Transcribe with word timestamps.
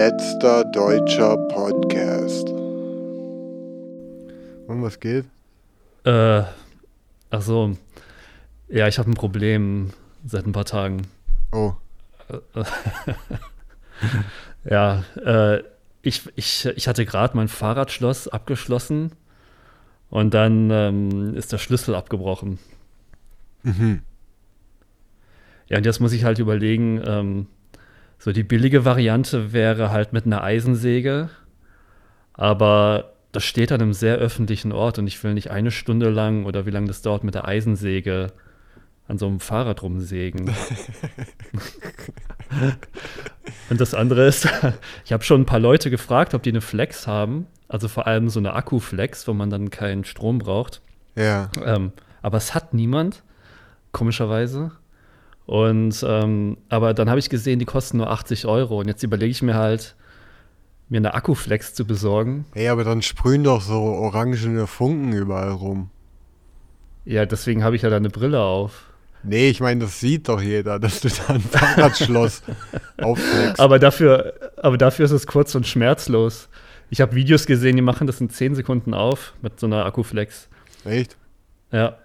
Letzter 0.00 0.64
deutscher 0.66 1.36
Podcast. 1.48 2.48
Und 4.68 4.80
was 4.80 5.00
geht? 5.00 5.24
Äh, 6.04 6.44
ach 7.30 7.42
so. 7.42 7.76
Ja, 8.68 8.86
ich 8.86 9.00
habe 9.00 9.10
ein 9.10 9.14
Problem 9.14 9.90
seit 10.24 10.46
ein 10.46 10.52
paar 10.52 10.66
Tagen. 10.66 11.02
Oh. 11.50 11.72
ja, 14.70 15.02
äh, 15.16 15.64
ich, 16.02 16.30
ich, 16.36 16.66
ich 16.66 16.86
hatte 16.86 17.04
gerade 17.04 17.36
mein 17.36 17.48
Fahrradschloss 17.48 18.28
abgeschlossen 18.28 19.10
und 20.10 20.32
dann 20.32 20.70
ähm, 20.70 21.34
ist 21.34 21.50
der 21.50 21.58
Schlüssel 21.58 21.96
abgebrochen. 21.96 22.60
Mhm. 23.64 24.02
Ja, 25.66 25.78
und 25.78 25.86
jetzt 25.86 25.98
muss 25.98 26.12
ich 26.12 26.22
halt 26.22 26.38
überlegen, 26.38 27.02
ähm, 27.04 27.46
so 28.18 28.32
die 28.32 28.42
billige 28.42 28.84
Variante 28.84 29.52
wäre 29.52 29.90
halt 29.90 30.12
mit 30.12 30.26
einer 30.26 30.42
Eisensäge, 30.42 31.30
aber 32.32 33.12
das 33.32 33.44
steht 33.44 33.72
an 33.72 33.80
einem 33.80 33.92
sehr 33.92 34.16
öffentlichen 34.16 34.72
Ort 34.72 34.98
und 34.98 35.06
ich 35.06 35.22
will 35.22 35.34
nicht 35.34 35.50
eine 35.50 35.70
Stunde 35.70 36.10
lang 36.10 36.44
oder 36.44 36.66
wie 36.66 36.70
lange 36.70 36.88
das 36.88 37.02
dauert 37.02 37.24
mit 37.24 37.34
der 37.34 37.46
Eisensäge 37.46 38.32
an 39.06 39.18
so 39.18 39.26
einem 39.26 39.40
Fahrrad 39.40 39.82
rumsägen. 39.82 40.50
und 43.70 43.80
das 43.80 43.94
andere 43.94 44.26
ist, 44.26 44.48
ich 45.04 45.12
habe 45.12 45.24
schon 45.24 45.42
ein 45.42 45.46
paar 45.46 45.60
Leute 45.60 45.90
gefragt, 45.90 46.34
ob 46.34 46.42
die 46.42 46.50
eine 46.50 46.60
Flex 46.60 47.06
haben, 47.06 47.46
also 47.68 47.88
vor 47.88 48.06
allem 48.06 48.28
so 48.28 48.38
eine 48.38 48.54
Akkuflex, 48.54 49.26
wo 49.28 49.32
man 49.32 49.50
dann 49.50 49.70
keinen 49.70 50.04
Strom 50.04 50.38
braucht. 50.38 50.82
Ja. 51.14 51.50
Ähm, 51.64 51.92
aber 52.22 52.36
es 52.38 52.54
hat 52.54 52.74
niemand, 52.74 53.22
komischerweise. 53.92 54.72
Und 55.48 56.04
ähm, 56.06 56.58
aber 56.68 56.92
dann 56.92 57.08
habe 57.08 57.18
ich 57.18 57.30
gesehen, 57.30 57.58
die 57.58 57.64
kosten 57.64 57.96
nur 57.96 58.10
80 58.10 58.44
Euro. 58.44 58.80
Und 58.80 58.86
jetzt 58.86 59.02
überlege 59.02 59.30
ich 59.30 59.40
mir 59.40 59.54
halt, 59.54 59.96
mir 60.90 60.98
eine 60.98 61.14
Akkuflex 61.14 61.72
zu 61.72 61.86
besorgen. 61.86 62.44
Hey, 62.52 62.68
aber 62.68 62.84
dann 62.84 63.00
sprühen 63.00 63.44
doch 63.44 63.62
so 63.62 63.80
orangene 63.80 64.66
Funken 64.66 65.14
überall 65.14 65.52
rum. 65.52 65.88
Ja, 67.06 67.24
deswegen 67.24 67.64
habe 67.64 67.76
ich 67.76 67.80
ja 67.80 67.88
da 67.88 67.96
eine 67.96 68.10
Brille 68.10 68.42
auf. 68.42 68.90
Nee, 69.22 69.48
ich 69.48 69.60
meine, 69.60 69.80
das 69.80 70.00
sieht 70.00 70.28
doch 70.28 70.42
jeder, 70.42 70.78
dass 70.78 71.00
du 71.00 71.08
da 71.08 71.32
ein 71.32 71.40
Fahrradschloss 71.40 72.42
auflegst. 73.00 73.58
Aber 73.58 73.78
dafür, 73.78 74.34
aber 74.58 74.76
dafür 74.76 75.06
ist 75.06 75.12
es 75.12 75.26
kurz 75.26 75.54
und 75.54 75.66
schmerzlos. 75.66 76.50
Ich 76.90 77.00
habe 77.00 77.14
Videos 77.14 77.46
gesehen, 77.46 77.76
die 77.76 77.82
machen 77.82 78.06
das 78.06 78.20
in 78.20 78.28
10 78.28 78.54
Sekunden 78.54 78.92
auf 78.92 79.32
mit 79.40 79.58
so 79.58 79.64
einer 79.64 79.86
Akkuflex. 79.86 80.50
Echt? 80.84 81.16
Ja. 81.72 81.96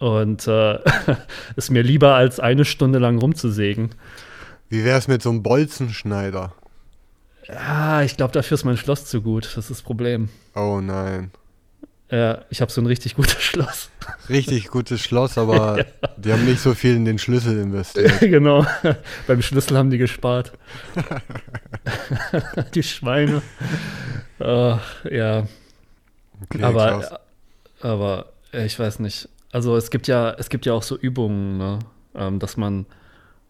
Und 0.00 0.48
äh, 0.48 0.78
ist 1.56 1.70
mir 1.70 1.82
lieber 1.82 2.14
als 2.14 2.40
eine 2.40 2.64
Stunde 2.64 2.98
lang 2.98 3.18
rumzusägen. 3.18 3.90
Wie 4.70 4.82
wäre 4.82 4.98
es 4.98 5.08
mit 5.08 5.22
so 5.22 5.28
einem 5.28 5.42
Bolzenschneider? 5.42 6.54
Ja, 7.46 8.02
ich 8.02 8.16
glaube, 8.16 8.32
dafür 8.32 8.54
ist 8.54 8.64
mein 8.64 8.78
Schloss 8.78 9.04
zu 9.04 9.20
gut. 9.20 9.44
Das 9.44 9.58
ist 9.58 9.70
das 9.70 9.82
Problem. 9.82 10.30
Oh 10.54 10.80
nein. 10.80 11.30
Ja, 12.10 12.44
ich 12.48 12.60
habe 12.60 12.72
so 12.72 12.80
ein 12.80 12.86
richtig 12.86 13.14
gutes 13.14 13.40
Schloss. 13.40 13.90
Richtig 14.28 14.68
gutes 14.68 15.00
Schloss, 15.00 15.38
aber 15.38 15.78
ja. 16.02 16.08
die 16.16 16.32
haben 16.32 16.44
nicht 16.44 16.60
so 16.60 16.74
viel 16.74 16.96
in 16.96 17.04
den 17.04 17.18
Schlüssel 17.18 17.60
investiert. 17.60 18.18
genau. 18.20 18.66
Beim 19.28 19.42
Schlüssel 19.42 19.76
haben 19.76 19.90
die 19.90 19.98
gespart. 19.98 20.52
die 22.74 22.82
Schweine. 22.82 23.42
Uh, 24.40 24.78
ja. 25.08 25.46
Okay, 26.42 26.62
aber, 26.62 27.00
krass. 27.00 27.12
aber 27.80 28.32
ich 28.52 28.76
weiß 28.76 28.98
nicht. 28.98 29.28
Also 29.52 29.76
es 29.76 29.90
gibt 29.90 30.06
ja, 30.06 30.30
es 30.32 30.48
gibt 30.48 30.66
ja 30.66 30.72
auch 30.72 30.82
so 30.82 30.96
Übungen, 30.96 31.58
ne? 31.58 31.78
ähm, 32.14 32.38
dass 32.38 32.56
man, 32.56 32.86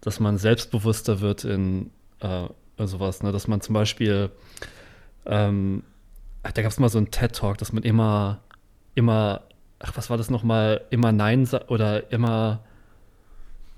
dass 0.01 0.21
man 0.21 0.39
selbstbewusster 0.39 1.21
wird 1.21 1.45
in 1.45 1.91
äh, 2.21 2.49
sowas, 2.79 3.23
ne? 3.23 3.33
Dass 3.33 3.49
man 3.49 3.61
zum 3.61 3.75
Beispiel, 3.75 4.31
ähm, 5.27 5.83
da 6.43 6.63
gab 6.63 6.71
es 6.71 6.79
mal 6.79 6.89
so 6.89 6.99
einen 6.99 7.11
TED-Talk, 7.11 7.59
dass 7.59 7.73
man 7.73 7.83
immer, 7.83 8.41
immer, 8.95 9.43
ach, 9.79 9.93
was 9.97 10.09
war 10.09 10.17
das 10.17 10.31
nochmal, 10.31 10.83
immer 10.91 11.13
Nein 11.13 11.49
oder 11.69 12.11
immer, 12.13 12.61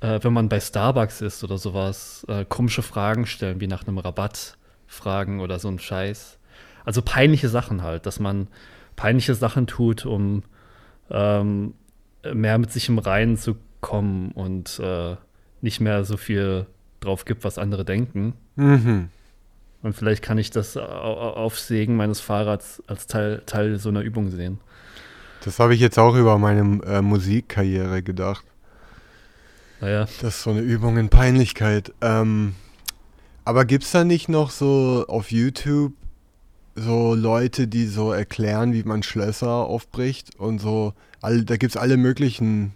äh, 0.01 0.21
wenn 0.23 0.33
man 0.33 0.49
bei 0.49 0.61
Starbucks 0.61 1.21
ist 1.21 1.43
oder 1.43 1.59
sowas, 1.59 2.25
äh, 2.29 2.45
komische 2.45 2.83
Fragen 2.83 3.27
stellen, 3.27 3.61
wie 3.61 3.67
nach 3.67 3.87
einem 3.87 3.99
Rabatt 3.99 4.57
fragen 4.87 5.41
oder 5.41 5.59
so 5.59 5.69
ein 5.69 5.79
Scheiß. 5.79 6.39
Also 6.85 7.03
peinliche 7.03 7.49
Sachen 7.49 7.83
halt, 7.83 8.07
dass 8.07 8.21
man 8.21 8.49
peinliche 8.95 9.35
Sachen 9.35 9.67
tut, 9.67 10.05
um 10.05 10.43
ähm, 11.11 11.75
mehr 12.33 12.59
mit 12.59 12.73
sich 12.73 12.89
im 12.89 12.99
Reinen 12.99 13.37
zu 13.37 13.57
kommen 13.81 14.33
und 14.33 14.79
äh, 14.79 15.17
nicht 15.61 15.81
mehr 15.81 16.05
so 16.05 16.17
viel 16.17 16.67
drauf 17.01 17.25
gibt, 17.25 17.45
was 17.45 17.59
andere 17.59 17.85
denken. 17.85 18.35
Mhm. 18.57 19.09
Und 19.83 19.95
vielleicht 19.95 20.23
kann 20.23 20.39
ich 20.39 20.51
das 20.51 20.77
Aufsägen 20.77 21.97
meines 21.97 22.21
Fahrrads 22.21 22.83
als 22.87 23.09
Teil, 23.09 23.43
Teil 23.47 23.79
so 23.79 23.89
einer 23.89 24.03
Übung 24.03 24.31
sehen. 24.31 24.61
Das 25.45 25.59
habe 25.59 25.75
ich 25.75 25.81
jetzt 25.81 25.99
auch 25.99 26.15
über 26.15 26.39
meine 26.39 26.81
äh, 26.85 27.03
Musikkarriere 27.03 28.03
gedacht. 28.03 28.45
Naja. 29.81 30.07
Das 30.21 30.37
ist 30.37 30.43
so 30.45 30.51
eine 30.51 30.61
Übung 30.61 30.97
in 30.99 31.09
Peinlichkeit. 31.09 31.93
Ähm, 32.01 32.55
aber 33.45 33.65
gibt 33.65 33.83
es 33.83 33.91
da 33.91 34.05
nicht 34.05 34.29
noch 34.29 34.51
so 34.51 35.05
auf 35.09 35.33
YouTube 35.33 35.95
so 36.75 37.15
Leute, 37.15 37.69
die 37.69 37.87
so 37.87 38.13
erklären, 38.13 38.73
wie 38.73 38.83
man 38.83 39.03
Schlösser 39.03 39.51
aufbricht 39.51 40.37
und 40.37 40.61
so, 40.61 40.95
all, 41.21 41.45
da 41.45 41.57
gibt 41.57 41.75
es 41.75 41.81
alle 41.81 41.97
möglichen 41.97 42.73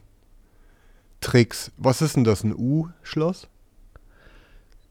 Tricks. 1.21 1.73
Was 1.77 2.03
ist 2.03 2.17
denn 2.17 2.25
das, 2.25 2.45
ein 2.45 2.55
U-Schloss? 2.55 3.49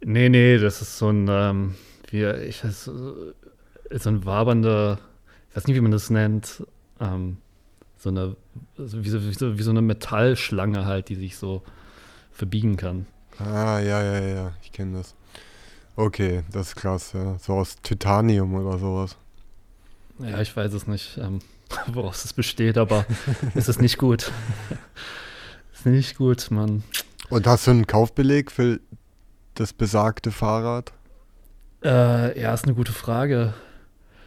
Nee, 0.03 0.29
nee, 0.29 0.57
das 0.57 0.81
ist 0.81 0.97
so 0.97 1.09
ein, 1.09 1.27
ähm, 1.29 1.75
wie, 2.09 2.25
ich 2.25 2.63
weiß, 2.63 2.85
so 2.85 4.09
ein 4.09 4.25
wabernder, 4.25 4.99
ich 5.49 5.55
weiß 5.55 5.67
nicht, 5.67 5.75
wie 5.75 5.81
man 5.81 5.91
das 5.91 6.09
nennt, 6.09 6.63
ähm, 6.99 7.37
so 7.97 8.09
eine, 8.09 8.35
wie 8.77 9.09
so, 9.09 9.23
wie, 9.23 9.33
so, 9.33 9.57
wie 9.57 9.63
so 9.63 9.71
eine 9.71 9.81
Metallschlange 9.81 10.85
halt, 10.85 11.09
die 11.09 11.15
sich 11.15 11.37
so 11.37 11.63
verbiegen 12.31 12.77
kann. 12.77 13.07
Ah, 13.39 13.79
ja, 13.79 14.01
ja, 14.01 14.19
ja, 14.19 14.53
ich 14.61 14.71
kenne 14.71 14.97
das. 14.97 15.15
Okay, 15.95 16.43
das 16.51 16.69
ist 16.69 16.75
krass, 16.75 17.13
ja. 17.13 17.37
So 17.39 17.53
aus 17.53 17.77
Titanium 17.81 18.53
oder 18.55 18.77
sowas. 18.77 19.15
Ja, 20.19 20.41
ich 20.41 20.55
weiß 20.55 20.73
es 20.73 20.87
nicht, 20.87 21.17
ähm, 21.17 21.39
woraus 21.87 22.25
es 22.25 22.33
besteht, 22.33 22.77
aber 22.77 23.05
es 23.55 23.69
ist 23.69 23.81
nicht 23.81 23.97
gut. 23.97 24.31
ist 25.73 25.85
nicht 25.85 26.17
gut, 26.17 26.51
Mann. 26.51 26.83
Und 27.29 27.47
hast 27.47 27.67
du 27.67 27.71
einen 27.71 27.87
Kaufbeleg 27.87 28.51
für 28.51 28.79
das 29.55 29.73
besagte 29.73 30.31
Fahrrad? 30.31 30.91
Äh, 31.83 32.39
ja, 32.39 32.53
ist 32.53 32.65
eine 32.65 32.75
gute 32.75 32.91
Frage. 32.91 33.53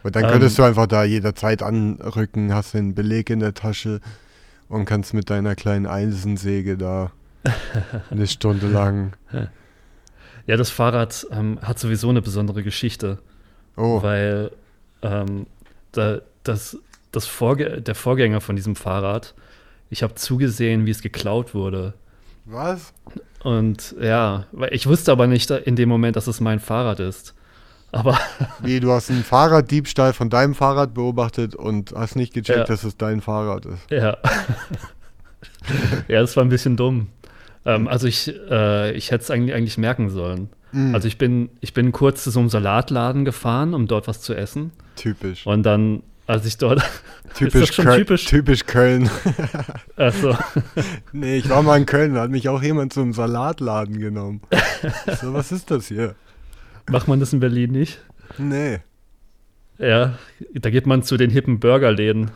Und 0.03 0.15
dann 0.15 0.27
könntest 0.27 0.57
ähm, 0.57 0.63
du 0.63 0.67
einfach 0.69 0.87
da 0.87 1.03
jederzeit 1.03 1.61
anrücken, 1.61 2.53
hast 2.53 2.73
den 2.73 2.95
Beleg 2.95 3.29
in 3.29 3.41
der 3.41 3.53
Tasche 3.53 3.99
und 4.69 4.85
kannst 4.85 5.13
mit 5.13 5.29
deiner 5.29 5.55
kleinen 5.55 5.85
Eisensäge 5.85 6.77
da 6.77 7.11
eine 8.09 8.27
Stunde 8.27 8.67
lang 8.67 9.13
ja, 10.49 10.57
das 10.57 10.71
Fahrrad 10.71 11.27
ähm, 11.31 11.59
hat 11.61 11.77
sowieso 11.77 12.09
eine 12.09 12.23
besondere 12.23 12.63
Geschichte. 12.63 13.19
Oh. 13.77 14.01
Weil 14.01 14.49
ähm, 15.03 15.45
da, 15.91 16.21
das, 16.43 16.75
das 17.11 17.27
Vorge 17.27 17.83
der 17.83 17.93
Vorgänger 17.93 18.41
von 18.41 18.55
diesem 18.55 18.75
Fahrrad, 18.75 19.35
ich 19.91 20.01
habe 20.01 20.15
zugesehen, 20.15 20.87
wie 20.87 20.89
es 20.89 21.03
geklaut 21.03 21.53
wurde. 21.53 21.93
Was? 22.45 22.93
Und 23.43 23.93
ja, 24.01 24.47
weil 24.51 24.73
ich 24.73 24.87
wusste 24.87 25.11
aber 25.11 25.27
nicht 25.27 25.51
in 25.51 25.75
dem 25.75 25.87
Moment, 25.87 26.15
dass 26.15 26.25
es 26.25 26.41
mein 26.41 26.59
Fahrrad 26.59 26.99
ist. 26.99 27.35
Aber. 27.91 28.17
Wie, 28.63 28.79
du 28.79 28.91
hast 28.91 29.11
einen 29.11 29.23
Fahrraddiebstahl 29.23 30.13
von 30.13 30.31
deinem 30.31 30.55
Fahrrad 30.55 30.95
beobachtet 30.95 31.53
und 31.53 31.93
hast 31.95 32.15
nicht 32.15 32.33
gecheckt, 32.33 32.57
Ja. 32.57 32.63
dass 32.63 32.83
es 32.83 32.97
dein 32.97 33.21
Fahrrad 33.21 33.67
ist. 33.67 33.91
Ja. 33.91 34.17
ja, 36.07 36.21
das 36.21 36.35
war 36.35 36.43
ein 36.43 36.49
bisschen 36.49 36.75
dumm. 36.75 37.09
Ähm, 37.65 37.87
also 37.87 38.07
ich, 38.07 38.33
äh, 38.49 38.91
ich 38.93 39.11
hätte 39.11 39.23
es 39.23 39.31
eigentlich, 39.31 39.55
eigentlich 39.55 39.77
merken 39.77 40.09
sollen. 40.09 40.49
Mhm. 40.71 40.93
Also 40.95 41.07
ich 41.07 41.17
bin, 41.17 41.49
ich 41.61 41.73
bin 41.73 41.91
kurz 41.91 42.23
zu 42.23 42.31
so 42.31 42.39
einem 42.39 42.49
Salatladen 42.49 43.25
gefahren, 43.25 43.73
um 43.73 43.87
dort 43.87 44.07
was 44.07 44.21
zu 44.21 44.33
essen. 44.33 44.71
Typisch. 44.95 45.45
Und 45.45 45.63
dann, 45.63 46.03
als 46.27 46.45
ich 46.45 46.57
dort. 46.57 46.81
Typisch, 47.35 47.55
ist 47.61 47.69
das 47.69 47.75
schon 47.75 47.85
Köl- 47.85 47.97
typisch? 47.97 48.25
typisch 48.25 48.65
Köln. 48.65 49.09
Achso. 49.95 50.37
nee, 51.11 51.37
ich 51.37 51.49
war 51.49 51.61
mal 51.63 51.77
in 51.77 51.85
Köln, 51.85 52.13
da 52.13 52.21
hat 52.21 52.31
mich 52.31 52.47
auch 52.49 52.61
jemand 52.61 52.93
zum 52.93 53.13
Salatladen 53.13 53.99
genommen. 53.99 54.41
so, 55.21 55.33
was 55.33 55.51
ist 55.51 55.71
das 55.71 55.87
hier? 55.87 56.15
Macht 56.89 57.07
man 57.07 57.19
das 57.19 57.33
in 57.33 57.39
Berlin 57.39 57.71
nicht? 57.71 57.99
Nee. 58.37 58.79
Ja, 59.77 60.17
da 60.53 60.69
geht 60.69 60.85
man 60.87 61.03
zu 61.03 61.17
den 61.17 61.29
hippen 61.29 61.59
Burgerläden. 61.59 62.31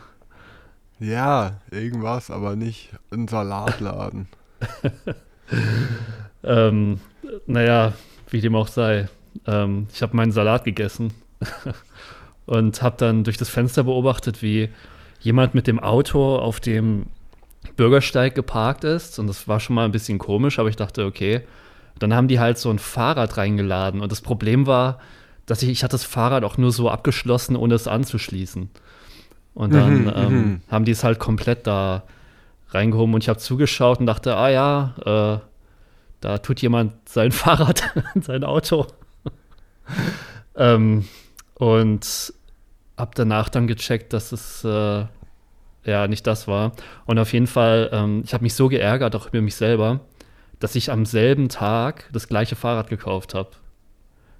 Ja, 1.00 1.60
irgendwas, 1.70 2.30
aber 2.30 2.56
nicht 2.56 2.90
ein 3.12 3.28
Salatladen. 3.28 4.28
Ähm, 6.44 7.00
naja, 7.46 7.94
wie 8.30 8.40
dem 8.40 8.54
auch 8.54 8.68
sei. 8.68 9.08
Ähm, 9.46 9.88
ich 9.92 10.02
habe 10.02 10.16
meinen 10.16 10.32
Salat 10.32 10.64
gegessen 10.64 11.12
und 12.46 12.82
habe 12.82 12.96
dann 12.98 13.24
durch 13.24 13.38
das 13.38 13.48
Fenster 13.48 13.84
beobachtet, 13.84 14.42
wie 14.42 14.68
jemand 15.20 15.54
mit 15.54 15.66
dem 15.66 15.80
Auto 15.80 16.36
auf 16.36 16.60
dem 16.60 17.06
Bürgersteig 17.76 18.34
geparkt 18.34 18.84
ist. 18.84 19.18
Und 19.18 19.26
das 19.26 19.48
war 19.48 19.58
schon 19.58 19.74
mal 19.74 19.86
ein 19.86 19.92
bisschen 19.92 20.18
komisch, 20.18 20.58
aber 20.58 20.68
ich 20.68 20.76
dachte, 20.76 21.06
okay. 21.06 21.42
Dann 21.98 22.12
haben 22.12 22.26
die 22.28 22.40
halt 22.40 22.58
so 22.58 22.70
ein 22.70 22.80
Fahrrad 22.80 23.36
reingeladen. 23.36 24.00
Und 24.00 24.10
das 24.10 24.20
Problem 24.20 24.66
war, 24.66 24.98
dass 25.46 25.62
ich, 25.62 25.68
ich 25.68 25.84
hatte 25.84 25.92
das 25.92 26.04
Fahrrad 26.04 26.42
auch 26.42 26.58
nur 26.58 26.72
so 26.72 26.90
abgeschlossen, 26.90 27.54
ohne 27.54 27.74
es 27.74 27.86
anzuschließen. 27.86 28.68
Und 29.54 29.72
dann 29.72 30.02
Mhm, 30.02 30.12
ähm, 30.14 30.32
mhm. 30.32 30.60
haben 30.68 30.84
die 30.84 30.90
es 30.92 31.04
halt 31.04 31.20
komplett 31.20 31.66
da 31.68 32.02
reingehoben 32.74 33.14
und 33.14 33.22
ich 33.22 33.28
habe 33.28 33.38
zugeschaut 33.38 34.00
und 34.00 34.06
dachte, 34.06 34.36
ah 34.36 34.48
ja, 34.48 35.40
äh, 35.40 35.46
da 36.20 36.38
tut 36.38 36.60
jemand 36.60 37.08
sein 37.08 37.32
Fahrrad 37.32 37.82
in 38.14 38.22
sein 38.22 38.44
Auto. 38.44 38.86
ähm, 40.56 41.06
und 41.54 42.32
hab 42.96 43.14
danach 43.14 43.48
dann 43.48 43.66
gecheckt, 43.66 44.12
dass 44.12 44.32
es 44.32 44.64
äh, 44.64 45.04
ja 45.84 46.08
nicht 46.08 46.26
das 46.26 46.48
war. 46.48 46.72
Und 47.06 47.18
auf 47.18 47.32
jeden 47.32 47.46
Fall, 47.46 47.90
ähm, 47.92 48.22
ich 48.24 48.34
habe 48.34 48.42
mich 48.42 48.54
so 48.54 48.68
geärgert, 48.68 49.14
auch 49.16 49.26
über 49.26 49.40
mich 49.40 49.56
selber, 49.56 50.00
dass 50.60 50.74
ich 50.76 50.90
am 50.90 51.04
selben 51.04 51.48
Tag 51.48 52.08
das 52.12 52.28
gleiche 52.28 52.56
Fahrrad 52.56 52.88
gekauft 52.88 53.34
habe, 53.34 53.50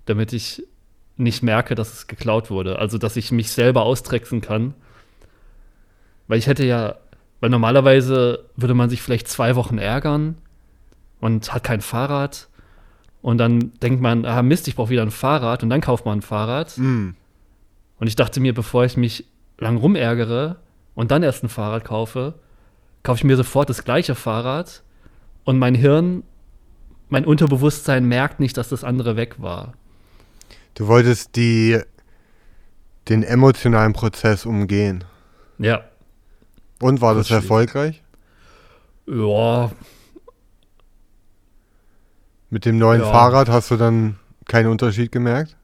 damit 0.07 0.33
ich 0.33 0.63
nicht 1.17 1.43
merke, 1.43 1.75
dass 1.75 1.93
es 1.93 2.07
geklaut 2.07 2.51
wurde. 2.51 2.79
Also, 2.79 2.99
dass 2.99 3.17
ich 3.17 3.31
mich 3.31 3.53
selber 3.53 3.83
austricksen 3.83 4.41
kann. 4.41 4.75
Weil 6.27 6.39
ich 6.39 6.47
hätte 6.47 6.65
ja, 6.65 6.97
weil 7.45 7.51
normalerweise 7.51 8.47
würde 8.57 8.73
man 8.73 8.89
sich 8.89 9.03
vielleicht 9.03 9.29
zwei 9.29 9.55
Wochen 9.55 9.77
ärgern 9.77 10.39
und 11.21 11.53
hat 11.53 11.63
kein 11.63 11.83
Fahrrad. 11.83 12.49
Und 13.21 13.37
dann 13.37 13.71
denkt 13.83 14.01
man, 14.01 14.25
ah 14.25 14.41
Mist, 14.41 14.67
ich 14.67 14.77
brauche 14.77 14.89
wieder 14.89 15.03
ein 15.03 15.11
Fahrrad. 15.11 15.63
Und 15.63 15.69
dann 15.69 15.83
kauft 15.83 16.07
man 16.07 16.21
ein 16.21 16.23
Fahrrad. 16.23 16.79
Mm. 16.79 17.11
Und 17.99 18.07
ich 18.07 18.17
dachte 18.17 18.41
mir, 18.41 18.55
bevor 18.55 18.87
ich 18.87 18.97
mich 18.97 19.27
lang 19.59 19.77
rumärgere 19.77 20.57
und 20.95 21.11
dann 21.11 21.23
erst 21.23 21.45
ein 21.45 21.51
Fahrrad 21.51 21.85
kaufe, 21.85 22.33
kaufe 23.03 23.19
ich 23.19 23.25
mir 23.25 23.37
sofort 23.37 23.69
das 23.69 23.85
gleiche 23.85 24.15
Fahrrad 24.15 24.83
und 25.45 25.59
mein 25.59 25.75
Hirn, 25.75 26.23
mein 27.11 27.27
Unterbewusstsein 27.27 28.07
merkt 28.07 28.41
nicht, 28.41 28.57
dass 28.57 28.71
das 28.71 28.85
andere 28.85 29.17
weg 29.17 29.35
war. 29.37 29.75
Du 30.77 30.87
wolltest 30.87 31.37
die, 31.37 31.79
den 33.11 33.23
emotionalen 33.23 33.93
Prozess 33.93 34.47
umgehen. 34.47 35.05
Ja. 35.59 35.85
Und 36.81 37.01
war 37.01 37.15
das 37.15 37.31
erfolgreich? 37.31 38.03
Ja, 39.07 39.71
Mit 42.51 42.65
dem 42.65 42.79
neuen 42.79 43.01
Ja. 43.03 43.11
Fahrrad 43.11 43.49
hast 43.49 43.71
du 43.71 43.77
dann 43.77 44.17
keinen 44.47 44.69
Unterschied 44.69 45.11
gemerkt? 45.13 45.57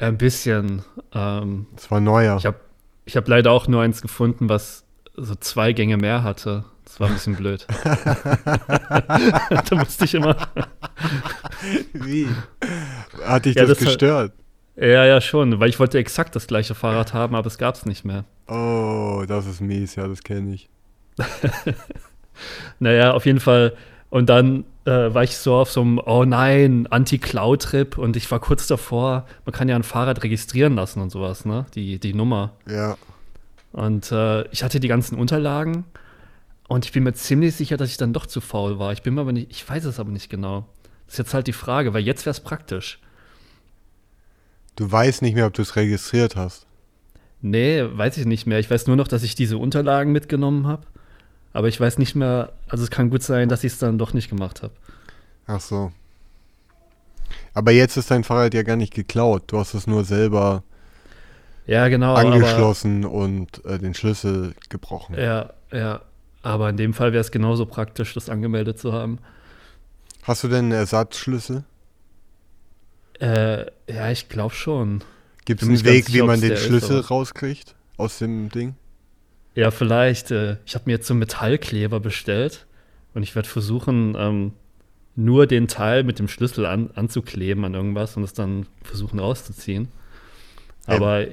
ein 0.00 0.16
bisschen. 0.16 0.84
Ähm, 1.12 1.66
Es 1.76 1.90
war 1.90 1.98
neuer. 2.00 2.36
ich 2.36 2.46
habe 2.46 2.60
ich 3.04 3.16
hab 3.16 3.26
leider 3.26 3.50
auch 3.50 3.66
nur 3.66 3.82
eins 3.82 4.00
gefunden, 4.00 4.48
was 4.48 4.84
so 5.16 5.34
zwei 5.34 5.72
Gänge 5.72 5.96
mehr 5.96 6.22
hatte. 6.22 6.64
Das 6.84 7.00
war 7.00 7.08
ein 7.08 7.14
bisschen 7.14 7.34
blöd. 7.34 7.66
da 7.84 9.64
musste 9.72 10.04
ich 10.04 10.14
immer. 10.14 10.36
Wie? 11.92 12.28
Hat 13.24 13.46
dich 13.46 13.56
Ja, 13.56 13.62
das, 13.62 13.70
das 13.70 13.80
hat- 13.80 13.86
gestört? 13.86 14.32
Ja, 14.80 15.04
ja, 15.04 15.20
schon, 15.20 15.58
weil 15.58 15.68
ich 15.68 15.80
wollte 15.80 15.98
exakt 15.98 16.36
das 16.36 16.46
gleiche 16.46 16.74
Fahrrad 16.74 17.12
haben, 17.12 17.34
aber 17.34 17.46
es 17.48 17.58
gab 17.58 17.74
es 17.74 17.84
nicht 17.84 18.04
mehr. 18.04 18.24
Oh, 18.46 19.24
das 19.26 19.46
ist 19.46 19.60
mies, 19.60 19.96
ja, 19.96 20.06
das 20.06 20.22
kenne 20.22 20.54
ich. 20.54 20.68
Naja, 22.78 23.12
auf 23.12 23.26
jeden 23.26 23.40
Fall. 23.40 23.74
Und 24.10 24.30
dann 24.30 24.64
äh, 24.84 25.12
war 25.12 25.22
ich 25.22 25.36
so 25.36 25.56
auf 25.56 25.70
so 25.70 25.82
einem, 25.82 25.98
oh 25.98 26.24
nein, 26.24 26.86
Anti-Cloud-Trip 26.88 27.98
und 27.98 28.16
ich 28.16 28.30
war 28.30 28.40
kurz 28.40 28.66
davor, 28.66 29.26
man 29.44 29.52
kann 29.52 29.68
ja 29.68 29.76
ein 29.76 29.82
Fahrrad 29.82 30.22
registrieren 30.22 30.76
lassen 30.76 31.02
und 31.02 31.10
sowas, 31.10 31.44
ne? 31.44 31.66
Die, 31.74 31.98
die 31.98 32.14
Nummer. 32.14 32.52
Ja. 32.66 32.96
Und 33.72 34.10
äh, 34.12 34.48
ich 34.48 34.62
hatte 34.62 34.80
die 34.80 34.88
ganzen 34.88 35.18
Unterlagen 35.18 35.84
und 36.68 36.86
ich 36.86 36.92
bin 36.92 37.02
mir 37.02 37.12
ziemlich 37.12 37.54
sicher, 37.54 37.76
dass 37.76 37.90
ich 37.90 37.98
dann 37.98 38.14
doch 38.14 38.24
zu 38.24 38.40
faul 38.40 38.78
war. 38.78 38.92
Ich 38.92 39.02
bin 39.02 39.14
mir 39.14 39.20
aber 39.20 39.32
nicht, 39.32 39.50
ich 39.50 39.68
weiß 39.68 39.84
es 39.84 40.00
aber 40.00 40.10
nicht 40.10 40.30
genau. 40.30 40.66
Das 41.04 41.14
ist 41.14 41.18
jetzt 41.18 41.34
halt 41.34 41.46
die 41.46 41.52
Frage, 41.52 41.92
weil 41.92 42.02
jetzt 42.02 42.24
wäre 42.24 42.30
es 42.30 42.40
praktisch. 42.40 43.00
Du 44.78 44.92
weißt 44.92 45.22
nicht 45.22 45.34
mehr, 45.34 45.48
ob 45.48 45.54
du 45.54 45.62
es 45.62 45.74
registriert 45.74 46.36
hast. 46.36 46.64
Nee, 47.42 47.82
weiß 47.84 48.16
ich 48.16 48.26
nicht 48.26 48.46
mehr. 48.46 48.60
Ich 48.60 48.70
weiß 48.70 48.86
nur 48.86 48.94
noch, 48.94 49.08
dass 49.08 49.24
ich 49.24 49.34
diese 49.34 49.58
Unterlagen 49.58 50.12
mitgenommen 50.12 50.68
habe. 50.68 50.86
Aber 51.52 51.66
ich 51.66 51.80
weiß 51.80 51.98
nicht 51.98 52.14
mehr, 52.14 52.52
also 52.68 52.84
es 52.84 52.90
kann 52.90 53.10
gut 53.10 53.24
sein, 53.24 53.48
dass 53.48 53.64
ich 53.64 53.72
es 53.72 53.80
dann 53.80 53.98
doch 53.98 54.12
nicht 54.12 54.30
gemacht 54.30 54.62
habe. 54.62 54.72
Ach 55.48 55.60
so. 55.60 55.90
Aber 57.54 57.72
jetzt 57.72 57.96
ist 57.96 58.12
dein 58.12 58.22
Fahrrad 58.22 58.54
ja 58.54 58.62
gar 58.62 58.76
nicht 58.76 58.94
geklaut. 58.94 59.42
Du 59.48 59.58
hast 59.58 59.74
es 59.74 59.88
nur 59.88 60.04
selber 60.04 60.62
Ja, 61.66 61.88
genau. 61.88 62.14
angeschlossen 62.14 63.04
und 63.04 63.64
äh, 63.64 63.80
den 63.80 63.94
Schlüssel 63.94 64.54
gebrochen. 64.68 65.16
Aber, 65.16 65.24
ja, 65.24 65.50
ja. 65.72 66.02
Aber 66.42 66.70
in 66.70 66.76
dem 66.76 66.94
Fall 66.94 67.12
wäre 67.12 67.22
es 67.22 67.32
genauso 67.32 67.66
praktisch, 67.66 68.14
das 68.14 68.30
angemeldet 68.30 68.78
zu 68.78 68.92
haben. 68.92 69.18
Hast 70.22 70.44
du 70.44 70.48
denn 70.48 70.66
einen 70.66 70.72
Ersatzschlüssel? 70.72 71.64
Äh, 73.20 73.66
ja, 73.92 74.10
ich 74.10 74.28
glaube 74.28 74.54
schon. 74.54 75.02
Gibt 75.44 75.62
es 75.62 75.68
einen 75.68 75.84
Weg, 75.84 76.12
wie 76.12 76.22
man 76.22 76.40
den 76.40 76.52
ist, 76.52 76.64
Schlüssel 76.64 76.98
aber- 76.98 77.08
rauskriegt 77.08 77.74
aus 77.96 78.18
dem 78.18 78.48
Ding? 78.50 78.74
Ja, 79.54 79.70
vielleicht. 79.70 80.30
Äh, 80.30 80.58
ich 80.66 80.74
habe 80.74 80.84
mir 80.86 80.92
jetzt 80.92 81.06
so 81.06 81.14
einen 81.14 81.20
Metallkleber 81.20 82.00
bestellt 82.00 82.66
und 83.14 83.22
ich 83.22 83.34
werde 83.34 83.48
versuchen, 83.48 84.14
ähm, 84.16 84.52
nur 85.16 85.46
den 85.48 85.66
Teil 85.66 86.04
mit 86.04 86.20
dem 86.20 86.28
Schlüssel 86.28 86.64
an, 86.64 86.90
anzukleben 86.94 87.64
an 87.64 87.74
irgendwas 87.74 88.16
und 88.16 88.22
es 88.22 88.34
dann 88.34 88.66
versuchen 88.84 89.18
rauszuziehen. 89.18 89.88
Aber 90.86 91.26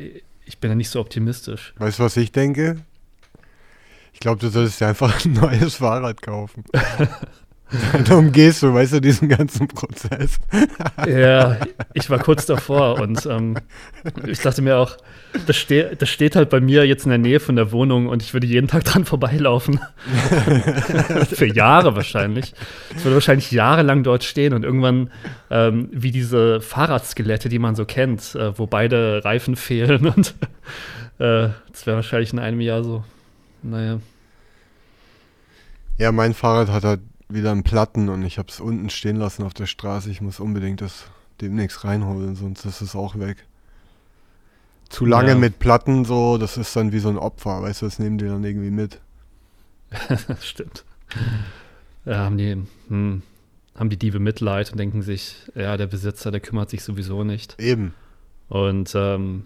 ich 0.45 0.57
bin 0.59 0.71
ja 0.71 0.75
nicht 0.75 0.89
so 0.89 0.99
optimistisch. 0.99 1.73
Weißt 1.77 1.99
du, 1.99 2.03
was 2.03 2.17
ich 2.17 2.31
denke? 2.31 2.77
Ich 4.11 4.19
glaube, 4.21 4.39
du 4.39 4.49
solltest 4.49 4.81
dir 4.81 4.87
einfach 4.87 5.23
ein 5.25 5.33
neues 5.33 5.75
Fahrrad 5.75 6.21
kaufen. 6.21 6.63
Dann 7.93 8.17
umgehst 8.17 8.61
du, 8.61 8.73
weißt 8.73 8.93
du, 8.93 9.01
diesen 9.01 9.27
ganzen 9.29 9.67
Prozess. 9.67 10.39
Ja, 11.07 11.57
ich 11.93 12.09
war 12.09 12.19
kurz 12.19 12.45
davor 12.45 12.99
und 12.99 13.25
ähm, 13.25 13.57
ich 14.25 14.39
dachte 14.39 14.61
mir 14.61 14.77
auch, 14.77 14.97
das, 15.45 15.55
ste 15.55 15.95
das 15.97 16.09
steht 16.09 16.35
halt 16.35 16.49
bei 16.49 16.59
mir 16.59 16.85
jetzt 16.85 17.05
in 17.05 17.09
der 17.09 17.19
Nähe 17.19 17.39
von 17.39 17.55
der 17.55 17.71
Wohnung 17.71 18.07
und 18.07 18.23
ich 18.23 18.33
würde 18.33 18.47
jeden 18.47 18.67
Tag 18.67 18.85
dran 18.85 19.05
vorbeilaufen. 19.05 19.79
Für 21.29 21.45
Jahre 21.45 21.95
wahrscheinlich. 21.95 22.53
Ich 22.95 23.03
würde 23.03 23.15
wahrscheinlich 23.15 23.51
jahrelang 23.51 24.03
dort 24.03 24.23
stehen 24.23 24.53
und 24.53 24.63
irgendwann 24.63 25.11
ähm, 25.51 25.89
wie 25.91 26.11
diese 26.11 26.61
Fahrradskelette, 26.61 27.49
die 27.49 27.59
man 27.59 27.75
so 27.75 27.85
kennt, 27.85 28.35
äh, 28.35 28.57
wo 28.57 28.65
beide 28.65 29.23
Reifen 29.23 29.55
fehlen 29.55 30.07
und 30.07 30.35
äh, 31.19 31.49
das 31.71 31.85
wäre 31.85 31.97
wahrscheinlich 31.97 32.33
in 32.33 32.39
einem 32.39 32.61
Jahr 32.61 32.83
so. 32.83 33.03
Naja. 33.61 33.99
Ja, 35.97 36.11
mein 36.11 36.33
Fahrrad 36.33 36.69
hat 36.69 36.83
halt 36.83 37.01
wieder 37.29 37.51
einen 37.51 37.63
Platten 37.63 38.09
und 38.09 38.23
ich 38.23 38.37
habe 38.37 38.49
es 38.49 38.59
unten 38.59 38.89
stehen 38.89 39.15
lassen 39.17 39.43
auf 39.43 39.53
der 39.53 39.65
Straße. 39.65 40.09
Ich 40.09 40.21
muss 40.21 40.39
unbedingt 40.39 40.81
das 40.81 41.05
demnächst 41.41 41.83
reinholen, 41.83 42.35
sonst 42.35 42.65
ist 42.65 42.81
es 42.81 42.95
auch 42.95 43.17
weg. 43.19 43.45
Zu 44.89 45.05
lange 45.05 45.29
Ja. 45.29 45.35
mit 45.35 45.59
Platten 45.59 46.05
so, 46.05 46.37
das 46.37 46.57
ist 46.57 46.75
dann 46.75 46.91
wie 46.91 46.99
so 46.99 47.09
ein 47.09 47.17
Opfer, 47.17 47.61
weißt 47.61 47.81
du, 47.81 47.85
das 47.87 47.99
nehmen 47.99 48.17
die 48.17 48.25
dann 48.25 48.43
irgendwie 48.43 48.69
mit. 48.69 48.99
Stimmt. 50.41 50.83
Ja, 52.05 52.19
haben 52.19 52.37
die, 52.37 52.61
hm, 52.87 53.23
haben 53.75 53.89
die 53.89 53.97
Diebe 53.97 54.19
Mitleid 54.19 54.71
und 54.71 54.77
denken 54.77 55.01
sich, 55.01 55.37
ja, 55.55 55.75
der 55.77 55.87
Besitzer, 55.87 56.31
der 56.31 56.39
kümmert 56.39 56.69
sich 56.69 56.83
sowieso 56.83 57.23
nicht. 57.23 57.59
Eben. 57.59 57.93
Und 58.47 58.93
ähm, 58.95 59.45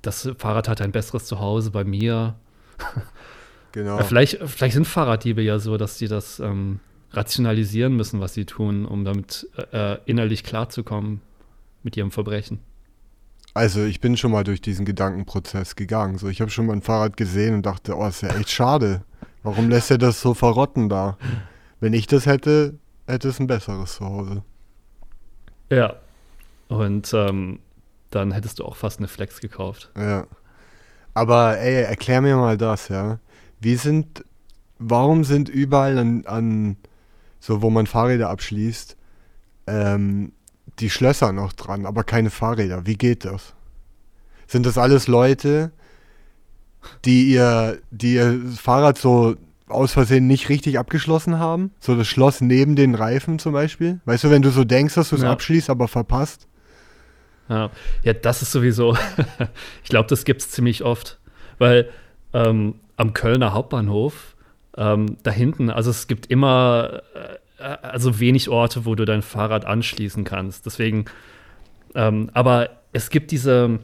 das 0.00 0.30
Fahrrad 0.38 0.68
hat 0.68 0.80
ein 0.80 0.92
besseres 0.92 1.26
Zuhause 1.26 1.70
bei 1.70 1.84
mir. 1.84 2.36
Genau. 3.72 3.98
Vielleicht, 4.02 4.38
vielleicht 4.46 4.74
sind 4.74 4.86
Fahrraddiebe 4.86 5.42
ja 5.42 5.58
so, 5.58 5.76
dass 5.76 5.98
sie 5.98 6.08
das 6.08 6.40
ähm, 6.40 6.80
rationalisieren 7.12 7.96
müssen, 7.96 8.20
was 8.20 8.34
sie 8.34 8.44
tun, 8.44 8.84
um 8.84 9.04
damit 9.04 9.48
äh, 9.72 9.98
innerlich 10.06 10.44
klarzukommen 10.44 11.20
mit 11.82 11.96
ihrem 11.96 12.10
Verbrechen. 12.10 12.60
Also 13.52 13.84
ich 13.84 14.00
bin 14.00 14.16
schon 14.16 14.30
mal 14.30 14.44
durch 14.44 14.60
diesen 14.60 14.84
Gedankenprozess 14.84 15.74
gegangen. 15.74 16.18
So, 16.18 16.28
ich 16.28 16.40
habe 16.40 16.50
schon 16.50 16.66
mal 16.66 16.74
ein 16.74 16.82
Fahrrad 16.82 17.16
gesehen 17.16 17.54
und 17.54 17.66
dachte, 17.66 17.96
oh, 17.96 18.06
ist 18.06 18.22
ja 18.22 18.28
echt 18.36 18.50
schade. 18.50 19.02
Warum 19.42 19.68
lässt 19.70 19.90
er 19.90 19.98
das 19.98 20.20
so 20.20 20.34
verrotten 20.34 20.88
da? 20.88 21.16
Wenn 21.80 21.92
ich 21.92 22.06
das 22.06 22.26
hätte, 22.26 22.78
hätte 23.06 23.28
es 23.28 23.40
ein 23.40 23.46
besseres 23.46 23.96
zu 23.96 24.04
Hause. 24.04 24.42
Ja. 25.70 25.96
Und 26.68 27.12
ähm, 27.14 27.58
dann 28.10 28.30
hättest 28.32 28.60
du 28.60 28.64
auch 28.64 28.76
fast 28.76 28.98
eine 28.98 29.08
Flex 29.08 29.40
gekauft. 29.40 29.90
Ja. 29.96 30.26
Aber 31.14 31.58
ey, 31.58 31.82
erklär 31.82 32.20
mir 32.20 32.36
mal 32.36 32.56
das, 32.56 32.88
ja. 32.88 33.18
Wie 33.60 33.74
sind, 33.74 34.24
warum 34.78 35.24
sind 35.24 35.48
überall 35.48 35.98
an, 35.98 36.24
an 36.26 36.76
so 37.40 37.62
wo 37.62 37.70
man 37.70 37.86
Fahrräder 37.86 38.30
abschließt, 38.30 38.96
ähm, 39.66 40.32
die 40.78 40.90
Schlösser 40.90 41.32
noch 41.32 41.52
dran, 41.52 41.86
aber 41.86 42.04
keine 42.04 42.30
Fahrräder? 42.30 42.86
Wie 42.86 42.96
geht 42.96 43.24
das? 43.24 43.54
Sind 44.46 44.66
das 44.66 44.78
alles 44.78 45.08
Leute, 45.08 45.72
die 47.04 47.30
ihr, 47.30 47.78
die 47.90 48.14
ihr 48.14 48.40
Fahrrad 48.56 48.98
so 48.98 49.36
aus 49.68 49.92
Versehen 49.92 50.26
nicht 50.26 50.48
richtig 50.48 50.78
abgeschlossen 50.78 51.38
haben? 51.38 51.72
So 51.80 51.94
das 51.96 52.08
Schloss 52.08 52.40
neben 52.40 52.76
den 52.76 52.94
Reifen 52.94 53.38
zum 53.38 53.52
Beispiel? 53.52 54.00
Weißt 54.04 54.24
du, 54.24 54.30
wenn 54.30 54.42
du 54.42 54.50
so 54.50 54.64
denkst, 54.64 54.94
dass 54.94 55.10
du 55.10 55.16
es 55.16 55.22
Ja. 55.22 55.30
abschließt, 55.32 55.70
aber 55.70 55.88
verpasst? 55.88 56.46
Ja, 57.48 57.70
ja 58.02 58.12
das 58.12 58.42
ist 58.42 58.52
sowieso, 58.52 58.96
ich 59.84 59.90
glaube, 59.90 60.08
das 60.08 60.24
gibt 60.24 60.40
es 60.40 60.50
ziemlich 60.50 60.82
oft, 60.84 61.18
weil 61.58 61.88
ähm, 62.32 62.74
am 62.96 63.12
Kölner 63.12 63.52
Hauptbahnhof, 63.52 64.29
ähm, 64.80 65.18
da 65.22 65.30
hinten, 65.30 65.70
also 65.70 65.90
es 65.90 66.08
gibt 66.08 66.26
immer, 66.26 67.02
äh, 67.58 67.62
also 67.62 68.18
wenig 68.18 68.48
Orte, 68.48 68.84
wo 68.84 68.96
du 68.96 69.04
dein 69.04 69.22
Fahrrad 69.22 69.64
anschließen 69.64 70.24
kannst. 70.24 70.66
Deswegen 70.66 71.04
Ähm, 71.94 72.30
aber 72.34 72.70
es 72.92 73.10
gibt 73.10 73.30
diese, 73.30 73.80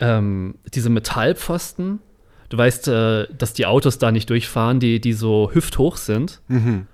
ähm, 0.00 0.54
diese 0.74 0.90
Metallpfosten. 0.90 2.00
Du 2.48 2.56
weißt, 2.56 2.88
äh, 2.88 3.26
dass 3.36 3.52
die 3.52 3.66
Autos 3.66 3.98
da 3.98 4.10
nicht 4.10 4.30
durchfahren, 4.30 4.80
die, 4.80 5.00
die 5.00 5.12
so 5.12 5.50
hüfthoch 5.52 5.96
sind. 5.96 6.40
Mhm. 6.48 6.86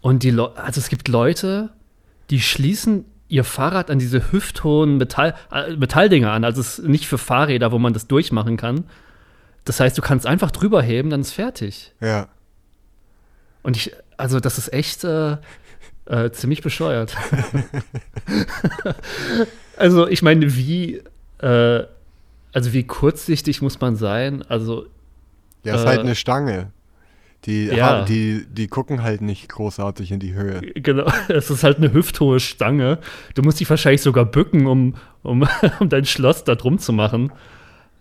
Und 0.00 0.22
die 0.22 0.30
Le 0.30 0.56
also 0.56 0.80
es 0.80 0.88
gibt 0.88 1.08
Leute, 1.08 1.70
die 2.30 2.40
schließen 2.40 3.04
ihr 3.28 3.44
Fahrrad 3.44 3.90
an 3.90 3.98
diese 3.98 4.32
hüfthohen 4.32 4.96
Metall 4.96 5.34
äh, 5.52 5.76
Metalldinger 5.76 6.32
an. 6.32 6.44
Also 6.44 6.60
es 6.62 6.78
ist 6.78 6.88
nicht 6.88 7.06
für 7.06 7.18
Fahrräder, 7.18 7.70
wo 7.70 7.78
man 7.78 7.92
das 7.92 8.06
durchmachen 8.06 8.56
kann. 8.56 8.84
Das 9.64 9.78
heißt, 9.78 9.96
du 9.96 10.02
kannst 10.02 10.26
einfach 10.26 10.50
drüber 10.50 10.80
heben, 10.82 11.10
dann 11.10 11.20
ist 11.20 11.32
fertig. 11.32 11.92
Ja. 12.00 12.28
Und 13.62 13.76
ich, 13.76 13.92
also 14.16 14.40
das 14.40 14.58
ist 14.58 14.72
echt 14.72 15.04
äh, 15.04 15.36
äh, 16.06 16.30
ziemlich 16.32 16.62
bescheuert. 16.62 17.16
also 19.76 20.08
ich 20.08 20.22
meine, 20.22 20.56
wie, 20.56 21.02
äh, 21.38 21.84
also 22.52 22.72
wie 22.72 22.84
kurzsichtig 22.84 23.62
muss 23.62 23.80
man 23.80 23.96
sein? 23.96 24.42
Also 24.48 24.86
Ja, 25.64 25.76
ist 25.76 25.84
Äh, 25.84 25.86
halt 25.86 26.00
eine 26.00 26.14
Stange. 26.14 26.72
Die, 27.46 27.66
ja. 27.66 28.04
die, 28.04 28.44
die 28.50 28.68
gucken 28.68 29.02
halt 29.02 29.22
nicht 29.22 29.48
großartig 29.48 30.12
in 30.12 30.20
die 30.20 30.34
Höhe. 30.34 30.60
Genau, 30.74 31.10
es 31.28 31.48
ist 31.48 31.64
halt 31.64 31.78
eine 31.78 31.92
hüfthohe 31.92 32.38
Stange. 32.38 32.98
Du 33.34 33.42
musst 33.42 33.60
dich 33.60 33.70
wahrscheinlich 33.70 34.02
sogar 34.02 34.26
bücken, 34.26 34.66
um, 34.66 34.96
um, 35.22 35.48
um 35.80 35.88
dein 35.88 36.04
Schloss 36.04 36.44
da 36.44 36.54
drum 36.54 36.78
zu 36.78 36.92
machen. 36.92 37.32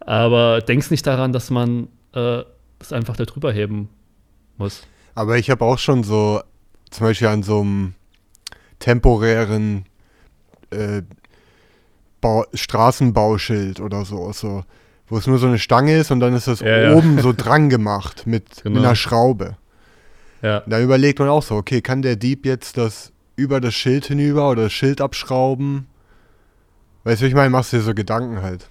Aber 0.01 0.59
denkst 0.61 0.91
nicht 0.91 1.07
daran, 1.07 1.31
dass 1.31 1.51
man 1.51 1.87
äh, 2.13 2.43
das 2.79 2.91
einfach 2.91 3.15
da 3.15 3.25
drüber 3.25 3.53
heben 3.53 3.89
muss. 4.57 4.85
Aber 5.19 5.37
ich 5.37 5.49
habe 5.49 5.65
auch 5.65 5.77
schon 5.79 6.05
so, 6.05 6.41
zum 6.91 7.07
Beispiel 7.07 7.27
an 7.27 7.43
so 7.43 7.59
einem 7.59 7.93
temporären 8.79 9.83
äh, 10.69 11.01
Bau 12.21 12.45
Straßenbauschild 12.53 13.81
oder 13.81 14.05
so, 14.05 14.31
so, 14.31 14.63
wo 15.09 15.17
es 15.17 15.27
nur 15.27 15.37
so 15.37 15.47
eine 15.47 15.59
Stange 15.59 15.97
ist 15.97 16.11
und 16.11 16.21
dann 16.21 16.33
ist 16.33 16.47
das 16.47 16.61
Ja, 16.61 16.77
ja. 16.77 16.93
oben 16.93 17.19
so 17.21 17.33
dran 17.37 17.69
gemacht 17.69 18.27
mit, 18.27 18.63
Genau. 18.63 18.75
mit 18.77 18.85
einer 18.85 18.95
Schraube. 18.95 19.57
Ja, 20.41 20.61
Da 20.65 20.79
überlegt 20.79 21.19
man 21.19 21.27
auch 21.27 21.43
so, 21.43 21.55
okay, 21.55 21.81
kann 21.81 22.01
der 22.01 22.15
Dieb 22.15 22.45
jetzt 22.45 22.77
das 22.77 23.11
über 23.35 23.59
das 23.59 23.73
Schild 23.73 24.05
hinüber 24.05 24.49
oder 24.49 24.63
das 24.63 24.71
Schild 24.73 25.01
abschrauben? 25.01 25.87
Weißt 27.03 27.21
du, 27.21 27.25
ich 27.25 27.33
meine, 27.33 27.49
machst 27.49 27.73
du 27.73 27.77
dir 27.77 27.83
so 27.83 27.93
Gedanken 27.93 28.41
halt, 28.41 28.69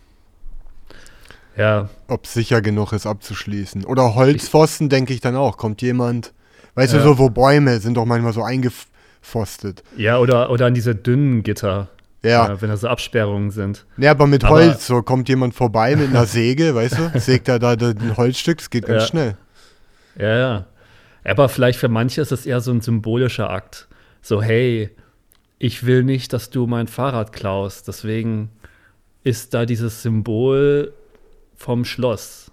ja, 1.59 1.91
ob 2.07 2.25
es 2.25 2.33
sicher 2.33 2.63
genug 2.63 2.95
ist 2.95 3.05
abzuschließen. 3.07 3.85
Oder 3.85 4.15
Holzpfosten 4.15 4.89
denke 4.89 5.13
ich 5.13 5.21
dann 5.21 5.37
auch, 5.37 5.59
kommt 5.59 5.83
jemand, 5.83 6.33
weißt 6.79 6.93
Ja. 6.95 6.99
du, 7.01 7.05
so 7.05 7.19
wo 7.19 7.29
Bäume 7.31 7.79
sind 7.81 7.95
doch 7.97 8.05
manchmal 8.07 8.33
so 8.33 8.43
eingefostet. 8.43 9.83
ja 9.97 10.19
oder, 10.19 10.51
oder 10.51 10.67
an 10.67 10.75
diese 10.75 10.95
dünnen 10.95 11.43
Gitter, 11.43 11.89
Ja, 12.23 12.53
äh, 12.53 12.61
wenn 12.63 12.69
da 12.71 12.77
so 12.77 12.89
Absperrungen 12.89 13.51
sind. 13.51 13.85
ja 13.97 14.11
aber 14.13 14.27
mit 14.27 14.45
Aber- 14.45 14.55
Holz, 14.57 14.87
so 14.87 15.03
kommt 15.03 15.29
jemand 15.29 15.55
vorbei 15.55 15.97
mit 15.97 16.09
einer 16.09 16.27
Säge, 16.27 16.75
weißt 16.75 16.99
du, 16.99 17.11
sägt 17.21 17.49
er 17.49 17.59
da 17.59 17.73
ein 17.73 18.17
Holzstück, 18.17 18.59
das 18.59 18.71
geht 18.71 18.87
ganz 18.87 19.03
Ja. 19.05 19.09
schnell. 19.09 19.37
Ja, 20.19 20.37
ja. 20.39 20.67
Aber 21.25 21.49
vielleicht 21.49 21.79
für 21.79 21.89
manche 21.89 22.21
ist 22.23 22.33
es 22.33 22.47
eher 22.47 22.61
so 22.61 22.71
ein 22.73 22.81
symbolischer 22.81 23.51
Akt. 23.51 23.87
So, 24.23 24.41
hey, 24.43 24.91
ich 25.59 25.85
will 25.85 26.03
nicht, 26.05 26.33
dass 26.33 26.51
du 26.51 26.67
mein 26.67 26.87
Fahrrad 26.87 27.33
klaust. 27.33 27.87
Deswegen 27.89 28.51
ist 29.25 29.53
da 29.53 29.67
dieses 29.67 30.03
Symbol 30.03 30.93
vom 31.57 31.85
Schloss. 31.85 32.51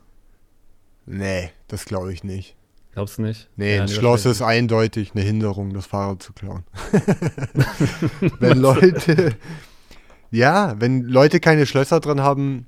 Nee, 1.05 1.51
das 1.67 1.85
glaube 1.85 2.11
ich 2.11 2.23
nicht. 2.23 2.54
Glaubst 2.95 3.17
du 3.17 3.23
nicht? 3.23 3.49
Nee, 3.57 3.75
Ja, 3.75 3.81
ein 3.83 3.89
Schloss 3.89 4.25
ist 4.25 4.41
eindeutig 4.41 5.11
eine 5.13 5.21
Hinderung, 5.21 5.73
das 5.73 5.85
Fahrrad 5.85 6.23
zu 6.23 6.31
klauen. 6.31 6.63
wenn 8.39 8.57
Leute, 8.57 9.35
ja, 10.31 10.79
wenn 10.79 11.03
Leute 11.03 11.41
keine 11.41 11.65
Schlösser 11.65 11.99
dran 11.99 12.21
haben, 12.21 12.67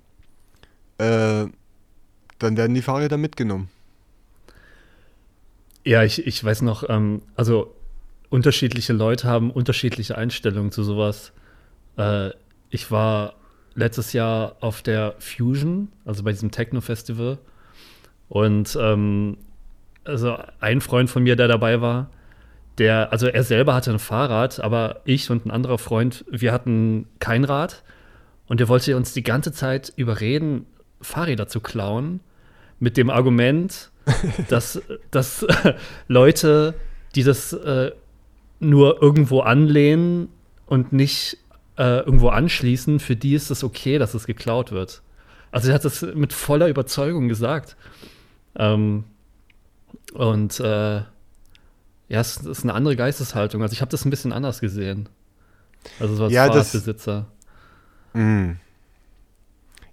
äh, 0.97 1.45
dann 2.39 2.57
werden 2.57 2.73
die 2.73 2.81
Fahrräder 2.81 3.15
mitgenommen. 3.15 3.69
Ja, 5.85 6.03
ich, 6.03 6.27
ich 6.27 6.43
weiß 6.43 6.61
noch, 6.63 6.89
ähm, 6.89 7.21
also 7.37 7.73
unterschiedliche 8.29 8.91
Leute 8.91 9.29
haben 9.29 9.49
unterschiedliche 9.49 10.17
Einstellungen 10.17 10.73
zu 10.73 10.83
sowas. 10.83 11.31
Äh, 11.95 12.31
ich 12.69 12.91
war 12.91 13.35
letztes 13.75 14.11
Jahr 14.11 14.57
auf 14.59 14.81
der 14.81 15.15
Fusion, 15.19 15.87
also 16.03 16.23
bei 16.23 16.33
diesem 16.33 16.51
Techno-Festival. 16.51 17.37
Und 18.27 18.77
ähm, 18.81 19.37
also 20.07 20.37
ein 20.59 20.81
Freund 20.81 21.09
von 21.09 21.23
mir, 21.23 21.35
der 21.35 21.47
dabei 21.47 21.81
war, 21.81 22.09
der, 22.77 23.11
also 23.11 23.27
er 23.27 23.43
selber 23.43 23.73
hatte 23.73 23.91
ein 23.91 23.99
Fahrrad, 23.99 24.59
aber 24.59 25.01
ich 25.05 25.29
und 25.31 25.45
ein 25.45 25.51
anderer 25.51 25.77
Freund, 25.77 26.25
wir 26.29 26.51
hatten 26.51 27.07
kein 27.19 27.43
Rad. 27.43 27.83
Und 28.47 28.61
er 28.61 28.67
wollte 28.67 28.95
uns 28.95 29.13
die 29.13 29.23
ganze 29.23 29.51
Zeit 29.51 29.91
überreden, 29.95 30.65
Fahrräder 31.01 31.47
zu 31.47 31.59
klauen, 31.59 32.21
mit 32.79 32.97
dem 32.97 33.09
Argument, 33.09 33.91
dass, 34.49 34.81
dass 35.11 35.45
Leute, 36.07 36.75
die 37.15 37.23
das 37.23 37.53
äh, 37.53 37.91
nur 38.59 39.01
irgendwo 39.01 39.41
anlehnen 39.41 40.29
und 40.65 40.93
nicht 40.93 41.37
äh, 41.77 41.99
irgendwo 41.99 42.29
anschließen, 42.29 42.99
für 42.99 43.15
die 43.15 43.33
ist 43.33 43.49
es 43.49 43.63
okay, 43.63 43.97
dass 43.97 44.13
es 44.13 44.27
geklaut 44.27 44.71
wird. 44.71 45.01
Also 45.51 45.69
er 45.69 45.75
hat 45.75 45.85
das 45.85 46.01
mit 46.01 46.33
voller 46.33 46.67
Überzeugung 46.67 47.27
gesagt. 47.27 47.75
Ähm, 48.55 49.05
und 50.13 50.59
äh, 50.59 50.97
ja, 52.09 52.21
es 52.21 52.37
ist 52.37 52.63
eine 52.63 52.73
andere 52.73 52.95
Geisteshaltung. 52.95 53.61
Also 53.61 53.73
ich 53.73 53.81
habe 53.81 53.91
das 53.91 54.05
ein 54.05 54.09
bisschen 54.09 54.31
anders 54.33 54.59
gesehen. 54.61 55.09
Also 55.99 56.15
so 56.15 56.23
als 56.25 56.33
Ja, 56.33 56.47
das- 56.47 56.71
Fahrradbesitzer. 56.71 57.25
Mm. 58.13 58.51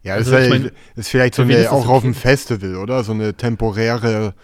Ja, 0.02 0.18
das 0.18 0.28
Also, 0.28 0.36
ist, 0.36 0.44
ich 0.44 0.50
mein, 0.50 0.70
ist 0.96 1.08
vielleicht 1.08 1.34
so 1.34 1.42
eine, 1.42 1.54
das 1.56 1.68
auch 1.68 1.86
auf 1.88 1.98
okay? 1.98 2.08
dem 2.08 2.14
Festival, 2.14 2.76
oder? 2.76 3.02
So 3.04 3.12
eine 3.12 3.34
temporäre, 3.34 4.34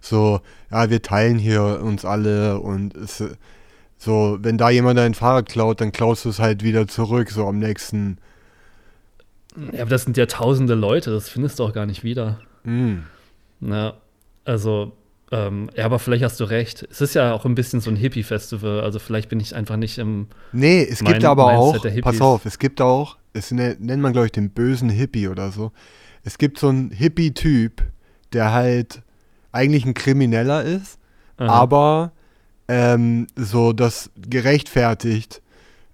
so, 0.00 0.40
ja, 0.70 0.88
wir 0.90 1.02
teilen 1.02 1.38
hier 1.38 1.80
uns 1.82 2.04
alle 2.04 2.60
und 2.60 2.94
es, 2.94 3.22
so, 3.96 4.38
wenn 4.40 4.58
da 4.58 4.70
jemand 4.70 4.96
dein 4.98 5.14
Fahrrad 5.14 5.48
klaut, 5.48 5.80
dann 5.80 5.90
klaust 5.90 6.24
du 6.24 6.28
es 6.28 6.38
halt 6.38 6.62
wieder 6.62 6.86
zurück, 6.86 7.30
so 7.30 7.46
am 7.48 7.58
nächsten. 7.58 8.18
Ja, 9.72 9.82
aber 9.82 9.90
das 9.90 10.04
sind 10.04 10.16
ja 10.16 10.26
tausende 10.26 10.74
Leute, 10.76 11.10
das 11.10 11.28
findest 11.28 11.58
du 11.58 11.64
auch 11.64 11.72
gar 11.72 11.84
nicht 11.86 12.04
wieder. 12.04 12.40
Mm. 12.62 12.98
Na, 13.58 13.94
also, 14.44 14.92
ähm, 15.30 15.68
ja, 15.76 15.84
aber 15.84 15.98
vielleicht 15.98 16.24
hast 16.24 16.40
du 16.40 16.44
recht. 16.44 16.86
Es 16.90 17.00
ist 17.00 17.14
ja 17.14 17.32
auch 17.34 17.44
ein 17.44 17.54
bisschen 17.54 17.80
so 17.80 17.90
ein 17.90 17.96
Hippie-Festival, 17.96 18.80
also 18.80 18.98
vielleicht 18.98 19.28
bin 19.28 19.40
ich 19.40 19.54
einfach 19.54 19.76
nicht 19.76 19.98
im. 19.98 20.28
Nee, 20.52 20.82
es 20.82 20.98
gibt 21.00 21.10
Mein- 21.22 21.24
aber 21.26 21.52
Mindset 21.52 21.92
auch, 21.98 22.02
pass 22.02 22.20
auf, 22.20 22.46
es 22.46 22.58
gibt 22.58 22.80
auch, 22.80 23.18
es 23.32 23.50
ne- 23.50 23.76
nennt 23.78 24.02
man, 24.02 24.12
glaube 24.12 24.26
ich, 24.26 24.32
den 24.32 24.50
bösen 24.50 24.88
Hippie 24.88 25.28
oder 25.28 25.50
so. 25.52 25.72
Es 26.24 26.38
gibt 26.38 26.58
so 26.58 26.68
einen 26.68 26.90
Hippie-Typ, 26.90 27.82
der 28.32 28.52
halt 28.52 29.02
eigentlich 29.52 29.84
ein 29.86 29.94
Krimineller 29.94 30.62
ist, 30.62 30.98
Aha. 31.38 31.48
aber 31.48 32.12
ähm, 32.68 33.26
so 33.36 33.72
das 33.72 34.10
gerechtfertigt 34.16 35.40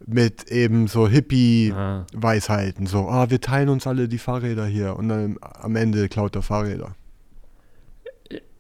mit 0.07 0.51
eben 0.51 0.87
so 0.89 1.09
Hippie-Weisheiten. 1.09 2.87
So, 2.87 3.09
ah, 3.09 3.31
wir 3.31 3.41
teilen 3.41 3.69
uns 3.69 3.87
alle 3.87 4.09
die 4.09 4.19
Fahrräder 4.19 4.67
hier 4.67 4.97
und 4.97 5.09
dann 5.09 5.39
am 5.41 5.77
Ende 5.77 6.09
klaut 6.09 6.35
er 6.37 6.43
Fahrräder. 6.43 6.95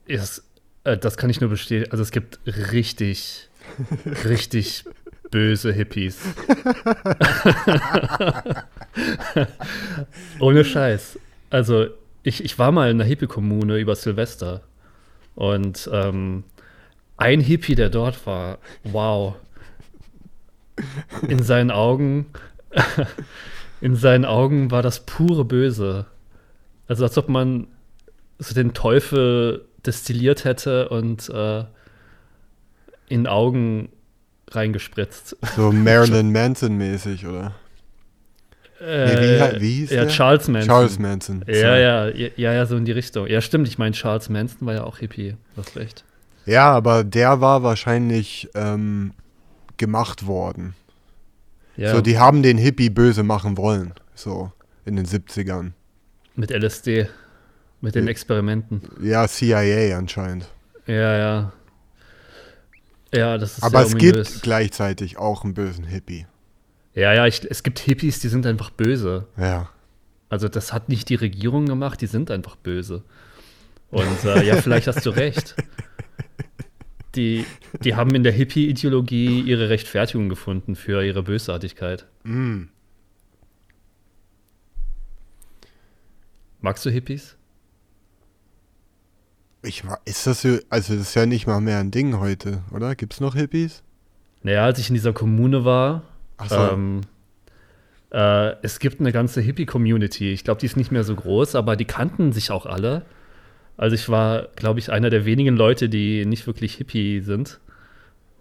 ist, 0.06 0.43
äh, 0.84 0.96
das 0.96 1.16
kann 1.16 1.30
ich 1.30 1.40
nur 1.40 1.50
bestätigen. 1.50 1.90
Also 1.90 2.02
es 2.02 2.10
gibt 2.10 2.38
richtig, 2.46 3.48
richtig 4.24 4.84
böse 5.30 5.72
Hippies. 5.72 6.18
Ohne 10.38 10.64
Scheiß. 10.64 11.18
Also 11.50 11.86
ich, 12.22 12.44
ich 12.44 12.58
war 12.58 12.72
mal 12.72 12.90
in 12.90 13.00
einer 13.00 13.08
Hippie-Kommune 13.08 13.78
über 13.78 13.96
Silvester 13.96 14.62
und 15.34 15.88
ähm, 15.92 16.44
ein 17.16 17.40
Hippie, 17.40 17.74
der 17.74 17.90
dort 17.90 18.26
war, 18.26 18.58
wow. 18.84 19.34
In 21.28 21.42
seinen 21.42 21.70
Augen, 21.70 22.26
in 23.80 23.96
seinen 23.96 24.24
Augen 24.24 24.70
war 24.70 24.82
das 24.82 25.00
pure 25.06 25.44
Böse. 25.44 26.06
Also 26.88 27.04
als 27.04 27.16
ob 27.18 27.28
man 27.28 27.68
so 28.38 28.54
den 28.54 28.74
Teufel 28.74 29.64
destilliert 29.86 30.44
hätte 30.44 30.88
und 30.88 31.28
äh, 31.28 31.64
in 33.08 33.26
Augen 33.26 33.90
reingespritzt. 34.50 35.36
So 35.56 35.72
Marilyn 35.72 36.32
Manson-mäßig, 36.32 37.26
oder? 37.26 37.54
Äh, 38.80 38.84
wie 39.36 39.40
hei- 39.40 39.60
wie 39.60 39.72
hieß 39.80 39.90
ja, 39.90 40.02
der? 40.04 40.08
Charles 40.10 40.48
Manson. 40.48 40.68
Charles 40.68 40.98
Manson. 40.98 41.44
Ja, 41.46 41.54
sorry. 41.54 41.80
ja, 42.22 42.30
ja, 42.36 42.52
ja, 42.52 42.66
so 42.66 42.76
in 42.76 42.84
die 42.84 42.92
Richtung. 42.92 43.26
Ja, 43.26 43.40
stimmt. 43.40 43.68
Ich 43.68 43.78
meine, 43.78 43.92
Charles 43.94 44.28
Manson 44.28 44.66
war 44.66 44.74
ja 44.74 44.84
auch 44.84 44.98
Hippie. 44.98 45.36
Hast 45.56 45.76
recht. 45.76 46.04
Ja, 46.46 46.72
aber 46.72 47.04
der 47.04 47.40
war 47.40 47.62
wahrscheinlich 47.62 48.48
ähm, 48.54 49.12
gemacht 49.76 50.26
worden. 50.26 50.74
Ja, 51.76 51.94
So, 51.94 52.00
die 52.02 52.18
haben 52.18 52.42
den 52.42 52.58
Hippie 52.58 52.90
böse 52.90 53.22
machen 53.22 53.56
wollen. 53.56 53.94
So, 54.14 54.52
in 54.84 54.96
den 54.96 55.06
70ern. 55.06 55.70
mit 56.36 56.50
LSD, 56.50 57.08
mit 57.84 57.94
den 57.94 58.04
Ja. 58.04 58.10
Experimenten. 58.10 58.82
Ja, 59.00 59.28
CIA 59.28 59.96
anscheinend. 59.96 60.48
Ja, 60.86 61.16
ja. 61.16 61.52
Ja, 63.14 63.38
das 63.38 63.58
ist 63.58 63.62
Aber 63.62 63.82
es 63.82 63.94
ominös. 63.94 64.32
gibt 64.32 64.42
gleichzeitig 64.42 65.18
auch 65.18 65.44
einen 65.44 65.54
bösen 65.54 65.84
Hippie. 65.84 66.26
Ja, 66.94 67.12
ja, 67.12 67.26
ich, 67.26 67.44
es 67.48 67.62
gibt 67.62 67.78
Hippies, 67.78 68.18
die 68.20 68.28
sind 68.28 68.46
einfach 68.46 68.70
böse. 68.70 69.28
Ja. 69.36 69.70
Also 70.28 70.48
das 70.48 70.72
hat 70.72 70.88
nicht 70.88 71.08
die 71.10 71.14
Regierung 71.14 71.66
gemacht, 71.66 72.00
die 72.00 72.06
sind 72.06 72.30
einfach 72.30 72.56
böse. 72.56 73.04
Und 73.90 74.24
äh, 74.24 74.42
ja, 74.44 74.56
vielleicht 74.60 74.88
hast 74.88 75.06
du 75.06 75.10
recht. 75.10 75.54
Die, 77.14 77.44
die 77.84 77.94
haben 77.94 78.12
in 78.16 78.24
der 78.24 78.32
Hippie-Ideologie 78.32 79.40
ihre 79.42 79.68
Rechtfertigung 79.68 80.28
gefunden 80.28 80.74
für 80.74 81.04
ihre 81.04 81.22
Bösartigkeit. 81.22 82.06
Mm. 82.24 82.64
Magst 86.60 86.84
du 86.84 86.90
Hippies? 86.90 87.36
Ich 89.64 89.86
war, 89.86 90.00
ist 90.04 90.26
das 90.26 90.42
so, 90.42 90.58
also 90.68 90.94
das 90.94 91.08
ist 91.08 91.14
ja 91.14 91.26
nicht 91.26 91.46
mal 91.46 91.60
mehr 91.60 91.78
ein 91.78 91.90
Ding 91.90 92.18
heute, 92.18 92.62
oder? 92.70 92.94
Gibt's 92.94 93.20
noch 93.20 93.34
Hippies? 93.34 93.82
Naja, 94.42 94.64
als 94.64 94.78
ich 94.78 94.88
in 94.88 94.94
dieser 94.94 95.12
Kommune 95.12 95.64
war, 95.64 96.02
Ach 96.36 96.48
so. 96.50 96.56
ähm, 96.56 97.00
äh, 98.12 98.52
es 98.62 98.78
gibt 98.78 99.00
eine 99.00 99.10
ganze 99.12 99.40
Hippie-Community. 99.40 100.32
Ich 100.32 100.44
glaube, 100.44 100.60
die 100.60 100.66
ist 100.66 100.76
nicht 100.76 100.92
mehr 100.92 101.04
so 101.04 101.14
groß, 101.14 101.54
aber 101.54 101.76
die 101.76 101.86
kannten 101.86 102.32
sich 102.32 102.50
auch 102.50 102.66
alle. 102.66 103.04
Also 103.76 103.94
ich 103.94 104.08
war, 104.08 104.48
glaube 104.54 104.78
ich, 104.78 104.92
einer 104.92 105.10
der 105.10 105.24
wenigen 105.24 105.56
Leute, 105.56 105.88
die 105.88 106.26
nicht 106.26 106.46
wirklich 106.46 106.74
Hippie 106.74 107.20
sind. 107.20 107.58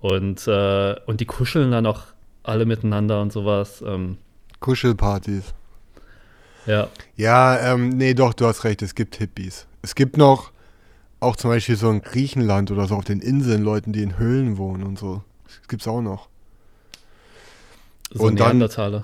Und, 0.02 0.46
äh, 0.48 0.96
und 1.06 1.22
die 1.22 1.26
kuscheln 1.26 1.72
dann 1.72 1.86
auch 1.86 2.04
alle 2.44 2.66
miteinander 2.66 3.22
und 3.22 3.32
sowas. 3.32 3.82
Ähm, 3.88 4.18
Kuschelpartys. 4.60 5.54
ja, 6.66 6.90
Ja, 7.16 7.74
ähm, 7.74 7.90
nee, 7.90 8.14
doch, 8.14 8.34
du 8.34 8.46
hast 8.46 8.66
recht, 8.66 8.82
es 8.82 8.94
gibt 8.96 9.16
Hippies. 9.16 9.66
Es 9.82 9.96
gibt 9.96 10.18
noch 10.18 10.52
auch 11.24 11.36
zum 11.36 11.50
Beispiel 11.50 11.76
so 11.76 11.90
in 11.90 12.02
Griechenland 12.02 12.70
oder 12.72 12.88
so 12.88 12.96
auf 12.96 13.06
den 13.06 13.20
Inseln 13.20 13.64
Leuten, 13.64 13.94
die 13.94 14.04
in 14.04 14.18
Höhlen 14.18 14.58
wohnen 14.58 14.84
und 14.84 14.98
so. 15.00 15.24
Das 15.46 15.68
gibt's 15.68 15.88
auch 15.88 16.02
noch. 16.02 16.30
so 18.12 18.26
Und 18.26 18.40
dann- 18.40 18.48
Neandertaler. 18.58 19.04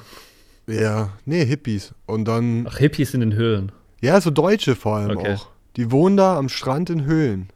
Ja, 0.68 1.14
nee, 1.26 1.44
Hippies. 1.46 1.94
Und 2.06 2.26
dann, 2.26 2.68
Ach, 2.70 2.78
Hippies 2.78 3.14
in 3.16 3.22
den 3.22 3.34
Höhlen. 3.34 3.72
ja, 4.02 4.22
so 4.22 4.30
Deutsche 4.30 4.76
vor 4.76 4.98
allem 4.98 5.18
Okay. 5.18 5.34
auch. 5.34 5.48
Die 5.78 5.92
wohnen 5.92 6.16
da 6.18 6.38
am 6.38 6.48
Strand 6.50 6.90
in 6.92 7.06
Höhlen. 7.06 7.50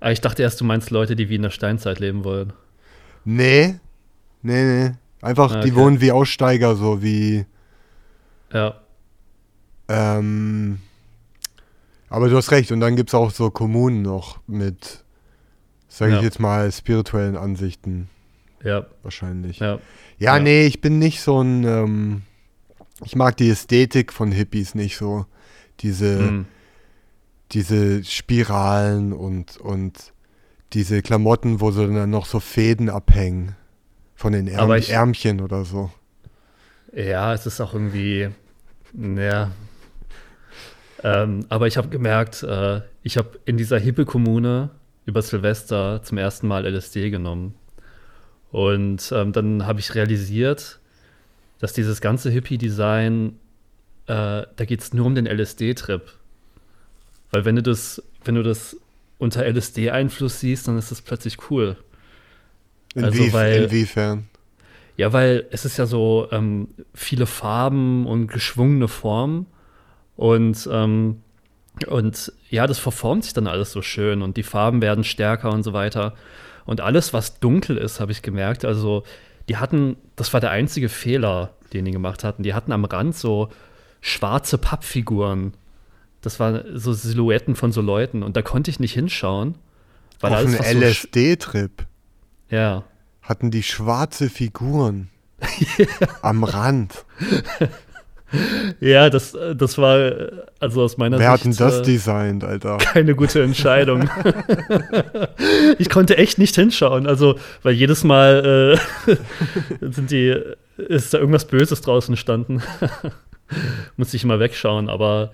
Ah, 0.00 0.10
ich 0.10 0.20
dachte 0.20 0.42
erst, 0.42 0.60
du 0.60 0.64
meinst 0.64 0.90
Leute, 0.90 1.14
die 1.14 1.28
wie 1.28 1.36
in 1.36 1.42
der 1.42 1.50
Steinzeit 1.50 2.00
leben 2.00 2.24
wollen. 2.24 2.52
Nee, 3.24 3.76
nee, 4.42 4.64
nee. 4.88 4.92
Einfach, 5.22 5.52
Ah, 5.54 5.60
die 5.60 5.70
okay. 5.72 5.80
wohnen 5.80 6.00
wie 6.00 6.10
Aussteiger, 6.12 6.74
so 6.76 7.02
wie, 7.02 7.46
Ja, 8.52 8.80
ähm, 9.88 10.80
aber 12.16 12.28
du 12.28 12.36
hast 12.36 12.50
recht. 12.50 12.72
Und 12.72 12.80
dann 12.80 12.96
gibt's 12.96 13.14
auch 13.14 13.30
so 13.30 13.50
Kommunen 13.50 14.02
noch 14.02 14.38
mit, 14.46 15.04
sage 15.88 16.12
ich 16.12 16.18
Ja. 16.18 16.24
jetzt 16.24 16.40
mal, 16.40 16.70
spirituellen 16.72 17.36
Ansichten 17.36 18.08
ja, 18.64 18.86
wahrscheinlich. 19.02 19.58
ja. 19.60 19.74
Ja, 20.18 20.36
Ja. 20.36 20.38
nee, 20.42 20.66
ich 20.66 20.80
bin 20.80 20.98
nicht 20.98 21.20
so 21.20 21.40
ein. 21.42 21.64
Ähm, 21.64 22.22
ich 23.04 23.14
mag 23.14 23.36
die 23.36 23.50
Ästhetik 23.50 24.12
von 24.12 24.32
Hippies 24.32 24.74
nicht 24.74 24.96
so. 24.96 25.26
Diese, 25.80 26.18
Hm. 26.18 26.46
diese 27.52 28.02
Spiralen 28.02 29.12
und, 29.12 29.58
und 29.58 30.12
diese 30.72 31.02
Klamotten, 31.02 31.60
wo 31.60 31.70
so 31.70 31.86
dann 31.86 32.10
noch 32.10 32.26
so 32.26 32.40
Fäden 32.40 32.88
abhängen. 32.88 33.54
Von 34.14 34.32
den 34.32 34.48
Ärm 34.48 34.72
ich- 34.72 34.90
Ärmchen 34.90 35.40
oder 35.42 35.64
so. 35.66 35.90
Ja, 36.94 37.34
es 37.34 37.44
ist 37.44 37.60
auch 37.60 37.74
irgendwie, 37.74 38.30
ja. 38.94 39.50
Ähm, 41.02 41.46
aber 41.48 41.66
ich 41.66 41.76
habe 41.76 41.88
gemerkt, 41.88 42.42
äh, 42.42 42.80
ich 43.02 43.16
habe 43.16 43.38
in 43.44 43.56
dieser 43.56 43.78
Hippe-Kommune 43.78 44.70
über 45.04 45.22
Silvester 45.22 46.02
zum 46.02 46.18
ersten 46.18 46.48
Mal 46.48 46.66
LSD 46.66 47.10
genommen. 47.10 47.54
Und 48.50 49.12
ähm, 49.12 49.32
dann 49.32 49.66
habe 49.66 49.80
ich 49.80 49.94
realisiert, 49.94 50.80
dass 51.58 51.72
dieses 51.72 52.00
ganze 52.00 52.30
Hippie-Design, 52.30 53.38
äh, 54.06 54.42
da 54.56 54.64
geht 54.64 54.80
es 54.80 54.92
nur 54.94 55.06
um 55.06 55.14
den 55.14 55.26
LSD-Trip. 55.26 56.02
Weil 57.30 57.44
wenn 57.44 57.56
du 57.56 57.62
das, 57.62 58.02
wenn 58.24 58.34
du 58.34 58.42
das 58.42 58.76
unter 59.18 59.44
LSD-Einfluss 59.44 60.40
siehst, 60.40 60.68
dann 60.68 60.78
ist 60.78 60.90
das 60.90 61.02
plötzlich 61.02 61.50
cool. 61.50 61.76
Also, 62.94 63.22
Inwie 63.22 63.32
weil- 63.32 63.64
inwiefern? 63.64 64.28
Ja, 64.96 65.12
weil 65.12 65.46
es 65.50 65.66
ist 65.66 65.76
ja 65.76 65.84
so 65.84 66.26
ähm, 66.32 66.68
viele 66.94 67.26
Farben 67.26 68.06
und 68.06 68.28
geschwungene 68.28 68.88
Formen 68.88 69.44
und, 70.16 70.68
ähm, 70.72 71.22
und 71.86 72.32
ja, 72.48 72.66
das 72.66 72.78
verformt 72.78 73.24
sich 73.24 73.34
dann 73.34 73.46
alles 73.46 73.72
so 73.72 73.82
schön 73.82 74.22
und 74.22 74.36
die 74.36 74.42
Farben 74.42 74.80
werden 74.80 75.04
stärker 75.04 75.52
und 75.52 75.62
so 75.62 75.72
weiter. 75.72 76.14
Und 76.64 76.80
alles, 76.80 77.12
was 77.12 77.38
dunkel 77.38 77.76
ist, 77.76 78.00
habe 78.00 78.12
ich 78.12 78.22
gemerkt, 78.22 78.64
also 78.64 79.04
die 79.48 79.58
hatten, 79.58 79.96
das 80.16 80.32
war 80.32 80.40
der 80.40 80.50
einzige 80.50 80.88
Fehler, 80.88 81.54
den 81.72 81.84
die 81.84 81.90
gemacht 81.92 82.24
hatten, 82.24 82.42
die 82.42 82.54
hatten 82.54 82.72
am 82.72 82.84
Rand 82.84 83.14
so 83.14 83.50
schwarze 84.00 84.58
Pappfiguren. 84.58 85.54
Das 86.22 86.40
waren 86.40 86.64
so 86.74 86.92
Silhouetten 86.92 87.54
von 87.54 87.70
so 87.70 87.80
Leuten 87.80 88.22
und 88.22 88.36
da 88.36 88.42
konnte 88.42 88.70
ich 88.70 88.80
nicht 88.80 88.94
hinschauen. 88.94 89.56
Weil 90.20 90.32
Auf 90.32 90.38
alles, 90.38 90.60
einen 90.60 90.80
was 90.80 91.00
so 91.00 91.06
LSD-Trip 91.06 91.86
ja. 92.48 92.84
hatten 93.22 93.50
die 93.50 93.62
schwarze 93.62 94.30
Figuren 94.30 95.10
am 96.22 96.42
Rand. 96.42 97.04
Ja, 98.80 99.08
das, 99.10 99.34
äh, 99.34 99.54
das 99.54 99.78
war 99.78 99.98
äh, 99.98 100.32
also 100.60 100.82
aus 100.82 100.98
meiner 100.98 101.18
Wer 101.18 101.30
hat 101.30 101.42
Sicht 101.42 101.58
denn 101.58 101.66
das 101.66 101.78
äh, 101.78 101.82
designt, 101.82 102.44
Alter? 102.44 102.78
keine 102.78 103.14
gute 103.14 103.42
Entscheidung. 103.42 104.10
ich 105.78 105.88
konnte 105.88 106.18
echt 106.18 106.38
nicht 106.38 106.54
hinschauen, 106.54 107.06
also 107.06 107.36
weil 107.62 107.74
jedes 107.74 108.04
Mal 108.04 108.78
äh, 109.08 109.16
sind 109.80 110.10
die 110.10 110.34
ist 110.76 111.14
da 111.14 111.18
irgendwas 111.18 111.46
Böses 111.46 111.80
draußen 111.80 112.14
gestanden. 112.14 112.62
Musste 113.96 114.16
ich 114.16 114.24
immer 114.24 114.40
wegschauen, 114.40 114.90
aber 114.90 115.30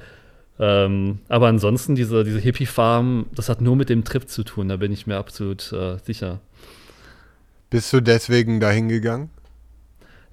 ähm, 0.60 1.18
aber 1.28 1.48
ansonsten 1.48 1.94
diese 1.94 2.24
diese 2.24 2.38
Hippie 2.38 2.66
Farm, 2.66 3.26
das 3.34 3.48
hat 3.48 3.60
nur 3.60 3.74
mit 3.74 3.88
dem 3.88 4.04
Trip 4.04 4.28
zu 4.28 4.44
tun, 4.44 4.68
da 4.68 4.76
bin 4.76 4.92
ich 4.92 5.06
mir 5.06 5.16
absolut 5.16 5.72
äh, 5.72 5.96
sicher. 6.04 6.40
Bist 7.70 7.92
du 7.92 8.00
deswegen 8.00 8.60
dahin 8.60 8.88
gegangen? 8.88 9.30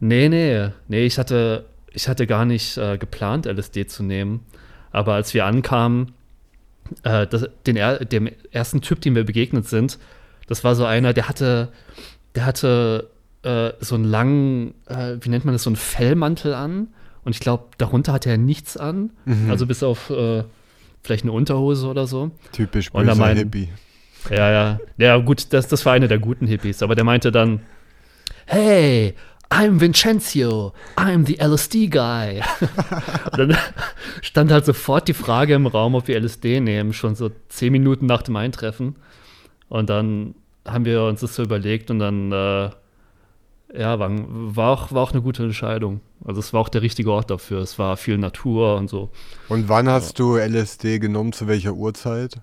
Nee, 0.02 0.30
nee, 0.30 0.70
nee, 0.88 1.06
ich 1.06 1.18
hatte, 1.18 1.66
ich 1.94 2.08
hatte 2.08 2.28
gar 2.28 2.46
nicht 2.46 2.78
äh, 2.78 2.98
geplant, 2.98 3.46
LSD 3.46 3.88
zu 3.88 4.04
nehmen. 4.04 4.46
Aber 4.92 5.14
als 5.14 5.34
wir 5.34 5.46
ankamen, 5.46 6.14
äh, 7.04 7.28
das, 7.28 7.48
den 7.68 7.76
dem 8.10 8.30
ersten 8.52 8.82
Typ, 8.82 9.02
dem 9.02 9.16
wir 9.16 9.24
begegnet 9.26 9.68
sind, 9.68 10.00
das 10.48 10.64
war 10.64 10.76
so 10.76 10.86
einer, 10.86 11.14
der 11.14 11.30
hatte, 11.30 11.70
der 12.36 12.46
hatte 12.46 13.10
äh, 13.44 13.72
so 13.80 13.96
einen 13.96 14.06
langen, 14.06 14.74
äh, 14.88 15.18
wie 15.22 15.30
nennt 15.30 15.46
man 15.46 15.54
das, 15.54 15.64
so 15.64 15.70
einen 15.70 15.76
Fellmantel 15.78 16.54
an. 16.54 16.88
Und 17.24 17.36
ich 17.36 17.40
glaube, 17.40 17.66
darunter 17.78 18.14
hatte 18.14 18.30
er 18.30 18.38
nichts 18.38 18.76
an. 18.78 19.12
Mhm. 19.26 19.52
Also 19.52 19.68
bis 19.68 19.84
auf 19.84 20.10
äh, 20.10 20.44
vielleicht 21.04 21.24
eine 21.24 21.32
Unterhose 21.34 21.88
oder 21.88 22.08
so. 22.08 22.32
Typisch 22.52 22.90
er 22.94 23.12
böser 23.12 23.22
mein- 23.22 23.38
Hippie. 23.38 23.70
Ja, 24.30 24.52
ja. 24.52 24.80
Ja, 24.98 25.18
gut, 25.18 25.54
das, 25.54 25.68
das 25.68 25.86
war 25.86 25.94
einer 25.94 26.08
der 26.10 26.20
guten 26.20 26.46
Hippies. 26.48 26.84
Aber 26.84 26.96
der 26.96 27.04
meinte 27.06 27.32
dann, 27.32 27.62
hey, 28.46 29.14
I'm 29.52 29.80
Vincenzio, 29.82 30.74
I'm 30.96 31.26
the 31.26 31.38
LSD 31.40 31.88
guy. 31.90 32.42
Und 33.32 33.38
dann 33.38 33.58
stand 34.22 34.52
halt 34.52 34.66
sofort 34.66 35.08
die 35.08 35.14
Frage 35.14 35.56
im 35.56 35.66
Raum, 35.66 35.96
ob 35.96 36.08
wir 36.08 36.20
LSD 36.20 36.60
nehmen, 36.60 36.94
schon 36.94 37.16
so 37.16 37.32
zehn 37.50 37.72
Minuten 37.72 38.06
nach 38.06 38.22
dem 38.22 38.36
Eintreffen. 38.36 38.96
Und 39.68 39.90
dann 39.90 40.36
haben 40.68 40.86
wir 40.86 41.04
uns 41.04 41.22
das 41.22 41.36
so 41.36 41.42
überlegt 41.44 41.90
und 41.90 41.98
dann, 42.00 42.32
äh, 42.32 42.70
ja, 43.74 43.98
war, 44.00 44.10
war, 44.12 44.70
auch, 44.70 44.92
war 44.92 45.02
auch 45.02 45.12
eine 45.14 45.22
gute 45.24 45.44
Entscheidung. 45.44 46.02
Also 46.24 46.40
es 46.40 46.54
war 46.54 46.62
auch 46.62 46.70
der 46.70 46.82
richtige 46.84 47.12
Ort 47.12 47.32
dafür. 47.32 47.60
Es 47.62 47.80
war 47.80 47.98
viel 47.98 48.18
Natur 48.20 48.76
und 48.76 48.88
so. 48.90 49.10
Und 49.48 49.68
wann 49.68 49.90
hast 49.90 50.20
du 50.20 50.38
LSD 50.38 51.00
genommen? 51.00 51.34
Zu 51.34 51.48
welcher 51.48 51.74
Uhrzeit? 51.74 52.40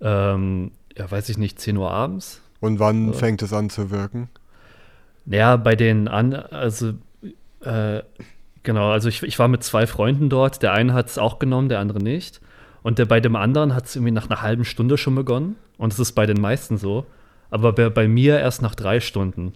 Ähm, 0.00 0.72
ja, 0.96 1.10
weiß 1.10 1.28
ich 1.28 1.38
nicht, 1.38 1.58
10 1.60 1.76
Uhr 1.76 1.90
abends? 1.90 2.40
Und 2.60 2.78
wann 2.78 3.08
Ja. 3.08 3.12
fängt 3.14 3.42
es 3.42 3.52
an 3.52 3.70
zu 3.70 3.90
wirken? 3.90 4.28
Ja, 5.30 5.56
bei 5.56 5.76
den 5.76 6.08
an, 6.08 6.34
also 6.34 6.94
äh, 7.60 8.02
genau, 8.62 8.90
also 8.90 9.08
ich, 9.08 9.22
ich 9.22 9.38
war 9.38 9.48
mit 9.48 9.62
zwei 9.62 9.86
Freunden 9.86 10.28
dort. 10.30 10.62
Der 10.62 10.72
eine 10.72 10.94
hat 10.94 11.08
es 11.08 11.18
auch 11.18 11.38
genommen, 11.38 11.68
der 11.68 11.80
andere 11.80 11.98
nicht. 11.98 12.40
Und 12.82 12.98
der, 12.98 13.04
bei 13.04 13.20
dem 13.20 13.36
anderen 13.36 13.74
hat 13.74 13.86
es 13.86 13.96
irgendwie 13.96 14.12
nach 14.12 14.30
einer 14.30 14.40
halben 14.40 14.64
Stunde 14.64 14.96
schon 14.96 15.14
begonnen. 15.14 15.56
Und 15.76 15.92
es 15.92 15.98
ist 15.98 16.12
bei 16.12 16.26
den 16.26 16.40
meisten 16.40 16.78
so. 16.78 17.04
Aber 17.50 17.72
bei, 17.72 17.90
bei 17.90 18.08
mir 18.08 18.38
erst 18.38 18.62
nach 18.62 18.74
drei 18.74 19.00
Stunden. 19.00 19.52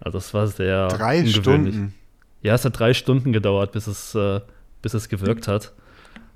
Also 0.00 0.18
es 0.18 0.34
war 0.34 0.46
sehr 0.46 0.88
Drei. 0.88 1.24
Stunden. 1.26 1.94
Ja, 2.42 2.54
es 2.54 2.64
hat 2.64 2.78
drei 2.78 2.94
Stunden 2.94 3.32
gedauert, 3.32 3.72
bis 3.72 3.86
es, 3.86 4.14
äh, 4.14 4.40
bis 4.82 4.94
es 4.94 5.08
gewirkt 5.08 5.48
hat. 5.48 5.72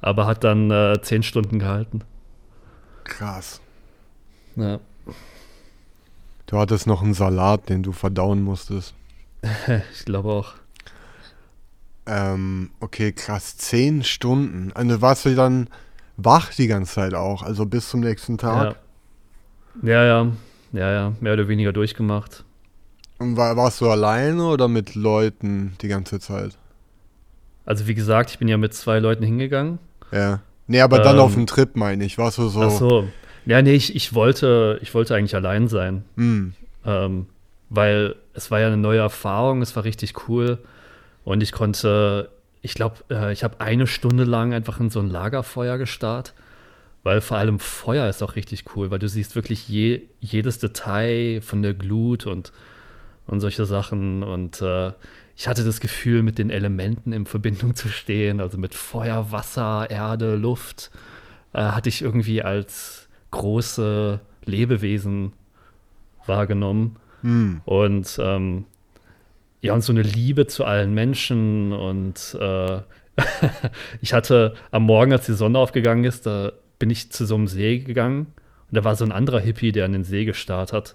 Aber 0.01 0.27
hat 0.27 0.45
dann 0.45 0.71
äh, 0.71 1.01
zehn 1.03 1.23
Stunden 1.23 1.59
gehalten. 1.59 2.03
Krass. 3.05 3.61
Ja. 4.57 4.81
Du 6.53 6.59
hattest 6.59 6.87
noch 6.87 7.03
einen 7.03 7.15
Salat, 7.15 7.71
den 7.71 7.83
du 7.83 7.93
verdauen 7.93 8.43
musstest. 8.43 8.93
Ich 9.95 10.05
glaube 10.05 10.29
auch. 10.29 10.53
Ähm, 12.05 12.69
okay, 12.79 13.13
krass. 13.13 13.57
Zehn 13.57 14.05
Stunden. 14.05 14.71
Also 14.75 15.01
warst 15.01 15.25
du 15.25 15.35
dann 15.35 15.69
wach 16.19 16.53
die 16.53 16.67
ganze 16.67 16.93
Zeit 16.93 17.15
auch, 17.15 17.43
also 17.43 17.65
bis 17.65 17.89
zum 17.89 18.01
nächsten 18.01 18.37
Tag. 18.37 18.77
Ja. 19.83 19.91
ja, 19.91 20.05
ja, 20.05 20.33
ja, 20.73 20.93
ja, 20.93 21.13
mehr 21.21 21.33
oder 21.33 21.49
weniger 21.49 21.73
durchgemacht. 21.73 22.45
Und 23.19 23.39
war, 23.39 23.57
warst 23.57 23.81
du 23.81 23.89
alleine 23.89 24.45
oder 24.45 24.69
mit 24.69 24.95
Leuten 24.95 25.75
die 25.81 25.89
ganze 25.89 26.21
Zeit? 26.21 26.59
Also 27.65 27.87
wie 27.87 27.95
gesagt, 27.95 28.31
ich 28.31 28.39
bin 28.39 28.49
ja 28.49 28.59
mit 28.59 28.75
zwei 28.75 28.99
Leuten 28.99 29.25
hingegangen. 29.25 29.79
Ja. 30.11 30.41
Nee, 30.67 30.83
aber 30.83 30.99
dann 30.99 31.17
Ähm, 31.17 31.23
auf 31.23 31.33
dem 31.33 31.47
Trip 31.47 31.77
meine 31.77 32.05
ich. 32.05 32.19
Warst 32.19 32.37
du 32.37 32.49
so. 32.49 32.61
Ach 32.61 32.71
so. 32.71 33.09
Ja, 33.47 33.61
nee, 33.63 33.75
ich, 33.75 33.95
ich, 33.97 34.15
wollte, 34.15 34.79
ich 34.83 34.95
wollte 34.95 35.15
eigentlich 35.15 35.35
allein 35.35 35.69
sein. 35.69 36.05
Hm. 36.17 36.55
Ähm, 36.85 37.27
weil 37.71 38.17
es 38.35 38.51
war 38.51 38.61
ja 38.61 38.67
eine 38.67 38.77
neue 38.77 38.99
Erfahrung, 38.99 39.63
es 39.63 39.75
war 39.77 39.85
richtig 39.85 40.29
cool. 40.29 40.59
Und 41.25 41.43
ich 41.43 41.53
konnte, 41.53 42.31
ich 42.61 42.75
glaube, 42.75 42.97
äh, 43.11 43.33
ich 43.33 43.45
habe 43.45 43.61
eine 43.61 43.87
Stunde 43.87 44.25
lang 44.25 44.53
einfach 44.53 44.79
in 44.81 44.91
so 44.91 45.01
ein 45.01 45.09
Lagerfeuer 45.09 45.79
gestarrt. 45.79 46.35
Weil 47.05 47.21
vor 47.21 47.37
allem 47.37 47.59
Feuer 47.59 48.09
ist 48.09 48.23
auch 48.23 48.37
richtig 48.37 48.65
cool, 48.77 48.91
weil 48.93 49.01
du 49.01 49.09
siehst 49.09 49.35
wirklich 49.35 49.69
je, 49.69 50.03
jedes 50.21 50.59
Detail 50.59 51.41
von 51.43 51.63
der 51.63 51.75
Glut 51.75 52.27
und, 52.27 52.53
und 53.27 53.41
solche 53.41 53.65
Sachen. 53.65 54.23
Und 54.23 54.63
äh, 54.63 54.93
ich 55.37 55.49
hatte 55.49 55.65
das 55.65 55.81
Gefühl, 55.81 56.23
mit 56.23 56.39
den 56.39 56.51
Elementen 56.51 57.13
in 57.13 57.27
Verbindung 57.27 57.75
zu 57.75 57.89
stehen, 57.89 58.41
also 58.41 58.57
mit 58.57 58.75
Feuer, 58.75 59.33
Wasser, 59.33 59.91
Erde, 59.91 60.37
Luft, 60.37 60.93
äh, 61.53 61.63
hatte 61.63 61.89
ich 61.89 62.03
irgendwie 62.03 62.43
als 62.43 63.02
große 63.33 64.21
Lebewesen 64.45 65.33
wahrgenommen. 66.27 66.97
Hm. 67.23 67.61
Und 67.65 68.19
ähm, 68.23 68.65
ja, 69.61 69.75
und 69.75 69.83
so 69.83 69.93
eine 69.93 70.03
Liebe 70.03 70.47
zu 70.47 70.65
allen 70.65 70.95
Menschen. 70.95 71.73
Und 71.73 72.37
äh, 72.41 72.81
ich 74.01 74.13
hatte 74.13 74.55
am 74.71 74.85
Morgen, 74.85 75.13
als 75.13 75.27
die 75.27 75.35
Sonne 75.35 75.59
aufgegangen 75.59 76.05
ist, 76.05 76.27
da 76.27 76.53
bin 76.79 76.91
ich 76.91 77.11
zu 77.11 77.27
so 77.27 77.35
einem 77.35 77.49
See 77.49 77.79
gegangen. 77.81 78.27
Und 78.71 78.77
da 78.77 78.85
war 78.85 78.95
so 78.97 79.05
ein 79.05 79.13
anderer 79.13 79.41
Hippie, 79.41 79.73
der 79.73 79.85
an 79.85 79.93
den 79.93 80.05
See 80.05 80.25
gestarrt 80.25 80.73
hat. 80.73 80.95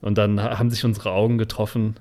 Und 0.00 0.18
dann 0.18 0.42
ha- 0.42 0.58
haben 0.58 0.70
sich 0.70 0.84
unsere 0.84 1.12
Augen 1.12 1.38
getroffen. 1.38 1.96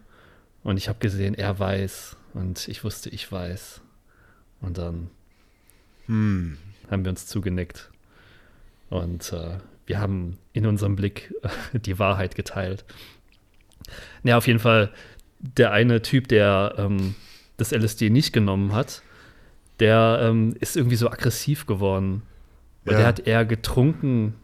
Und 0.63 0.77
ich 0.77 0.89
habe 0.89 0.99
gesehen, 0.99 1.33
er 1.35 1.57
weiß. 1.57 2.17
Und 2.33 2.67
ich 2.67 2.83
wusste, 2.83 3.09
ich 3.09 3.31
weiß. 3.31 3.81
Und 4.61 4.77
dann 4.77 5.09
Hm. 6.07 6.57
haben 6.91 7.03
wir 7.05 7.09
uns 7.11 7.25
zugenickt. 7.27 7.89
Und 8.89 9.31
äh, 9.33 9.57
wir 9.85 9.99
haben 9.99 10.37
in 10.53 10.65
unserem 10.65 10.95
Blick 10.95 11.33
äh, 11.73 11.79
die 11.79 11.99
Wahrheit 11.99 12.35
geteilt. 12.35 12.85
Ja, 14.23 14.37
auf 14.37 14.47
jeden 14.47 14.59
Fall, 14.59 14.91
der 15.39 15.71
eine 15.71 16.01
Typ, 16.01 16.27
der 16.27 16.75
ähm, 16.77 17.15
das 17.57 17.71
LSD 17.71 18.09
nicht 18.09 18.33
genommen 18.33 18.73
hat, 18.73 19.01
der 19.79 20.19
ähm, 20.21 20.55
ist 20.59 20.75
irgendwie 20.75 20.95
so 20.97 21.09
aggressiv 21.09 21.65
geworden. 21.65 22.23
Weil 22.85 22.93
Ja. 22.93 22.99
der 22.99 23.07
hat 23.07 23.19
eher 23.21 23.45
getrunken, 23.45 24.35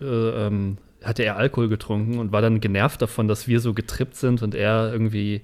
äh, 0.00 0.04
ähm, 0.04 0.78
hatte 1.02 1.22
er 1.24 1.36
Alkohol 1.36 1.68
getrunken 1.68 2.18
und 2.18 2.32
war 2.32 2.42
dann 2.42 2.60
genervt 2.60 3.00
davon, 3.02 3.28
dass 3.28 3.48
wir 3.48 3.60
so 3.60 3.74
getrippt 3.74 4.16
sind 4.16 4.42
und 4.42 4.54
er 4.54 4.92
irgendwie 4.92 5.42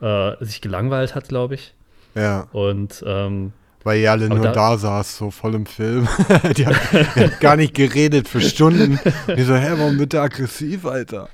äh, 0.00 0.44
sich 0.44 0.60
gelangweilt 0.60 1.14
hat, 1.14 1.28
glaube 1.28 1.54
ich. 1.54 1.74
Ja. 2.14 2.48
Und 2.52 3.02
ähm, 3.06 3.52
Weil 3.82 4.00
ihr 4.00 4.10
alle 4.10 4.26
Aber 4.26 4.34
nur 4.34 4.44
da- 4.44 4.52
da, 4.52 4.76
saß, 4.78 5.16
so 5.16 5.30
voll 5.30 5.54
im 5.54 5.66
Film. 5.66 6.06
die, 6.56 6.66
hat, 6.66 7.40
gar 7.40 7.56
nicht 7.56 7.74
geredet 7.74 8.28
für 8.28 8.40
Stunden. 8.40 9.00
Und 9.26 9.38
ich 9.38 9.46
so, 9.46 9.54
hä, 9.54 9.72
warum 9.76 10.06
der 10.08 10.22
aggressiv, 10.22 10.84
Alter? 10.84 11.28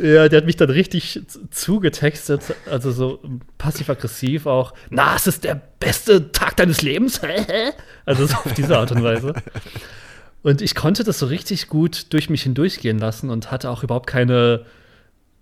Ja, 0.00 0.28
der 0.28 0.38
hat 0.38 0.46
mich 0.46 0.56
dann 0.56 0.70
richtig 0.70 1.20
zugetextet, 1.50 2.42
also 2.70 2.92
so 2.92 3.20
passiv-aggressiv 3.58 4.46
auch. 4.46 4.72
Na, 4.88 5.16
es 5.16 5.26
ist 5.26 5.42
der 5.42 5.60
beste 5.80 6.30
Tag 6.30 6.56
deines 6.56 6.80
Lebens. 6.82 7.20
also 8.06 8.26
so 8.26 8.36
auf 8.36 8.54
diese 8.54 8.78
Art 8.78 8.92
und 8.92 9.02
Weise. 9.02 9.34
Und 10.42 10.62
ich 10.62 10.74
konnte 10.76 11.02
das 11.02 11.18
so 11.18 11.26
richtig 11.26 11.68
gut 11.68 12.12
durch 12.12 12.30
mich 12.30 12.44
hindurchgehen 12.44 12.98
lassen 12.98 13.30
und 13.30 13.50
hatte 13.50 13.68
auch 13.68 13.82
überhaupt 13.82 14.06
keine. 14.06 14.64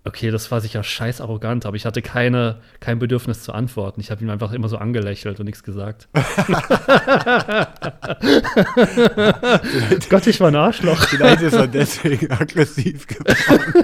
Okay, 0.09 0.31
das 0.31 0.49
war 0.49 0.59
sicher 0.59 0.81
scheiß 0.83 1.21
arrogant, 1.21 1.67
aber 1.67 1.75
ich 1.75 1.85
hatte 1.85 2.01
keine, 2.01 2.61
kein 2.79 2.97
Bedürfnis 2.97 3.43
zu 3.43 3.53
antworten. 3.53 4.01
Ich 4.01 4.09
habe 4.09 4.23
ihm 4.23 4.31
einfach 4.31 4.51
immer 4.53 4.67
so 4.67 4.79
angelächelt 4.79 5.39
und 5.39 5.45
nichts 5.45 5.61
gesagt. 5.61 6.07
Gott, 10.09 10.25
ich 10.25 10.39
war 10.39 10.47
ein 10.47 10.55
Arschloch. 10.55 10.99
Vielleicht 11.05 11.43
ist 11.43 11.53
er 11.53 11.67
deswegen 11.67 12.31
aggressiv 12.31 13.05
geworden. 13.05 13.83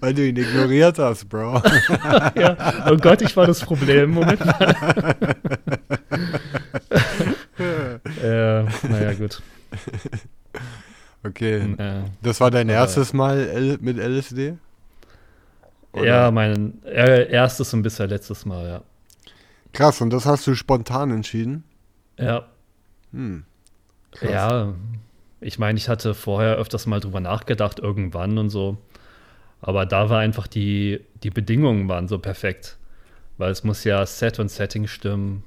Weil 0.00 0.12
du 0.12 0.26
ihn 0.28 0.36
ignoriert 0.36 0.98
hast, 0.98 1.26
Bro. 1.30 1.62
ja. 2.34 2.84
Oh 2.90 2.96
Gott, 2.98 3.22
ich 3.22 3.34
war 3.34 3.46
das 3.46 3.60
Problem. 3.60 4.10
Moment 4.10 4.44
mal. 4.44 4.76
äh, 8.22 8.62
naja, 8.88 9.14
gut. 9.18 9.40
Okay. 11.24 11.60
Äh, 11.78 12.02
Das 12.22 12.42
war 12.42 12.50
dein 12.50 12.68
Aber- 12.68 12.78
erstes 12.78 13.14
Mal 13.14 13.38
L 13.48 13.78
mit 13.80 13.96
LSD? 13.96 14.58
Oder? 15.92 16.04
ja, 16.04 16.30
mein 16.30 16.82
erstes 16.84 17.72
und 17.74 17.82
bisher 17.82 18.06
letztes 18.06 18.44
Mal, 18.46 18.66
ja. 18.68 18.82
Krass, 19.72 20.00
und 20.00 20.10
das 20.10 20.26
hast 20.26 20.46
du 20.46 20.54
spontan 20.54 21.10
entschieden? 21.10 21.64
Ja, 22.18 22.46
Hm. 23.12 23.44
Krass. 24.12 24.30
ja. 24.30 24.74
Ich 25.40 25.58
meine, 25.58 25.78
ich 25.78 25.88
hatte 25.88 26.14
vorher 26.14 26.56
öfters 26.56 26.86
mal 26.86 27.00
drüber 27.00 27.20
nachgedacht, 27.20 27.78
irgendwann 27.78 28.36
und 28.38 28.50
so. 28.50 28.76
Aber 29.62 29.86
da 29.86 30.10
war 30.10 30.20
einfach 30.20 30.46
die, 30.46 31.00
die 31.22 31.30
Bedingungen 31.30 31.88
waren 31.88 32.08
so 32.08 32.18
perfekt. 32.18 32.76
Weil 33.38 33.50
es 33.50 33.64
muss 33.64 33.84
ja 33.84 34.04
Set 34.04 34.38
und 34.38 34.50
Setting 34.50 34.86
stimmen. 34.86 35.42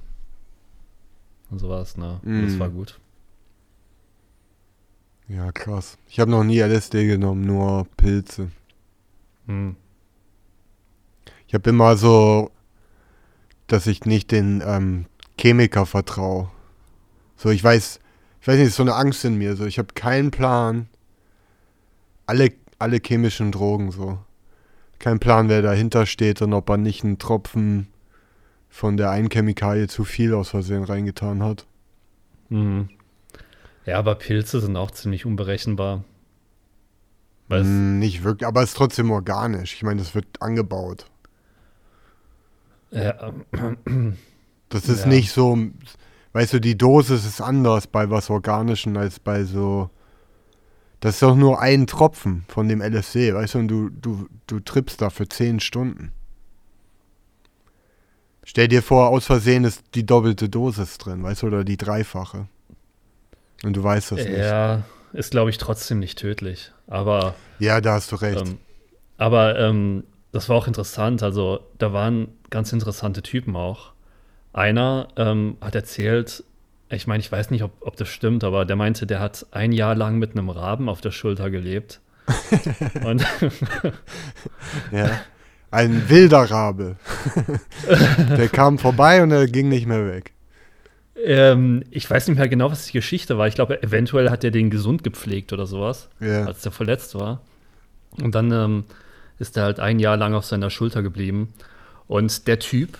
Und 1.51 1.59
sowas, 1.59 1.95
ne? 1.95 2.19
Und 2.23 2.43
Das 2.45 2.53
Mm. 2.55 2.59
war 2.59 2.69
gut. 2.69 2.99
Ja, 5.27 5.51
krass. 5.51 5.97
Ich 6.09 6.19
habe 6.19 6.31
noch 6.31 6.43
nie 6.43 6.59
LSD 6.59 7.05
genommen, 7.07 7.41
nur 7.45 7.87
Pilze. 7.97 8.49
Hm. 9.47 9.75
Ich 11.53 11.55
habe 11.55 11.69
immer 11.69 11.97
so, 11.97 12.49
dass 13.67 13.85
ich 13.85 14.05
nicht 14.05 14.31
den 14.31 14.63
ähm, 14.65 15.05
Chemiker 15.39 15.85
vertraue. 15.85 16.49
So, 17.35 17.51
ich 17.51 17.63
weiß, 17.63 17.99
ich 18.41 18.47
weiß 18.47 18.57
nicht, 18.57 18.69
ist 18.69 18.77
so 18.77 18.81
eine 18.81 18.95
Angst 18.95 19.23
in 19.23 19.37
mir. 19.37 19.55
So, 19.55 19.67
ich 19.67 19.77
habe 19.77 19.93
keinen 19.93 20.31
Plan. 20.31 20.87
Alle, 22.25 22.53
alle 22.79 22.97
chemischen 22.97 23.51
Drogen 23.51 23.91
so. 23.91 24.17
Kein 24.97 25.19
Plan, 25.19 25.47
wer 25.47 25.61
dahinter 25.61 26.07
steht 26.07 26.41
und 26.41 26.53
ob 26.53 26.67
er 26.71 26.77
nicht 26.77 27.03
einen 27.03 27.19
Tropfen 27.19 27.87
von 28.67 28.97
der 28.97 29.11
einen 29.11 29.29
Chemikalie 29.29 29.87
zu 29.87 30.05
viel 30.05 30.33
aus 30.33 30.49
Versehen 30.49 30.83
reingetan 30.83 31.43
hat. 31.43 31.67
Mhm. 32.49 32.89
Ja, 33.85 33.99
aber 33.99 34.15
Pilze 34.15 34.59
sind 34.59 34.75
auch 34.75 34.89
ziemlich 34.89 35.27
unberechenbar. 35.27 36.03
Weil 37.47 37.61
es, 37.61 37.67
Mm, 37.67 37.99
nicht 37.99 38.23
wirklich, 38.23 38.47
aber 38.47 38.63
es 38.63 38.69
ist 38.69 38.77
trotzdem 38.77 39.11
organisch. 39.11 39.75
Ich 39.75 39.83
meine, 39.83 40.01
das 40.01 40.15
wird 40.15 40.25
angebaut. 40.41 41.05
Ja, 42.93 43.33
Das 44.69 44.87
ist 44.89 45.01
Ja. 45.01 45.07
nicht 45.07 45.31
so, 45.31 45.57
weißt 46.33 46.53
du, 46.53 46.59
die 46.61 46.77
Dosis 46.77 47.25
ist 47.25 47.41
anders 47.41 47.87
bei 47.87 48.09
was 48.09 48.29
Organischen 48.29 48.97
als 48.97 49.19
bei 49.19 49.43
so. 49.43 49.89
Das 50.99 51.15
ist 51.15 51.21
doch 51.21 51.35
nur 51.35 51.59
ein 51.61 51.85
Tropfen 51.85 52.45
von 52.47 52.69
dem 52.69 52.81
LSD, 52.81 53.33
weißt 53.33 53.55
du, 53.55 53.59
und 53.59 53.67
du, 53.67 53.89
du, 53.89 54.27
du 54.47 54.59
trippst 54.61 55.01
da 55.01 55.09
für 55.09 55.27
10 55.27 55.59
Stunden. 55.59 56.13
Stell 58.45 58.67
dir 58.67 58.81
vor, 58.83 59.09
aus 59.09 59.25
Versehen 59.25 59.63
ist 59.63 59.83
die 59.95 60.05
doppelte 60.05 60.49
Dosis 60.49 60.97
drin, 60.97 61.23
weißt 61.23 61.43
du, 61.43 61.47
oder 61.47 61.63
die 61.63 61.77
dreifache. 61.77 62.47
Und 63.63 63.73
du 63.75 63.83
weißt 63.83 64.11
das 64.13 64.19
nicht. 64.19 64.37
ja, 64.37 64.83
ist 65.13 65.31
glaube 65.31 65.49
ich 65.49 65.57
trotzdem 65.57 65.99
nicht 65.99 66.17
tödlich. 66.19 66.71
Aber, 66.87 67.35
Ja, 67.59 67.79
da 67.81 67.93
hast 67.93 68.11
du 68.11 68.17
recht. 68.17 68.41
ähm, 68.45 68.57
aber 69.17 69.57
ähm, 69.59 70.03
das 70.33 70.49
war 70.49 70.57
auch 70.57 70.67
interessant. 70.67 71.23
Also 71.23 71.61
da 71.77 71.93
waren 71.93 72.27
ganz 72.49 72.73
interessante 72.73 73.21
Typen 73.21 73.55
auch. 73.55 73.93
Einer 74.51 75.07
ähm, 75.15 75.57
hat 75.61 75.75
erzählt, 75.75 76.43
ich 76.89 77.07
meine, 77.07 77.21
ich 77.21 77.31
weiß 77.31 77.49
nicht, 77.51 77.63
ob, 77.63 77.71
ob 77.81 77.95
das 77.95 78.09
stimmt, 78.09 78.43
aber 78.43 78.65
der 78.65 78.75
meinte, 78.75 79.07
der 79.07 79.19
hat 79.19 79.45
ein 79.51 79.71
Jahr 79.71 79.95
lang 79.95 80.17
mit 80.19 80.31
einem 80.31 80.49
Raben 80.49 80.89
auf 80.89 81.01
der 81.01 81.11
Schulter 81.11 81.49
gelebt. 81.49 82.01
Und 83.05 83.25
Ja. 84.91 85.21
Ein 85.71 86.07
wilder 86.07 86.51
Rabe. 86.51 86.97
der 88.37 88.47
kam 88.47 88.77
vorbei 88.77 89.23
und 89.23 89.31
er 89.31 89.47
ging 89.47 89.69
nicht 89.69 89.87
mehr 89.87 90.05
weg. 90.05 90.33
ähm, 91.25 91.83
ich 91.89 92.07
weiß 92.07 92.27
nicht 92.27 92.37
mehr 92.37 92.47
genau, 92.47 92.69
was 92.69 92.85
die 92.85 92.91
Geschichte 92.91 93.39
war. 93.39 93.47
Ich 93.47 93.55
glaube, 93.55 93.81
eventuell 93.81 94.29
hat 94.29 94.43
er 94.43 94.51
den 94.51 94.69
gesund 94.69 95.03
gepflegt 95.03 95.51
oder 95.51 95.65
sowas. 95.65 96.09
Ja. 96.19 96.45
als 96.45 96.61
der 96.61 96.71
verletzt 96.71 97.15
war. 97.15 97.41
Und 98.21 98.35
dann 98.35 98.51
ähm, 98.51 98.83
ist 99.43 99.57
er 99.57 99.63
halt 99.63 99.79
ein 99.79 99.99
Jahr 99.99 100.17
lang 100.17 100.33
auf 100.33 100.45
seiner 100.45 100.69
Schulter 100.69 101.03
geblieben. 101.03 101.53
Und 102.07 102.47
der 102.47 102.59
Typ, 102.59 102.97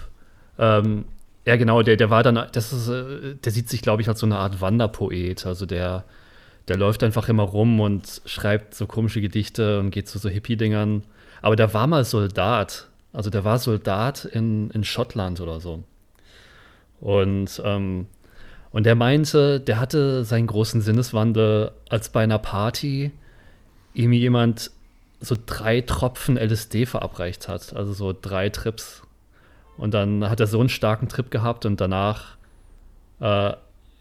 ähm, 0.59 1.05
ja 1.45 1.55
genau, 1.55 1.81
der, 1.81 1.95
der 1.95 2.09
war 2.09 2.21
dann, 2.21 2.47
das 2.51 2.73
ist, 2.73 2.89
äh, 2.89 3.35
der 3.35 3.51
sieht 3.51 3.69
sich, 3.69 3.81
glaube 3.81 4.01
ich, 4.01 4.09
als 4.09 4.19
so 4.19 4.25
eine 4.25 4.37
Art 4.37 4.61
Wanderpoet. 4.61 5.45
Also 5.45 5.65
der, 5.65 6.03
der 6.67 6.77
läuft 6.77 7.03
einfach 7.03 7.29
immer 7.29 7.43
rum 7.43 7.79
und 7.79 8.21
schreibt 8.25 8.75
so 8.75 8.85
komische 8.85 9.21
Gedichte 9.21 9.79
und 9.79 9.91
geht 9.91 10.07
zu 10.07 10.19
so 10.19 10.29
Hippie-Dingern. 10.29 11.03
Aber 11.41 11.55
der 11.55 11.73
war 11.73 11.87
mal 11.87 12.03
Soldat. 12.03 12.87
Also 13.13 13.29
der 13.29 13.45
war 13.45 13.59
Soldat 13.59 14.25
in, 14.25 14.69
in 14.71 14.83
Schottland 14.83 15.39
oder 15.39 15.59
so. 15.59 15.83
Und, 16.99 17.61
ähm, 17.63 18.07
und 18.71 18.85
der 18.85 18.95
meinte, 18.95 19.59
der 19.59 19.79
hatte 19.79 20.23
seinen 20.25 20.47
großen 20.47 20.81
Sinneswandel, 20.81 21.71
als 21.89 22.09
bei 22.09 22.23
einer 22.23 22.39
Party 22.39 23.11
ihm 23.93 24.11
jemand 24.13 24.71
so 25.23 25.37
drei 25.45 25.81
Tropfen 25.81 26.37
LSD 26.37 26.85
verabreicht 26.85 27.47
hat. 27.47 27.73
Also 27.73 27.93
so 27.93 28.13
drei 28.13 28.49
Trips. 28.49 29.03
Und 29.77 29.93
dann 29.93 30.29
hat 30.29 30.39
er 30.39 30.47
so 30.47 30.59
einen 30.59 30.69
starken 30.69 31.07
Trip 31.07 31.31
gehabt 31.31 31.65
und 31.65 31.79
danach 31.81 32.37
äh, 33.19 33.53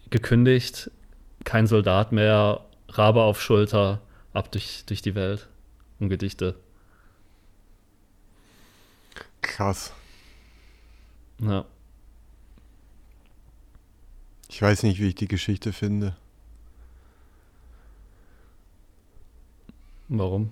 gekündigt, 0.09 0.91
kein 1.45 1.65
Soldat 1.65 2.11
mehr, 2.11 2.61
Rabe 2.89 3.21
auf 3.23 3.41
Schulter, 3.41 4.01
ab 4.33 4.51
durch, 4.51 4.83
durch 4.85 5.01
die 5.01 5.15
Welt 5.15 5.47
und 5.99 6.09
Gedichte. 6.09 6.55
Krass. 9.41 9.93
Ja. 11.39 11.65
Ich 14.49 14.61
weiß 14.61 14.83
nicht, 14.83 14.99
wie 14.99 15.07
ich 15.07 15.15
die 15.15 15.27
Geschichte 15.27 15.73
finde. 15.73 16.15
Warum? 20.09 20.51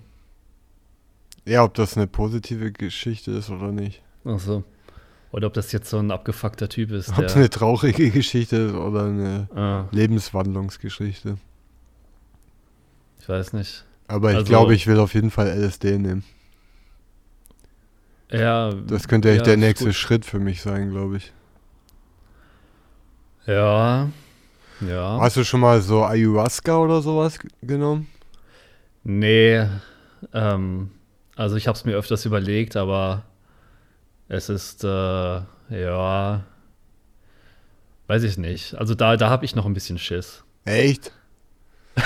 Ja, 1.44 1.64
ob 1.64 1.74
das 1.74 1.96
eine 1.96 2.06
positive 2.06 2.70
Geschichte 2.72 3.32
ist 3.32 3.50
oder 3.50 3.72
nicht. 3.72 4.02
Ach 4.24 4.38
so. 4.38 4.64
Oder 5.32 5.46
ob 5.48 5.54
das 5.54 5.72
jetzt 5.72 5.88
so 5.88 5.98
ein 5.98 6.10
abgefuckter 6.10 6.68
Typ 6.68 6.90
ist. 6.92 7.08
Ob 7.16 7.24
es 7.24 7.34
eine 7.36 7.48
traurige 7.50 8.10
Geschichte 8.10 8.56
ist 8.56 8.74
oder 8.74 9.06
eine 9.06 9.48
ah, 9.54 9.84
Lebenswandlungsgeschichte. 9.90 11.38
ich 13.18 13.28
weiß 13.28 13.54
nicht. 13.54 13.84
Aber 14.08 14.30
ich 14.30 14.36
Also- 14.36 14.48
glaube, 14.48 14.74
ich 14.74 14.86
will 14.86 14.98
auf 14.98 15.14
jeden 15.14 15.30
Fall 15.30 15.48
LSD 15.48 15.98
nehmen. 15.98 16.22
Ja, 18.30 18.72
Das 18.72 19.08
könnte 19.08 19.30
echt 19.30 19.40
ja, 19.40 19.44
der 19.44 19.56
nächste 19.56 19.86
gut. 19.86 19.94
Schritt 19.94 20.24
für 20.24 20.38
mich 20.38 20.62
sein, 20.62 20.90
glaube 20.90 21.18
ich. 21.18 21.32
Ja. 23.46 24.08
Ja. 24.80 25.18
Hast 25.20 25.36
du 25.36 25.44
schon 25.44 25.60
mal 25.60 25.80
so 25.80 26.04
Ayahuasca 26.04 26.76
oder 26.78 27.02
sowas 27.02 27.38
genommen? 27.62 28.08
Nee, 29.04 29.66
ähm, 30.32 30.90
also 31.36 31.56
ich 31.56 31.66
habe 31.68 31.76
es 31.76 31.84
mir 31.84 31.96
öfters 31.96 32.24
überlegt, 32.24 32.76
aber 32.76 33.24
es 34.28 34.48
ist, 34.48 34.84
äh, 34.84 34.88
ja, 34.88 36.44
weiß 38.06 38.22
ich 38.24 38.38
nicht. 38.38 38.74
Also 38.74 38.94
da, 38.94 39.16
da 39.16 39.30
habe 39.30 39.44
ich 39.44 39.54
noch 39.54 39.66
ein 39.66 39.74
bisschen 39.74 39.98
Schiss. 39.98 40.44
Echt? 40.64 41.12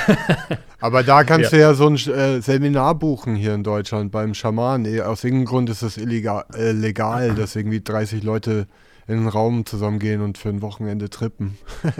Aber 0.80 1.02
da 1.04 1.22
kannst 1.24 1.52
Ja. 1.52 1.56
du 1.58 1.60
ja 1.62 1.74
so 1.74 1.86
ein 1.86 1.94
äh, 1.94 2.40
Seminar 2.40 2.96
buchen 2.96 3.36
hier 3.36 3.54
in 3.54 3.62
Deutschland 3.62 4.10
beim 4.10 4.34
Schaman. 4.34 4.84
Aus 5.00 5.22
irgendeinem 5.22 5.46
Grund 5.46 5.70
ist 5.70 5.82
es 5.82 5.96
illegal, 5.96 6.44
äh, 6.54 6.72
legal, 6.72 7.34
dass 7.36 7.54
irgendwie 7.54 7.80
30 7.80 8.24
Leute 8.24 8.66
in 9.06 9.18
einen 9.18 9.28
Raum 9.28 9.64
zusammengehen 9.64 10.22
und 10.22 10.38
für 10.38 10.48
ein 10.48 10.60
Wochenende 10.62 11.08
trippen. 11.10 11.56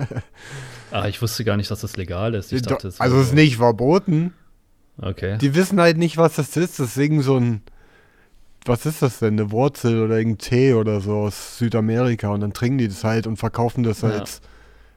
Ah, 0.93 1.09
ich 1.09 1.21
wusste 1.21 1.45
gar 1.45 1.57
nicht, 1.57 1.71
dass 1.71 1.81
das 1.81 1.97
legal 1.97 2.35
ist. 2.35 2.53
Ich 2.53 2.63
Do- 2.63 2.71
dachte, 2.71 2.89
es 2.89 3.01
also 3.01 3.19
es 3.21 3.29
ist 3.29 3.35
nicht 3.35 3.57
verboten. 3.57 4.33
Okay. 4.99 5.39
Die 5.39 5.55
wissen 5.55 5.81
halt 5.81 5.99
nicht, 5.99 6.17
was 6.17 6.37
das 6.37 6.57
ist. 6.57 6.79
Das 6.79 6.89
ist 6.89 6.97
irgend 6.97 7.23
so 7.25 7.37
ein, 7.37 7.63
was 8.65 8.87
ist 8.87 9.03
das 9.03 9.19
denn, 9.19 9.35
eine 9.39 9.51
Wurzel 9.51 10.03
oder 10.03 10.17
irgendein 10.17 10.39
Tee 10.39 10.73
oder 10.75 11.01
so 11.01 11.17
aus 11.19 11.59
Südamerika 11.59 12.29
und 12.31 12.41
dann 12.41 12.53
trinken 12.53 12.79
die 12.79 12.89
das 12.89 13.05
halt 13.05 13.27
und 13.27 13.37
verkaufen 13.37 13.83
das 13.83 14.01
Ja. 14.01 14.09
als 14.11 14.41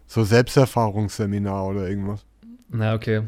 so 0.08 0.24
Selbsterfahrungsseminar 0.24 1.68
oder 1.68 1.88
irgendwas. 1.88 2.26
Na, 2.70 2.94
okay. 2.96 3.24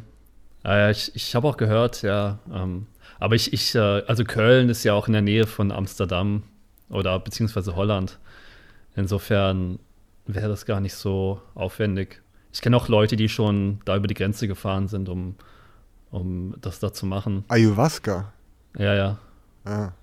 Ah, 0.63 0.89
ich 0.89 1.11
ich 1.15 1.35
habe 1.35 1.47
auch 1.47 1.57
gehört, 1.57 2.01
ja. 2.03 2.39
Ähm, 2.53 2.87
aber 3.19 3.35
ich, 3.35 3.51
ich, 3.53 3.75
äh, 3.75 3.79
also 3.79 4.23
Köln 4.23 4.69
ist 4.69 4.83
ja 4.83 4.93
auch 4.93 5.07
in 5.07 5.13
der 5.13 5.21
Nähe 5.21 5.47
von 5.47 5.71
Amsterdam 5.71 6.43
oder 6.89 7.19
beziehungsweise 7.19 7.75
Holland. 7.75 8.19
Insofern 8.95 9.79
wäre 10.25 10.49
das 10.49 10.65
gar 10.65 10.79
nicht 10.79 10.93
so 10.93 11.41
aufwendig. 11.55 12.21
Ich 12.53 12.61
kenne 12.61 12.77
auch 12.77 12.87
Leute, 12.89 13.15
die 13.15 13.29
schon 13.29 13.79
da 13.85 13.95
über 13.95 14.07
die 14.07 14.13
Grenze 14.13 14.47
gefahren 14.47 14.87
sind, 14.87 15.07
um, 15.09 15.35
um 16.11 16.55
das 16.61 16.79
da 16.79 16.93
zu 16.93 17.05
machen. 17.05 17.45
Ayahuasca. 17.47 18.31
Ja, 18.77 18.93
ja. 18.93 19.17
Ja. 19.65 19.93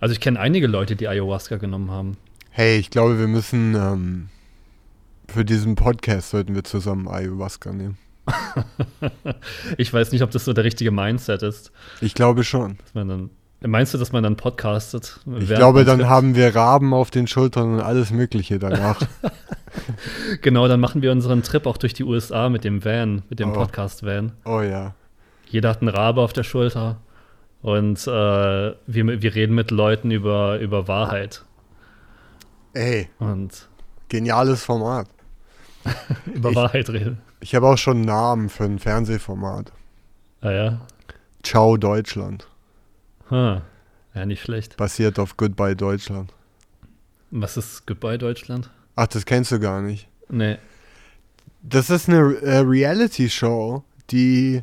Also 0.00 0.12
ich 0.12 0.20
kenne 0.20 0.38
einige 0.38 0.66
Leute, 0.66 0.96
die 0.96 1.08
Ayahuasca 1.08 1.56
genommen 1.56 1.90
haben. 1.90 2.16
Hey, 2.50 2.78
ich 2.78 2.90
glaube, 2.90 3.18
wir 3.18 3.28
müssen 3.28 3.74
ähm, 3.74 4.28
für 5.28 5.44
diesen 5.44 5.74
Podcast 5.74 6.30
sollten 6.30 6.54
wir 6.54 6.64
zusammen 6.64 7.08
Ayahuasca 7.08 7.72
nehmen. 7.72 7.98
Ich 9.76 9.92
weiß 9.92 10.12
nicht, 10.12 10.22
ob 10.22 10.30
das 10.30 10.44
so 10.44 10.52
der 10.52 10.64
richtige 10.64 10.90
Mindset 10.90 11.42
ist. 11.42 11.72
Ich 12.00 12.14
glaube 12.14 12.44
schon. 12.44 12.78
Dann, 12.94 13.30
meinst 13.60 13.94
du, 13.94 13.98
dass 13.98 14.12
man 14.12 14.22
dann 14.22 14.36
podcastet? 14.36 15.20
Ich 15.38 15.48
glaube, 15.48 15.84
dann 15.84 16.08
haben 16.08 16.34
wir 16.34 16.54
Raben 16.54 16.92
auf 16.92 17.10
den 17.10 17.26
Schultern 17.26 17.74
und 17.74 17.80
alles 17.80 18.10
Mögliche 18.10 18.58
danach. 18.58 19.00
Genau, 20.42 20.68
dann 20.68 20.80
machen 20.80 21.02
wir 21.02 21.12
unseren 21.12 21.42
Trip 21.42 21.66
auch 21.66 21.76
durch 21.76 21.94
die 21.94 22.04
USA 22.04 22.48
mit 22.48 22.64
dem 22.64 22.84
Van, 22.84 23.22
mit 23.30 23.38
dem 23.40 23.50
Oh. 23.50 23.54
Podcast-Van. 23.54 24.32
oh 24.44 24.60
ja. 24.60 24.94
Jeder 25.50 25.70
hat 25.70 25.80
einen 25.80 25.88
Rabe 25.88 26.20
auf 26.20 26.32
der 26.32 26.42
Schulter 26.42 26.98
und 27.62 28.06
äh, 28.06 28.10
wir, 28.10 28.74
wir 28.86 29.34
reden 29.34 29.54
mit 29.54 29.70
Leuten 29.70 30.10
über, 30.10 30.58
über 30.58 30.88
Wahrheit 30.88 31.44
Ey, 32.74 33.08
und 33.18 33.66
geniales 34.08 34.62
Format. 34.64 35.08
über 36.26 36.50
Ich- 36.50 36.56
Wahrheit 36.56 36.88
reden. 36.90 37.20
Ich 37.40 37.54
habe 37.54 37.66
auch 37.68 37.78
schon 37.78 37.98
einen 37.98 38.06
Namen 38.06 38.48
für 38.48 38.64
ein 38.64 38.78
Fernsehformat. 38.78 39.72
Ah 40.40 40.50
ja. 40.50 40.80
Ciao 41.42 41.76
Deutschland. 41.76 42.46
Hm. 43.28 43.60
Ja, 44.14 44.26
nicht 44.26 44.42
schlecht. 44.42 44.76
Basiert 44.76 45.18
auf 45.18 45.36
Goodbye 45.36 45.76
Deutschland. 45.76 46.32
Was 47.30 47.56
ist 47.56 47.86
Goodbye 47.86 48.18
Deutschland? 48.18 48.70
Ach, 49.00 49.06
das 49.06 49.24
kennst 49.26 49.52
du 49.52 49.60
gar 49.60 49.80
nicht. 49.80 50.08
Nee. 50.28 50.56
Das 51.62 51.88
ist 51.88 52.08
eine 52.08 52.18
äh, 52.42 52.58
Reality-Show, 52.58 53.84
die 54.10 54.62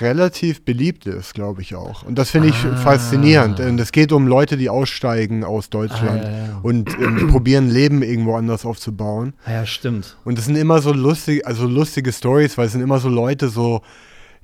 relativ 0.00 0.64
beliebt 0.64 1.06
ist, 1.06 1.34
glaube 1.34 1.62
ich 1.62 1.74
auch. 1.74 2.04
Und 2.04 2.16
das 2.18 2.30
finde 2.30 2.48
ich 2.48 2.54
Ah. 2.64 2.76
faszinierend. 2.76 3.58
Denn 3.58 3.76
es 3.80 3.90
geht 3.90 4.12
um 4.12 4.26
Leute, 4.28 4.56
die 4.56 4.68
aussteigen 4.68 5.42
aus 5.44 5.70
Deutschland 5.70 6.24
Ah, 6.24 6.30
ja, 6.30 6.38
ja. 6.46 6.58
und 6.62 6.90
ähm, 7.00 7.28
probieren, 7.32 7.68
Leben 7.68 8.02
irgendwo 8.02 8.36
anders 8.36 8.64
aufzubauen. 8.64 9.32
Ah 9.44 9.52
ja, 9.52 9.66
stimmt. 9.66 10.16
Und 10.24 10.38
es 10.38 10.44
sind 10.44 10.56
immer 10.56 10.80
so 10.80 10.92
lustig, 10.92 11.44
also 11.46 11.66
lustige 11.66 12.12
Stories, 12.12 12.56
weil 12.58 12.66
es 12.66 12.72
sind 12.72 12.82
immer 12.82 13.00
so 13.00 13.08
Leute 13.08 13.48
so, 13.48 13.80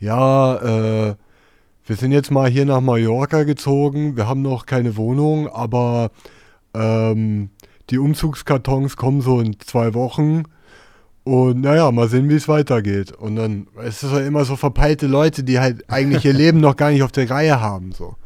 ja, 0.00 0.56
äh, 1.10 1.14
wir 1.86 1.96
sind 1.96 2.10
jetzt 2.12 2.30
mal 2.32 2.48
hier 2.50 2.64
nach 2.64 2.80
Mallorca 2.80 3.44
gezogen, 3.44 4.16
wir 4.16 4.26
haben 4.26 4.42
noch 4.42 4.64
keine 4.66 4.96
Wohnung, 4.96 5.48
aber 5.48 6.10
ähm, 6.72 7.50
die 7.90 7.98
Umzugskartons 7.98 8.96
kommen 8.96 9.20
so 9.20 9.40
in 9.40 9.58
zwei 9.60 9.94
Wochen. 9.94 10.44
Und 11.24 11.62
naja, 11.62 11.90
mal 11.90 12.08
sehen, 12.08 12.28
wie 12.28 12.34
es 12.34 12.48
weitergeht. 12.48 13.12
Und 13.12 13.36
dann, 13.36 13.66
es 13.82 14.02
ist 14.02 14.12
halt 14.12 14.26
immer 14.26 14.44
so 14.44 14.56
verpeilte 14.56 15.06
Leute, 15.06 15.42
die 15.42 15.58
halt 15.58 15.90
eigentlich 15.90 16.24
ihr 16.24 16.32
Leben 16.34 16.60
noch 16.60 16.76
gar 16.76 16.90
nicht 16.90 17.02
auf 17.02 17.12
der 17.12 17.30
Reihe 17.30 17.60
haben. 17.60 17.92
So. 17.92 18.16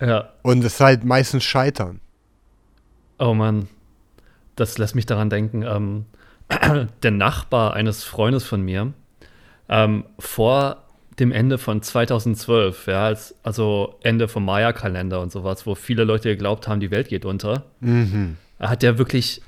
Ja. 0.00 0.30
Und 0.42 0.64
es 0.64 0.80
halt 0.80 1.04
meistens 1.04 1.44
scheitern. 1.44 2.00
Oh 3.18 3.34
Mann. 3.34 3.68
Das 4.54 4.78
lässt 4.78 4.94
mich 4.94 5.06
daran 5.06 5.30
denken. 5.30 5.62
Ähm, 5.62 6.06
der 7.02 7.10
Nachbar 7.10 7.74
eines 7.74 8.04
Freundes 8.04 8.44
von 8.44 8.62
mir, 8.62 8.92
ähm, 9.68 10.04
vor 10.18 10.84
dem 11.18 11.32
Ende 11.32 11.58
von 11.58 11.82
2012, 11.82 12.86
ja, 12.86 13.06
als, 13.06 13.34
also 13.42 13.96
Ende 14.02 14.28
vom 14.28 14.44
Maya-Kalender 14.44 15.20
und 15.20 15.32
sowas, 15.32 15.66
wo 15.66 15.74
viele 15.74 16.04
Leute 16.04 16.28
geglaubt 16.28 16.68
haben, 16.68 16.80
die 16.80 16.90
Welt 16.90 17.08
geht 17.08 17.24
unter, 17.24 17.64
Mhm. 17.80 18.36
Hat 18.60 18.82
er 18.82 18.98
wirklich 18.98 19.42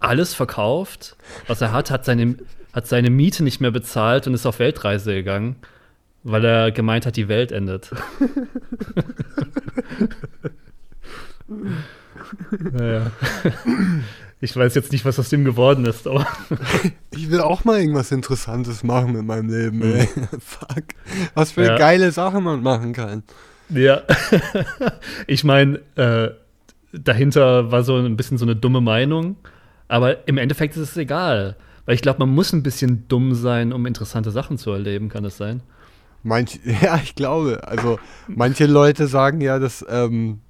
alles 0.00 0.34
verkauft, 0.34 1.16
was 1.46 1.60
er 1.60 1.72
hat, 1.72 1.90
hat 1.90 2.04
seine, 2.04 2.36
hat 2.72 2.86
seine 2.86 3.10
Miete 3.10 3.42
nicht 3.42 3.60
mehr 3.60 3.70
bezahlt 3.70 4.26
und 4.26 4.34
ist 4.34 4.46
auf 4.46 4.58
Weltreise 4.58 5.14
gegangen, 5.14 5.56
weil 6.22 6.44
er 6.44 6.70
gemeint 6.72 7.06
hat, 7.06 7.16
die 7.16 7.28
Welt 7.28 7.52
endet. 7.52 7.90
naja. 12.72 13.10
Ich 14.40 14.54
weiß 14.56 14.74
jetzt 14.74 14.92
nicht, 14.92 15.04
was 15.04 15.18
aus 15.18 15.28
dem 15.30 15.44
geworden 15.44 15.86
ist, 15.86 16.06
aber 16.06 16.26
Ich 17.10 17.30
will 17.30 17.40
auch 17.40 17.64
mal 17.64 17.78
irgendwas 17.80 18.12
Interessantes 18.12 18.82
machen 18.82 19.12
mit 19.12 19.24
meinem 19.24 19.48
Leben, 19.48 19.82
ey. 19.82 20.06
Fuck. 20.40 20.84
Was 21.34 21.52
für 21.52 21.64
Ja. 21.64 21.78
geile 21.78 22.12
Sachen 22.12 22.44
man 22.44 22.62
machen 22.62 22.92
kann. 22.92 23.22
ja. 23.70 24.02
ich 25.26 25.44
meine, 25.44 25.80
äh, 25.96 26.30
dahinter 27.02 27.70
war 27.70 27.82
so 27.82 27.96
ein 27.96 28.16
bisschen 28.16 28.38
so 28.38 28.44
eine 28.44 28.56
dumme 28.56 28.80
Meinung, 28.80 29.36
aber 29.88 30.26
im 30.28 30.38
Endeffekt 30.38 30.76
ist 30.76 30.82
es 30.82 30.96
egal. 30.96 31.56
Weil 31.86 31.94
ich 31.96 32.02
glaube, 32.02 32.20
man 32.20 32.30
muss 32.30 32.52
ein 32.52 32.62
bisschen 32.62 33.06
dumm 33.08 33.34
sein, 33.34 33.72
um 33.72 33.84
interessante 33.84 34.30
Sachen 34.30 34.56
zu 34.56 34.70
erleben, 34.70 35.10
kann 35.10 35.24
es 35.24 35.36
sein? 35.36 35.60
Manch, 36.22 36.58
ja, 36.82 36.96
ich 37.02 37.14
glaube. 37.14 37.60
Also, 37.66 37.98
manche 38.26 38.66
Leute 38.66 39.06
sagen 39.06 39.40
ja, 39.42 39.58
dass 39.58 39.84
ähm, 39.88 40.40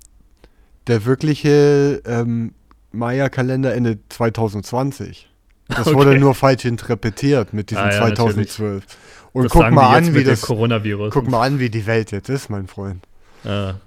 der 0.86 1.04
wirkliche 1.04 2.02
ähm, 2.06 2.52
Maya-Kalender 2.92 3.74
endet 3.74 4.00
2020. 4.12 5.28
Das 5.68 5.92
wurde 5.92 6.10
Okay. 6.10 6.18
nur 6.20 6.34
falsch 6.34 6.64
interpretiert 6.66 7.52
mit 7.52 7.70
diesem 7.70 7.84
Ah, 7.84 7.90
ja, 7.90 7.98
2012. 8.14 8.84
Und 9.32 9.44
Das 9.44 9.52
guck 9.52 9.70
mal 9.72 9.96
an, 9.96 10.14
wie 10.14 10.22
das. 10.22 10.42
Coronavirus. 10.42 11.12
Guck 11.12 11.28
mal 11.28 11.44
an, 11.44 11.58
wie 11.58 11.70
die 11.70 11.86
Welt 11.86 12.12
jetzt 12.12 12.28
ist, 12.28 12.50
mein 12.50 12.68
Freund. 12.68 13.02
Ja, 13.42 13.80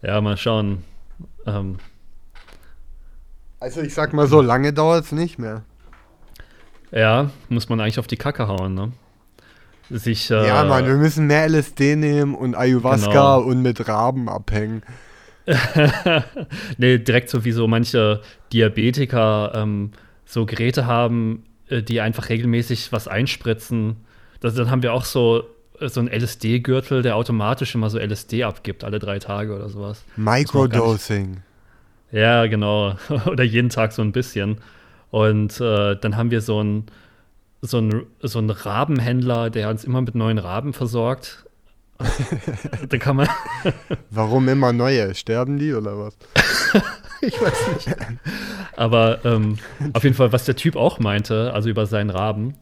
ja 0.00 0.20
mal 0.22 0.36
schauen. 0.38 0.84
Ähm, 1.46 1.78
Also 3.60 3.80
ich 3.80 3.94
sag 3.94 4.12
mal 4.12 4.26
so, 4.26 4.40
lange 4.40 4.72
dauert 4.72 5.04
es 5.04 5.12
nicht 5.12 5.38
mehr. 5.38 5.62
ja, 6.90 7.30
muss 7.48 7.68
man 7.68 7.80
eigentlich 7.80 7.98
auf 7.98 8.06
die 8.06 8.16
Kacke 8.16 8.48
hauen, 8.48 8.74
ne? 8.74 8.92
sich. 9.90 10.30
Äh, 10.30 10.46
ja, 10.46 10.64
Mann, 10.64 10.86
wir 10.86 10.94
müssen 10.94 11.26
mehr 11.26 11.46
LSD 11.48 11.96
nehmen 11.96 12.34
und 12.34 12.54
Ayahuasca 12.54 13.10
Genau. 13.36 13.40
und 13.42 13.60
mit 13.62 13.86
Raben 13.88 14.28
abhängen. 14.28 14.82
nee, 16.78 16.98
direkt 16.98 17.28
so 17.28 17.44
wie 17.44 17.52
so 17.52 17.66
manche 17.66 18.22
Diabetiker 18.52 19.52
ähm, 19.54 19.90
so 20.24 20.46
Geräte 20.46 20.86
haben, 20.86 21.44
äh, 21.68 21.82
die 21.82 22.00
einfach 22.00 22.28
regelmäßig 22.28 22.92
was 22.92 23.08
einspritzen. 23.08 23.96
Das, 24.40 24.54
dann 24.54 24.70
haben 24.70 24.82
wir 24.82 24.92
auch 24.94 25.04
so, 25.04 25.44
so 25.88 26.00
einen 26.00 26.08
LSD-Gürtel, 26.08 27.02
der 27.02 27.16
automatisch 27.16 27.74
immer 27.74 27.90
so 27.90 27.98
LSD 27.98 28.44
abgibt, 28.44 28.84
alle 28.84 28.98
drei 28.98 29.18
Tage 29.18 29.54
oder 29.54 29.68
sowas. 29.68 30.04
Microdosing. 30.16 31.42
Ja, 32.12 32.46
genau. 32.46 32.96
Oder 33.26 33.42
jeden 33.42 33.70
Tag 33.70 33.92
so 33.92 34.02
ein 34.02 34.12
bisschen. 34.12 34.58
Und 35.10 35.60
äh, 35.60 35.96
dann 35.96 36.16
haben 36.16 36.30
wir 36.30 36.42
so 36.42 36.58
einen 36.60 36.86
so 37.62 37.80
so 38.20 38.38
einen 38.38 38.50
Rabenhändler, 38.50 39.48
der 39.48 39.70
uns 39.70 39.84
immer 39.84 40.02
mit 40.02 40.14
neuen 40.14 40.38
Raben 40.38 40.72
versorgt. 40.72 41.46
da 42.88 42.98
kann 42.98 43.16
man, 43.16 43.28
Warum 44.10 44.48
immer 44.48 44.72
neue? 44.72 45.14
Sterben 45.14 45.58
die 45.58 45.72
oder 45.72 45.98
was? 45.98 46.16
ich 47.20 47.40
weiß 47.40 47.68
nicht. 47.74 47.96
Aber 48.76 49.24
ähm, 49.24 49.58
auf 49.92 50.02
jeden 50.02 50.16
Fall, 50.16 50.32
was 50.32 50.44
der 50.44 50.56
Typ 50.56 50.76
auch 50.76 50.98
meinte, 50.98 51.52
also 51.54 51.68
über 51.68 51.86
seinen 51.86 52.10
Raben, 52.10 52.54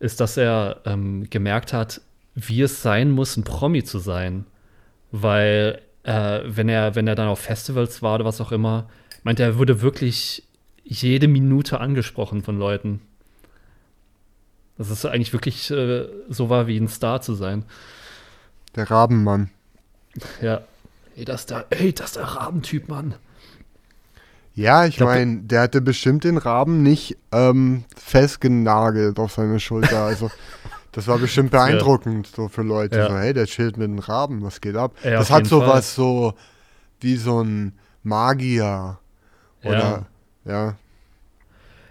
ist, 0.00 0.20
dass 0.20 0.36
er 0.36 0.80
ähm, 0.84 1.28
gemerkt 1.30 1.72
hat, 1.72 2.02
wie 2.34 2.62
es 2.62 2.82
sein 2.82 3.10
muss, 3.10 3.36
ein 3.36 3.44
Promi 3.44 3.84
zu 3.84 3.98
sein. 3.98 4.46
Weil, 5.10 5.82
äh, 6.04 6.40
wenn, 6.44 6.68
er, 6.68 6.94
wenn 6.94 7.06
er 7.06 7.14
dann 7.14 7.28
auf 7.28 7.40
Festivals 7.40 8.02
war 8.02 8.16
oder 8.16 8.24
was 8.24 8.40
auch 8.40 8.52
immer, 8.52 8.88
meinte 9.22 9.42
er, 9.42 9.50
er 9.50 9.58
wurde 9.58 9.82
wirklich 9.82 10.44
jede 10.84 11.28
Minute 11.28 11.80
angesprochen 11.80 12.42
von 12.42 12.58
Leuten. 12.58 13.00
Dass 14.78 14.90
es 14.90 15.04
eigentlich 15.04 15.32
wirklich 15.32 15.70
äh, 15.70 16.06
so 16.28 16.48
war, 16.48 16.66
wie 16.66 16.78
ein 16.78 16.88
Star 16.88 17.20
zu 17.20 17.34
sein. 17.34 17.64
Der 18.74 18.90
Rabenmann. 18.90 19.50
Ja. 20.40 20.62
Ey, 21.14 21.24
das 21.24 21.42
ist 21.42 21.50
der, 21.50 21.66
ey, 21.70 21.92
das 21.92 22.06
ist 22.06 22.16
der 22.16 22.24
Rabentyp, 22.24 22.88
Mann. 22.88 23.14
Ja, 24.54 24.84
ich 24.84 25.00
meine, 25.00 25.42
der 25.42 25.62
hatte 25.62 25.80
bestimmt 25.80 26.24
den 26.24 26.36
Raben 26.36 26.82
nicht 26.82 27.16
ähm, 27.32 27.84
festgenagelt 27.96 29.18
auf 29.18 29.32
seine 29.32 29.60
Schulter. 29.60 30.04
Also, 30.04 30.30
das 30.92 31.06
war 31.08 31.18
bestimmt 31.18 31.50
beeindruckend 31.50 32.26
so 32.26 32.48
für 32.48 32.62
Leute. 32.62 32.98
Ja. 32.98 33.08
So, 33.08 33.16
hey, 33.16 33.32
der 33.32 33.46
chillt 33.46 33.76
mit 33.76 33.88
einem 33.88 33.98
Raben, 33.98 34.42
was 34.42 34.60
geht 34.60 34.76
ab? 34.76 34.94
Ja, 35.02 35.12
das 35.12 35.30
hat 35.30 35.38
jeden 35.38 35.48
so 35.48 35.60
Fall. 35.60 35.68
was 35.68 35.94
so 35.94 36.34
wie 37.00 37.16
so 37.16 37.42
ein 37.42 37.72
Magier. 38.02 38.98
Oder, 39.64 40.06
ja. 40.44 40.76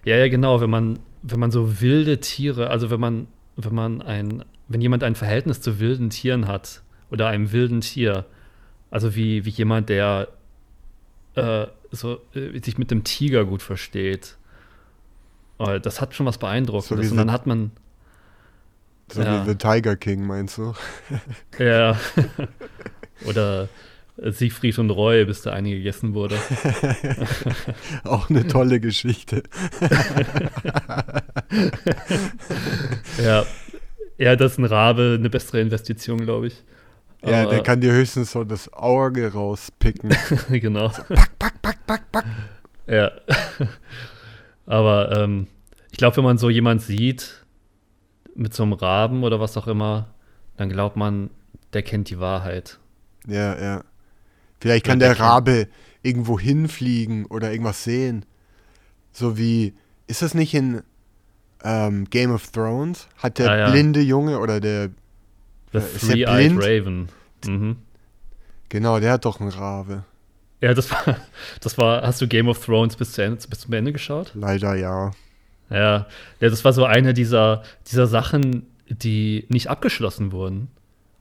Ja, 0.04 0.18
ja, 0.18 0.28
genau, 0.30 0.62
wenn 0.62 0.70
man, 0.70 1.00
wenn 1.22 1.40
man 1.40 1.52
so 1.52 1.82
wilde 1.82 2.20
Tiere, 2.20 2.70
also 2.70 2.90
wenn 2.90 3.00
man, 3.00 3.28
wenn 3.56 3.74
man 3.74 4.02
ein, 4.02 4.44
wenn 4.68 4.82
jemand 4.82 5.04
ein 5.04 5.16
Verhältnis 5.16 5.62
zu 5.62 5.80
wilden 5.80 6.10
Tieren 6.10 6.48
hat 6.48 6.82
oder 7.12 7.28
einem 7.28 7.52
wilden 7.52 7.82
Tier, 7.82 8.26
also 8.90 9.16
wie, 9.16 9.46
wie 9.46 9.50
jemand, 9.50 9.90
der 9.90 10.28
äh, 11.36 11.68
so, 11.92 12.20
äh, 12.34 12.60
sich 12.64 12.78
mit 12.78 12.92
dem 12.92 13.04
Tiger 13.04 13.46
gut 13.46 13.62
versteht, 13.62 14.38
äh, 15.60 15.80
das 15.80 16.02
hat 16.02 16.16
schon 16.16 16.26
was 16.26 16.38
Beeindruckendes. 16.38 17.08
So 17.08 17.14
Und 17.14 17.18
dann 17.18 17.32
hat 17.32 17.46
man, 17.48 17.72
So 19.12 19.22
Ja. 19.22 19.46
wie 19.46 19.50
The 19.50 19.56
Tiger 19.56 19.96
King, 19.96 20.26
meinst 20.26 20.58
du? 20.58 20.74
ja, 21.60 21.98
oder 23.26 23.68
Siegfried 24.18 24.78
und 24.80 24.90
Roy, 24.92 25.26
bis 25.26 25.42
der 25.42 25.54
eine 25.54 25.70
gegessen 25.72 26.14
wurde. 26.14 26.38
Auch 28.04 28.30
eine 28.30 28.48
tolle 28.48 28.80
Geschichte. 28.80 29.44
ja, 33.24 33.46
ja, 34.18 34.36
das 34.36 34.54
ist 34.54 34.58
ein 34.60 34.66
Rabe, 34.66 35.16
eine 35.20 35.30
bessere 35.30 35.62
Investition, 35.62 36.20
glaube 36.26 36.48
ich. 36.48 36.64
Ja, 37.26 37.44
Aber- 37.44 37.52
der 37.52 37.64
kann 37.64 37.82
dir 37.82 37.92
höchstens 37.94 38.32
so 38.32 38.44
das 38.44 38.72
Auge 38.74 39.32
rauspicken. 39.34 40.16
genau. 40.50 40.90
pack, 41.40 41.62
pack, 41.62 41.86
pack, 41.88 42.12
pack. 42.12 42.26
Ja. 42.88 43.12
Aber 44.66 45.16
ähm, 45.18 45.48
ich 45.92 45.98
glaube, 45.98 46.18
wenn 46.18 46.24
man 46.24 46.38
so 46.38 46.50
jemand 46.50 46.82
sieht 46.82 47.41
mit 48.36 48.54
so 48.54 48.64
einem 48.64 48.74
Raben 48.74 49.24
oder 49.24 49.40
was 49.40 49.58
auch 49.58 49.68
immer, 49.68 50.08
dann 50.58 50.70
glaubt 50.70 50.96
man, 50.96 51.30
der 51.74 51.82
kennt 51.84 52.10
die 52.10 52.20
Wahrheit. 52.20 52.80
Ja, 53.28 53.60
ja. 53.62 53.84
Vielleicht 54.60 54.86
kann 54.86 55.00
Ja, 55.00 55.08
der 55.08 55.16
der 55.16 55.18
kann- 55.18 55.28
Rabe 55.34 55.68
irgendwo 56.04 56.40
hinfliegen 56.40 57.26
oder 57.26 57.52
irgendwas 57.52 57.84
sehen. 57.84 58.26
So 59.12 59.38
wie, 59.38 59.74
ist 60.08 60.22
das 60.22 60.34
nicht 60.34 60.54
in 60.54 60.82
ähm, 61.64 62.06
Game 62.10 62.32
of 62.34 62.50
Thrones? 62.52 63.08
Hat 63.18 63.38
der 63.40 63.58
ja. 63.58 63.70
blinde 63.72 64.02
Junge 64.02 64.40
oder 64.40 64.60
der, 64.60 64.90
The 65.74 65.78
Äh, 65.80 65.82
Three-Eyed? 66.26 66.58
Raven. 66.58 67.10
Mhm. 67.46 67.78
genau, 68.70 69.00
der 69.00 69.14
hat 69.14 69.26
doch 69.26 69.40
einen 69.40 69.50
Rabe. 69.50 70.04
Ja, 70.62 70.74
das 70.76 70.92
war, 70.92 71.18
das 71.62 71.78
war, 71.78 72.02
hast 72.04 72.22
du 72.22 72.28
Game 72.28 72.48
of 72.48 72.64
Thrones 72.66 72.96
bis, 72.96 73.14
zu 73.14 73.24
Ende, 73.24 73.40
bis 73.48 73.60
zum 73.62 73.74
Ende 73.74 73.92
geschaut? 73.92 74.32
Leider 74.36 74.76
ja. 74.76 75.12
Ja, 75.72 76.08
das 76.40 76.64
war 76.66 76.74
so 76.74 76.86
eine 76.86 77.14
dieser, 77.14 77.64
dieser 77.88 78.06
Sachen, 78.08 78.68
die 78.90 79.46
nicht 79.50 79.70
abgeschlossen 79.70 80.32
wurden. 80.32 80.68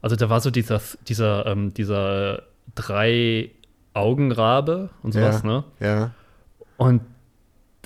Also 0.01 0.15
da 0.15 0.29
war 0.29 0.41
so 0.41 0.51
dieser, 0.51 0.81
dieser, 1.07 1.45
ähm, 1.45 1.73
dieser 1.73 2.43
drei 2.75 3.51
Augenrabe 3.93 4.89
und 5.03 5.13
sowas, 5.13 5.43
Ja. 5.43 5.47
ne? 5.47 5.63
Ja. 5.79 6.11
Und 6.77 7.01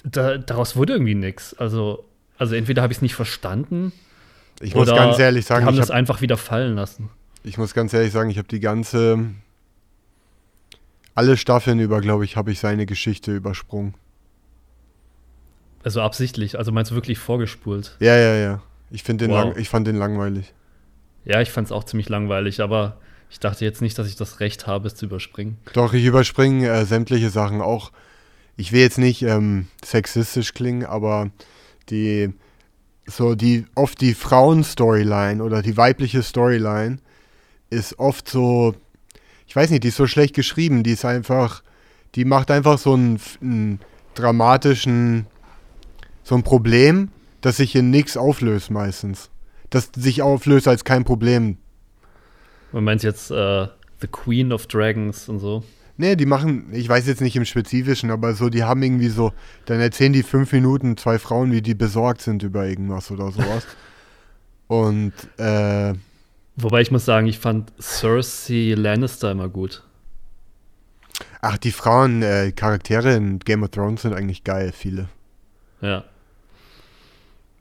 da, 0.04 0.38
daraus 0.38 0.76
wurde 0.76 0.94
irgendwie 0.94 1.16
nichts. 1.16 1.54
Also, 1.56 2.06
also 2.38 2.56
entweder 2.56 2.82
habe 2.82 2.94
ich 2.94 2.98
es 3.00 3.02
nicht 3.02 3.16
verstanden 3.16 3.92
Ich 4.62 4.74
muss 4.76 4.88
oder 4.88 4.98
ganz 4.98 5.20
ehrlich 5.20 5.46
sagen, 5.46 5.66
haben 5.66 5.74
ich, 5.74 5.80
das 5.80 5.90
hab, 5.90 5.96
einfach 5.96 6.22
wieder 6.22 6.38
fallen 6.38 6.76
lassen. 6.76 7.10
ich 7.44 7.58
muss 7.58 7.74
ganz 7.74 7.94
ehrlich 7.94 8.12
sagen, 8.12 8.30
ich 8.30 8.38
habe 8.38 8.48
die 8.48 8.60
ganze, 8.60 9.20
alle 11.14 11.38
Staffeln 11.38 11.80
über, 11.80 12.02
glaube 12.02 12.26
ich, 12.26 12.38
habe 12.38 12.52
ich 12.52 12.60
seine 12.60 12.86
Geschichte 12.86 13.36
übersprungen. 13.36 13.94
Also 15.86 16.02
absichtlich. 16.02 16.58
Also 16.58 16.72
meinst 16.72 16.90
du 16.90 16.96
wirklich 16.96 17.20
vorgespult? 17.20 17.96
Ja, 18.00 18.18
ja, 18.18 18.36
ja. 18.36 18.62
Ich 18.90 19.04
den, 19.04 19.20
Wow. 19.20 19.30
lang, 19.30 19.58
ich 19.58 19.70
fand 19.70 19.86
den 19.86 19.96
langweilig. 19.96 20.52
Ja, 21.26 21.42
ich 21.42 21.52
fand 21.52 21.68
es 21.68 21.72
auch 21.72 21.84
ziemlich 21.84 22.10
langweilig, 22.10 22.60
aber 22.60 22.98
ich 23.30 23.40
dachte 23.40 23.64
jetzt 23.66 23.82
nicht, 23.82 23.98
dass 24.00 24.08
ich 24.08 24.16
das 24.16 24.40
Recht 24.40 24.66
habe, 24.66 24.88
es 24.88 24.96
zu 24.96 25.06
überspringen. 25.06 25.58
Doch, 25.74 25.94
ich 25.94 26.04
überspringe 26.04 26.68
äh, 26.68 26.86
sämtliche 26.86 27.30
Sachen 27.30 27.62
auch. 27.62 27.92
Ich 28.58 28.72
will 28.72 28.82
jetzt 28.82 28.98
nicht 28.98 29.22
ähm, 29.22 29.68
sexistisch 29.84 30.56
klingen, 30.56 30.86
aber 30.86 31.30
die 31.90 32.34
so 33.06 33.36
die 33.36 33.66
oft 33.76 34.02
die 34.02 34.16
Frauen-Storyline 34.16 35.44
oder 35.44 35.62
die 35.62 35.78
weibliche 35.78 36.24
Storyline 36.24 36.98
ist 37.70 38.00
oft 38.00 38.28
so, 38.28 38.74
ich 39.46 39.56
weiß 39.56 39.70
nicht, 39.70 39.84
die 39.84 39.90
ist 39.90 39.98
so 39.98 40.08
schlecht 40.08 40.34
geschrieben, 40.34 40.82
die 40.82 40.94
ist 40.94 41.06
einfach, 41.06 41.62
die 42.16 42.26
macht 42.26 42.50
einfach 42.50 42.80
so 42.80 42.94
einen, 42.94 43.20
einen 43.42 43.80
dramatischen, 44.16 45.28
so 46.26 46.36
ein 46.36 46.44
Problem, 46.44 47.10
das 47.40 47.58
sich 47.58 47.76
in 47.76 47.92
nichts 47.92 48.18
auflöst 48.18 48.72
meistens. 48.72 49.30
Das 49.70 49.92
sich 49.96 50.24
auflöst 50.24 50.68
als 50.68 50.84
kein 50.84 51.06
Problem. 51.06 51.58
Man 52.72 52.84
meint 52.84 53.04
jetzt 53.04 53.30
äh, 53.30 53.68
The 54.02 54.08
Queen 54.08 54.52
of 54.52 54.66
Dragons 54.68 55.30
und 55.30 55.40
so. 55.40 55.64
Nee, 55.98 56.16
die 56.16 56.26
machen, 56.26 56.68
ich 56.74 56.90
weiß 56.90 57.08
jetzt 57.08 57.22
nicht 57.22 57.36
im 57.36 57.46
Spezifischen, 57.46 58.10
aber 58.10 58.34
so, 58.34 58.50
die 58.50 58.64
haben 58.64 58.82
irgendwie 58.82 59.08
so, 59.08 59.32
dann 59.66 59.80
erzählen 59.80 60.12
die 60.12 60.24
fünf 60.24 60.52
Minuten 60.52 60.98
zwei 60.98 61.20
Frauen, 61.20 61.52
wie 61.52 61.62
die 61.62 61.76
besorgt 61.76 62.22
sind 62.22 62.44
über 62.44 62.68
irgendwas 62.68 63.12
oder 63.12 63.32
sowas. 63.32 63.66
Und, 64.68 65.14
äh, 65.38 65.94
Wobei 66.58 66.82
ich 66.82 66.90
muss 66.90 67.06
sagen, 67.06 67.28
ich 67.28 67.38
fand 67.38 67.72
Cersei 67.80 68.74
Lannister 68.76 69.32
immer 69.32 69.48
gut. 69.48 69.84
ach, 71.42 71.58
die 71.58 71.72
Frauen, 71.72 72.24
äh, 72.24 72.52
Charaktere 72.52 73.14
in 73.14 73.40
Game 73.40 73.62
of 73.62 73.70
Thrones 73.70 74.02
sind 74.02 74.14
eigentlich 74.14 74.44
geil, 74.44 74.74
viele. 74.76 75.08
Ja. 75.82 76.04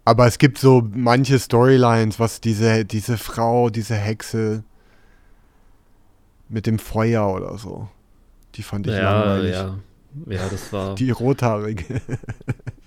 Aber 0.04 0.26
es 0.26 0.38
gibt 0.38 0.58
so 0.58 0.86
manche 0.92 1.38
Storylines, 1.38 2.20
was 2.20 2.40
diese, 2.40 2.84
diese 2.84 3.16
Frau, 3.16 3.70
diese 3.70 3.94
Hexe 3.94 4.64
mit 6.48 6.66
dem 6.66 6.78
Feuer 6.78 7.26
oder 7.32 7.56
so, 7.56 7.88
die 8.54 8.62
fand 8.62 8.86
ich 8.86 8.92
Ja, 8.92 9.24
langweilig. 9.24 9.52
ja. 9.54 9.78
Ja, 10.26 10.48
das 10.48 10.72
war. 10.72 10.94
Die 10.96 11.10
rothaarige. 11.10 12.00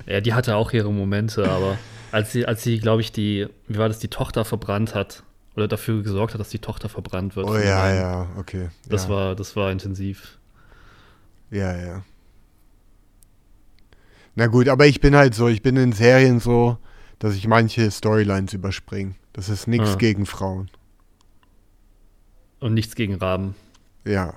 Ja, 0.05 0.21
die 0.21 0.33
hatte 0.33 0.55
auch 0.55 0.71
ihre 0.71 0.93
Momente, 0.93 1.49
aber 1.49 1.77
als 2.13 2.31
sie, 2.31 2.45
als 2.45 2.63
sie, 2.63 2.79
glaube 2.79 3.01
ich, 3.01 3.11
die, 3.11 3.47
wie 3.67 3.77
war 3.77 3.89
das, 3.89 3.99
die 3.99 4.07
Tochter 4.07 4.45
verbrannt 4.45 4.95
hat 4.95 5.23
oder 5.57 5.67
dafür 5.67 6.01
gesorgt 6.03 6.33
hat, 6.33 6.39
dass 6.39 6.47
die 6.47 6.59
Tochter 6.59 6.87
verbrannt 6.87 7.35
wird. 7.35 7.45
Oh 7.49 7.57
ja, 7.57 7.93
ja, 7.93 8.27
okay. 8.37 8.69
Das 8.87 9.03
ja. 9.03 9.09
war, 9.09 9.35
das 9.35 9.57
war 9.57 9.69
intensiv. 9.71 10.37
Ja, 11.51 11.75
ja. 11.75 12.03
Na 14.35 14.47
gut, 14.47 14.69
aber 14.69 14.85
ich 14.87 15.01
bin 15.01 15.13
halt 15.13 15.35
so, 15.35 15.49
ich 15.49 15.61
bin 15.61 15.75
in 15.75 15.91
Serien 15.91 16.39
so, 16.39 16.77
dass 17.19 17.35
ich 17.35 17.47
manche 17.47 17.89
Storylines 17.91 18.53
überspringe. 18.53 19.15
Das 19.33 19.49
ist 19.49 19.67
nichts 19.67 19.91
Ah. 19.93 19.95
gegen 19.95 20.25
Frauen. 20.25 20.69
Und 22.59 22.73
nichts 22.73 22.95
gegen 22.95 23.15
Raben. 23.15 23.55
Ja, 24.05 24.33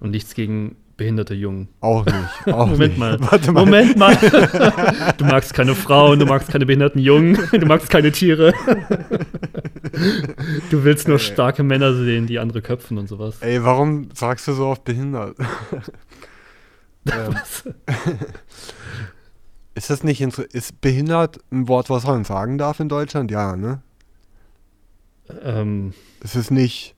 Und 0.00 0.10
nichts 0.10 0.34
gegen 0.34 0.76
behinderte 0.96 1.34
Jungen. 1.34 1.68
auch 1.80 2.04
nicht. 2.06 2.46
Auch 2.54 2.66
Moment 2.66 2.80
nicht. 2.92 2.98
mal. 2.98 3.20
Warte 3.30 3.52
mal. 3.52 3.60
Moment 3.66 3.96
mal. 3.96 4.16
Du 5.18 5.24
magst 5.26 5.52
keine 5.54 5.74
Frauen, 5.74 6.18
du 6.18 6.26
magst 6.26 6.48
keine 6.50 6.64
behinderten 6.66 7.00
Jungen, 7.00 7.38
du 7.52 7.66
magst 7.66 7.88
keine 7.90 8.10
Tiere. 8.12 8.52
Du 10.70 10.84
willst 10.84 11.06
nur 11.08 11.18
starke 11.18 11.62
Männer 11.62 11.94
sehen, 11.94 12.26
die 12.26 12.38
andere 12.38 12.62
köpfen 12.62 12.98
und 12.98 13.08
sowas. 13.08 13.36
Ey, 13.40 13.62
warum 13.62 14.08
sagst 14.14 14.48
du 14.48 14.52
so 14.54 14.66
oft 14.66 14.84
behindert? 14.84 15.36
ähm, 17.10 17.34
ist 19.76 19.90
das 19.90 20.02
nicht 20.02 20.20
ist 20.20 20.80
behindert 20.80 21.38
ein 21.52 21.68
Wort, 21.68 21.88
was 21.90 22.04
man 22.04 22.24
sagen 22.24 22.58
darf 22.58 22.80
in 22.80 22.88
Deutschland? 22.88 23.30
Ja, 23.30 23.54
ne? 23.56 23.80
Ähm, 25.42 25.92
Es 26.20 26.34
ist 26.36 26.50
nicht. 26.50 26.94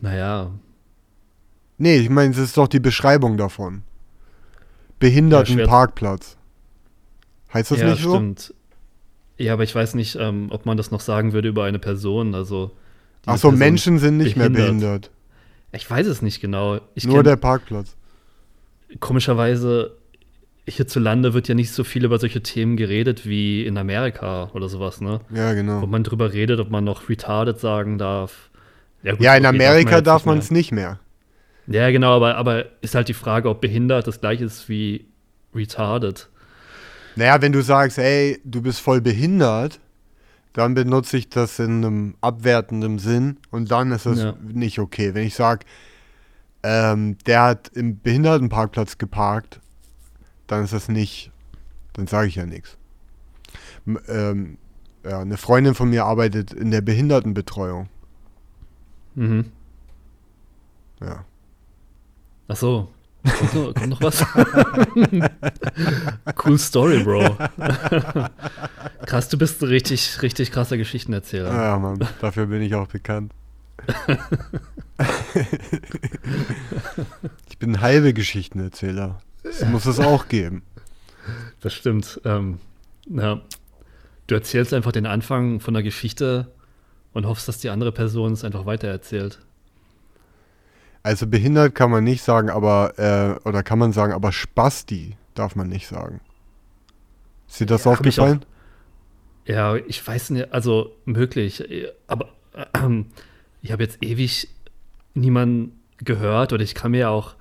naja, 0.00 0.50
Nee, 1.78 1.96
ich 1.96 2.10
meine, 2.10 2.30
es 2.30 2.38
ist 2.38 2.56
doch 2.56 2.68
die 2.68 2.78
Beschreibung 2.80 3.36
davon. 3.36 3.82
Ja, 3.82 3.82
Behindertenparkplatz. 5.00 6.36
heißt 7.52 7.72
das 7.72 7.80
ja, 7.80 7.90
nicht 7.90 8.02
so? 8.02 8.14
stimmt. 8.14 8.54
Ja, 9.36 9.54
aber 9.54 9.64
ich 9.64 9.74
weiß 9.74 9.94
nicht, 9.94 10.14
ähm, 10.20 10.46
ob 10.50 10.64
man 10.64 10.76
das 10.76 10.92
noch 10.92 11.00
sagen 11.00 11.32
würde 11.32 11.48
über 11.48 11.64
eine 11.64 11.80
Person. 11.80 12.34
Also 12.36 12.70
Ach 13.26 13.36
so, 13.36 13.48
Person- 13.48 13.58
Menschen 13.58 13.98
sind 13.98 14.18
nicht 14.18 14.36
mehr 14.36 14.48
behindert. 14.48 14.78
behindert. 14.80 15.10
Ich 15.72 15.90
weiß 15.90 16.06
es 16.06 16.22
nicht 16.22 16.40
genau. 16.40 16.78
Ich 16.94 17.04
Nur 17.06 17.24
der 17.24 17.36
Parkplatz. 17.36 17.96
komischerweise 19.00 19.96
hierzulande 20.68 21.34
wird 21.34 21.48
ja 21.48 21.54
nicht 21.54 21.72
so 21.72 21.82
viel 21.84 22.04
über 22.04 22.18
solche 22.18 22.42
Themen 22.42 22.76
geredet 22.76 23.26
wie 23.26 23.66
in 23.66 23.76
Amerika 23.78 24.50
oder 24.54 24.68
sowas, 24.68 25.00
ne? 25.00 25.20
Ja, 25.34 25.50
Wo 25.50 25.54
genau. 25.54 25.86
man 25.86 26.04
drüber 26.04 26.32
redet, 26.32 26.60
ob 26.60 26.70
man 26.70 26.84
noch 26.84 27.08
retarded 27.08 27.58
sagen 27.58 27.98
darf. 27.98 28.50
gut, 29.02 29.20
Ja, 29.20 29.34
in 29.36 29.46
Amerika 29.46 30.00
darf 30.00 30.24
man 30.24 30.38
es 30.38 30.50
nicht 30.50 30.72
mehr. 30.72 31.00
Ja, 31.66 31.90
genau, 31.90 32.16
aber, 32.16 32.36
aber 32.36 32.66
ist 32.80 32.94
halt 32.94 33.08
die 33.08 33.14
Frage, 33.14 33.48
ob 33.48 33.60
behindert 33.60 34.06
das 34.06 34.20
gleiche 34.20 34.44
ist 34.44 34.68
wie 34.68 35.06
retarded. 35.54 36.28
Naja, 37.16 37.40
wenn 37.42 37.52
du 37.52 37.60
sagst, 37.62 37.98
ey, 37.98 38.40
du 38.44 38.62
bist 38.62 38.80
voll 38.80 39.00
behindert, 39.00 39.78
dann 40.54 40.74
benutze 40.74 41.16
ich 41.16 41.28
das 41.28 41.58
in 41.58 41.84
einem 41.84 42.14
abwertenden 42.20 42.98
Sinn 42.98 43.38
und 43.50 43.70
dann 43.70 43.90
ist 43.92 44.06
es 44.06 44.20
Ja. 44.22 44.34
nicht 44.42 44.78
okay. 44.78 45.14
Wenn 45.14 45.26
ich 45.26 45.34
sage, 45.34 45.64
ähm, 46.62 47.16
der 47.26 47.42
hat 47.42 47.68
im 47.74 48.00
Behindertenparkplatz 48.00 48.98
geparkt, 48.98 49.60
dann 50.52 50.64
ist 50.64 50.72
das 50.72 50.88
nicht, 50.88 51.30
dann 51.94 52.06
sage 52.06 52.28
ich 52.28 52.36
ja 52.36 52.46
nichts. 52.46 52.76
Ähm, 54.06 54.58
ja, 55.04 55.20
eine 55.20 55.36
Freundin 55.36 55.74
von 55.74 55.90
mir 55.90 56.04
arbeitet 56.04 56.52
in 56.52 56.70
der 56.70 56.82
Behindertenbetreuung. 56.82 57.88
Mhm. 59.14 59.46
Ja. 61.00 61.24
Ach 62.48 62.56
so. 62.56 62.88
Kommt 63.24 63.54
noch, 63.54 63.74
kommt 63.74 63.88
noch 63.88 64.02
was? 64.02 64.24
cool 66.44 66.58
Story, 66.58 67.02
Bro. 67.02 67.36
Krass, 69.06 69.28
du 69.28 69.38
bist 69.38 69.62
ein 69.62 69.68
richtig, 69.68 70.20
richtig 70.22 70.50
krasser 70.50 70.76
Geschichtenerzähler. 70.76 71.52
Ja, 71.52 71.78
Mann, 71.78 72.04
dafür 72.20 72.46
bin 72.46 72.62
ich 72.62 72.74
auch 72.74 72.88
bekannt. 72.88 73.32
ich 77.48 77.58
bin 77.58 77.76
ein 77.76 77.80
halbe 77.80 78.12
Geschichtenerzähler. 78.12 79.20
Das 79.42 79.64
muss 79.66 79.86
es 79.86 79.98
auch 80.00 80.28
geben. 80.28 80.62
Das 81.60 81.72
stimmt. 81.74 82.20
Ähm, 82.24 82.58
ja. 83.08 83.40
Du 84.26 84.34
erzählst 84.34 84.72
einfach 84.72 84.92
den 84.92 85.06
Anfang 85.06 85.60
von 85.60 85.74
der 85.74 85.82
Geschichte 85.82 86.50
und 87.12 87.26
hoffst, 87.26 87.48
dass 87.48 87.58
die 87.58 87.70
andere 87.70 87.92
Person 87.92 88.32
es 88.32 88.44
einfach 88.44 88.66
weitererzählt. 88.66 89.40
Also 91.02 91.26
behindert 91.26 91.74
kann 91.74 91.90
man 91.90 92.04
nicht 92.04 92.22
sagen, 92.22 92.48
aber, 92.48 92.94
äh, 93.44 93.48
oder 93.48 93.62
kann 93.62 93.78
man 93.78 93.92
sagen, 93.92 94.12
aber 94.12 94.30
Spasti 94.32 95.16
darf 95.34 95.56
man 95.56 95.68
nicht 95.68 95.88
sagen. 95.88 96.20
Ist 97.48 97.60
dir 97.60 97.66
das 97.66 97.84
Ja, 97.84 97.90
ich 97.92 97.96
auch- 97.96 97.98
aufgefallen? 97.98 98.44
Ja, 99.44 99.74
ich 99.74 100.06
weiß 100.06 100.30
nicht, 100.30 100.52
also 100.52 100.94
möglich, 101.04 101.68
äh, 101.68 101.88
aber 102.06 102.28
ähm, 102.74 103.06
ich 103.60 103.72
habe 103.72 103.82
jetzt 103.82 104.00
ewig 104.02 104.48
niemanden 105.14 105.80
gehört 105.98 106.52
oder 106.52 106.62
ich 106.62 106.76
kann 106.76 106.92
mir 106.92 107.10
auch 107.10 107.34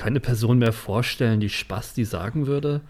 keine 0.00 0.18
Person 0.18 0.56
mehr 0.56 0.72
vorstellen, 0.72 1.40
die 1.40 1.50
Spasti 1.50 2.06
sagen 2.06 2.46
würde. 2.46 2.80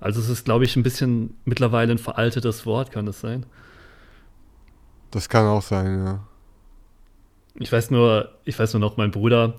Also 0.00 0.18
es 0.18 0.28
ist, 0.28 0.44
glaube 0.44 0.64
ich, 0.64 0.74
ein 0.74 0.82
bisschen 0.82 1.36
mittlerweile 1.44 1.92
ein 1.92 1.98
veraltetes 1.98 2.66
Wort, 2.66 2.90
kann 2.90 3.06
das 3.06 3.20
sein? 3.20 3.46
Das 5.12 5.28
kann 5.28 5.46
auch 5.46 5.62
sein, 5.62 6.04
ja. 6.04 6.26
Ich 7.54 7.70
weiß 7.70 7.92
nur, 7.92 8.32
ich 8.44 8.58
weiß 8.58 8.72
nur 8.72 8.80
noch, 8.80 8.96
mein 8.96 9.12
Bruder 9.12 9.54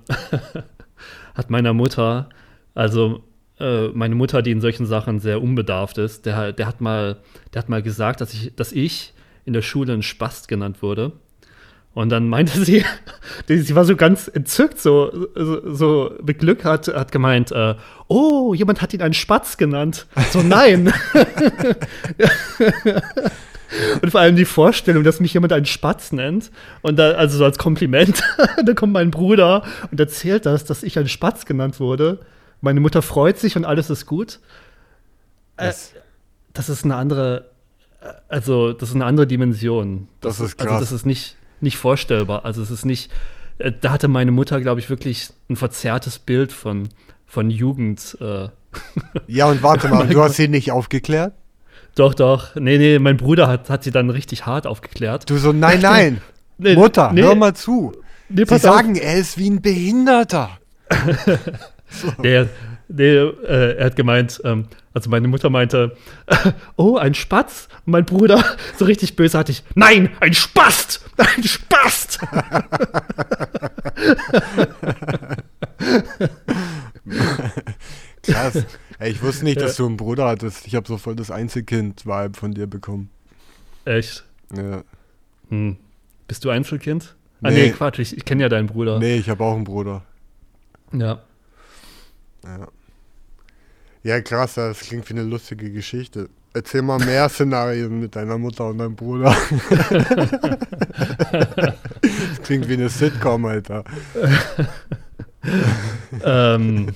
hat 1.36 1.50
meiner 1.50 1.72
Mutter, 1.72 2.28
also 2.76 3.24
äh, 3.62 3.88
meine 3.88 4.16
Mutter, 4.16 4.42
die 4.42 4.52
in 4.52 4.60
solchen 4.60 4.86
Sachen 4.86 5.22
sehr 5.22 5.42
unbedarft 5.42 5.98
ist, 5.98 6.26
der, 6.26 6.52
der 6.52 6.68
hat 6.68 6.82
mal, 6.82 7.22
der 7.54 7.62
hat 7.62 7.70
mal 7.70 7.82
gesagt, 7.82 8.20
dass 8.20 8.34
ich, 8.34 8.54
dass 8.58 8.74
ich 8.74 9.14
in 9.46 9.54
der 9.54 9.62
Schule 9.62 9.94
ein 9.94 10.04
Spast 10.04 10.50
genannt 10.50 10.82
wurde. 10.82 11.14
Und 12.00 12.08
dann 12.10 12.30
meinte 12.30 12.64
sie, 12.64 12.86
sie 13.48 13.76
war 13.76 13.84
so 13.84 13.98
ganz 13.98 14.30
entzückt, 14.30 14.80
so, 14.80 15.28
so, 15.36 15.76
so 15.76 16.12
mit 16.24 16.40
Glück 16.40 16.64
hat, 16.64 16.88
hat 16.88 17.12
gemeint, 17.12 17.52
äh, 17.52 17.76
oh, 18.08 18.54
jemand 18.54 18.82
hat 18.82 18.94
ihn 18.94 19.02
einen 19.02 19.14
Spatz 19.14 19.58
genannt. 19.58 20.08
So, 20.32 20.42
nein. 20.42 20.94
Und 24.02 24.10
vor 24.12 24.22
allem 24.22 24.36
die 24.38 24.46
Vorstellung, 24.46 25.04
dass 25.04 25.20
mich 25.20 25.34
jemand 25.34 25.52
einen 25.54 25.66
Spatz 25.66 26.12
nennt 26.12 26.50
und 26.82 26.98
da, 26.98 27.12
also 27.12 27.38
so 27.38 27.46
als 27.46 27.60
Kompliment, 27.60 28.24
dann 28.66 28.74
kommt 28.76 28.94
mein 28.94 29.12
Bruder 29.12 29.64
und 29.92 30.00
erzählt 30.00 30.48
das, 30.48 30.66
dass 30.66 30.82
ich 30.82 30.98
ein 30.98 31.08
Spatz 31.08 31.46
genannt 31.46 31.80
wurde. 31.80 32.20
Meine 32.62 32.80
Mutter 32.80 33.04
freut 33.04 33.38
sich 33.38 33.56
und 33.58 33.66
alles 33.66 33.92
ist 33.92 34.08
gut. 34.08 34.40
Äh, 35.58 35.68
Das, 35.68 35.94
das 36.54 36.70
ist 36.70 36.84
eine 36.84 36.96
andere, 36.96 37.52
äh, 38.02 38.08
also 38.28 38.74
das 38.74 38.90
ist 38.90 38.96
eine 38.96 39.06
andere 39.06 39.28
Dimension. 39.28 40.08
Das 40.22 40.40
ist 40.40 40.60
Also 40.60 40.72
krass. 40.72 40.80
das 40.80 40.92
ist 40.92 41.06
nicht, 41.06 41.36
nicht 41.62 41.78
vorstellbar. 41.78 42.46
Also 42.46 42.62
es 42.62 42.72
ist 42.72 42.86
nicht, 42.86 43.12
äh, 43.58 43.72
da 43.80 43.92
hatte 43.92 44.08
meine 44.08 44.32
Mutter, 44.32 44.60
glaube 44.62 44.80
ich, 44.80 44.90
wirklich 44.90 45.30
ein 45.50 45.56
verzerrtes 45.56 46.20
Bild 46.20 46.52
von, 46.52 46.90
von 47.26 47.50
Jugend. 47.50 48.18
Äh, 48.22 48.50
ja, 49.28 49.48
und 49.48 49.64
warte 49.64 49.88
mal, 49.90 50.08
du 50.08 50.22
hast 50.22 50.36
sie 50.36 50.48
nicht 50.48 50.72
aufgeklärt? 50.72 51.34
doch, 51.96 52.14
doch. 52.14 52.56
Nee, 52.56 52.78
nee, 52.78 53.00
mein 53.00 53.18
Bruder 53.18 53.48
hat, 53.48 53.70
hat 53.70 53.84
sie 53.84 53.92
dann 53.92 54.10
richtig 54.10 54.46
hart 54.46 54.66
aufgeklärt. 54.68 55.30
Du 55.30 55.38
so, 55.38 55.52
nein, 55.52 55.80
nein, 55.82 56.22
Nee, 56.58 56.76
Mutter, 56.76 57.12
nee, 57.14 57.22
hör 57.22 57.36
mal 57.36 57.56
zu. 57.56 57.94
Nee, 58.28 58.40
Sie 58.42 58.46
pass 58.46 58.66
auf. 58.66 58.76
sagen, 58.76 58.96
er 58.96 59.16
ist 59.16 59.38
wie 59.38 59.50
ein 59.50 59.62
Behinderter. 59.62 60.52
Nee, 62.22 62.46
nee 62.90 63.16
äh, 63.16 63.78
er 63.78 63.86
hat 63.86 63.96
gemeint, 63.96 64.42
ähm, 64.44 64.66
also 64.94 65.10
meine 65.10 65.28
Mutter 65.30 65.50
meinte, 65.50 65.96
oh, 66.76 66.98
ein 66.98 67.14
Spatz? 67.14 67.70
Und 67.86 67.92
mein 67.94 68.06
Bruder, 68.06 68.44
so 68.78 68.86
richtig 68.86 69.16
bösartig, 69.16 69.64
nein, 69.76 70.10
ein 70.20 70.34
Spast! 70.34 71.06
Ein 71.20 71.44
Spast! 71.44 72.20
Krass. 78.24 78.66
Ey, 79.00 79.12
ich 79.12 79.22
wusste 79.22 79.46
nicht, 79.46 79.62
dass 79.62 79.76
du 79.78 79.86
einen 79.86 79.98
Bruder 79.98 80.28
hattest. 80.28 80.68
Ich 80.68 80.76
habe 80.76 80.88
so 80.88 80.98
voll 80.98 81.16
das 81.16 81.32
Einzelkind-Vibe 81.32 82.38
von 82.38 82.54
dir 82.54 82.68
bekommen. 82.68 83.10
Echt? 83.86 84.24
Ja. 84.56 84.84
Hm. 85.50 85.78
Bist 86.28 86.46
du 86.46 86.50
Einzelkind? 86.50 87.16
Ah, 87.42 87.50
Nee. 87.50 87.68
nee, 87.68 87.70
Quatsch, 87.72 88.00
ich, 88.00 88.16
ich 88.16 88.26
kenne 88.26 88.44
ja 88.44 88.50
deinen 88.50 88.68
Bruder. 88.68 89.00
Nee, 89.00 89.16
ich 89.18 89.30
habe 89.30 89.44
auch 89.44 89.56
einen 89.56 89.64
Bruder. 89.64 90.04
Ja. 90.92 91.22
Ja. 92.44 92.68
Ja, 94.04 94.22
krass, 94.22 94.54
das 94.56 94.80
klingt 94.80 95.10
wie 95.10 95.14
eine 95.14 95.24
lustige 95.24 95.72
Geschichte. 95.72 96.30
Erzähl 96.54 96.82
mal 96.82 97.00
mehr 97.00 97.30
Szenarien 97.30 98.00
mit 98.00 98.16
deiner 98.16 98.38
Mutter 98.38 98.68
und 98.68 98.80
deinem 98.80 98.96
Bruder. 98.96 99.36
das 102.02 102.42
klingt 102.44 102.68
wie 102.68 102.74
eine 102.74 102.90
Sitcom, 102.90 103.46
Alter. 103.46 103.84
ähm, 106.24 106.88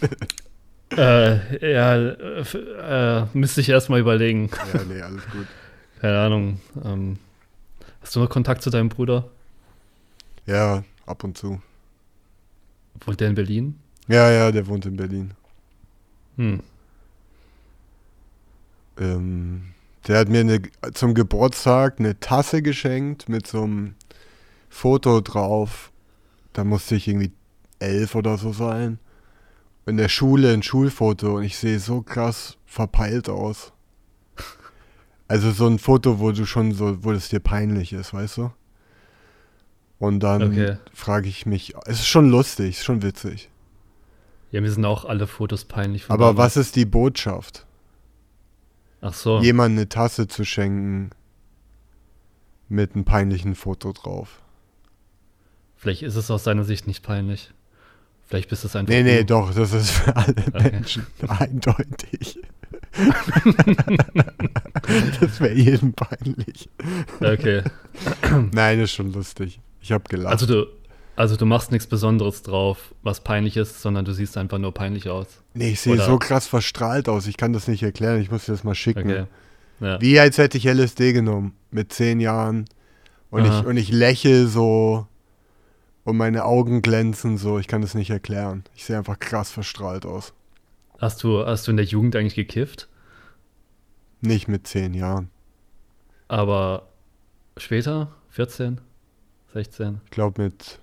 äh, 0.98 1.74
ja, 1.74 1.98
äh, 2.08 3.26
müsste 3.34 3.62
ich 3.62 3.70
erstmal 3.70 4.00
überlegen. 4.00 4.50
Ja, 4.74 4.84
nee, 4.84 5.02
alles 5.02 5.24
gut. 5.30 5.48
Keine 6.02 6.20
Ahnung. 6.20 6.60
Ähm, 6.84 7.18
hast 8.02 8.16
du 8.16 8.22
noch 8.22 8.30
Kontakt 8.30 8.62
zu 8.64 8.70
deinem 8.70 8.90
Bruder? 8.90 9.30
Ja, 10.46 10.84
ab 11.06 11.24
und 11.24 11.38
zu. 11.38 11.62
Wohnt 13.06 13.20
der 13.20 13.30
in 13.30 13.36
Berlin? 13.36 13.80
Ja, 14.08 14.32
ja, 14.32 14.52
der 14.52 14.68
wohnt 14.68 14.86
in 14.86 14.96
Berlin. 14.98 15.32
Hm. 16.38 16.62
Ähm, 19.00 19.74
der 20.08 20.20
hat 20.20 20.30
mir 20.30 20.42
eine, 20.42 20.62
zum 20.94 21.14
Geburtstag 21.14 22.00
eine 22.00 22.20
Tasse 22.20 22.62
geschenkt 22.62 23.30
mit 23.30 23.48
so 23.48 23.64
einem 23.64 23.96
Foto 24.70 25.22
drauf. 25.22 25.92
Da 26.54 26.64
musste 26.64 26.96
ich 26.96 27.08
irgendwie 27.08 27.32
elf 27.80 28.16
oder 28.16 28.38
so 28.38 28.52
sein. 28.54 29.00
In 29.86 29.98
der 29.98 30.10
Schule 30.10 30.54
ein 30.54 30.64
Schulfoto 30.64 31.38
und 31.38 31.44
ich 31.44 31.58
sehe 31.58 31.80
so 31.80 32.02
krass 32.02 32.58
verpeilt 32.66 33.30
aus. 33.30 33.74
Also 35.28 35.52
so 35.52 35.68
ein 35.68 35.80
Foto, 35.80 36.20
wo 36.20 36.32
du 36.32 36.46
schon 36.46 36.74
so, 36.74 37.04
wo 37.04 37.12
es 37.12 37.30
dir 37.30 37.40
peinlich 37.40 37.92
ist, 37.94 38.14
weißt 38.14 38.38
du? 38.38 38.52
Und 40.00 40.20
dann 40.22 40.44
Okay. 40.44 40.78
frage 40.94 41.30
ich 41.30 41.46
mich, 41.46 41.74
es 41.86 42.00
ist 42.02 42.08
schon 42.08 42.30
lustig, 42.30 42.72
es 42.72 42.78
ist 42.80 42.86
schon 42.86 43.02
witzig. 43.02 43.50
Ja, 44.52 44.62
mir 44.62 44.70
sind 44.72 44.86
auch 44.86 45.06
alle 45.06 45.28
Fotos 45.28 45.66
peinlich. 45.66 46.06
von 46.06 46.14
Aber 46.14 46.28
damals. 46.28 46.56
was 46.56 46.58
ist 46.68 46.76
die 46.76 46.86
Botschaft? 46.86 47.66
Ach 49.06 49.14
so. 49.14 49.42
jemandem 49.42 49.80
eine 49.80 49.90
Tasse 49.90 50.28
zu 50.28 50.46
schenken 50.46 51.10
mit 52.70 52.96
einem 52.96 53.06
peinlichen 53.06 53.56
Foto 53.56 53.92
drauf. 53.92 54.42
Vielleicht 55.76 56.04
ist 56.04 56.16
es 56.16 56.32
aus 56.32 56.46
seiner 56.46 56.64
Sicht 56.64 56.88
nicht 56.88 57.04
peinlich. 57.04 57.52
Vielleicht 58.26 58.50
bist 58.50 58.64
es 58.64 58.76
einfach. 58.76 58.94
Nee, 58.94 59.04
nee, 59.04 59.20
du. 59.20 59.26
doch, 59.26 59.54
das 59.54 59.74
ist 59.74 59.92
für 59.92 60.16
alle 60.16 60.34
Okay. 60.48 60.72
Menschen 60.72 61.06
eindeutig. 61.28 62.40
das 65.20 65.40
wäre 65.42 65.54
jedem 65.54 65.94
peinlich. 65.94 66.70
Okay. 67.20 67.64
Nein, 68.54 68.80
ist 68.80 68.94
schon 68.94 69.12
lustig. 69.12 69.60
Ich 69.82 69.92
habe 69.92 70.06
gelacht. 70.08 70.32
Also 70.32 70.46
du, 70.46 70.66
also 71.16 71.36
du 71.36 71.46
machst 71.46 71.72
nichts 71.72 71.88
Besonderes 71.88 72.42
drauf, 72.42 72.94
was 73.04 73.24
peinlich 73.24 73.58
ist, 73.58 73.82
sondern 73.82 74.06
du 74.06 74.14
siehst 74.14 74.38
einfach 74.38 74.58
nur 74.58 74.74
peinlich 74.74 75.10
aus. 75.10 75.28
nee, 75.54 75.72
ich 75.72 75.82
sehe 75.82 75.98
so 75.98 76.18
krass 76.18 76.48
verstrahlt 76.48 77.08
aus. 77.08 77.28
Ich 77.28 77.38
kann 77.38 77.54
das 77.54 77.68
nicht 77.68 77.84
erklären. 77.84 78.22
Ich 78.22 78.32
muss 78.32 78.46
dir 78.46 78.54
das 78.54 78.64
mal 78.64 78.76
schicken. 78.76 79.10
Okay. 79.10 79.26
Ja. 79.80 80.02
Wie 80.02 80.20
als 80.20 80.38
hätte 80.38 80.58
ich 80.58 80.66
LSD 80.66 81.14
genommen 81.14 81.56
mit 81.72 81.92
zehn 81.94 82.20
Jahren. 82.20 82.66
Und 83.30 83.42
Aha. 83.42 83.60
ich, 83.60 83.66
und 83.66 83.78
ich 83.78 83.92
lächle 83.92 84.48
so 84.48 85.08
und 86.04 86.18
meine 86.18 86.46
Augen 86.46 86.82
glänzen 86.82 87.38
so. 87.38 87.60
Ich 87.60 87.68
kann 87.68 87.82
das 87.82 87.96
nicht 87.96 88.10
erklären. 88.10 88.64
Ich 88.76 88.86
sehe 88.86 88.98
einfach 88.98 89.20
krass 89.20 89.52
verstrahlt 89.52 90.06
aus. 90.06 90.34
Hast 91.00 91.24
du, 91.24 91.46
hast 91.46 91.68
du 91.68 91.72
in 91.72 91.78
der 91.78 91.86
Jugend 91.86 92.16
eigentlich 92.16 92.36
gekifft? 92.36 92.88
Nicht 94.22 94.48
mit 94.48 94.68
zehn 94.68 94.94
Jahren. 94.94 95.30
Aber 96.28 96.88
später? 97.58 98.12
14? 98.30 98.80
16? 99.54 100.00
Ich 100.06 100.12
glaube 100.12 100.44
mit. 100.44 100.80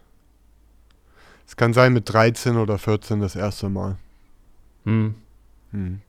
Es 1.50 1.56
kann 1.56 1.74
sein 1.74 1.92
mit 1.92 2.08
13 2.08 2.56
oder 2.58 2.78
14 2.78 3.18
das 3.20 3.34
erste 3.34 3.68
Mal. 3.68 3.98
Hm. 4.84 5.16
Hm. 5.72 6.00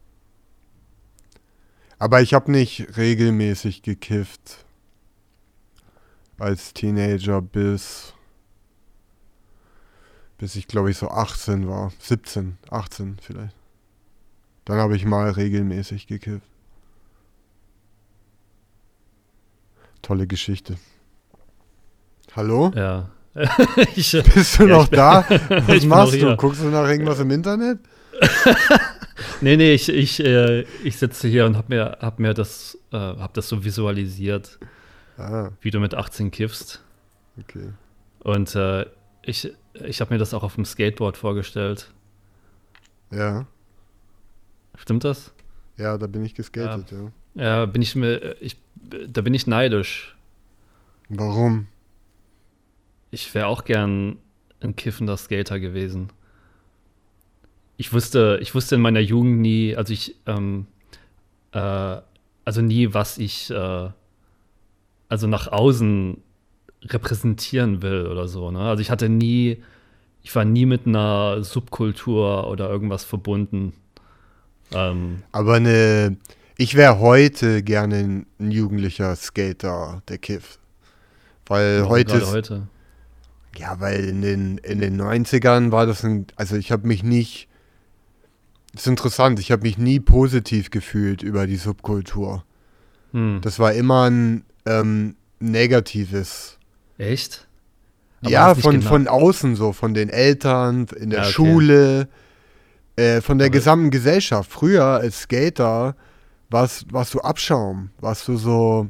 Aber 1.97 2.21
ich 2.21 2.35
habe 2.35 2.51
nicht 2.51 2.95
regelmäßig 2.95 3.81
gekifft. 3.81 4.63
Als 6.37 6.75
Teenager 6.75 7.41
bis. 7.41 8.13
Bis 10.37 10.55
ich 10.55 10.67
glaube 10.67 10.91
ich 10.91 10.97
so 10.97 11.09
18 11.09 11.67
war. 11.67 11.91
17, 11.97 12.59
18 12.69 13.17
vielleicht. 13.19 13.55
Dann 14.65 14.77
habe 14.77 14.95
ich 14.95 15.05
mal 15.05 15.31
regelmäßig 15.31 16.05
gekifft. 16.05 16.45
Tolle 20.03 20.27
Geschichte. 20.27 20.77
Hallo? 22.35 22.71
Ja. 22.75 23.09
ich, 23.95 24.11
Bist 24.33 24.59
du 24.59 24.67
Ja, 24.67 24.77
noch 24.77 24.87
da? 24.87 25.25
Was 25.67 25.85
machst 25.85 26.21
du? 26.21 26.35
Guckst 26.35 26.61
du 26.61 26.67
nach 26.67 26.87
irgendwas 26.87 27.19
im 27.19 27.31
Internet? 27.31 27.79
nee, 29.41 29.55
nee, 29.57 29.73
ich, 29.73 29.89
ich, 29.89 30.19
äh, 30.23 30.61
ich 30.83 30.97
sitze 30.97 31.27
hier 31.27 31.45
und 31.45 31.57
hab 31.57 31.69
mir, 31.69 31.97
hab 32.01 32.19
mir 32.19 32.33
das, 32.33 32.77
äh, 32.91 32.97
hab 32.97 33.33
das 33.33 33.47
so 33.49 33.63
visualisiert, 33.63 34.59
Ah, 35.17 35.49
wie 35.61 35.71
du 35.71 35.79
mit 35.79 35.93
18 35.93 36.31
kiffst. 36.31 36.81
okay. 37.39 37.69
Und 38.19 38.55
äh, 38.55 38.85
ich, 39.23 39.51
ich 39.73 40.01
habe 40.01 40.13
mir 40.13 40.17
das 40.19 40.33
auch 40.33 40.43
auf 40.43 40.55
dem 40.55 40.65
Skateboard 40.65 41.17
vorgestellt. 41.17 41.91
Ja. 43.11 43.45
Stimmt 44.77 45.03
das? 45.03 45.31
Ja, 45.77 45.97
da 45.97 46.07
bin 46.07 46.23
ich 46.25 46.35
geskatet, 46.35 46.91
ja. 46.91 47.11
Ja, 47.33 47.65
bin 47.65 47.81
ich 47.81 47.95
mir, 47.95 48.35
ich, 48.41 48.57
da 49.07 49.21
bin 49.21 49.33
ich 49.33 49.47
neidisch. 49.47 50.15
Warum? 51.09 51.67
Ich 53.11 53.33
wäre 53.35 53.47
auch 53.47 53.65
gern 53.65 54.17
ein 54.61 54.75
kiffender 54.75 55.17
Skater 55.17 55.59
gewesen. 55.59 56.09
Ich 57.77 57.93
wusste, 57.93 58.39
ich 58.41 58.55
wusste 58.55 58.75
in 58.75 58.81
meiner 58.81 58.99
Jugend 58.99 59.39
nie, 59.39 59.75
also 59.75 59.91
ich, 59.91 60.15
ähm, 60.27 60.67
äh, 61.51 61.97
also 62.45 62.61
nie, 62.61 62.93
was 62.93 63.17
ich, 63.17 63.49
äh, 63.49 63.89
also 65.09 65.27
nach 65.27 65.47
außen 65.47 66.17
repräsentieren 66.83 67.81
will 67.81 68.07
oder 68.07 68.27
so. 68.27 68.51
Ne? 68.51 68.59
Also 68.59 68.81
ich 68.81 68.89
hatte 68.89 69.09
nie, 69.09 69.61
ich 70.23 70.33
war 70.35 70.45
nie 70.45 70.65
mit 70.65 70.87
einer 70.87 71.43
Subkultur 71.43 72.47
oder 72.47 72.69
irgendwas 72.69 73.03
verbunden. 73.03 73.73
Ähm, 74.73 75.23
Aber 75.31 75.55
eine. 75.55 76.17
Ich 76.57 76.75
wäre 76.75 76.99
heute 76.99 77.63
gerne 77.63 78.25
ein, 78.39 78.51
jugendlicher 78.51 79.15
Skater, 79.15 80.03
der 80.07 80.19
kifft. 80.19 80.59
Weil 81.47 81.87
heute 81.87 82.31
heute. 82.31 82.67
Ja, 83.57 83.79
weil 83.79 84.05
in 84.05 84.21
den, 84.21 84.57
in 84.59 84.79
den 84.79 84.99
90ern 85.01 85.71
war 85.71 85.85
das 85.85 86.03
ein. 86.03 86.25
Also 86.35 86.55
ich 86.55 86.71
habe 86.71 86.87
mich 86.87 87.03
nicht. 87.03 87.47
Das 88.73 88.83
ist 88.83 88.87
interessant, 88.87 89.39
ich 89.39 89.51
habe 89.51 89.63
mich 89.63 89.77
nie 89.77 89.99
positiv 89.99 90.69
gefühlt 90.69 91.23
über 91.23 91.45
die 91.47 91.57
Subkultur. 91.57 92.45
Hm. 93.11 93.39
Das 93.41 93.59
war 93.59 93.73
immer 93.73 94.09
ein 94.09 94.45
ähm, 94.65 95.15
negatives. 95.41 96.57
Echt? 96.97 97.47
Aber 98.21 98.29
ja, 98.31 98.55
von, 98.55 98.75
genau- 98.79 98.87
von 98.89 99.07
außen 99.09 99.55
so, 99.55 99.73
von 99.73 99.93
den 99.93 100.07
Eltern, 100.09 100.85
in 100.97 101.09
der 101.09 101.19
Ja, 101.19 101.25
okay. 101.25 101.33
Schule, 101.33 102.07
äh, 102.95 103.19
von 103.19 103.37
der 103.39 103.47
Aber- 103.47 103.53
gesamten 103.57 103.89
Gesellschaft. 103.89 104.49
Früher 104.49 104.85
als 104.85 105.21
Skater 105.23 105.95
warst, 106.49 106.85
warst 106.93 107.13
du 107.13 107.19
Abschaum, 107.21 107.89
warst 107.99 108.27
du 108.29 108.37
so. 108.37 108.87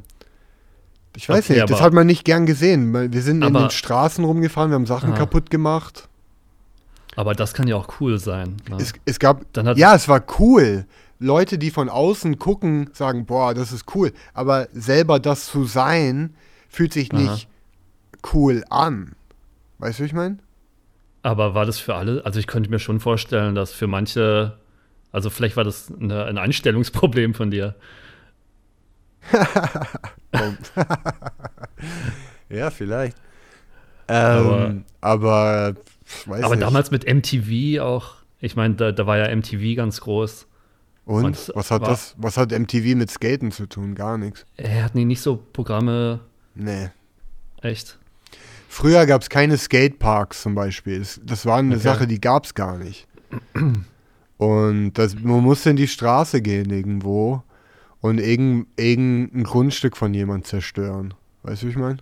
Ich 1.16 1.28
weiß 1.28 1.44
Okay, 1.44 1.60
nicht, 1.60 1.70
das 1.70 1.80
hat 1.80 1.92
man 1.92 2.06
nicht 2.06 2.24
gern 2.24 2.46
gesehen. 2.46 2.92
Wir 3.12 3.22
sind 3.22 3.38
in 3.38 3.42
Aber- 3.56 3.66
den 3.66 3.70
Straßen 3.70 4.24
rumgefahren, 4.24 4.70
wir 4.70 4.76
haben 4.76 4.86
Sachen 4.86 5.12
Ah. 5.12 5.16
kaputt 5.16 5.50
gemacht. 5.50 6.08
Aber 7.16 7.34
das 7.34 7.52
kann 7.52 7.68
ja 7.68 7.76
auch 7.76 8.00
cool 8.00 8.18
sein. 8.18 8.56
Ne? 8.70 8.78
Es, 8.80 8.94
es 9.04 9.18
gab, 9.18 9.42
ja, 9.76 9.94
es 9.94 10.08
war 10.08 10.22
cool. 10.38 10.86
Leute, 11.18 11.58
die 11.58 11.70
von 11.70 11.88
außen 11.90 12.38
gucken, 12.38 12.88
sagen, 12.94 13.26
boah, 13.26 13.52
das 13.54 13.70
ist 13.72 13.94
cool. 13.94 14.12
Aber 14.32 14.66
selber 14.72 15.20
das 15.20 15.46
zu 15.46 15.64
sein, 15.64 16.34
fühlt 16.68 16.92
sich 16.94 17.12
Aha. 17.12 17.20
nicht 17.20 17.48
cool 18.32 18.64
an. 18.70 19.12
Weißt 19.78 19.98
du, 19.98 20.02
wie 20.04 20.06
ich 20.06 20.12
meine? 20.14 20.38
Aber 21.22 21.54
war 21.54 21.66
das 21.66 21.78
für 21.78 21.94
alle? 21.94 22.24
Also 22.24 22.40
ich 22.40 22.46
könnte 22.46 22.70
mir 22.70 22.78
schon 22.78 22.98
vorstellen, 22.98 23.54
dass 23.54 23.72
für 23.72 23.86
manche, 23.86 24.56
also 25.12 25.28
vielleicht 25.28 25.56
war 25.56 25.64
das 25.64 25.92
eine, 26.00 26.24
ein 26.24 26.38
Einstellungsproblem 26.38 27.34
von 27.34 27.50
dir. 27.50 27.74
Ja, 32.48 32.70
vielleicht. 32.70 33.16
Ähm, 34.08 34.84
aber, 35.00 35.74
Aber 36.26 36.48
nicht. 36.50 36.62
damals 36.62 36.90
mit 36.90 37.06
MTV 37.12 37.80
auch, 37.82 38.16
ich 38.40 38.56
meine, 38.56 38.74
da, 38.74 38.92
da 38.92 39.06
war 39.06 39.16
ja 39.16 39.34
MTV 39.34 39.76
ganz 39.76 40.00
groß. 40.00 40.46
Und 41.04 41.24
und 41.24 41.52
was 41.54 41.70
hat 41.70 41.82
war- 41.82 41.88
das? 41.88 42.14
Was 42.18 42.36
hat 42.36 42.52
MTV 42.52 42.94
mit 42.96 43.10
Skaten 43.10 43.50
zu 43.52 43.66
tun? 43.66 43.94
Gar 43.94 44.18
nichts. 44.18 44.44
Er 44.56 44.84
hatten 44.84 44.98
die 44.98 45.04
nicht 45.04 45.20
so 45.22 45.36
Programme, 45.36 46.20
Nee. 46.54 46.90
echt? 47.62 47.98
Früher 48.68 49.04
gab 49.06 49.22
es 49.22 49.28
keine 49.30 49.56
Skateparks 49.58 50.42
zum 50.42 50.54
Beispiel. 50.54 50.98
Das, 51.00 51.20
das 51.24 51.46
war 51.46 51.58
eine 51.58 51.74
Okay. 51.74 51.82
Sache, 51.82 52.06
die 52.06 52.20
gab 52.20 52.44
es 52.44 52.54
gar 52.54 52.76
nicht. 52.78 53.06
Und 54.36 54.92
das, 54.94 55.14
man 55.14 55.42
musste 55.42 55.70
in 55.70 55.76
die 55.76 55.88
Straße 55.88 56.40
gehen 56.42 56.70
irgendwo 56.70 57.42
und 58.02 58.18
irgend, 58.18 58.66
irgendein 58.76 59.44
Grundstück 59.44 59.96
von 59.96 60.12
jemand 60.12 60.46
zerstören. 60.46 61.14
Weißt 61.44 61.62
du, 61.62 61.66
wie 61.66 61.70
ich 61.70 61.76
meine? 61.76 61.98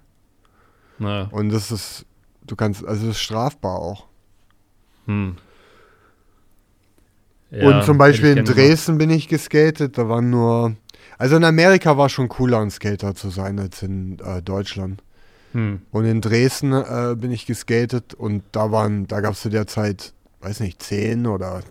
Naja. 0.99 1.29
Und 1.31 1.51
das 1.51 1.71
ist, 1.71 2.07
du 2.47 2.57
kannst, 2.57 2.85
also 2.85 3.07
das 3.07 3.17
ist 3.17 3.23
strafbar 3.23 3.79
auch. 3.79 4.07
Hm. 5.07 5.37
und 7.51 7.85
zum 7.85 7.97
Beispiel 7.97 8.37
in 8.37 8.45
Dresden 8.45 8.99
bin 8.99 9.09
ich 9.09 9.29
geskatet, 9.29 9.97
da 9.97 10.09
waren 10.09 10.29
nur, 10.29 10.77
also 11.17 11.37
in 11.37 11.45
Amerika 11.45 11.97
war 11.97 12.11
schon 12.11 12.29
cooler 12.29 12.61
ein 12.61 12.71
Skater 12.71 13.15
zu 13.15 13.31
sein 13.31 13.59
als 13.59 13.83
in 13.83 14.19
äh, 14.21 14.43
Deutschland. 14.43 15.03
Hm. 15.53 15.81
Und 15.91 16.05
in 16.05 16.21
Dresden 16.21 16.73
äh, 16.73 17.17
bin 17.17 17.33
ich 17.33 17.47
geskatet 17.47 18.15
und 18.15 18.45
da 18.53 18.71
waren, 18.71 19.07
da 19.07 19.21
gab 19.21 19.33
es 19.33 19.41
zu 19.41 19.49
der 19.49 19.67
Zeit, 19.67 20.13
weiß 20.41 20.61
nicht, 20.61 20.83
10 20.83 21.27
oder 21.27 21.63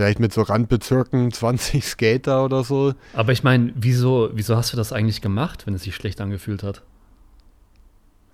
vielleicht 0.00 0.18
mit 0.18 0.32
so 0.32 0.40
Randbezirken 0.40 1.30
20 1.32 1.84
Skater 1.84 2.42
oder 2.42 2.64
so. 2.64 2.94
Aber 3.12 3.32
ich 3.32 3.42
meine, 3.42 3.72
wieso, 3.76 4.30
wieso 4.32 4.56
hast 4.56 4.72
du 4.72 4.78
das 4.78 4.94
eigentlich 4.94 5.20
gemacht, 5.20 5.66
wenn 5.66 5.74
es 5.74 5.82
sich 5.82 5.94
schlecht 5.94 6.22
angefühlt 6.22 6.62
hat? 6.62 6.82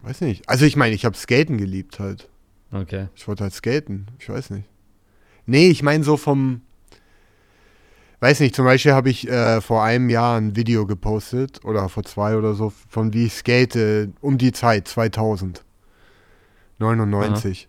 Weiß 0.03 0.21
nicht. 0.21 0.49
Also 0.49 0.65
ich 0.65 0.77
meine, 0.77 0.95
ich 0.95 1.05
habe 1.05 1.17
Skaten 1.17 1.59
geliebt 1.59 1.99
halt. 1.99 2.29
Okay. 2.71 3.09
Ich 3.17 3.27
wollte 3.27 3.43
halt 3.43 3.53
skaten. 3.53 4.07
Ich 4.21 4.29
weiß 4.29 4.51
nicht. 4.51 4.69
Nee, 5.47 5.69
ich 5.69 5.83
meine 5.83 6.05
so 6.05 6.17
vom. 6.17 6.61
Weiß 8.21 8.39
nicht, 8.41 8.55
zum 8.55 8.65
Beispiel 8.65 8.93
habe 8.93 9.11
ich 9.11 9.29
äh, 9.29 9.61
vor 9.61 9.83
einem 9.83 10.09
Jahr 10.09 10.39
ein 10.39 10.55
Video 10.55 10.87
gepostet 10.87 11.65
oder 11.65 11.89
vor 11.89 12.05
zwei 12.05 12.37
oder 12.37 12.55
so 12.55 12.73
von 12.89 13.13
wie 13.13 13.27
ich 13.27 13.35
skate 13.35 14.11
um 14.21 14.39
die 14.39 14.53
Zeit 14.53 14.87
2000. 14.87 15.65
99. 16.79 17.69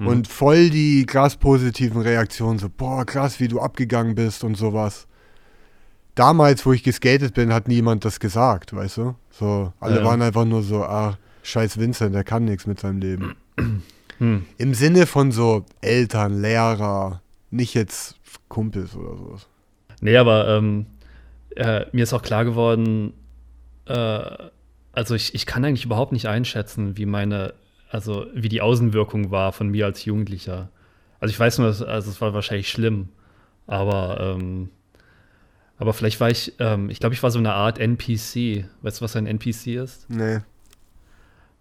Hm. 0.00 0.06
Und 0.06 0.28
voll 0.28 0.70
die 0.70 1.04
krass 1.04 1.36
positiven 1.36 2.00
Reaktionen, 2.00 2.58
so, 2.58 2.68
boah, 2.74 3.04
krass, 3.04 3.38
wie 3.38 3.48
du 3.48 3.60
abgegangen 3.60 4.14
bist 4.14 4.42
und 4.44 4.56
sowas. 4.56 5.06
Damals, 6.14 6.64
wo 6.64 6.72
ich 6.72 6.82
geskatet 6.82 7.34
bin, 7.34 7.52
hat 7.52 7.68
niemand 7.68 8.04
das 8.06 8.18
gesagt, 8.18 8.74
weißt 8.74 8.96
du? 8.96 9.14
So, 9.30 9.72
alle 9.78 9.98
Ja. 9.98 10.04
waren 10.04 10.22
einfach 10.22 10.46
nur 10.46 10.62
so, 10.62 10.82
ah, 10.84 11.18
scheiß 11.42 11.78
Vincent, 11.78 12.14
der 12.14 12.24
kann 12.24 12.46
nichts 12.46 12.66
mit 12.66 12.80
seinem 12.80 12.98
Leben. 13.00 13.36
Hm. 14.18 14.44
Im 14.58 14.74
Sinne 14.74 15.06
von 15.06 15.32
so 15.32 15.64
Eltern, 15.80 16.42
Lehrer, 16.42 17.22
nicht 17.50 17.72
jetzt 17.72 18.16
Kumpels 18.48 18.94
oder 18.94 19.16
sowas. 19.16 19.46
Nee, 20.02 20.18
aber 20.18 20.46
ähm, 20.46 20.84
äh, 21.56 21.86
mir 21.92 22.02
ist 22.02 22.12
auch 22.12 22.20
klar 22.20 22.44
geworden, 22.44 23.14
äh, 23.86 24.20
also 24.92 25.14
ich, 25.14 25.34
ich 25.34 25.46
kann 25.46 25.64
eigentlich 25.64 25.86
überhaupt 25.86 26.12
nicht 26.12 26.26
einschätzen, 26.26 26.98
wie 26.98 27.06
meine, 27.06 27.54
also 27.90 28.26
wie 28.34 28.48
die 28.48 28.62
Außenwirkung 28.62 29.30
war 29.30 29.52
von 29.52 29.68
mir 29.68 29.86
als 29.86 30.04
Jugendlicher. 30.04 30.70
Also 31.18 31.32
ich 31.32 31.38
weiß 31.38 31.58
nur, 31.58 31.66
also 31.66 32.10
es 32.10 32.20
war 32.20 32.32
wahrscheinlich 32.32 32.70
schlimm, 32.70 33.08
aber 33.66 34.18
ähm, 34.20 34.70
aber 35.80 35.94
vielleicht 35.94 36.20
war 36.20 36.28
ich, 36.28 36.52
ähm, 36.58 36.90
ich 36.90 37.00
glaube, 37.00 37.14
ich 37.14 37.22
war 37.22 37.30
so 37.30 37.38
eine 37.38 37.54
Art 37.54 37.78
NPC. 37.78 38.66
Weißt 38.82 39.00
du, 39.00 39.02
was 39.02 39.16
ein 39.16 39.26
NPC 39.26 39.68
ist? 39.68 40.08
Nee. 40.10 40.40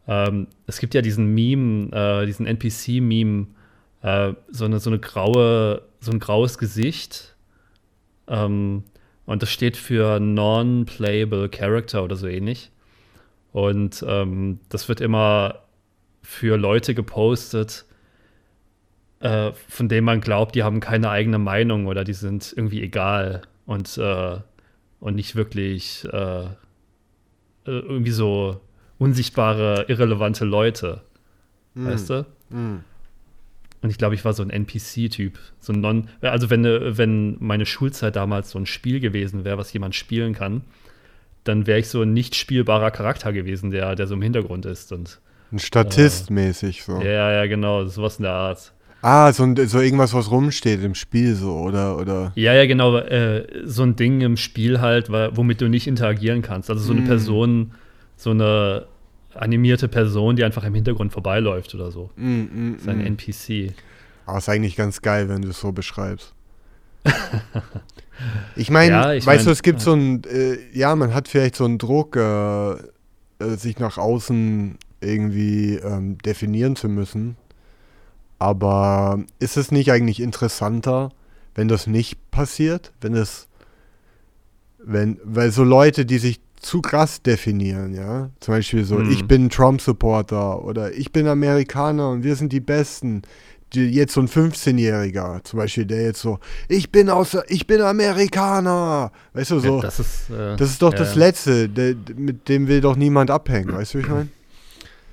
Ähm, 0.09 0.47
es 0.67 0.79
gibt 0.79 0.93
ja 0.93 1.01
diesen 1.01 1.33
Meme, 1.33 1.89
äh, 1.93 2.25
diesen 2.25 2.45
NPC-Meme, 2.45 3.47
äh, 4.01 4.33
so, 4.49 4.65
eine, 4.65 4.79
so 4.79 4.89
eine 4.89 4.99
graue, 4.99 5.83
so 6.01 6.11
ein 6.11 6.19
graues 6.19 6.57
Gesicht. 6.57 7.33
Ähm, 8.27 8.83
und 9.25 9.41
das 9.41 9.51
steht 9.51 9.77
für 9.77 10.19
Non-Playable 10.19 11.47
Character 11.47 12.03
oder 12.03 12.17
so 12.17 12.27
ähnlich. 12.27 12.71
Und 13.53 14.03
ähm, 14.05 14.59
das 14.67 14.89
wird 14.89 14.99
immer 14.99 15.61
für 16.29 16.57
Leute 16.57 16.93
gepostet, 16.93 17.85
äh, 19.19 19.51
von 19.67 19.89
denen 19.89 20.05
man 20.05 20.21
glaubt, 20.21 20.53
die 20.53 20.61
haben 20.61 20.79
keine 20.79 21.09
eigene 21.09 21.39
Meinung 21.39 21.87
oder 21.87 22.03
die 22.03 22.13
sind 22.13 22.53
irgendwie 22.55 22.83
egal 22.83 23.41
und, 23.65 23.97
äh, 23.97 24.37
und 24.99 25.15
nicht 25.15 25.35
wirklich 25.35 26.07
äh, 26.13 26.43
äh, 26.43 26.49
irgendwie 27.65 28.11
so 28.11 28.61
unsichtbare, 28.99 29.85
irrelevante 29.87 30.45
Leute. 30.45 31.01
Mm. 31.73 31.87
Weißt 31.87 32.11
du? 32.11 32.25
Mm. 32.49 32.83
Und 33.81 33.89
ich 33.89 33.97
glaube, 33.97 34.13
ich 34.13 34.23
war 34.23 34.33
so 34.33 34.43
ein 34.43 34.51
NPC-Typ. 34.51 35.39
So 35.59 35.73
ein 35.73 35.81
non 35.81 36.09
also, 36.21 36.51
wenn, 36.51 36.63
wenn 36.63 37.37
meine 37.39 37.65
Schulzeit 37.65 38.15
damals 38.15 38.51
so 38.51 38.59
ein 38.59 38.67
Spiel 38.67 38.99
gewesen 38.99 39.45
wäre, 39.45 39.57
was 39.57 39.73
jemand 39.73 39.95
spielen 39.95 40.35
kann, 40.35 40.61
dann 41.43 41.65
wäre 41.65 41.79
ich 41.79 41.87
so 41.87 42.03
ein 42.03 42.13
nicht 42.13 42.35
spielbarer 42.35 42.91
Charakter 42.91 43.33
gewesen, 43.33 43.71
der, 43.71 43.95
der 43.95 44.05
so 44.05 44.13
im 44.13 44.21
Hintergrund 44.21 44.67
ist. 44.67 44.91
Und, 44.91 45.19
ein 45.51 45.59
Statist 45.59 46.29
äh, 46.29 46.33
mäßig 46.33 46.83
so. 46.83 47.01
Ja, 47.01 47.31
ja, 47.31 47.45
genau, 47.47 47.85
sowas 47.85 48.17
in 48.17 48.23
der 48.23 48.33
Art. 48.33 48.73
Ah, 49.01 49.31
so, 49.31 49.47
so 49.65 49.79
irgendwas, 49.79 50.13
was 50.13 50.29
rumsteht 50.29 50.83
im 50.83 50.93
Spiel 50.93 51.33
so, 51.33 51.57
oder? 51.57 51.97
oder? 51.97 52.33
Ja, 52.35 52.53
ja, 52.53 52.65
genau. 52.65 52.97
Äh, 52.97 53.47
so 53.63 53.83
ein 53.83 53.95
Ding 53.95 54.19
im 54.21 54.35
Spiel 54.35 54.81
halt, 54.81 55.09
womit 55.09 55.61
du 55.61 55.69
nicht 55.69 55.87
interagieren 55.87 56.41
kannst. 56.41 56.69
Also 56.69 56.83
so 56.83 56.91
eine 56.91 57.01
mm. 57.01 57.05
Person, 57.05 57.71
so 58.17 58.31
eine 58.31 58.87
animierte 59.35 59.87
Person, 59.87 60.35
die 60.35 60.43
einfach 60.43 60.65
im 60.65 60.75
Hintergrund 60.75 61.13
vorbeiläuft 61.13 61.73
oder 61.75 61.91
so. 61.91 62.09
Mm, 62.17 62.39
mm, 62.41 62.73
das 62.73 62.81
ist 62.81 62.89
ein 62.89 63.05
NPC. 63.05 63.73
Aber 64.25 64.37
ist 64.37 64.49
eigentlich 64.49 64.75
ganz 64.75 65.01
geil, 65.01 65.29
wenn 65.29 65.43
du 65.43 65.49
es 65.49 65.59
so 65.61 65.71
beschreibst. 65.71 66.33
ich 68.57 68.69
meine, 68.69 68.91
ja, 68.91 69.07
weißt 69.07 69.25
mein, 69.25 69.45
du, 69.45 69.51
es 69.51 69.63
gibt 69.63 69.79
ja. 69.79 69.85
so 69.85 69.93
ein, 69.93 70.23
äh, 70.25 70.57
ja, 70.73 70.93
man 70.95 71.13
hat 71.13 71.29
vielleicht 71.29 71.55
so 71.55 71.63
einen 71.63 71.77
Druck, 71.77 72.17
äh, 72.17 72.71
äh, 72.71 72.77
sich 73.55 73.79
nach 73.79 73.97
außen 73.97 74.77
irgendwie 75.01 75.75
ähm, 75.75 76.17
definieren 76.19 76.75
zu 76.75 76.89
müssen. 76.89 77.37
Aber 78.39 79.21
ist 79.39 79.57
es 79.57 79.71
nicht 79.71 79.91
eigentlich 79.91 80.21
interessanter, 80.21 81.11
wenn 81.55 81.67
das 81.67 81.87
nicht 81.87 82.31
passiert? 82.31 82.93
Wenn 83.01 83.13
es, 83.13 83.47
wenn, 84.83 85.19
weil 85.23 85.51
so 85.51 85.63
Leute, 85.63 86.05
die 86.05 86.19
sich 86.19 86.39
zu 86.61 86.81
krass 86.81 87.21
definieren, 87.21 87.93
ja, 87.93 88.29
zum 88.39 88.53
Beispiel 88.53 88.83
so, 88.85 88.97
hm. 88.97 89.11
ich 89.11 89.27
bin 89.27 89.49
Trump-Supporter 89.49 90.63
oder 90.63 90.93
ich 90.93 91.11
bin 91.11 91.27
Amerikaner 91.27 92.09
und 92.09 92.23
wir 92.23 92.35
sind 92.35 92.51
die 92.53 92.59
Besten. 92.59 93.21
Die, 93.73 93.81
jetzt 93.81 94.13
so 94.15 94.21
ein 94.21 94.27
15-Jähriger, 94.27 95.43
zum 95.43 95.59
Beispiel, 95.59 95.85
der 95.85 96.01
jetzt 96.01 96.21
so, 96.21 96.39
ich 96.67 96.91
bin 96.91 97.07
aus, 97.07 97.37
ich 97.49 97.67
bin 97.67 97.81
Amerikaner, 97.81 99.11
weißt 99.33 99.51
du 99.51 99.59
so. 99.59 99.75
Ja, 99.75 99.81
das 99.81 99.99
ist, 99.99 100.29
äh, 100.31 100.55
das 100.55 100.71
ist 100.71 100.81
doch 100.81 100.91
ja, 100.91 100.97
das 100.97 101.13
Letzte, 101.13 101.69
der, 101.69 101.93
mit 102.15 102.49
dem 102.49 102.67
will 102.67 102.81
doch 102.81 102.95
niemand 102.95 103.29
abhängen, 103.29 103.71
weißt 103.71 103.93
du, 103.93 103.97
wie 103.99 104.01
ich 104.01 104.09
meine? 104.09 104.29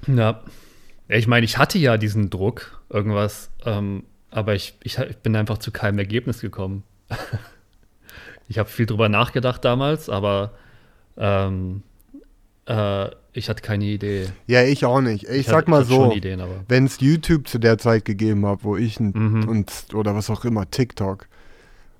Ja. 0.06 0.42
Ich 1.08 1.26
meine, 1.26 1.44
ich 1.44 1.58
hatte 1.58 1.78
ja 1.78 1.96
diesen 1.96 2.30
Druck, 2.30 2.80
irgendwas. 2.88 3.50
Ähm, 3.64 4.04
aber 4.30 4.54
ich, 4.54 4.74
ich, 4.82 4.98
ich, 4.98 5.16
bin 5.18 5.36
einfach 5.36 5.58
zu 5.58 5.70
keinem 5.70 5.98
Ergebnis 5.98 6.40
gekommen. 6.40 6.82
ich 8.48 8.58
habe 8.58 8.68
viel 8.68 8.86
drüber 8.86 9.08
nachgedacht 9.08 9.64
damals, 9.64 10.08
aber 10.10 10.52
ähm, 11.16 11.82
äh, 12.66 13.08
ich 13.32 13.48
hatte 13.48 13.62
keine 13.62 13.84
Idee. 13.84 14.26
Ja, 14.46 14.62
ich 14.62 14.84
auch 14.84 15.00
nicht. 15.00 15.24
Ich, 15.24 15.30
ich 15.30 15.46
sag 15.46 15.56
hatte, 15.56 15.70
mal 15.70 15.84
so, 15.84 16.14
wenn 16.68 16.86
es 16.86 17.00
YouTube 17.00 17.48
zu 17.48 17.58
der 17.58 17.78
Zeit 17.78 18.04
gegeben 18.04 18.46
hat, 18.46 18.64
wo 18.64 18.76
ich 18.76 18.98
ein, 18.98 19.12
mhm. 19.14 19.48
und 19.48 19.94
oder 19.94 20.14
was 20.14 20.30
auch 20.30 20.44
immer, 20.44 20.70
TikTok, 20.70 21.28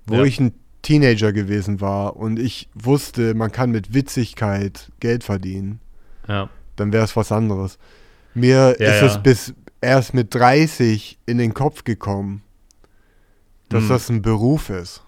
wo 0.05 0.15
ja. 0.15 0.23
ich 0.23 0.39
ein 0.39 0.53
Teenager 0.81 1.33
gewesen 1.33 1.81
war 1.81 2.15
und 2.15 2.39
ich 2.39 2.69
wusste, 2.73 3.33
man 3.33 3.51
kann 3.51 3.71
mit 3.71 3.93
Witzigkeit 3.93 4.91
Geld 4.99 5.23
verdienen, 5.23 5.79
ja. 6.27 6.49
dann 6.75 6.91
wäre 6.93 7.03
es 7.03 7.15
was 7.15 7.31
anderes. 7.31 7.77
Mir 8.37 8.75
ja, 8.79 8.91
ist 8.91 9.01
es 9.01 9.23
bis 9.23 9.53
erst 9.81 10.13
mit 10.13 10.33
30 10.33 11.17
in 11.25 11.37
den 11.39 11.53
Kopf 11.53 11.83
gekommen, 11.83 12.43
dass 13.69 13.83
hm. 13.83 13.89
das 13.89 14.09
ein 14.09 14.21
Beruf 14.21 14.69
ist. 14.69 15.03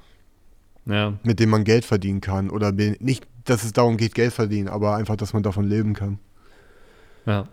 Ja. 0.85 1.13
Mit 1.23 1.39
dem 1.39 1.49
man 1.49 1.63
Geld 1.63 1.85
verdienen 1.85 2.21
kann. 2.21 2.49
Oder 2.49 2.71
nicht, 2.71 3.27
dass 3.45 3.63
es 3.63 3.73
darum 3.73 3.97
geht, 3.97 4.15
Geld 4.15 4.33
verdienen, 4.33 4.67
aber 4.67 4.95
einfach, 4.95 5.15
dass 5.15 5.33
man 5.33 5.43
davon 5.43 5.67
leben 5.67 5.93
kann. 5.93 6.17
Ja. 7.25 7.47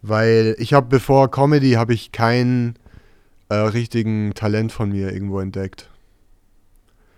Weil 0.00 0.56
ich 0.58 0.72
habe, 0.72 0.86
bevor 0.86 1.30
Comedy, 1.30 1.72
habe 1.72 1.92
ich 1.92 2.12
keinen 2.12 2.76
äh, 3.50 3.54
richtigen 3.54 4.32
Talent 4.34 4.72
von 4.72 4.90
mir 4.90 5.12
irgendwo 5.12 5.40
entdeckt. 5.40 5.90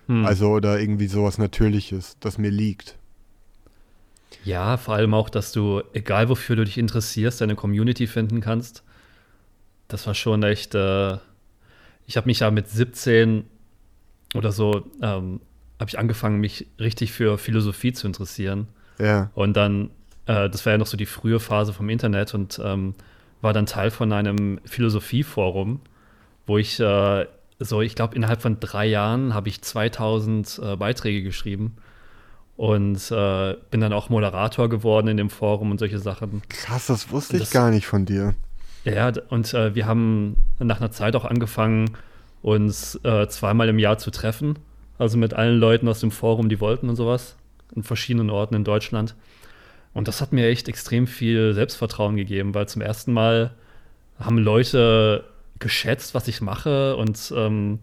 Hm. 0.09 0.27
Also, 0.27 0.51
oder 0.51 0.81
irgendwie 0.81 1.07
sowas 1.07 1.39
Natürliches, 1.39 2.17
das 2.19 2.39
mir 2.39 2.51
liegt. 2.51 2.99
Ja, 4.45 4.77
vor 4.77 4.95
allem 4.95 5.15
auch, 5.15 5.29
dass 5.29 5.53
du, 5.53 5.83
egal 5.93 6.29
wofür 6.29 6.57
du 6.57 6.65
dich 6.65 6.79
interessierst, 6.79 7.41
deine 7.41 7.57
Community 7.57 8.07
finden 8.07 8.41
kannst 8.41 8.83
das 9.93 10.07
war 10.07 10.15
schon 10.15 10.43
echt. 10.43 10.75
Äh, 10.75 11.19
ich 12.07 12.17
habe 12.17 12.27
mich 12.27 12.41
ja 12.41 12.51
mit 12.51 12.69
17 12.69 13.45
oder 14.35 14.53
so 14.53 14.85
ähm, 15.03 15.41
habe 15.79 15.89
ich 15.89 15.99
angefangen, 15.99 16.41
mich 16.41 16.67
richtig 16.79 17.13
für 17.13 17.39
Philosophie 17.39 17.93
zu 17.93 18.07
interessieren. 18.07 18.69
Ja. 18.99 19.31
Und 19.35 19.57
dann, 19.57 19.91
äh, 20.27 20.51
das 20.51 20.65
war 20.67 20.73
ja 20.73 20.79
noch 20.79 20.87
so 20.87 20.97
die 20.97 21.07
frühe 21.07 21.41
Phase 21.41 21.73
vom 21.73 21.89
Internet 21.89 22.35
und 22.35 22.61
ähm, 22.63 22.95
war 23.41 23.53
dann 23.53 23.67
Teil 23.67 23.91
von 23.91 24.13
einem 24.13 24.61
Philosophieforum, 24.65 25.81
wo 26.47 26.59
ich 26.59 26.81
äh, 26.81 27.27
so, 27.59 27.81
ich 27.81 27.95
glaube, 27.95 28.17
innerhalb 28.17 28.43
von 28.43 28.59
drei 28.61 28.87
Jahren 28.87 29.35
habe 29.35 29.49
ich 29.49 29.63
2000 29.63 30.61
äh, 30.63 30.77
Beiträge 30.77 31.23
geschrieben 31.23 31.77
und 32.61 33.11
äh, 33.11 33.57
bin 33.71 33.81
dann 33.81 33.95
auch 33.95 34.11
Moderator 34.11 34.69
geworden 34.69 35.09
in 35.09 35.17
dem 35.17 35.31
Forum 35.31 35.71
und 35.71 35.79
solche 35.79 35.99
Sachen. 35.99 36.43
Krass, 36.51 36.89
das 36.89 37.11
wusste 37.11 37.39
das, 37.39 37.49
ich 37.49 37.55
gar 37.55 37.71
nicht 37.71 37.87
von 37.87 38.05
dir. 38.05 38.35
Ja, 38.85 39.11
und 39.31 39.55
äh, 39.55 39.75
wir 39.75 39.87
haben 39.87 40.37
nach 40.59 40.79
einer 40.79 40.91
Zeit 40.91 41.17
auch 41.17 41.25
angefangen, 41.25 41.93
uns 42.43 43.01
äh, 43.03 43.27
zweimal 43.29 43.71
im 43.71 43.79
Jahr 43.79 43.97
zu 43.97 44.11
treffen. 44.11 44.59
Also 44.99 45.17
mit 45.17 45.33
allen 45.33 45.59
Leuten 45.59 45.89
aus 45.89 46.01
dem 46.01 46.11
Forum, 46.11 46.51
die 46.51 46.61
wollten 46.61 46.91
und 46.91 46.97
sowas. 46.97 47.35
In 47.75 47.83
verschiedenen 47.83 48.29
Orten 48.29 48.55
in 48.55 48.65
Deutschland. 48.65 49.15
Und 49.95 50.07
das 50.07 50.21
hat 50.21 50.35
mir 50.35 50.47
echt 50.47 50.69
extrem 50.69 51.07
viel 51.07 51.55
Selbstvertrauen 51.55 52.17
gegeben, 52.17 52.53
weil 52.55 52.69
zum 52.69 52.83
ersten 52.83 53.15
Mal 53.15 53.53
haben 54.19 54.37
Leute 54.37 55.25
geschätzt, 55.61 56.15
was 56.15 56.29
ich 56.29 56.43
mache. 56.43 56.95
Und, 56.97 57.33
ähm, 57.35 57.79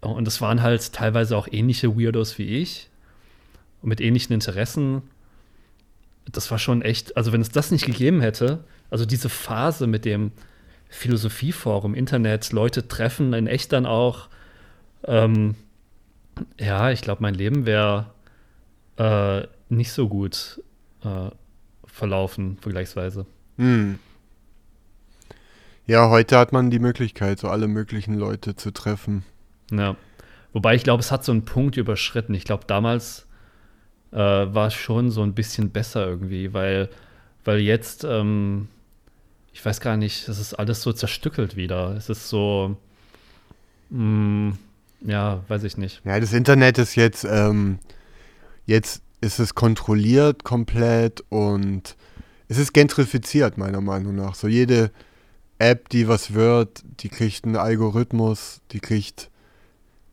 und 0.00 0.28
es 0.28 0.40
waren 0.40 0.62
halt 0.62 0.92
teilweise 0.92 1.36
auch 1.36 1.48
ähnliche 1.50 1.98
Weirdos 1.98 2.38
wie 2.38 2.60
ich. 2.60 2.89
Und 3.82 3.88
mit 3.88 4.00
ähnlichen 4.00 4.32
Interessen. 4.32 5.02
Das 6.30 6.50
war 6.50 6.58
schon 6.58 6.82
echt, 6.82 7.16
also 7.16 7.32
wenn 7.32 7.40
es 7.40 7.50
das 7.50 7.70
nicht 7.70 7.86
gegeben 7.86 8.20
hätte, 8.20 8.64
also 8.90 9.06
diese 9.06 9.28
Phase 9.28 9.86
mit 9.86 10.04
dem 10.04 10.32
Philosophieforum, 10.88 11.94
Internet, 11.94 12.52
Leute 12.52 12.88
treffen, 12.88 13.32
in 13.32 13.46
echt 13.46 13.72
dann 13.72 13.86
auch. 13.86 14.28
Ähm, 15.04 15.54
ja, 16.58 16.90
ich 16.90 17.00
glaube, 17.00 17.22
mein 17.22 17.34
Leben 17.34 17.64
wäre 17.64 18.12
äh, 18.96 19.46
nicht 19.68 19.92
so 19.92 20.08
gut 20.08 20.62
äh, 21.04 21.30
verlaufen, 21.84 22.58
vergleichsweise. 22.60 23.26
Hm. 23.56 23.98
Ja, 25.86 26.08
heute 26.08 26.38
hat 26.38 26.52
man 26.52 26.70
die 26.70 26.78
Möglichkeit, 26.78 27.38
so 27.38 27.48
alle 27.48 27.68
möglichen 27.68 28.14
Leute 28.14 28.54
zu 28.56 28.72
treffen. 28.72 29.24
Ja. 29.70 29.96
Wobei 30.52 30.74
ich 30.74 30.82
glaube, 30.82 31.00
es 31.00 31.12
hat 31.12 31.24
so 31.24 31.32
einen 31.32 31.44
Punkt 31.44 31.76
überschritten. 31.76 32.34
Ich 32.34 32.44
glaube, 32.44 32.64
damals 32.66 33.26
äh, 34.12 34.16
war 34.16 34.68
es 34.68 34.74
schon 34.74 35.10
so 35.10 35.22
ein 35.22 35.34
bisschen 35.34 35.70
besser 35.70 36.06
irgendwie, 36.06 36.52
weil, 36.52 36.88
weil 37.44 37.60
jetzt 37.60 38.04
ähm, 38.04 38.68
ich 39.52 39.64
weiß 39.64 39.80
gar 39.80 39.96
nicht, 39.96 40.28
es 40.28 40.38
ist 40.38 40.54
alles 40.54 40.82
so 40.82 40.92
zerstückelt 40.92 41.56
wieder. 41.56 41.94
Es 41.96 42.08
ist 42.08 42.28
so, 42.28 42.76
mh, 43.90 44.00
mm, 44.00 44.58
ja, 45.02 45.42
weiß 45.48 45.64
ich 45.64 45.76
nicht. 45.76 46.02
Ja, 46.04 46.20
das 46.20 46.32
Internet 46.32 46.78
ist 46.78 46.94
jetzt, 46.94 47.24
ähm, 47.24 47.78
jetzt 48.66 49.02
ist 49.20 49.38
es 49.38 49.54
kontrolliert 49.54 50.44
komplett 50.44 51.22
und 51.28 51.96
es 52.48 52.58
ist 52.58 52.72
gentrifiziert, 52.72 53.58
meiner 53.58 53.80
Meinung 53.80 54.14
nach. 54.14 54.34
So 54.34 54.48
jede 54.48 54.90
App, 55.58 55.88
die 55.88 56.08
was 56.08 56.34
wird, 56.34 56.82
die 57.02 57.08
kriegt 57.08 57.44
einen 57.44 57.56
Algorithmus, 57.56 58.60
die 58.72 58.80
kriegt, 58.80 59.30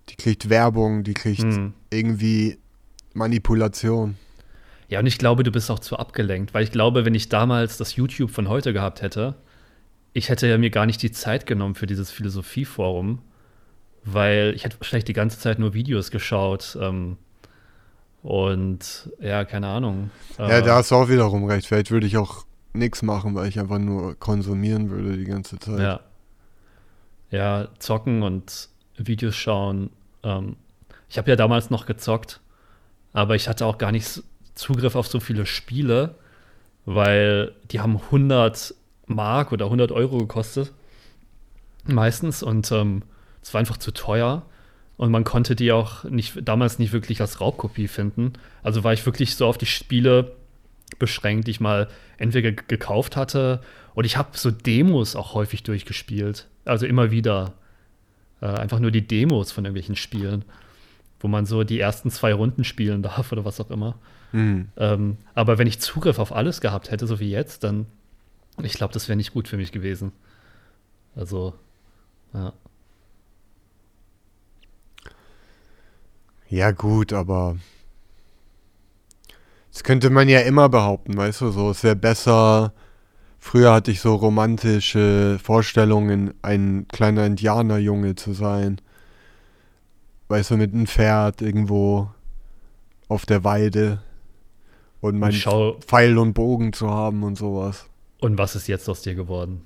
die 0.09 0.15
kriegt 0.15 0.49
Werbung, 0.49 1.03
die 1.03 1.13
kriegt 1.13 1.41
hm. 1.41 1.73
irgendwie 1.89 2.57
Manipulation. 3.17 4.17
Ja, 4.89 4.99
und 4.99 5.07
ich 5.07 5.17
glaube, 5.17 5.43
du 5.43 5.51
bist 5.51 5.69
auch 5.69 5.79
zu 5.79 5.97
abgelenkt, 5.97 6.53
weil 6.53 6.63
ich 6.63 6.71
glaube, 6.71 7.03
wenn 7.03 7.15
ich 7.15 7.27
damals 7.27 7.77
das 7.77 7.95
YouTube 7.95 8.31
von 8.31 8.47
heute 8.47 8.71
gehabt 8.71 9.01
hätte, 9.01 9.35
ich 10.13 10.29
hätte 10.29 10.47
ja 10.47 10.57
mir 10.57 10.69
gar 10.69 10.85
nicht 10.85 11.01
die 11.03 11.11
Zeit 11.11 11.45
genommen 11.45 11.75
für 11.75 11.87
dieses 11.87 12.09
Philosophieforum, 12.09 13.19
weil 14.03 14.53
ich 14.55 14.63
hätte 14.63 14.77
vielleicht 14.81 15.07
die 15.09 15.13
ganze 15.13 15.39
Zeit 15.39 15.59
nur 15.59 15.73
Videos 15.73 16.09
geschaut. 16.09 16.77
Ähm, 16.81 17.17
und 18.23 19.09
ja, 19.19 19.45
keine 19.45 19.67
Ahnung. 19.67 20.09
Ja, 20.37 20.61
da 20.61 20.75
hast 20.77 20.91
du 20.91 20.95
auch 20.95 21.09
wiederum 21.09 21.45
recht. 21.45 21.67
Vielleicht 21.67 21.91
würde 21.91 22.07
ich 22.07 22.17
auch 22.17 22.45
nichts 22.73 23.01
machen, 23.01 23.35
weil 23.35 23.47
ich 23.47 23.59
einfach 23.59 23.79
nur 23.79 24.15
konsumieren 24.15 24.89
würde 24.89 25.17
die 25.17 25.25
ganze 25.25 25.59
Zeit. 25.59 25.79
Ja. 25.79 25.99
Ja, 27.29 27.67
zocken 27.79 28.23
und 28.23 28.69
Videos 28.95 29.35
schauen. 29.35 29.89
Ähm, 30.23 30.55
ich 31.09 31.17
habe 31.17 31.29
ja 31.29 31.35
damals 31.35 31.69
noch 31.69 31.85
gezockt, 31.85 32.39
aber 33.13 33.35
ich 33.35 33.47
hatte 33.47 33.65
auch 33.65 33.77
gar 33.77 33.91
nicht 33.91 34.23
Zugriff 34.55 34.95
auf 34.95 35.07
so 35.07 35.19
viele 35.19 35.45
Spiele, 35.45 36.15
weil 36.85 37.53
die 37.71 37.79
haben 37.79 37.97
100 37.97 38.73
Mark 39.07 39.51
oder 39.51 39.65
100 39.65 39.91
Euro 39.91 40.17
gekostet. 40.17 40.73
Meistens. 41.85 42.43
Und 42.43 42.71
ähm, 42.71 43.03
es 43.41 43.53
war 43.53 43.59
einfach 43.59 43.77
zu 43.77 43.91
teuer. 43.91 44.45
Und 44.97 45.11
man 45.11 45.23
konnte 45.23 45.55
die 45.55 45.71
auch 45.71 46.03
nicht, 46.05 46.33
damals 46.41 46.79
nicht 46.79 46.91
wirklich 46.91 47.21
als 47.21 47.39
Raubkopie 47.39 47.87
finden. 47.87 48.33
Also 48.63 48.83
war 48.83 48.93
ich 48.93 49.05
wirklich 49.05 49.35
so 49.35 49.45
auf 49.45 49.57
die 49.57 49.67
Spiele 49.67 50.35
beschränkt, 50.97 51.47
die 51.47 51.51
ich 51.51 51.59
mal 51.59 51.87
entweder 52.17 52.51
gekauft 52.51 53.15
hatte. 53.15 53.61
Und 53.93 54.05
ich 54.05 54.17
habe 54.17 54.37
so 54.37 54.49
Demos 54.49 55.15
auch 55.15 55.33
häufig 55.33 55.63
durchgespielt. 55.63 56.47
Also 56.65 56.85
immer 56.85 57.11
wieder. 57.11 57.53
Äh, 58.41 58.47
einfach 58.47 58.79
nur 58.79 58.91
die 58.91 59.07
Demos 59.07 59.51
von 59.51 59.65
irgendwelchen 59.65 59.95
Spielen, 59.95 60.45
wo 61.19 61.27
man 61.27 61.45
so 61.45 61.63
die 61.63 61.79
ersten 61.79 62.11
zwei 62.11 62.33
Runden 62.33 62.63
spielen 62.63 63.01
darf 63.03 63.31
oder 63.31 63.45
was 63.45 63.59
auch 63.59 63.69
immer. 63.69 63.97
Mhm. 64.31 64.69
Ähm, 64.77 65.17
aber 65.33 65.57
wenn 65.57 65.67
ich 65.67 65.79
Zugriff 65.79 66.19
auf 66.19 66.33
alles 66.33 66.61
gehabt 66.61 66.91
hätte, 66.91 67.07
so 67.07 67.19
wie 67.19 67.29
jetzt, 67.29 67.63
dann, 67.63 67.85
ich 68.61 68.73
glaube, 68.73 68.93
das 68.93 69.07
wäre 69.07 69.17
nicht 69.17 69.33
gut 69.33 69.47
für 69.47 69.57
mich 69.57 69.71
gewesen. 69.71 70.11
Also, 71.15 71.53
ja. 72.33 72.53
Ja, 76.49 76.71
gut, 76.71 77.11
aber 77.11 77.57
das 79.77 79.83
könnte 79.83 80.09
man 80.09 80.29
ja 80.29 80.39
immer 80.39 80.69
behaupten, 80.69 81.17
weißt 81.17 81.41
du, 81.41 81.51
so, 81.51 81.69
es 81.69 81.83
wäre 81.83 81.95
besser. 81.95 82.73
Früher 83.37 83.73
hatte 83.73 83.91
ich 83.91 83.99
so 83.99 84.15
romantische 84.15 85.39
Vorstellungen, 85.43 86.33
ein 86.41 86.87
kleiner 86.87 87.25
Indianerjunge 87.25 88.15
zu 88.15 88.33
sein. 88.33 88.81
Weißt 90.27 90.51
du, 90.51 90.57
mit 90.57 90.73
einem 90.73 90.87
Pferd 90.87 91.41
irgendwo 91.41 92.11
auf 93.07 93.25
der 93.25 93.43
Weide 93.43 94.01
und 94.99 95.17
mein 95.17 95.31
Schau 95.31 95.77
Pfeil 95.79 96.17
und 96.17 96.33
Bogen 96.33 96.73
zu 96.73 96.89
haben 96.89 97.23
und 97.23 97.37
sowas. 97.37 97.85
Und 98.19 98.37
was 98.37 98.55
ist 98.55 98.67
jetzt 98.67 98.89
aus 98.89 99.01
dir 99.01 99.15
geworden? 99.15 99.61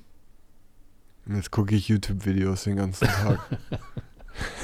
Jetzt 1.27 1.51
gucke 1.51 1.75
ich 1.75 1.87
YouTube-Videos 1.87 2.63
den 2.63 2.75
ganzen 2.75 3.07
Tag. 3.07 3.39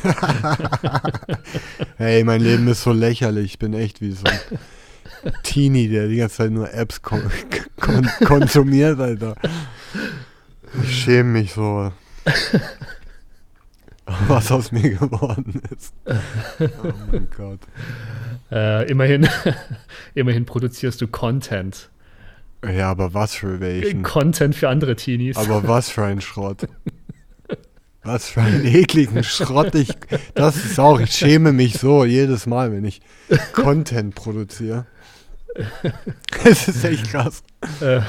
hey, 1.97 2.23
mein 2.23 2.41
Leben 2.41 2.67
ist 2.67 2.83
so 2.83 2.91
lächerlich. 2.91 3.45
Ich 3.45 3.59
bin 3.59 3.73
echt 3.73 4.01
wie 4.01 4.11
so 4.11 4.23
ein 4.25 5.33
Teenie, 5.43 5.87
der 5.89 6.07
die 6.07 6.17
ganze 6.17 6.37
Zeit 6.37 6.51
nur 6.51 6.73
Apps 6.73 7.01
kon 7.01 7.21
kon 7.79 8.07
konsumiert, 8.25 8.99
Alter. 8.99 9.35
Ich 10.83 11.03
schäme 11.03 11.31
mich 11.31 11.53
so. 11.53 11.91
Was 14.27 14.51
aus 14.51 14.71
mir 14.71 14.91
geworden 14.91 15.61
ist. 15.75 15.93
Oh 16.59 16.93
mein 17.11 17.27
Gott. 17.35 17.59
Äh, 18.51 18.89
immerhin, 18.89 19.27
immerhin 20.15 20.45
produzierst 20.45 21.01
du 21.01 21.07
Content. 21.07 21.89
Ja, 22.65 22.89
aber 22.89 23.13
was 23.13 23.35
für 23.35 23.59
welchen? 23.59 24.01
Content 24.01 24.55
für 24.55 24.69
andere 24.69 24.95
Teenies. 24.95 25.37
Aber 25.37 25.67
was 25.67 25.89
für 25.89 26.03
ein 26.03 26.21
Schrott. 26.21 26.67
Was 28.03 28.29
für 28.29 28.41
einen 28.41 28.65
ekligen 28.65 29.23
Schrott. 29.23 29.75
Ich, 29.75 29.93
das 30.33 30.55
ist 30.55 30.79
auch, 30.79 30.99
ich 30.99 31.11
schäme 31.11 31.51
mich 31.51 31.77
so 31.77 32.03
jedes 32.03 32.47
Mal, 32.47 32.71
wenn 32.71 32.85
ich 32.85 33.01
Content 33.53 34.15
produziere. 34.15 34.87
Das 36.43 36.67
ist 36.67 36.83
echt 36.83 37.11
krass. 37.11 37.43
Äh, 37.81 38.01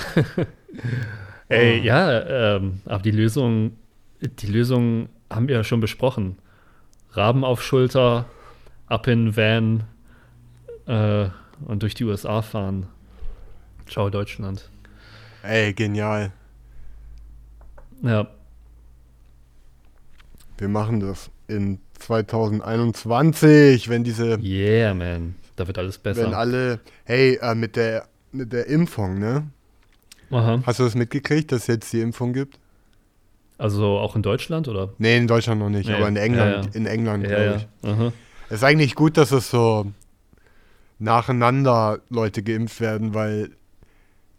ey, 1.48 1.80
oh. 1.80 1.84
ja, 1.84 2.56
ähm, 2.56 2.80
aber 2.86 3.02
die 3.02 3.10
Lösung, 3.10 3.72
die 4.20 4.46
Lösung 4.46 5.08
haben 5.30 5.48
wir 5.48 5.56
ja 5.56 5.64
schon 5.64 5.80
besprochen. 5.80 6.38
Raben 7.12 7.44
auf 7.44 7.62
Schulter, 7.62 8.26
ab 8.86 9.06
in 9.06 9.36
Van 9.36 9.84
äh, 10.86 11.28
und 11.66 11.82
durch 11.82 11.94
die 11.94 12.04
USA 12.04 12.42
fahren. 12.42 12.86
Ciao, 13.88 14.10
Deutschland. 14.10 14.70
Ey, 15.42 15.72
genial. 15.72 16.32
Ja. 18.02 18.28
Wir 20.58 20.68
machen 20.68 21.00
das 21.00 21.30
in 21.46 21.80
2021, 21.98 23.88
wenn 23.88 24.04
diese. 24.04 24.38
Yeah, 24.40 24.94
man. 24.94 25.36
Da 25.56 25.66
wird 25.66 25.78
alles 25.78 25.98
besser. 25.98 26.24
Wenn 26.24 26.34
alle. 26.34 26.80
Hey, 27.04 27.38
äh, 27.40 27.54
mit, 27.54 27.76
der, 27.76 28.06
mit 28.32 28.52
der 28.52 28.66
Impfung, 28.66 29.18
ne? 29.18 29.48
Aha. 30.30 30.62
Hast 30.64 30.78
du 30.78 30.84
das 30.84 30.94
mitgekriegt, 30.94 31.50
dass 31.52 31.62
es 31.62 31.66
jetzt 31.68 31.92
die 31.92 32.00
Impfung 32.00 32.32
gibt? 32.32 32.58
Also 33.58 33.98
auch 33.98 34.16
in 34.16 34.22
Deutschland, 34.22 34.68
oder? 34.68 34.90
Nee, 34.98 35.18
in 35.18 35.26
Deutschland 35.26 35.60
noch 35.60 35.68
nicht, 35.68 35.88
nee. 35.88 35.94
aber 35.94 36.08
in 36.08 36.16
England, 36.16 36.66
ja, 36.66 36.70
ja. 36.70 36.76
in 36.76 36.86
England, 36.86 37.24
ja, 37.24 37.28
glaube 37.28 37.56
ich. 37.56 37.88
Aha. 37.88 38.12
Es 38.48 38.56
ist 38.56 38.64
eigentlich 38.64 38.94
gut, 38.94 39.16
dass 39.16 39.32
es 39.32 39.50
so 39.50 39.86
nacheinander 40.98 42.00
Leute 42.08 42.42
geimpft 42.42 42.80
werden, 42.80 43.14
weil 43.14 43.50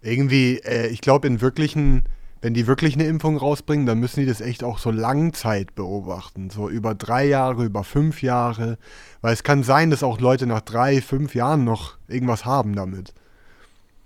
irgendwie, 0.01 0.59
äh, 0.59 0.87
ich 0.87 1.01
glaube, 1.01 1.27
in 1.27 1.41
wirklichen 1.41 2.03
wenn 2.41 2.53
die 2.53 2.67
wirklich 2.67 2.93
eine 2.93 3.05
Impfung 3.05 3.37
rausbringen, 3.37 3.85
dann 3.85 3.99
müssen 3.99 4.21
die 4.21 4.25
das 4.25 4.39
echt 4.39 4.63
auch 4.63 4.77
so 4.77 4.91
Langzeit 4.91 5.75
beobachten. 5.75 6.49
So 6.49 6.69
über 6.69 6.95
drei 6.95 7.25
Jahre, 7.25 7.65
über 7.65 7.83
fünf 7.83 8.21
Jahre. 8.21 8.77
Weil 9.21 9.33
es 9.33 9.43
kann 9.43 9.63
sein, 9.63 9.89
dass 9.89 10.03
auch 10.03 10.21
Leute 10.21 10.47
nach 10.47 10.61
drei, 10.61 11.01
fünf 11.01 11.35
Jahren 11.35 11.65
noch 11.65 11.97
irgendwas 12.07 12.45
haben 12.45 12.75
damit. 12.75 13.13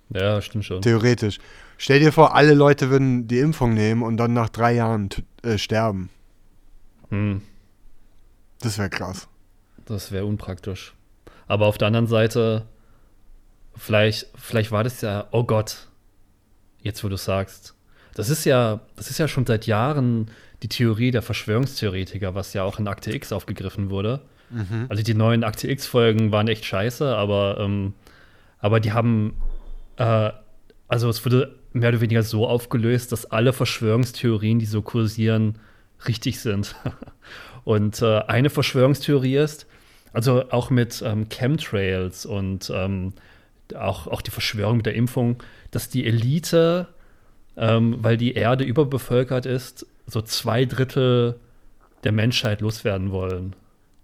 Ja, 0.09 0.41
stimmt 0.41 0.66
schon. 0.66 0.82
Theoretisch. 0.82 1.38
Stell 1.84 2.00
dir 2.00 2.14
vor, 2.14 2.34
alle 2.34 2.54
Leute 2.54 2.90
würden 2.90 3.28
die 3.28 3.40
Impfung 3.40 3.74
nehmen 3.74 4.04
und 4.04 4.16
dann 4.16 4.32
nach 4.32 4.48
drei 4.48 4.72
Jahren 4.74 5.10
äh, 5.44 5.58
sterben. 5.58 6.10
Hm. 7.10 7.42
Das 8.62 8.78
wäre 8.78 8.90
krass. 8.90 9.28
Das 9.84 10.14
wäre 10.14 10.26
unpraktisch. 10.26 10.94
Aber 11.46 11.68
auf 11.68 11.78
der 11.78 11.88
anderen 11.88 12.08
Seite, 12.08 12.68
vielleicht, 13.76 14.28
vielleicht 14.34 14.72
war 14.72 14.86
das 14.86 15.02
ja, 15.02 15.28
oh 15.32 15.44
Gott, 15.44 15.90
jetzt 16.80 17.04
wo 17.04 17.10
du 17.10 17.18
sagst, 17.18 17.76
das 18.16 18.30
ist 18.30 18.46
ja, 18.46 18.80
das 18.96 19.10
ist 19.10 19.18
ja 19.18 19.28
schon 19.28 19.46
seit 19.46 19.68
Jahren 19.68 20.32
die 20.62 20.70
Theorie 20.70 21.12
der 21.12 21.22
Verschwörungstheoretiker, 21.22 22.34
was 22.34 22.54
ja 22.54 22.64
auch 22.64 22.80
in 22.80 22.88
Akte 22.88 23.14
X 23.14 23.34
aufgegriffen 23.34 23.90
wurde. 23.90 24.22
Mhm. 24.52 24.86
Also 24.88 25.04
die 25.04 25.16
neuen 25.16 25.44
Akte 25.44 25.70
X-Folgen 25.70 26.32
waren 26.32 26.48
echt 26.48 26.64
scheiße, 26.64 27.14
aber, 27.14 27.58
ähm, 27.60 27.94
aber 28.60 28.80
die 28.80 28.94
haben, 28.94 29.36
äh, 29.98 30.32
also 30.88 31.10
es 31.10 31.26
wurde 31.26 31.60
mehr 31.74 31.89
oder 31.89 32.01
weniger 32.01 32.24
so 32.24 32.47
aufgelöst, 32.47 33.11
dass 33.11 33.26
alle 33.26 33.53
Verschwörungstheorien, 33.53 34.59
die 34.59 34.65
so 34.65 34.82
kursieren, 34.82 35.59
richtig 36.07 36.39
sind. 36.39 36.76
und 37.63 38.01
äh, 38.01 38.19
eine 38.21 38.49
Verschwörungstheorie 38.49 39.38
ist, 39.38 39.65
also 40.11 40.49
auch 40.51 40.69
mit 40.69 41.01
ähm, 41.05 41.30
Chemtrails 41.30 42.26
und 42.26 42.71
ähm, 42.74 43.13
auch, 43.76 44.07
auch 44.07 44.21
die 44.21 44.32
Verschwörung 44.32 44.78
mit 44.78 44.86
der 44.86 44.95
Impfung, 44.95 45.41
dass 45.71 45.89
die 45.89 46.05
Elite 46.05 46.88
ähm, 47.57 47.97
weil 47.99 48.17
die 48.17 48.34
Erde 48.34 48.63
überbevölkert 48.63 49.45
ist, 49.45 49.86
so 50.07 50.21
zwei 50.21 50.65
Drittel 50.65 51.36
der 52.03 52.11
Menschheit 52.11 52.61
loswerden 52.61 53.11
wollen. 53.11 53.55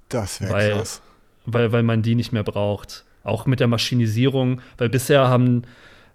Das 0.09 0.41
wäre 0.41 0.77
krass. 0.77 1.01
Weil, 1.45 1.71
weil 1.71 1.83
man 1.83 2.01
die 2.01 2.15
nicht 2.15 2.31
mehr 2.31 2.43
braucht. 2.43 3.05
Auch 3.23 3.45
mit 3.45 3.59
der 3.59 3.67
Maschinisierung, 3.67 4.61
weil 4.77 4.89
bisher 4.89 5.27
haben, 5.27 5.63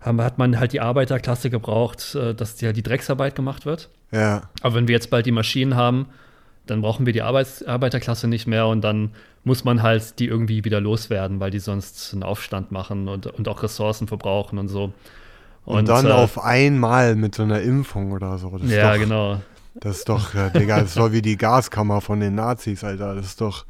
haben, 0.04 0.20
hat 0.20 0.38
man 0.38 0.58
halt 0.58 0.72
die 0.72 0.80
Arbeiterklasse 0.80 1.50
gebraucht, 1.50 2.14
äh, 2.14 2.34
dass 2.34 2.56
die, 2.56 2.66
halt 2.66 2.76
die 2.76 2.82
Drecksarbeit 2.82 3.34
gemacht 3.34 3.66
wird. 3.66 3.88
Ja. 4.12 4.42
Aber 4.62 4.74
wenn 4.74 4.86
wir 4.86 4.92
jetzt 4.92 5.10
bald 5.10 5.26
die 5.26 5.32
Maschinen 5.32 5.74
haben, 5.74 6.06
dann 6.66 6.82
brauchen 6.82 7.06
wir 7.06 7.12
die 7.12 7.22
Arbeits 7.22 7.62
Arbeiterklasse 7.64 8.28
nicht 8.28 8.46
mehr 8.46 8.66
und 8.66 8.82
dann 8.82 9.10
muss 9.44 9.64
man 9.64 9.82
halt 9.82 10.18
die 10.18 10.26
irgendwie 10.26 10.64
wieder 10.64 10.80
loswerden, 10.80 11.40
weil 11.40 11.50
die 11.50 11.58
sonst 11.58 12.12
einen 12.12 12.22
Aufstand 12.22 12.72
machen 12.72 13.08
und, 13.08 13.26
und 13.26 13.48
auch 13.48 13.62
Ressourcen 13.62 14.08
verbrauchen 14.08 14.58
und 14.58 14.68
so. 14.68 14.92
Und, 15.64 15.78
und 15.78 15.88
dann 15.88 16.06
äh, 16.06 16.12
auf 16.12 16.42
einmal 16.42 17.16
mit 17.16 17.34
so 17.34 17.42
einer 17.42 17.60
Impfung 17.60 18.12
oder 18.12 18.38
so. 18.38 18.56
Das 18.58 18.70
ja, 18.70 18.92
doch, 18.92 19.00
genau. 19.00 19.40
Das 19.74 19.98
ist 19.98 20.08
doch, 20.08 20.34
äh, 20.34 20.50
Digga, 20.50 20.80
das 20.80 20.90
ist 20.90 20.98
doch 20.98 21.12
wie 21.12 21.22
die 21.22 21.36
Gaskammer 21.36 22.00
von 22.00 22.20
den 22.20 22.34
Nazis, 22.34 22.84
Alter. 22.84 23.14
Das 23.14 23.26
ist 23.26 23.40
doch 23.40 23.64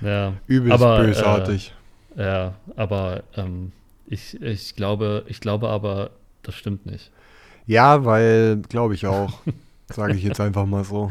ja, 0.00 0.32
übelst 0.46 0.82
aber, 0.82 1.04
bösartig. 1.04 1.74
Äh, 2.16 2.22
ja, 2.22 2.54
aber 2.76 3.22
ähm, 3.36 3.72
ich, 4.10 4.40
ich, 4.42 4.76
glaube, 4.76 5.24
ich 5.28 5.40
glaube 5.40 5.68
aber, 5.70 6.10
das 6.42 6.54
stimmt 6.54 6.84
nicht. 6.84 7.10
Ja, 7.66 8.04
weil, 8.04 8.58
glaube 8.68 8.94
ich 8.94 9.06
auch. 9.06 9.40
Sage 9.92 10.14
ich 10.14 10.22
jetzt 10.22 10.40
einfach 10.40 10.66
mal 10.66 10.84
so. 10.84 11.10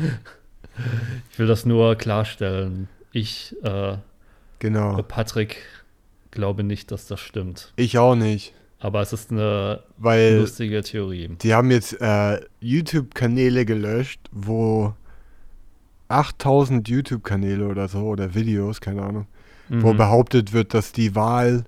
Ich 1.32 1.40
will 1.40 1.48
das 1.48 1.66
nur 1.66 1.96
klarstellen. 1.96 2.88
Ich, 3.12 3.56
äh, 3.64 3.98
genau. 4.60 5.02
Patrick 5.04 5.58
glaube 6.32 6.64
nicht, 6.64 6.92
dass 6.92 7.08
das 7.08 7.20
stimmt. 7.20 7.74
Ich 7.76 7.98
auch 7.98 8.16
nicht. 8.16 8.54
Aber 8.80 9.02
es 9.02 9.12
ist 9.12 9.32
eine 9.32 9.84
Weil 9.98 10.38
lustige 10.38 10.82
Theorie. 10.84 11.30
die 11.42 11.54
haben 11.54 11.70
jetzt 11.72 12.00
äh, 12.00 12.40
YouTube-Kanäle 12.62 13.66
gelöscht, 13.66 14.22
wo 14.32 14.94
8000 16.08 16.88
YouTube-Kanäle 16.88 17.68
oder 17.68 17.88
so 17.88 18.04
oder 18.08 18.34
Videos, 18.34 18.80
keine 18.82 19.04
Ahnung, 19.04 19.28
wo 19.70 19.94
Mhm. 19.94 19.98
behauptet 19.98 20.54
wird, 20.54 20.74
dass 20.74 20.92
die 20.94 21.14
Wahl, 21.16 21.66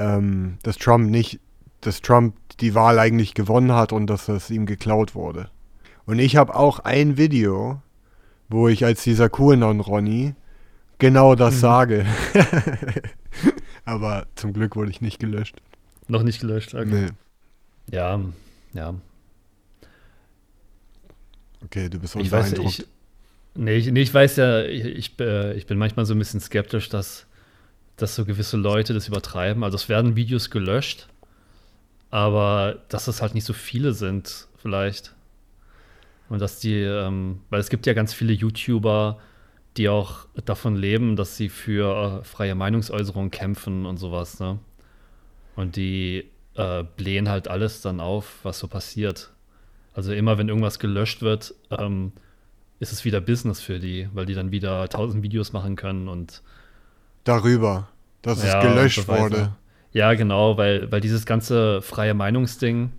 ähm, 0.00 0.58
dass 0.62 0.76
Trump 0.78 1.10
nicht, 1.10 1.38
dass 1.82 2.00
Trump 2.00 2.34
die 2.60 2.74
Wahl 2.74 2.98
eigentlich 2.98 3.34
gewonnen 3.34 3.72
hat 3.72 3.92
und 3.92 4.06
dass 4.08 4.26
das 4.26 4.50
ihm 4.50 4.66
geklaut 4.66 5.14
wurde. 5.14 5.50
Und 6.06 6.18
ich 6.18 6.36
habe 6.36 6.54
auch 6.56 6.80
ein 6.80 7.16
Video, 7.16 7.80
wo 8.48 8.68
ich 8.68 8.84
als 8.84 9.04
dieser 9.04 9.28
QAnon-Ronny 9.28 10.34
genau 10.98 11.34
das 11.34 11.54
Mhm. 11.56 11.58
sage. 11.58 12.06
Aber 13.84 14.26
zum 14.34 14.52
Glück 14.52 14.76
wurde 14.76 14.90
ich 14.90 15.00
nicht 15.00 15.18
gelöscht. 15.18 15.56
Noch 16.08 16.22
nicht 16.22 16.40
gelöscht. 16.40 16.74
Okay. 16.74 16.86
Nee. 16.86 17.94
Ja, 17.94 18.20
ja. 18.72 18.94
Okay, 21.64 21.88
du 21.88 21.98
bist 21.98 22.16
Ich 22.16 22.30
weiß, 22.32 22.48
unbeeindruckt. 22.50 22.78
ich, 22.80 22.86
nee, 23.54 23.76
ich, 23.76 23.90
nee, 23.90 24.00
ich 24.02 24.12
weiß 24.12 24.36
ja, 24.36 24.62
ich, 24.62 24.84
ich, 24.84 25.20
äh, 25.20 25.54
ich 25.54 25.66
bin 25.66 25.78
manchmal 25.78 26.06
so 26.06 26.14
ein 26.14 26.18
bisschen 26.18 26.40
skeptisch, 26.40 26.88
dass, 26.88 27.26
dass 28.02 28.14
so 28.14 28.24
gewisse 28.24 28.56
Leute 28.56 28.94
das 28.94 29.08
übertreiben. 29.08 29.64
Also 29.64 29.76
es 29.76 29.88
werden 29.88 30.16
Videos 30.16 30.50
gelöscht, 30.50 31.08
aber 32.10 32.78
dass 32.88 33.08
es 33.08 33.22
halt 33.22 33.34
nicht 33.34 33.44
so 33.44 33.52
viele 33.52 33.92
sind, 33.92 34.48
vielleicht. 34.56 35.14
Und 36.28 36.40
dass 36.40 36.60
die, 36.60 36.74
ähm, 36.74 37.40
weil 37.50 37.60
es 37.60 37.70
gibt 37.70 37.86
ja 37.86 37.92
ganz 37.92 38.14
viele 38.14 38.32
YouTuber, 38.32 39.18
die 39.76 39.88
auch 39.88 40.26
davon 40.44 40.76
leben, 40.76 41.16
dass 41.16 41.36
sie 41.36 41.48
für 41.48 42.20
äh, 42.20 42.24
freie 42.24 42.54
Meinungsäußerung 42.54 43.30
kämpfen 43.30 43.86
und 43.86 43.98
sowas, 43.98 44.40
ne? 44.40 44.58
Und 45.56 45.76
die 45.76 46.26
äh, 46.54 46.84
blähen 46.96 47.28
halt 47.28 47.48
alles 47.48 47.80
dann 47.82 48.00
auf, 48.00 48.38
was 48.44 48.58
so 48.58 48.68
passiert. 48.68 49.30
Also 49.92 50.12
immer, 50.12 50.38
wenn 50.38 50.48
irgendwas 50.48 50.78
gelöscht 50.78 51.22
wird, 51.22 51.54
ähm, 51.70 52.12
ist 52.78 52.92
es 52.92 53.04
wieder 53.04 53.20
Business 53.20 53.60
für 53.60 53.78
die, 53.78 54.08
weil 54.14 54.26
die 54.26 54.34
dann 54.34 54.52
wieder 54.52 54.88
tausend 54.88 55.22
Videos 55.22 55.52
machen 55.52 55.76
können 55.76 56.08
und 56.08 56.42
Darüber, 57.24 57.88
dass 58.22 58.42
ja, 58.44 58.58
es 58.60 58.64
gelöscht 58.66 59.06
Beweise. 59.06 59.22
wurde. 59.22 59.52
Ja, 59.92 60.14
genau, 60.14 60.56
weil, 60.56 60.90
weil 60.92 61.00
dieses 61.00 61.26
ganze 61.26 61.82
freie 61.82 62.14
Meinungsding, 62.14 62.92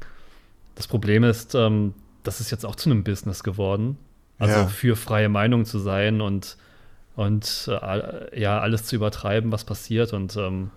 das 0.75 0.87
Problem 0.87 1.23
ist, 1.23 1.55
ähm, 1.55 1.93
das 2.23 2.41
ist 2.41 2.51
jetzt 2.51 2.65
auch 2.65 2.75
zu 2.75 2.89
einem 2.89 3.03
Business 3.03 3.43
geworden. 3.43 3.97
Also 4.39 4.59
Ja. 4.61 4.67
für 4.67 4.95
freie 4.95 5.29
Meinung 5.29 5.65
zu 5.65 5.79
sein 5.79 6.19
und, 6.21 6.57
und 7.15 7.69
äh, 7.71 8.39
ja, 8.39 8.59
alles 8.59 8.83
zu 8.85 8.95
übertreiben, 8.95 9.51
was 9.51 9.63
passiert. 9.63 10.13
Und 10.13 10.35
ähm, 10.35 10.71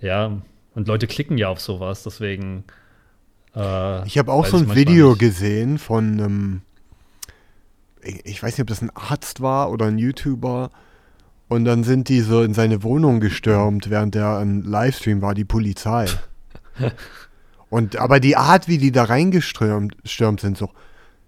ja, 0.00 0.40
und 0.74 0.88
Leute 0.88 1.06
klicken 1.06 1.38
ja 1.38 1.48
auf 1.48 1.60
sowas, 1.60 2.02
deswegen. 2.04 2.64
Äh, 3.54 4.06
Ich 4.06 4.16
habe 4.18 4.32
auch 4.32 4.46
so 4.46 4.56
ein 4.56 4.74
Video 4.74 5.10
nicht. 5.10 5.18
gesehen 5.20 5.78
von 5.78 6.12
einem, 6.20 6.62
ich 8.24 8.42
weiß 8.42 8.52
nicht, 8.54 8.62
ob 8.62 8.68
das 8.68 8.80
ein 8.82 8.90
Arzt 8.94 9.40
war 9.42 9.70
oder 9.70 9.86
ein 9.86 9.98
YouTuber. 9.98 10.70
Und 11.52 11.66
dann 11.66 11.84
sind 11.84 12.08
die 12.08 12.20
so 12.20 12.42
in 12.42 12.54
seine 12.54 12.82
Wohnung 12.82 13.20
gestürmt, 13.20 13.90
während 13.90 14.14
der 14.14 14.38
ein 14.38 14.62
Livestream 14.62 15.20
war, 15.20 15.34
die 15.34 15.44
Polizei. 15.44 16.06
Und 17.68 17.96
aber 17.96 18.20
die 18.20 18.36
Art, 18.36 18.68
wie 18.68 18.78
die 18.78 18.90
da 18.90 19.04
reingestürmt 19.04 19.94
stürmt 20.04 20.40
sind, 20.40 20.56
so 20.56 20.70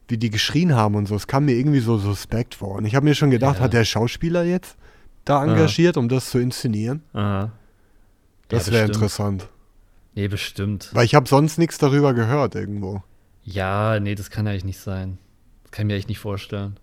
wie 0.08 0.16
die 0.18 0.30
geschrien 0.30 0.74
haben 0.74 0.94
und 0.94 1.06
so, 1.08 1.14
es 1.14 1.26
kam 1.26 1.46
mir 1.46 1.52
irgendwie 1.54 1.80
so 1.80 1.96
suspekt 1.96 2.54
vor. 2.54 2.76
Und 2.76 2.84
ich 2.84 2.94
habe 2.94 3.04
mir 3.04 3.14
schon 3.14 3.30
gedacht, 3.30 3.56
Ja. 3.56 3.64
hat 3.64 3.72
der 3.72 3.84
Schauspieler 3.86 4.44
jetzt 4.44 4.76
da 5.24 5.42
engagiert, 5.42 5.96
um 5.96 6.08
das 6.10 6.28
zu 6.30 6.38
inszenieren? 6.38 7.02
Aha. 7.14 7.52
Das 8.48 8.66
Ja, 8.66 8.72
wäre 8.74 8.86
interessant. 8.86 9.48
Nee, 10.14 10.28
bestimmt. 10.28 10.90
Weil 10.92 11.06
ich 11.06 11.14
habe 11.14 11.26
sonst 11.28 11.56
nichts 11.58 11.78
darüber 11.78 12.12
gehört 12.14 12.54
irgendwo. 12.54 13.02
Ja, 13.42 13.98
nee, 14.00 14.14
das 14.14 14.30
kann 14.30 14.46
eigentlich 14.46 14.64
nicht 14.66 14.80
sein. 14.80 15.16
Das 15.62 15.72
kann 15.72 15.86
ich 15.86 15.92
mir 15.92 15.96
echt 15.98 16.08
nicht 16.08 16.18
vorstellen. 16.18 16.78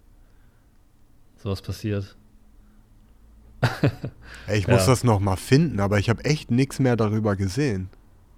Sowas 1.37 1.61
passiert. 1.61 2.15
Ey, 4.47 4.57
ich 4.59 4.67
muss 4.67 4.81
Ja. 4.81 4.87
das 4.87 5.03
noch 5.03 5.19
mal 5.19 5.35
finden, 5.35 5.79
aber 5.79 5.99
ich 5.99 6.09
habe 6.09 6.25
echt 6.25 6.51
nichts 6.51 6.79
mehr 6.79 6.95
darüber 6.95 7.35
gesehen. 7.35 7.89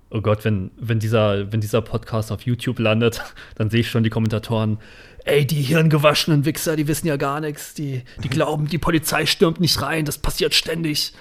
Oh 0.10 0.22
Gott, 0.22 0.46
wenn, 0.46 0.70
wenn, 0.78 1.00
dieser, 1.00 1.52
wenn 1.52 1.60
dieser 1.62 1.82
Podcast 1.82 2.32
auf 2.32 2.42
YouTube 2.44 2.78
landet, 2.80 3.22
dann 3.56 3.70
sehe 3.70 3.80
ich 3.80 3.90
schon 3.90 4.04
die 4.04 4.10
Kommentatoren. 4.10 4.78
Ey, 5.26 5.48
die 5.48 5.62
hirngewaschenen 5.62 6.46
Wichser, 6.46 6.76
die 6.76 6.88
wissen 6.88 7.08
ja 7.08 7.16
gar 7.18 7.40
nichts. 7.40 7.74
Die, 7.74 8.04
die 8.24 8.30
glauben, 8.30 8.68
die 8.68 8.78
Polizei 8.78 9.26
stürmt 9.26 9.60
nicht 9.60 9.82
rein. 9.82 10.06
Das 10.06 10.18
passiert 10.18 10.54
ständig. 10.54 11.14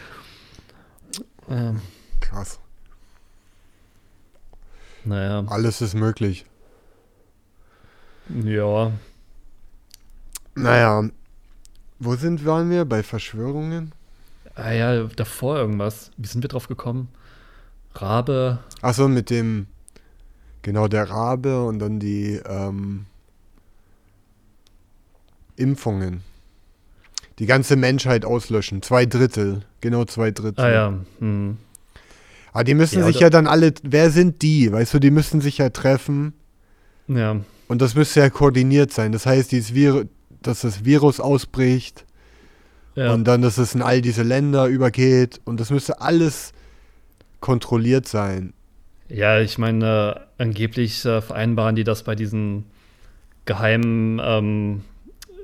Ähm, 1.48 1.80
Krass. 2.20 2.58
naja, 5.04 5.44
Alles 5.48 5.80
ist 5.80 5.94
möglich. 5.94 6.44
ja. 8.28 8.92
Naja, 10.54 11.08
wo 12.04 12.16
sind 12.16 12.44
waren 12.44 12.70
wir? 12.70 12.84
Bei 12.84 13.02
Verschwörungen? 13.02 13.92
Ah 14.54 14.72
ja, 14.72 15.04
davor 15.04 15.56
irgendwas. 15.58 16.10
Wie 16.16 16.26
sind 16.26 16.42
wir 16.42 16.48
drauf 16.48 16.68
gekommen? 16.68 17.08
Rabe. 17.94 18.58
Achso, 18.80 19.08
mit 19.08 19.30
dem, 19.30 19.66
genau, 20.62 20.88
der 20.88 21.08
Rabe 21.08 21.64
und 21.64 21.78
dann 21.78 22.00
die 22.00 22.40
ähm, 22.46 23.06
Impfungen. 25.56 26.22
Die 27.38 27.46
ganze 27.46 27.76
Menschheit 27.76 28.24
auslöschen. 28.24 28.82
Zwei 28.82 29.06
Drittel. 29.06 29.62
Genau 29.80 30.04
zwei 30.04 30.30
Drittel. 30.30 30.64
Ah 30.64 30.70
ja. 30.70 30.94
Hm. 31.18 31.56
Aber 32.52 32.64
die 32.64 32.74
müssen 32.74 32.98
Ja, 32.98 33.06
sich 33.06 33.20
ja 33.20 33.30
dann 33.30 33.46
alle, 33.46 33.72
wer 33.82 34.10
sind 34.10 34.42
die? 34.42 34.70
Weißt 34.70 34.92
du, 34.92 34.98
die 34.98 35.10
müssen 35.10 35.40
sich 35.40 35.58
ja 35.58 35.70
treffen. 35.70 36.34
Ja. 37.08 37.36
Und 37.68 37.80
das 37.80 37.94
müsste 37.94 38.20
ja 38.20 38.28
koordiniert 38.28 38.92
sein. 38.92 39.12
Das 39.12 39.24
heißt, 39.24 39.50
dieses 39.52 39.72
Vir 39.72 40.06
dass 40.46 40.62
das 40.62 40.84
Virus 40.84 41.20
ausbricht 41.20 42.04
ja. 42.94 43.12
und 43.12 43.24
dann, 43.24 43.42
dass 43.42 43.58
es 43.58 43.74
in 43.74 43.82
all 43.82 44.00
diese 44.00 44.22
Länder 44.22 44.66
übergeht. 44.66 45.40
Und 45.44 45.60
das 45.60 45.70
müsste 45.70 46.00
alles 46.00 46.52
kontrolliert 47.40 48.06
sein. 48.06 48.52
Ja, 49.08 49.40
ich 49.40 49.58
meine, 49.58 50.24
äh, 50.38 50.42
angeblich 50.42 51.04
äh, 51.04 51.20
vereinbaren 51.20 51.76
die 51.76 51.84
das 51.84 52.02
bei 52.02 52.14
diesen 52.14 52.64
geheimen, 53.44 54.20
ähm, 54.24 54.84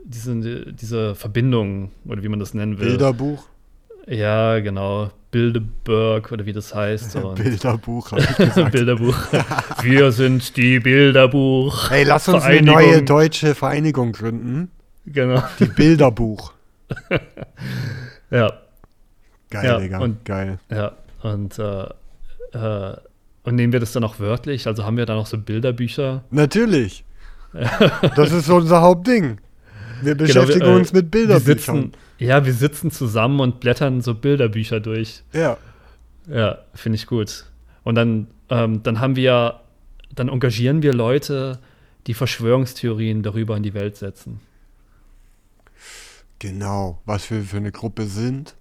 diese, 0.05 0.72
diese 0.72 1.14
Verbindung, 1.14 1.90
oder 2.07 2.22
wie 2.22 2.28
man 2.28 2.38
das 2.38 2.55
nennen 2.55 2.78
will. 2.78 2.88
Bilderbuch? 2.88 3.44
Ja, 4.07 4.59
genau. 4.61 5.11
Bilderberg 5.30 6.32
oder 6.32 6.46
wie 6.46 6.55
das 6.55 6.74
heißt. 6.74 7.18
Bilderbuch, 7.34 8.12
habe 8.12 8.22
ich 8.22 8.36
gesagt. 8.36 8.72
Bilderbuch. 8.72 9.16
Wir 9.82 10.12
sind 10.12 10.57
die 10.57 10.80
Bilderbuch. 10.80 11.90
Hey, 11.90 12.05
lass 12.05 12.28
uns 12.28 12.44
eine 12.44 12.62
neue 12.62 13.03
deutsche 13.03 13.55
Vereinigung 13.55 14.12
gründen. 14.12 14.70
Genau. 15.12 15.42
Die 15.59 15.66
Bilderbuch. 15.66 16.52
Ja, 18.30 18.52
Geil, 19.50 19.64
Ja, 19.64 19.78
Digga. 19.78 19.98
und- 20.00 20.24
Geil. 20.26 20.59
ja. 20.70 20.92
Und, 21.22 21.59
äh, 21.59 21.84
äh, 22.52 22.96
und 23.44 23.54
nehmen 23.54 23.72
wir 23.72 23.80
das 23.80 23.92
dann 23.92 24.04
auch 24.04 24.20
wörtlich? 24.20 24.66
Also 24.66 24.84
haben 24.84 24.98
wir 24.98 25.06
da 25.06 25.14
noch 25.14 25.26
so 25.26 25.38
Bilderbücher? 25.38 26.24
Natürlich. 26.30 27.04
Das 28.16 28.30
ist 28.32 28.50
unser 28.50 28.82
Hauptding. 28.82 29.38
Wir 30.02 30.14
beschäftigen 30.14 30.61
wir, 30.61 30.68
äh, 30.74 30.76
uns 30.76 30.92
mit 30.92 31.06
Wir 31.06 31.11
Bilderbüchern. 31.11 31.54
sitzen, 31.76 31.92
ja, 32.18 32.44
wir 32.44 32.52
sitzen 32.52 32.90
zusammen 32.90 33.40
und 33.40 33.61
blättern 33.61 34.02
so 34.02 34.14
Bilderbücher 34.14 34.80
durch. 34.80 35.22
Ja. 35.32 35.56
Ja, 36.30 36.59
finde 36.74 36.96
ich 36.96 37.06
gut. 37.06 37.46
Und 37.84 37.94
dann, 37.94 38.26
ähm, 38.50 38.82
dann 38.82 39.00
haben 39.00 39.16
wir, 39.16 39.61
dann 40.14 40.28
engagieren 40.28 40.82
wir 40.82 40.92
Leute, 40.92 41.59
die 42.06 42.12
Verschwörungstheorien 42.14 43.22
darüber 43.22 43.56
in 43.56 43.62
die 43.62 43.72
Welt 43.74 43.96
setzen. 43.96 44.40
Genau, 46.39 47.01
was 47.05 47.30
wir 47.30 47.43
für 47.43 47.57
eine 47.57 47.72
Gruppe 47.72 48.05
sind. 48.07 48.55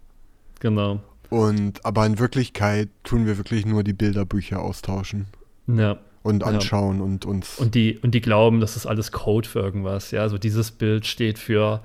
Genau. 0.60 1.02
Und 1.30 1.86
aber 1.86 2.06
in 2.06 2.18
Wirklichkeit 2.20 2.90
tun 3.04 3.26
wir 3.26 3.38
wirklich 3.38 3.66
nur 3.66 3.84
die 3.84 3.94
Bilderbücher 3.94 4.62
austauschen 4.62 5.28
Ja. 5.68 5.98
und 6.24 6.42
Ja. 6.42 6.48
anschauen 6.48 7.02
und 7.02 7.26
uns. 7.26 7.60
Und 7.60 7.76
die, 7.76 7.98
und 8.00 8.12
die 8.12 8.22
glauben, 8.22 8.60
das 8.62 8.76
ist 8.78 8.86
alles 8.86 9.12
Code 9.12 9.48
für 9.48 9.60
irgendwas. 9.60 10.12
Ja, 10.12 10.22
also 10.22 10.38
dieses 10.38 10.72
Bild 10.72 11.06
steht 11.06 11.38
für, 11.38 11.84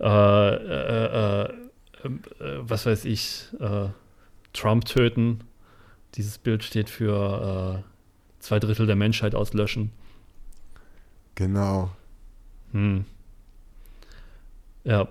äh, 0.00 0.04
äh, 0.06 1.44
äh, 1.44 1.44
äh, 1.44 1.50
was 2.60 2.86
weiß 2.86 3.04
ich, 3.06 3.48
äh, 3.60 3.88
Trump 4.52 4.84
töten. 4.86 5.40
Dieses 6.14 6.38
Bild 6.38 6.62
steht 6.64 6.88
für 6.88 7.82
äh, 7.84 8.40
zwei 8.40 8.58
Drittel 8.60 8.86
der 8.86 8.96
Menschheit 8.96 9.34
auslöschen. 9.34 9.90
genau. 11.34 11.90
Hm. 12.72 13.04
Ja, 14.84 15.08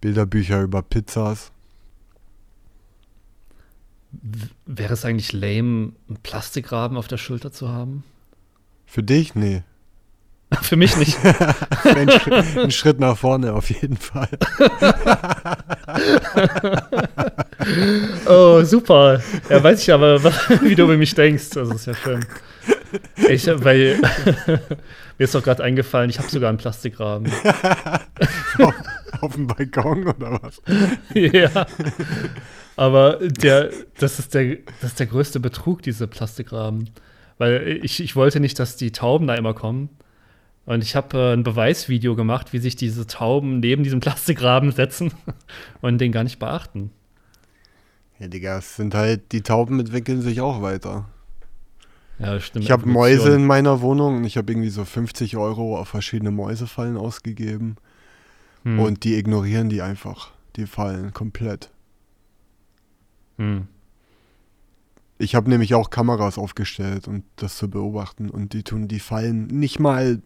Bilderbücher 0.00 0.62
über 0.62 0.82
Pizzas. 0.82 1.50
W- 4.12 4.46
wäre 4.66 4.94
es 4.94 5.04
eigentlich 5.04 5.32
lame, 5.32 5.92
einen 6.08 6.18
Plastikrahmen 6.22 6.96
auf 6.96 7.08
der 7.08 7.18
Schulter 7.18 7.52
zu 7.52 7.68
haben? 7.68 8.04
Für 8.86 9.02
dich? 9.02 9.34
Nee. 9.34 9.62
Für 10.62 10.76
mich 10.76 10.96
nicht. 10.96 11.18
Ein, 11.84 12.08
ein 12.08 12.70
Schritt 12.70 13.00
nach 13.00 13.16
vorne 13.18 13.52
auf 13.52 13.68
jeden 13.68 13.96
Fall. 13.96 14.28
super. 18.64 19.20
Ja, 19.50 19.62
weiß 19.62 19.82
ich 19.82 19.92
aber, 19.92 20.22
wie 20.62 20.74
du 20.76 20.84
über 20.84 20.96
mich 20.96 21.14
denkst. 21.14 21.50
Das 21.50 21.68
ist 21.70 21.86
ja 21.86 21.94
schön. 21.94 22.24
Ich, 23.28 23.46
weil 23.46 23.98
mir 24.48 25.24
ist 25.24 25.34
doch 25.34 25.42
gerade 25.42 25.64
eingefallen, 25.64 26.10
ich 26.10 26.18
habe 26.18 26.28
sogar 26.28 26.48
einen 26.48 26.58
Plastikrahmen. 26.58 27.30
Auf, 29.26 29.34
dem 29.34 29.46
Balkon 29.46 30.06
oder 30.06 30.40
was? 30.42 30.62
ja. 31.14 31.66
Aber 32.76 33.18
der, 33.20 33.70
das, 33.98 34.18
ist 34.18 34.34
der, 34.34 34.56
das 34.80 34.90
ist 34.90 35.00
der 35.00 35.06
größte 35.06 35.40
Betrug, 35.40 35.82
diese 35.82 36.06
Plastikrahmen. 36.06 36.90
Weil 37.38 37.80
ich, 37.82 38.00
ich 38.00 38.16
wollte 38.16 38.40
nicht, 38.40 38.58
dass 38.58 38.76
die 38.76 38.92
Tauben 38.92 39.26
da 39.26 39.34
immer 39.34 39.54
kommen. 39.54 39.90
Und 40.64 40.82
ich 40.82 40.96
habe 40.96 41.16
äh, 41.16 41.32
ein 41.32 41.44
Beweisvideo 41.44 42.16
gemacht, 42.16 42.52
wie 42.52 42.58
sich 42.58 42.76
diese 42.76 43.06
Tauben 43.06 43.60
neben 43.60 43.84
diesem 43.84 44.00
Plastikrahmen 44.00 44.72
setzen 44.72 45.12
und 45.80 45.98
den 45.98 46.12
gar 46.12 46.24
nicht 46.24 46.38
beachten. 46.38 46.90
Ja, 48.18 48.28
Digga, 48.28 48.58
es 48.58 48.76
sind 48.76 48.94
halt, 48.94 49.32
die 49.32 49.42
Tauben 49.42 49.78
entwickeln 49.78 50.22
sich 50.22 50.40
auch 50.40 50.62
weiter. 50.62 51.06
Ja, 52.18 52.40
stimmt. 52.40 52.64
Ich 52.64 52.70
habe 52.70 52.88
Mäuse 52.88 53.34
in 53.34 53.44
meiner 53.44 53.80
Wohnung 53.82 54.16
und 54.16 54.24
ich 54.24 54.36
habe 54.36 54.50
irgendwie 54.50 54.70
so 54.70 54.84
50 54.84 55.36
Euro 55.36 55.78
auf 55.78 55.88
verschiedene 55.88 56.30
Mäusefallen 56.30 56.96
ausgegeben. 56.96 57.76
Hm. 58.66 58.80
Und 58.80 59.04
die 59.04 59.14
ignorieren 59.14 59.68
die 59.68 59.80
einfach. 59.80 60.32
Die 60.56 60.66
fallen 60.66 61.14
komplett. 61.14 61.70
Hm. 63.38 63.68
Ich 65.18 65.36
habe 65.36 65.48
nämlich 65.48 65.74
auch 65.74 65.88
Kameras 65.88 66.36
aufgestellt 66.36 67.06
und 67.06 67.14
um 67.14 67.22
das 67.36 67.56
zu 67.58 67.70
beobachten 67.70 68.28
und 68.28 68.54
die 68.54 68.64
tun 68.64 68.88
die 68.88 68.98
Fallen 68.98 69.46
nicht 69.46 69.78
mal 69.78 70.20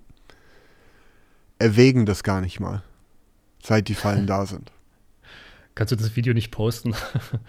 erwägen 1.59 2.07
das 2.07 2.23
gar 2.23 2.41
nicht 2.41 2.61
mal, 2.61 2.83
seit 3.63 3.89
die 3.89 3.95
Fallen 3.95 4.27
da 4.27 4.47
sind. 4.47 4.73
Kannst 5.75 5.93
du 5.93 5.97
das 5.97 6.17
Video 6.17 6.33
nicht 6.33 6.51
posten? 6.51 6.95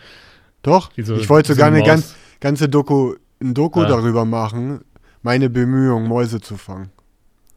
Doch, 0.61 0.91
so, 0.97 1.15
ich 1.15 1.29
wollte 1.29 1.53
sogar 1.53 1.69
so 1.69 1.75
eine 1.75 1.85
ganz, 1.85 2.15
ganze 2.41 2.67
Doku, 2.67 3.15
ein 3.41 3.53
Doku 3.53 3.79
ah. 3.79 3.87
darüber 3.87 4.25
machen, 4.25 4.81
meine 5.21 5.49
Bemühungen, 5.49 6.07
Mäuse 6.09 6.41
zu 6.41 6.57
fangen. 6.57 6.89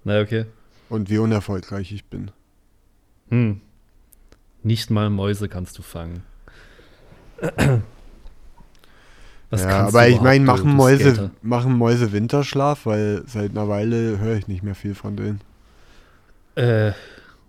Na, 0.05 0.21
okay. 0.21 0.47
Und 0.89 1.11
wie 1.11 1.19
unerfolgreich 1.19 1.91
ich 1.91 2.05
bin. 2.05 2.31
Hm. 3.31 3.61
Nicht 4.63 4.91
mal 4.91 5.11
Mäuse 5.11 5.49
kannst 5.49 5.79
du 5.79 5.83
fangen. 5.83 6.23
Was 9.51 9.63
ja, 9.63 9.87
aber 9.87 10.09
ich 10.09 10.21
meine, 10.21 10.45
machen 10.45 10.75
Mäuse, 10.75 11.31
machen 11.43 11.77
Mäuse 11.77 12.13
Winterschlaf, 12.13 12.87
weil 12.87 13.23
seit 13.27 13.51
einer 13.51 13.69
Weile 13.69 14.19
höre 14.19 14.37
ich 14.37 14.49
nicht 14.49 14.63
mehr 14.65 14.75
viel 14.75 14.95
von 14.95 15.17
denen. 15.17 15.41
Äh, 16.57 16.93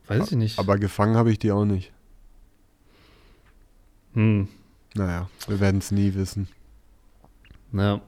weiß 0.07 0.31
ich 0.31 0.37
nicht. 0.37 0.59
Aber 0.59 0.77
gefangen 0.77 1.15
habe 1.15 1.31
ich 1.31 1.39
die 1.39 1.51
auch 1.51 1.65
nicht. 1.65 1.91
Hm. 4.13 4.49
Naja, 4.93 5.29
wir 5.47 5.59
werden 5.59 5.79
es 5.79 5.91
nie 5.91 6.13
wissen. 6.13 6.47
Naja, 7.71 8.01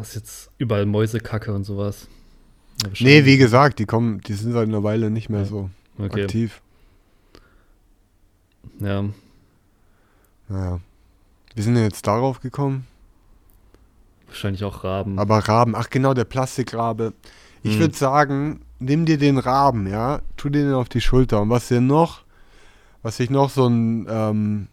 ist 0.00 0.14
jetzt 0.14 0.50
überall 0.58 0.86
Mäusekacke 0.86 1.52
und 1.52 1.64
sowas. 1.64 2.06
Nee, 3.00 3.24
wie 3.24 3.38
gesagt, 3.38 3.78
die 3.78 3.86
kommen, 3.86 4.20
die 4.20 4.34
sind 4.34 4.52
seit 4.52 4.68
einer 4.68 4.84
Weile 4.84 5.10
nicht 5.10 5.28
mehr 5.28 5.40
ja. 5.40 5.46
so 5.46 5.70
okay. 5.98 6.24
aktiv. 6.24 6.60
Ja. 8.80 9.04
Naja. 10.48 10.80
Wir 11.54 11.64
sind 11.64 11.76
jetzt 11.76 12.06
darauf 12.06 12.40
gekommen. 12.40 12.86
Wahrscheinlich 14.26 14.64
auch 14.64 14.84
Raben. 14.84 15.18
Aber 15.18 15.38
Raben, 15.38 15.74
ach 15.74 15.90
genau, 15.90 16.14
der 16.14 16.24
Plastikrabe. 16.24 17.14
Ich 17.62 17.74
hm. 17.74 17.80
würde 17.80 17.96
sagen, 17.96 18.60
nimm 18.78 19.06
dir 19.06 19.18
den 19.18 19.38
Raben, 19.38 19.86
ja, 19.86 20.20
tu 20.36 20.48
den 20.48 20.72
auf 20.72 20.88
die 20.88 21.00
Schulter. 21.00 21.40
Und 21.40 21.50
was 21.50 21.68
dir 21.68 21.80
noch, 21.80 22.22
was 23.02 23.18
ich 23.20 23.30
noch 23.30 23.50
so 23.50 23.66
einen 23.66 24.06
ähm, 24.08 24.68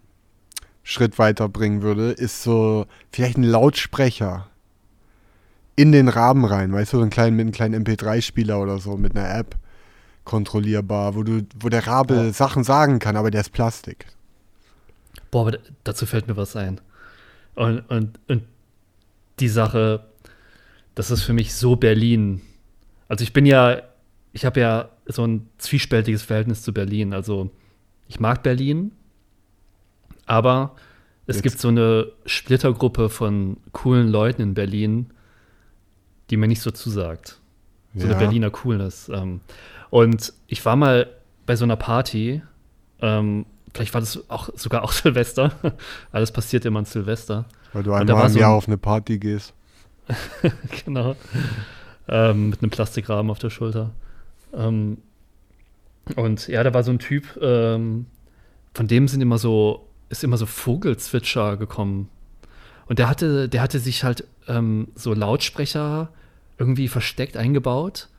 Schritt 0.84 1.18
weiterbringen 1.18 1.82
würde, 1.82 2.12
ist 2.12 2.44
so 2.44 2.86
vielleicht 3.12 3.38
ein 3.38 3.44
Lautsprecher 3.44 4.48
in 5.76 5.92
den 5.92 6.08
Raben 6.08 6.46
rein, 6.46 6.72
weißt 6.72 6.94
du, 6.94 6.98
so 6.98 7.02
einen 7.02 7.12
kleinen, 7.12 7.36
mit 7.36 7.44
einem 7.44 7.52
kleinen 7.52 7.84
MP3-Spieler 7.84 8.62
oder 8.62 8.80
so, 8.80 8.96
mit 8.96 9.16
einer 9.16 9.34
App 9.36 9.56
kontrollierbar, 10.26 11.16
wo 11.16 11.24
du, 11.24 11.46
wo 11.60 11.70
der 11.70 11.88
Rabe 11.88 12.28
oh. 12.30 12.32
Sachen 12.32 12.64
sagen 12.64 13.00
kann, 13.00 13.16
aber 13.16 13.32
der 13.32 13.42
ist 13.42 13.52
Plastik. 13.52 14.08
Boah, 15.32 15.48
aber 15.48 15.58
dazu 15.84 16.06
fällt 16.06 16.28
mir 16.28 16.36
was 16.36 16.56
ein. 16.56 16.82
Und, 17.56 17.80
und, 17.90 18.20
und 18.28 18.44
die 19.40 19.48
Sache, 19.48 20.06
das 20.94 21.12
ist 21.12 21.24
für 21.24 21.34
mich 21.34 21.56
so 21.56 21.76
Berlin. 21.76 22.42
Also 23.08 23.24
ich 23.24 23.32
bin 23.32 23.46
ja 23.46 23.82
ich 24.36 24.44
habe 24.44 24.60
ja 24.60 24.90
so 25.06 25.26
ein 25.26 25.50
zwiespältiges 25.58 26.22
Verhältnis 26.22 26.62
zu 26.62 26.74
Berlin. 26.74 27.14
Also 27.14 27.52
ich 28.10 28.20
mag 28.20 28.44
Berlin, 28.44 28.92
aber 30.26 30.76
es 31.26 31.38
Jetzt. 31.38 31.44
gibt 31.44 31.60
so 31.60 31.70
eine 31.70 32.12
Splittergruppe 32.26 33.10
von 33.10 33.56
coolen 33.72 34.10
Leuten 34.10 34.42
in 34.42 34.54
Berlin, 34.54 35.10
die 36.30 36.36
mir 36.36 36.50
nicht 36.50 36.62
so 36.62 36.70
zusagt. 36.70 37.40
So 37.96 38.08
ja. 38.08 38.12
eine 38.12 38.20
Berliner 38.20 38.50
Coolness. 38.50 39.08
Ähm, 39.08 39.40
und 39.96 40.34
ich 40.48 40.66
war 40.66 40.76
mal 40.76 41.08
bei 41.46 41.56
so 41.56 41.64
einer 41.64 41.78
Party, 41.78 42.42
ähm, 43.00 43.46
vielleicht 43.74 43.94
war 43.94 44.02
das 44.02 44.30
auch 44.30 44.50
sogar 44.54 44.84
auch 44.84 44.92
Silvester. 44.92 45.54
Alles 46.12 46.34
passiert 46.34 46.66
immer 46.66 46.80
an 46.80 46.86
Silvester. 46.86 47.46
Weil 47.72 47.84
du 47.84 47.94
einmal 47.94 48.26
im 48.26 48.34
so 48.34 48.40
Jahr 48.40 48.52
auf 48.52 48.68
eine 48.68 48.76
Party 48.76 49.20
gehst. 49.20 49.54
genau. 50.86 51.16
Ähm, 52.10 52.50
mit 52.50 52.62
einem 52.62 52.72
Plastikrahmen 52.72 53.32
auf 53.32 53.40
der 53.40 53.50
Schulter. 53.50 53.92
Ähm, 54.54 54.98
und 56.18 56.46
ja, 56.50 56.62
da 56.62 56.74
war 56.74 56.84
so 56.84 56.92
ein 56.92 57.00
Typ, 57.00 57.40
ähm, 57.42 58.08
von 58.74 58.90
dem 58.90 59.08
sind 59.08 59.22
immer 59.22 59.38
so, 59.38 59.88
ist 60.10 60.26
immer 60.26 60.36
so 60.36 60.46
Vogelzwitscher 60.46 61.56
gekommen. 61.56 62.10
Und 62.88 63.00
der 63.00 63.08
hatte, 63.08 63.48
der 63.48 63.62
hatte 63.62 63.80
sich 63.80 64.04
halt 64.04 64.26
ähm, 64.50 64.90
so 64.96 65.14
Lautsprecher 65.14 66.10
irgendwie 66.58 66.90
versteckt 66.90 67.38
eingebaut. 67.38 68.10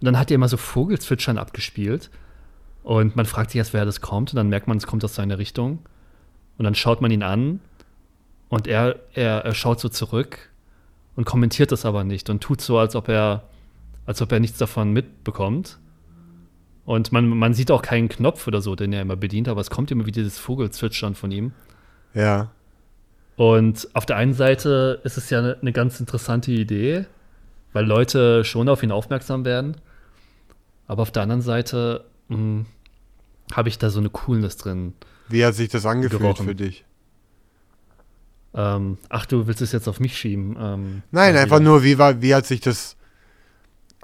Und 0.00 0.04
dann 0.04 0.18
hat 0.18 0.30
er 0.30 0.36
immer 0.36 0.48
so 0.48 0.56
Vogelzwitschern 0.56 1.38
abgespielt. 1.38 2.10
Und 2.82 3.16
man 3.16 3.26
fragt 3.26 3.50
sich 3.50 3.58
erst, 3.58 3.72
wer 3.72 3.84
das 3.84 4.00
kommt. 4.00 4.32
Und 4.32 4.36
dann 4.36 4.48
merkt 4.48 4.68
man, 4.68 4.76
es 4.76 4.86
kommt 4.86 5.04
aus 5.04 5.14
seiner 5.14 5.38
Richtung. 5.38 5.80
Und 6.58 6.64
dann 6.64 6.74
schaut 6.74 7.00
man 7.00 7.10
ihn 7.10 7.22
an. 7.22 7.60
Und 8.48 8.66
er, 8.66 8.96
er, 9.14 9.44
er 9.44 9.54
schaut 9.54 9.80
so 9.80 9.88
zurück 9.88 10.50
und 11.16 11.24
kommentiert 11.24 11.72
das 11.72 11.84
aber 11.84 12.04
nicht 12.04 12.30
und 12.30 12.42
tut 12.42 12.60
so, 12.60 12.78
als 12.78 12.94
ob 12.94 13.08
er, 13.08 13.44
als 14.04 14.22
ob 14.22 14.30
er 14.30 14.38
nichts 14.38 14.58
davon 14.58 14.92
mitbekommt. 14.92 15.78
Und 16.84 17.10
man, 17.10 17.26
man 17.26 17.54
sieht 17.54 17.72
auch 17.72 17.82
keinen 17.82 18.08
Knopf 18.08 18.46
oder 18.46 18.60
so, 18.60 18.76
den 18.76 18.92
er 18.92 19.02
immer 19.02 19.16
bedient, 19.16 19.48
aber 19.48 19.60
es 19.60 19.70
kommt 19.70 19.90
immer 19.90 20.06
wieder 20.06 20.22
dieses 20.22 20.38
Vogelzwitschern 20.38 21.16
von 21.16 21.32
ihm. 21.32 21.52
Ja. 22.14 22.52
Und 23.34 23.88
auf 23.94 24.06
der 24.06 24.16
einen 24.16 24.34
Seite 24.34 25.00
ist 25.02 25.18
es 25.18 25.28
ja 25.30 25.40
eine, 25.40 25.58
eine 25.60 25.72
ganz 25.72 25.98
interessante 25.98 26.52
Idee, 26.52 27.06
weil 27.72 27.84
Leute 27.84 28.44
schon 28.44 28.68
auf 28.68 28.82
ihn 28.82 28.92
aufmerksam 28.92 29.44
werden. 29.44 29.76
Aber 30.86 31.02
auf 31.02 31.10
der 31.10 31.22
anderen 31.22 31.42
Seite 31.42 32.04
hm, 32.28 32.66
habe 33.52 33.68
ich 33.68 33.78
da 33.78 33.90
so 33.90 34.00
eine 34.00 34.10
Coolness 34.10 34.56
drin. 34.56 34.94
Wie 35.28 35.44
hat 35.44 35.54
sich 35.54 35.68
das 35.68 35.86
angefühlt 35.86 36.20
gerochen. 36.20 36.46
für 36.46 36.54
dich? 36.54 36.84
Ähm, 38.54 38.98
ach, 39.08 39.26
du 39.26 39.46
willst 39.46 39.60
es 39.60 39.72
jetzt 39.72 39.88
auf 39.88 40.00
mich 40.00 40.16
schieben? 40.16 40.56
Ähm, 40.58 41.02
Nein, 41.10 41.36
einfach 41.36 41.60
nur, 41.60 41.82
wie, 41.82 41.98
war, 41.98 42.22
wie 42.22 42.34
hat 42.34 42.46
sich 42.46 42.60
das. 42.60 42.96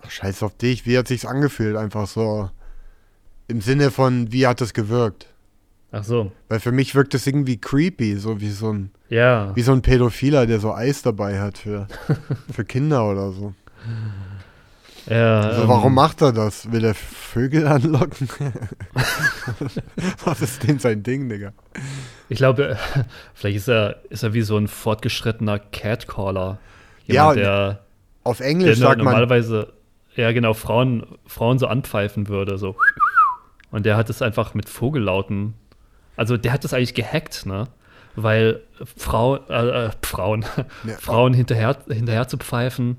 Ach, 0.02 0.10
scheiß 0.10 0.42
auf 0.42 0.56
dich, 0.56 0.84
wie 0.84 0.98
hat 0.98 1.08
sich's 1.08 1.24
angefühlt? 1.24 1.76
Einfach 1.76 2.06
so. 2.06 2.50
Im 3.48 3.60
Sinne 3.60 3.90
von, 3.90 4.32
wie 4.32 4.46
hat 4.46 4.60
das 4.60 4.74
gewirkt? 4.74 5.26
Ach 5.90 6.04
so. 6.04 6.32
Weil 6.48 6.60
für 6.60 6.72
mich 6.72 6.94
wirkt 6.94 7.14
das 7.14 7.26
irgendwie 7.26 7.58
creepy, 7.58 8.16
so 8.16 8.40
wie 8.40 8.50
so 8.50 8.72
ein, 8.72 8.90
ja. 9.08 9.54
wie 9.54 9.62
so 9.62 9.72
ein 9.72 9.82
Pädophiler, 9.82 10.46
der 10.46 10.58
so 10.58 10.72
Eis 10.72 11.02
dabei 11.02 11.38
hat 11.40 11.58
für, 11.58 11.86
für 12.52 12.64
Kinder 12.64 13.08
oder 13.08 13.30
so. 13.32 13.54
Ja, 15.06 15.40
also, 15.40 15.68
warum 15.68 15.88
ähm, 15.88 15.94
macht 15.94 16.22
er 16.22 16.32
das? 16.32 16.70
Will 16.70 16.84
er 16.84 16.94
Vögel 16.94 17.66
anlocken? 17.68 18.28
Was 20.24 20.40
ist 20.40 20.66
denn 20.66 20.78
sein 20.78 21.02
Ding, 21.02 21.28
Digga? 21.28 21.52
Ich 22.28 22.38
glaube, 22.38 22.78
vielleicht 23.34 23.56
ist 23.56 23.68
er, 23.68 24.02
ist 24.10 24.22
er 24.22 24.32
wie 24.32 24.42
so 24.42 24.56
ein 24.56 24.68
fortgeschrittener 24.68 25.58
Catcaller. 25.58 26.58
Jemand, 27.06 27.36
ja, 27.38 27.42
der, 27.42 27.84
auf 28.24 28.40
Englisch 28.40 28.78
der 28.78 28.88
sagt 28.88 28.98
normalerweise, 28.98 29.56
man. 29.56 29.66
Ja, 30.14 30.32
genau, 30.32 30.52
Frauen, 30.52 31.06
Frauen 31.26 31.58
so 31.58 31.66
anpfeifen 31.66 32.28
würde, 32.28 32.58
so. 32.58 32.76
Und 33.70 33.86
der 33.86 33.96
hat 33.96 34.10
es 34.10 34.22
einfach 34.22 34.54
mit 34.54 34.68
Vogellauten. 34.68 35.54
Also 36.16 36.36
der 36.36 36.52
hat 36.52 36.64
das 36.64 36.74
eigentlich 36.74 36.94
gehackt, 36.94 37.46
ne? 37.46 37.68
Weil 38.14 38.60
Frau, 38.96 39.36
äh, 39.48 39.86
äh, 39.86 39.90
Frauen, 40.02 40.44
ja. 40.84 40.94
Frauen 41.00 41.32
hinterher, 41.32 41.78
hinterher 41.88 42.28
zu 42.28 42.36
pfeifen, 42.36 42.98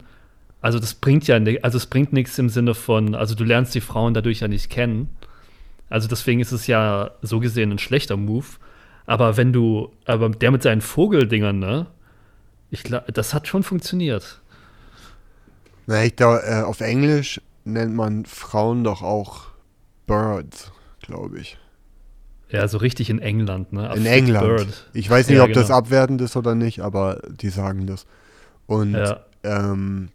also 0.64 0.80
das 0.80 0.94
bringt 0.96 1.28
ja 1.28 1.38
also 1.62 1.78
es 1.78 1.86
bringt 1.86 2.14
nichts 2.14 2.40
im 2.40 2.48
Sinne 2.50 2.74
von, 2.74 3.14
also 3.16 3.36
du 3.36 3.44
lernst 3.44 3.76
die 3.76 3.82
Frauen 3.82 4.14
dadurch 4.14 4.40
ja 4.40 4.48
nicht 4.48 4.70
kennen. 4.70 5.10
Also 5.90 6.08
deswegen 6.08 6.40
ist 6.40 6.54
es 6.54 6.66
ja 6.68 7.12
so 7.22 7.40
gesehen 7.40 7.72
ein 7.72 7.80
schlechter 7.80 8.18
Move. 8.18 8.46
Aber 9.06 9.36
wenn 9.38 9.52
du, 9.52 9.92
aber 10.06 10.30
der 10.30 10.52
mit 10.52 10.64
seinen 10.64 10.82
Vogeldingern, 10.82 11.60
ne? 11.60 11.88
Ich 12.72 12.84
das 12.84 13.34
hat 13.34 13.48
schon 13.48 13.62
funktioniert. 13.64 14.42
Na, 15.86 16.04
ich 16.06 16.16
glaube, 16.16 16.42
äh, 16.46 16.62
auf 16.62 16.80
Englisch 16.80 17.42
nennt 17.66 17.94
man 17.94 18.26
Frauen 18.26 18.84
doch 18.86 19.02
auch 19.04 19.48
Birds, 20.08 20.72
glaube 21.02 21.40
ich. 21.42 21.58
Ja, 22.50 22.68
so 22.68 22.78
richtig 22.78 23.10
in 23.10 23.20
England, 23.20 23.74
ne? 23.74 23.90
A 23.90 23.94
In 23.94 24.06
England. 24.06 24.48
bird. 24.48 24.90
Ich 24.94 25.10
weiß 25.10 25.28
nicht, 25.28 25.38
Ja, 25.38 25.44
ob 25.44 25.52
das 25.54 25.68
genau. 25.68 25.78
abwertend 25.80 26.22
ist 26.22 26.38
oder 26.38 26.56
nicht, 26.56 26.80
aber 26.80 27.20
die 27.30 27.50
sagen 27.50 27.86
das. 27.86 28.06
Und 28.66 28.94
Ja. 28.94 29.20
ähm, 29.44 30.10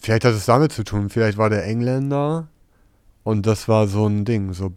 vielleicht 0.00 0.24
hat 0.24 0.34
es 0.34 0.46
damit 0.46 0.72
zu 0.72 0.84
tun. 0.84 1.08
Vielleicht 1.10 1.38
war 1.38 1.50
der 1.50 1.64
Engländer 1.66 2.48
und 3.24 3.46
das 3.46 3.68
war 3.68 3.86
so 3.88 4.06
ein 4.06 4.24
Ding, 4.24 4.52
so, 4.52 4.72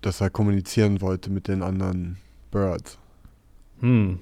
dass 0.00 0.20
er 0.20 0.30
kommunizieren 0.30 1.00
wollte 1.00 1.30
mit 1.30 1.48
den 1.48 1.62
anderen 1.62 2.18
Birds. 2.50 2.98
Hm. 3.80 4.18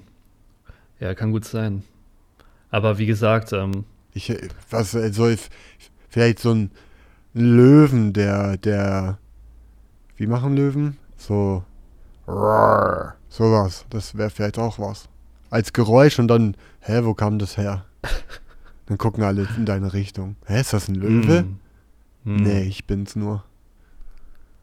Ja, 0.99 1.13
kann 1.15 1.31
gut 1.31 1.45
sein. 1.45 1.83
Aber 2.69 2.97
wie 2.97 3.05
gesagt, 3.05 3.53
ähm, 3.53 3.85
Ich, 4.13 4.33
was, 4.69 4.95
also, 4.95 5.27
ich- 5.27 5.49
vielleicht 6.09 6.39
so 6.39 6.51
ein 6.53 6.71
Löwen, 7.33 8.13
der, 8.13 8.57
der, 8.57 9.17
wie 10.17 10.27
machen 10.27 10.55
Löwen? 10.55 10.97
So, 11.17 11.63
roar, 12.27 13.15
sowas. 13.29 13.85
Das 13.89 14.15
wäre 14.17 14.29
vielleicht 14.29 14.59
auch 14.59 14.77
was. 14.79 15.09
Als 15.49 15.73
Geräusch 15.73 16.19
und 16.19 16.27
dann, 16.27 16.55
hä, 16.81 17.01
wo 17.03 17.13
kam 17.13 17.39
das 17.39 17.57
her? 17.57 17.85
Dann 18.93 18.99
gucken 18.99 19.23
alle 19.23 19.47
in 19.57 19.65
deine 19.65 19.91
Richtung. 19.93 20.35
Hä, 20.45 20.61
ist 20.61 20.71
das 20.71 20.87
ein 20.87 20.93
Löwe? 20.93 21.45
Hm. 22.25 22.35
Nee, 22.35 22.61
ich 22.65 22.85
bin's 22.85 23.15
nur. 23.15 23.43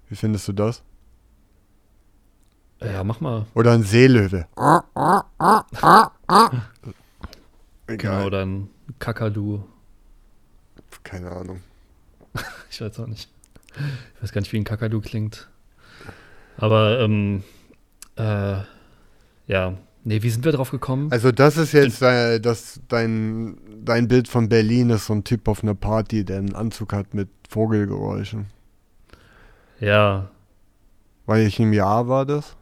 Wie 0.09 0.14
findest 0.14 0.47
du 0.47 0.53
das? 0.53 0.85
Ja, 2.81 3.03
mach 3.03 3.20
mal. 3.20 3.47
Oder 3.55 3.72
ein 3.72 3.83
Seelöwe. 3.83 4.47
Genau, 4.57 6.53
Egal, 7.89 8.24
oder 8.26 8.43
ein 8.47 8.70
Kakadu. 9.01 9.64
keine 11.03 11.33
Ahnung. 11.33 11.61
Ich 12.70 12.81
weiß 12.81 13.01
auch 13.01 13.09
nicht. 13.09 13.28
Ich 14.14 14.22
weiß 14.22 14.31
gar 14.31 14.43
nicht, 14.43 14.53
wie 14.53 14.59
ein 14.59 14.64
Kakadu 14.64 15.01
klingt. 15.01 15.51
Aber, 16.57 17.01
ähm, 17.01 17.43
äh, 18.14 18.61
ja. 19.49 19.74
Nee, 20.03 20.23
wie 20.23 20.31
sind 20.31 20.45
wir 20.45 20.53
drauf 20.53 20.71
gekommen? 20.71 21.13
Also 21.13 21.31
das 21.31 21.57
ist 21.59 21.73
jetzt 21.73 22.01
äh, 22.01 22.41
das, 22.41 22.81
dein, 22.89 23.59
dein 23.85 24.09
Bild 24.09 24.29
von 24.29 24.49
Berlin 24.49 24.91
ist 24.91 25.07
so 25.07 25.13
ein 25.13 25.25
Typ 25.25 25.47
auf 25.47 25.63
einer 25.63 25.75
Party, 25.75 26.25
der 26.25 26.39
einen 26.39 26.55
Anzug 26.55 26.93
hat 26.93 27.13
mit 27.13 27.29
Vogelgeräuschen. 27.49 28.47
Ja, 29.79 30.31
Weil 31.27 31.47
ich 31.47 31.59
im 31.61 31.73
Jahr 31.73 32.09
war 32.09 32.27
das? 32.27 32.57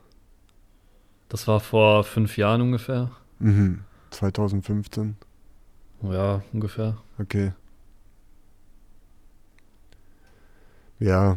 das 1.29 1.47
war 1.47 1.61
vor 1.61 2.05
fünf 2.05 2.37
Jahren 2.39 2.61
ungefähr. 2.63 3.11
Mhm. 3.39 3.81
2015. 4.11 5.17
Ja, 6.03 6.43
ungefähr. 6.53 6.97
Okay. 7.19 7.53
Ja. 10.99 11.37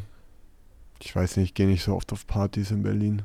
Ich 1.02 1.16
weiß 1.16 1.38
nicht, 1.38 1.50
ich 1.50 1.54
gehe 1.56 1.68
nicht 1.68 1.84
so 1.84 1.96
oft 1.96 2.14
auf 2.14 2.26
Partys 2.28 2.72
in 2.72 2.84
Berlin. 2.84 3.24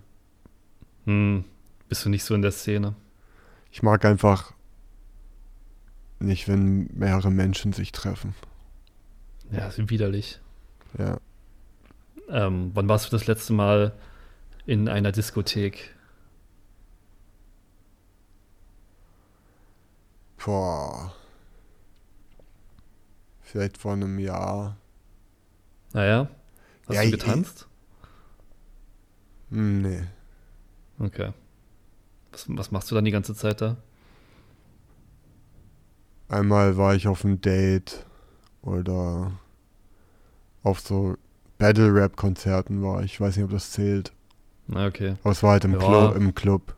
Hm. 1.04 1.44
Bist 1.88 2.04
du 2.04 2.08
nicht 2.08 2.24
so 2.24 2.34
in 2.34 2.42
der 2.42 2.52
Szene? 2.52 2.94
Ich 3.70 3.82
mag 3.82 4.04
einfach 4.04 4.52
nicht, 6.18 6.48
wenn 6.48 6.86
mehrere 6.94 7.30
Menschen 7.30 7.72
sich 7.72 7.92
treffen. 7.92 8.34
Ja, 9.50 9.68
ist 9.68 9.90
widerlich. 9.90 10.40
Ja. 10.98 11.18
Ähm, 12.28 12.70
wann 12.74 12.88
warst 12.88 13.06
du 13.06 13.10
das 13.10 13.26
letzte 13.26 13.52
Mal 13.52 13.92
in 14.64 14.88
einer 14.88 15.12
Diskothek? 15.12 15.94
Boah. 20.44 21.12
Vielleicht 23.42 23.78
vor 23.78 23.92
einem 23.92 24.18
Jahr. 24.18 24.76
Naja, 25.92 26.28
hast 26.88 26.94
Ja, 26.94 27.02
du 27.02 27.06
ich- 27.08 27.12
getanzt? 27.12 27.68
Hm, 29.50 29.82
nee. 29.82 30.02
Okay. 30.98 31.32
Was, 32.36 32.44
was 32.48 32.70
machst 32.70 32.90
du 32.90 32.94
dann 32.94 33.06
die 33.06 33.10
ganze 33.12 33.34
Zeit 33.34 33.62
da? 33.62 33.78
Einmal 36.28 36.76
war 36.76 36.94
ich 36.94 37.08
auf 37.08 37.24
einem 37.24 37.40
Date 37.40 38.04
oder 38.60 39.32
auf 40.62 40.80
so 40.80 41.16
Battle-Rap-Konzerten 41.58 42.82
war 42.82 43.02
ich. 43.02 43.18
Weiß 43.20 43.36
nicht, 43.36 43.44
ob 43.44 43.52
das 43.52 43.70
zählt. 43.70 44.12
Na, 44.66 44.86
okay. 44.86 45.14
Aber 45.22 45.30
es 45.32 45.42
war 45.42 45.52
halt 45.52 45.64
im, 45.64 45.72
Ja. 45.72 45.78
Club, 45.78 46.16
im 46.16 46.34
Club. 46.34 46.74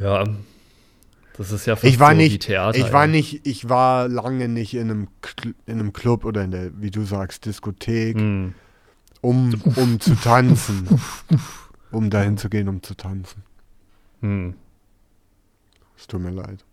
Ja, 0.00 0.24
das 1.36 1.52
ist 1.52 1.66
ja 1.66 1.76
fast 1.76 1.84
Ich 1.84 2.00
war 2.00 2.10
so 2.12 2.16
nicht, 2.16 2.42
Theater. 2.42 2.78
ich 2.78 2.92
war 2.92 3.06
nicht, 3.06 3.46
ich 3.46 3.68
war 3.68 4.08
lange 4.08 4.48
nicht 4.48 4.74
in 4.74 4.90
einem, 4.90 5.08
Cl- 5.22 5.54
in 5.66 5.78
einem 5.78 5.92
Club 5.92 6.24
oder 6.24 6.42
in 6.42 6.50
der, 6.50 6.80
wie 6.80 6.90
du 6.90 7.04
sagst, 7.04 7.44
Diskothek, 7.44 8.16
Hm. 8.16 8.54
um, 9.20 9.54
um 9.76 10.00
zu 10.00 10.16
tanzen. 10.16 10.88
um 11.92 12.08
dahin 12.10 12.38
zu 12.38 12.48
gehen, 12.48 12.68
um 12.68 12.82
zu 12.82 12.94
tanzen. 12.96 13.44
Hm. 14.20 14.54
Es 15.96 16.06
tut 16.06 16.20
mir 16.20 16.30
leid. 16.30 16.64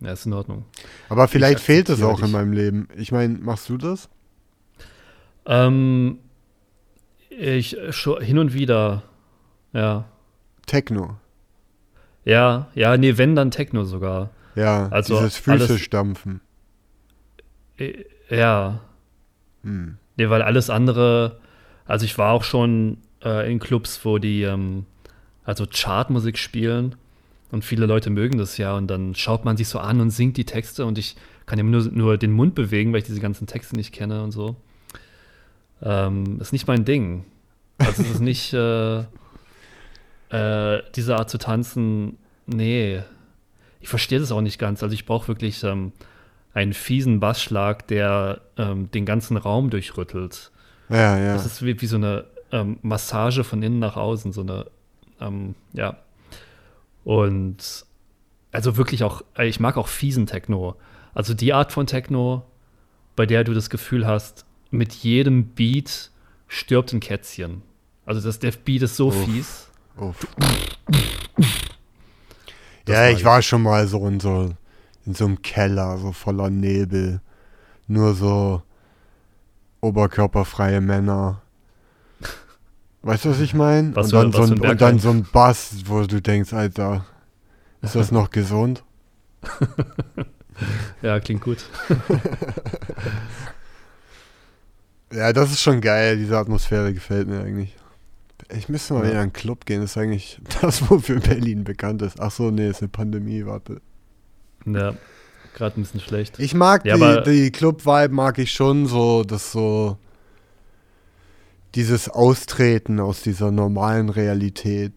Ja, 0.00 0.12
ist 0.12 0.26
in 0.26 0.32
Ordnung. 0.32 0.64
Aber 1.08 1.26
vielleicht 1.28 1.60
fehlt 1.60 1.88
es 1.88 2.02
auch 2.02 2.18
in 2.18 2.26
dich. 2.26 2.32
meinem 2.32 2.52
Leben. 2.52 2.88
Ich 2.96 3.12
meine, 3.12 3.38
machst 3.38 3.68
du 3.68 3.78
das? 3.78 4.08
Ähm, 5.46 6.18
ich 7.30 7.76
schon 7.90 8.20
hin 8.22 8.38
und 8.38 8.52
wieder. 8.52 9.02
Ja. 9.72 10.06
Techno. 10.66 11.16
Ja, 12.24 12.68
ja, 12.74 12.96
nee, 12.96 13.16
wenn 13.18 13.36
dann 13.36 13.50
Techno 13.50 13.84
sogar. 13.84 14.30
Ja, 14.54 14.88
Also 14.88 15.16
dieses 15.16 15.36
Füße 15.36 15.64
alles- 15.66 15.80
stampfen. 15.80 16.40
Äh, 17.78 18.04
Ja. 18.28 18.80
Hm. 19.62 19.98
Nee, 20.16 20.28
weil 20.30 20.42
alles 20.42 20.70
andere, 20.70 21.40
also 21.84 22.04
ich 22.04 22.16
war 22.18 22.32
auch 22.32 22.42
schon 22.44 22.98
äh, 23.22 23.50
in 23.50 23.58
Clubs, 23.58 24.04
wo 24.04 24.18
die 24.18 24.42
ähm, 24.42 24.86
also 25.46 25.64
Chartmusik 25.72 26.36
spielen 26.36 26.96
und 27.52 27.64
viele 27.64 27.86
Leute 27.86 28.10
mögen 28.10 28.36
das 28.36 28.58
ja 28.58 28.76
und 28.76 28.88
dann 28.88 29.14
schaut 29.14 29.44
man 29.44 29.56
sich 29.56 29.68
so 29.68 29.78
an 29.78 30.00
und 30.00 30.10
singt 30.10 30.36
die 30.36 30.44
Texte 30.44 30.84
und 30.84 30.98
ich 30.98 31.16
kann 31.46 31.58
ja 31.58 31.64
nur, 31.64 31.82
nur 31.84 32.18
den 32.18 32.32
Mund 32.32 32.54
bewegen, 32.54 32.92
weil 32.92 32.98
ich 32.98 33.06
diese 33.06 33.20
ganzen 33.20 33.46
Texte 33.46 33.76
nicht 33.76 33.92
kenne 33.92 34.22
und 34.22 34.32
so. 34.32 34.56
Ähm, 35.80 36.40
ist 36.40 36.52
nicht 36.52 36.66
mein 36.66 36.84
Ding. 36.84 37.24
Also 37.78 38.02
es 38.02 38.10
ist 38.10 38.20
nicht 38.20 38.52
äh, 38.52 38.98
äh, 40.30 40.82
diese 40.94 41.16
Art 41.16 41.30
zu 41.30 41.38
tanzen, 41.38 42.18
nee. 42.46 43.02
Ich 43.80 43.88
verstehe 43.88 44.18
das 44.18 44.32
auch 44.32 44.40
nicht 44.40 44.58
ganz. 44.58 44.82
Also 44.82 44.94
ich 44.94 45.06
brauche 45.06 45.28
wirklich 45.28 45.62
ähm, 45.62 45.92
einen 46.54 46.72
fiesen 46.72 47.20
Bassschlag, 47.20 47.86
der 47.86 48.40
ähm, 48.56 48.90
den 48.90 49.04
ganzen 49.04 49.36
Raum 49.36 49.70
durchrüttelt. 49.70 50.50
Ja, 50.88 51.18
ja. 51.18 51.34
Das 51.34 51.46
ist 51.46 51.64
wie, 51.64 51.80
wie 51.80 51.86
so 51.86 51.96
eine 51.96 52.24
ähm, 52.50 52.78
Massage 52.82 53.44
von 53.44 53.62
innen 53.62 53.78
nach 53.78 53.96
außen, 53.96 54.32
so 54.32 54.40
eine, 54.40 54.66
ähm, 55.20 55.54
ja. 55.72 55.98
Und 57.04 57.84
also 58.52 58.76
wirklich 58.76 59.04
auch, 59.04 59.22
äh, 59.36 59.46
ich 59.46 59.60
mag 59.60 59.76
auch 59.76 59.88
fiesen 59.88 60.26
Techno. 60.26 60.76
Also 61.14 61.34
die 61.34 61.52
Art 61.52 61.72
von 61.72 61.86
Techno, 61.86 62.44
bei 63.14 63.26
der 63.26 63.44
du 63.44 63.54
das 63.54 63.70
Gefühl 63.70 64.06
hast, 64.06 64.44
mit 64.70 64.92
jedem 64.92 65.48
Beat 65.48 66.10
stirbt 66.48 66.92
ein 66.92 67.00
Kätzchen. 67.00 67.62
Also 68.04 68.20
das, 68.20 68.38
der 68.38 68.52
Beat 68.52 68.82
ist 68.82 68.96
so 68.96 69.08
Uff. 69.08 69.24
fies. 69.24 69.70
Uff. 69.96 70.26
Ja, 72.88 73.08
ich. 73.08 73.24
war 73.24 73.42
schon 73.42 73.62
mal 73.62 73.88
so 73.88 74.06
in 74.06 74.20
so 74.20 74.54
in 75.06 75.14
so 75.14 75.24
einem 75.24 75.42
Keller, 75.42 75.98
so 75.98 76.12
voller 76.12 76.50
Nebel. 76.50 77.20
Nur 77.86 78.14
so 78.14 78.62
oberkörperfreie 79.80 80.80
Männer. 80.80 81.42
Weißt 83.06 83.24
du, 83.24 83.30
was 83.30 83.40
ich 83.40 83.54
meine? 83.54 83.88
Und, 83.88 84.12
dann 84.12 84.32
so 84.32 84.42
ein- 84.42 84.60
und 84.60 84.80
dann 84.80 84.98
so 84.98 85.10
ein 85.10 85.26
Bass, 85.32 85.76
wo 85.86 86.02
du 86.02 86.20
denkst, 86.20 86.52
Alter, 86.52 87.04
ist 87.82 87.94
das 87.94 88.10
noch 88.12 88.30
gesund? 88.30 88.82
Ja, 91.02 91.20
klingt 91.20 91.42
gut. 91.42 91.58
Ja, 95.12 95.32
das 95.32 95.50
ist 95.52 95.60
schon 95.62 95.80
geil, 95.80 96.16
diese 96.16 96.36
Atmosphäre 96.36 96.92
gefällt 96.92 97.28
mir 97.28 97.40
eigentlich. 97.40 97.76
Ich 98.56 98.68
müsste 98.68 98.94
mal 98.94 99.00
Ja. 99.00 99.04
wieder 99.06 99.14
in 99.16 99.20
einen 99.22 99.32
Club 99.32 99.64
gehen, 99.66 99.80
das 99.80 99.90
ist 99.92 99.98
eigentlich 99.98 100.40
das, 100.60 100.88
wofür 100.90 101.20
Berlin 101.20 101.64
bekannt 101.64 102.02
ist. 102.02 102.20
Ach 102.20 102.30
so, 102.30 102.50
nee, 102.50 102.68
ist 102.68 102.80
eine 102.82 102.88
Pandemie, 102.88 103.46
warte. 103.46 103.80
Ja, 104.64 104.94
gerade 105.54 105.80
ein 105.80 105.82
bisschen 105.82 106.00
schlecht. 106.00 106.38
Ich 106.38 106.54
mag 106.54 106.84
Ja, 106.84 107.20
die, 107.22 107.30
die 107.44 107.52
Club-Vibe, 107.52 108.14
mag 108.14 108.38
ich 108.38 108.52
schon 108.52 108.86
so, 108.86 109.22
dass 109.22 109.52
so 109.52 109.96
dieses 111.74 112.08
Austreten 112.08 113.00
aus 113.00 113.22
dieser 113.22 113.50
normalen 113.50 114.08
Realität. 114.08 114.92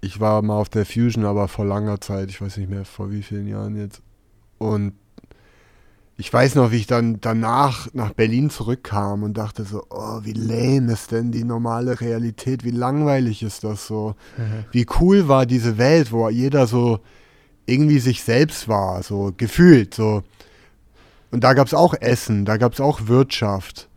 Ich 0.00 0.20
war 0.20 0.42
mal 0.42 0.58
auf 0.58 0.68
der 0.68 0.86
Fusion, 0.86 1.24
aber 1.24 1.48
vor 1.48 1.64
langer 1.64 2.00
Zeit, 2.00 2.30
ich 2.30 2.40
weiß 2.40 2.56
nicht 2.56 2.70
mehr 2.70 2.84
vor 2.84 3.10
wie 3.10 3.22
vielen 3.22 3.46
Jahren 3.46 3.76
jetzt. 3.76 4.00
Und 4.58 4.94
ich 6.20 6.32
weiß 6.32 6.56
noch, 6.56 6.72
wie 6.72 6.78
ich 6.78 6.88
dann 6.88 7.20
danach 7.20 7.88
nach 7.92 8.12
Berlin 8.12 8.50
zurückkam 8.50 9.22
und 9.22 9.38
dachte 9.38 9.62
so, 9.62 9.86
oh, 9.88 10.20
wie 10.24 10.32
lame 10.32 10.92
ist 10.92 11.12
denn 11.12 11.30
die 11.30 11.44
normale 11.44 12.00
Realität, 12.00 12.64
wie 12.64 12.72
langweilig 12.72 13.44
ist 13.44 13.62
das 13.62 13.86
so 13.86 14.16
wie 14.72 14.84
cool 14.98 15.28
war 15.28 15.46
diese 15.46 15.78
Welt, 15.78 16.10
wo 16.10 16.28
jeder 16.28 16.66
so 16.66 16.98
irgendwie 17.66 18.00
sich 18.00 18.24
selbst 18.24 18.66
war, 18.66 19.02
so 19.04 19.32
gefühlt, 19.36 19.94
so. 19.94 20.24
Und 21.30 21.44
da 21.44 21.52
gab 21.52 21.68
es 21.68 21.74
auch 21.74 21.94
Essen, 21.94 22.44
da 22.44 22.56
gab 22.56 22.72
es 22.72 22.80
auch 22.80 23.06
Wirtschaft. 23.06 23.88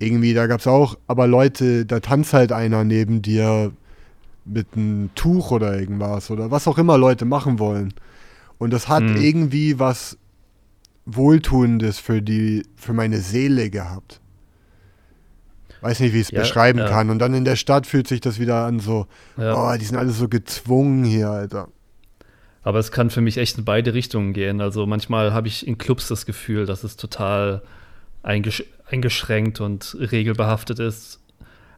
Irgendwie, 0.00 0.34
da 0.34 0.46
gab 0.46 0.60
es 0.60 0.66
auch, 0.66 0.96
aber 1.06 1.26
Leute, 1.26 1.86
da 1.86 2.00
tanzt 2.00 2.32
halt 2.32 2.50
einer 2.52 2.82
neben 2.84 3.22
dir 3.22 3.70
mit 4.44 4.68
einem 4.74 5.10
Tuch 5.14 5.50
oder 5.52 5.78
irgendwas 5.78 6.30
oder 6.30 6.50
was 6.50 6.66
auch 6.66 6.78
immer 6.78 6.98
Leute 6.98 7.24
machen 7.24 7.58
wollen. 7.58 7.94
Und 8.58 8.72
das 8.72 8.88
hat 8.88 9.02
Hm. 9.02 9.16
irgendwie 9.16 9.78
was 9.78 10.16
Wohltuendes 11.06 11.98
für 11.98 12.22
die, 12.22 12.64
für 12.76 12.92
meine 12.92 13.18
Seele 13.18 13.70
gehabt. 13.70 14.20
Weiß 15.82 16.00
nicht, 16.00 16.12
wie 16.12 16.18
ich 16.20 16.26
es 16.28 16.30
Ja, 16.30 16.40
beschreiben 16.40 16.78
ja. 16.80 16.88
kann. 16.88 17.10
Und 17.10 17.18
dann 17.20 17.32
in 17.34 17.44
der 17.44 17.56
Stadt 17.56 17.86
fühlt 17.86 18.06
sich 18.06 18.20
das 18.20 18.38
wieder 18.38 18.66
an 18.66 18.80
so, 18.80 19.06
Ja. 19.38 19.54
oh, 19.56 19.76
die 19.78 19.84
sind 19.84 19.96
alle 19.96 20.10
so 20.10 20.28
gezwungen 20.28 21.04
hier, 21.04 21.30
Alter. 21.30 21.68
Aber 22.62 22.78
es 22.78 22.92
kann 22.92 23.08
für 23.08 23.22
mich 23.22 23.38
echt 23.38 23.56
in 23.56 23.64
beide 23.64 23.94
Richtungen 23.94 24.34
gehen. 24.34 24.60
Also 24.60 24.84
manchmal 24.86 25.32
habe 25.32 25.48
ich 25.48 25.66
in 25.66 25.78
Clubs 25.78 26.08
das 26.08 26.26
Gefühl, 26.26 26.66
dass 26.66 26.84
es 26.84 26.96
total 26.96 27.62
eingesch 28.22 28.62
eingeschränkt 28.90 29.60
und 29.60 29.96
regelbehaftet 29.98 30.78
ist. 30.78 31.20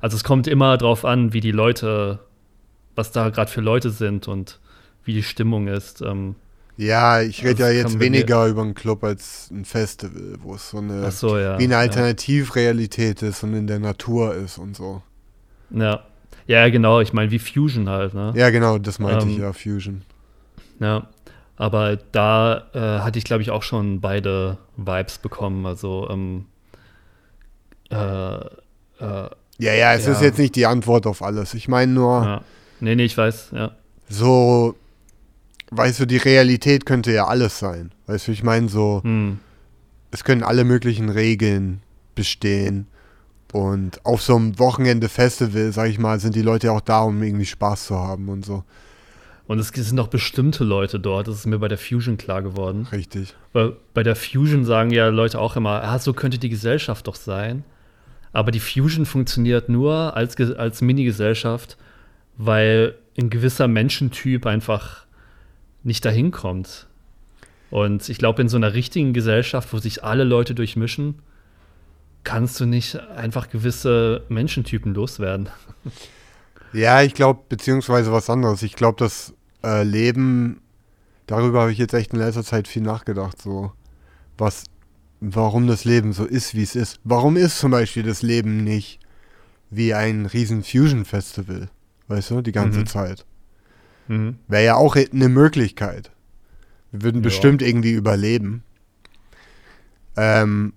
Also 0.00 0.16
es 0.16 0.24
kommt 0.24 0.46
immer 0.48 0.76
drauf 0.78 1.04
an, 1.04 1.32
wie 1.32 1.40
die 1.40 1.52
Leute, 1.52 2.18
was 2.94 3.12
da 3.12 3.28
gerade 3.30 3.50
für 3.50 3.60
Leute 3.60 3.90
sind 3.90 4.28
und 4.28 4.60
wie 5.04 5.14
die 5.14 5.22
Stimmung 5.22 5.68
ist. 5.68 6.02
Ähm, 6.02 6.34
Ja, 6.76 7.20
ich 7.20 7.44
rede 7.44 7.62
ja 7.62 7.70
jetzt 7.70 8.00
weniger 8.00 8.46
über 8.46 8.62
einen 8.62 8.74
Club 8.74 9.04
als 9.04 9.50
ein 9.50 9.64
Festival, 9.64 10.38
wo 10.42 10.54
es 10.54 10.70
so 10.70 10.78
eine, 10.78 11.10
so, 11.12 11.38
ja. 11.38 11.58
wie 11.58 11.64
eine 11.64 11.74
ja. 11.74 11.80
Alternativrealität 11.80 13.22
ist 13.22 13.42
und 13.42 13.54
in 13.54 13.66
der 13.66 13.78
Natur 13.78 14.34
ist 14.34 14.58
und 14.58 14.76
so. 14.76 15.02
Ja. 15.70 16.02
ja, 16.46 16.68
genau. 16.68 17.00
Ich 17.00 17.12
meine, 17.12 17.30
wie 17.30 17.38
Fusion 17.38 17.88
halt, 17.88 18.14
ne? 18.14 18.32
Ja, 18.34 18.50
genau, 18.50 18.78
das 18.78 18.98
meinte 18.98 19.26
ich 19.28 19.36
Ähm, 19.36 19.42
ja, 19.42 19.52
Fusion. 19.52 20.02
Ja, 20.80 21.08
aber 21.56 21.96
da 21.96 22.66
äh, 22.74 23.00
hatte 23.00 23.18
ich, 23.18 23.24
glaube 23.24 23.42
ich, 23.42 23.50
auch 23.50 23.62
schon 23.62 24.00
beide 24.00 24.58
Vibes 24.76 25.18
bekommen. 25.18 25.64
Also, 25.64 26.08
ähm, 26.10 26.46
äh, 27.92 29.04
äh, 29.04 29.30
Ja, 29.58 29.72
ja, 29.74 29.94
es 29.94 30.06
ja. 30.06 30.12
ist 30.12 30.22
jetzt 30.22 30.38
nicht 30.38 30.56
die 30.56 30.66
Antwort 30.66 31.06
auf 31.06 31.22
alles. 31.22 31.54
Ich 31.54 31.68
meine 31.68 31.92
nur, 31.92 32.22
ja. 32.24 32.42
Nee, 32.80 32.96
nee, 32.96 33.04
ich 33.04 33.16
weiß, 33.16 33.50
ja. 33.54 33.72
so, 34.08 34.74
weißt 35.70 36.00
du, 36.00 36.06
die 36.06 36.16
Realität 36.16 36.84
könnte 36.86 37.12
ja 37.12 37.26
alles 37.26 37.58
sein. 37.58 37.92
Weißt 38.06 38.26
du, 38.28 38.32
ich 38.32 38.42
meine 38.42 38.68
so, 38.68 39.00
Hm. 39.04 39.38
es 40.10 40.24
können 40.24 40.42
alle 40.42 40.64
möglichen 40.64 41.08
Regeln 41.08 41.82
bestehen. 42.14 42.86
Und 43.52 44.04
auf 44.04 44.22
so 44.22 44.34
einem 44.34 44.58
Wochenende-Festival, 44.58 45.72
sag 45.72 45.88
ich 45.90 45.98
mal, 45.98 46.18
sind 46.18 46.34
die 46.34 46.42
Leute 46.42 46.68
ja 46.68 46.72
auch 46.72 46.80
da, 46.80 47.02
um 47.02 47.22
irgendwie 47.22 47.44
Spaß 47.44 47.86
zu 47.86 47.96
haben 47.98 48.28
und 48.30 48.44
so. 48.46 48.64
Und 49.46 49.58
es 49.58 49.68
sind 49.68 50.00
auch 50.00 50.08
bestimmte 50.08 50.64
Leute 50.64 50.98
dort, 50.98 51.28
das 51.28 51.36
ist 51.36 51.46
mir 51.46 51.58
bei 51.58 51.68
der 51.68 51.76
Fusion 51.76 52.16
klar 52.16 52.40
geworden. 52.42 52.88
Richtig. 52.90 53.34
Weil 53.52 53.76
bei 53.92 54.02
der 54.02 54.16
Fusion 54.16 54.64
sagen 54.64 54.90
ja 54.90 55.08
Leute 55.08 55.38
auch 55.38 55.56
immer, 55.56 55.82
ah, 55.84 55.98
so 55.98 56.14
könnte 56.14 56.38
die 56.38 56.48
Gesellschaft 56.48 57.06
doch 57.06 57.16
sein. 57.16 57.64
Aber 58.32 58.50
die 58.50 58.60
Fusion 58.60 59.06
funktioniert 59.06 59.68
nur 59.68 60.16
als, 60.16 60.38
als 60.40 60.80
Mini-Gesellschaft, 60.80 61.76
weil 62.36 62.96
ein 63.18 63.30
gewisser 63.30 63.68
Menschentyp 63.68 64.46
einfach 64.46 65.06
nicht 65.82 66.04
dahin 66.04 66.30
kommt. 66.30 66.86
Und 67.70 68.08
ich 68.08 68.18
glaube, 68.18 68.42
in 68.42 68.48
so 68.48 68.56
einer 68.56 68.74
richtigen 68.74 69.12
Gesellschaft, 69.12 69.72
wo 69.72 69.78
sich 69.78 70.04
alle 70.04 70.24
Leute 70.24 70.54
durchmischen, 70.54 71.20
kannst 72.24 72.60
du 72.60 72.66
nicht 72.66 72.98
einfach 72.98 73.50
gewisse 73.50 74.22
Menschentypen 74.28 74.94
loswerden. 74.94 75.48
Ja, 76.72 77.02
ich 77.02 77.14
glaube, 77.14 77.40
beziehungsweise 77.48 78.12
was 78.12 78.30
anderes. 78.30 78.62
Ich 78.62 78.76
glaube, 78.76 78.96
das 78.98 79.34
äh, 79.62 79.82
Leben, 79.82 80.60
darüber 81.26 81.62
habe 81.62 81.72
ich 81.72 81.78
jetzt 81.78 81.94
echt 81.94 82.12
in 82.12 82.18
letzter 82.18 82.44
Zeit 82.44 82.68
viel 82.68 82.82
nachgedacht, 82.82 83.40
so 83.40 83.72
was, 84.38 84.64
warum 85.24 85.68
das 85.68 85.84
Leben 85.84 86.12
so 86.12 86.24
ist, 86.24 86.54
wie 86.54 86.62
es 86.64 86.74
ist. 86.74 86.98
Warum 87.04 87.36
ist 87.36 87.58
zum 87.58 87.70
Beispiel 87.70 88.02
das 88.02 88.22
Leben 88.22 88.64
nicht 88.64 88.98
wie 89.70 89.94
ein 89.94 90.26
riesen 90.26 90.64
Fusion-Festival, 90.64 91.68
weißt 92.08 92.30
du, 92.30 92.42
die 92.42 92.50
ganze 92.52 92.80
Mhm. 92.80 92.86
Zeit? 92.86 93.24
Mhm. 94.08 94.36
Wäre 94.48 94.64
ja 94.64 94.74
auch 94.74 94.96
eine 94.96 95.28
Möglichkeit. 95.28 96.10
Wir 96.90 97.02
würden 97.02 97.18
Ja. 97.22 97.28
bestimmt 97.28 97.62
irgendwie 97.62 97.92
überleben. 97.92 98.64
Ähm, 100.16 100.72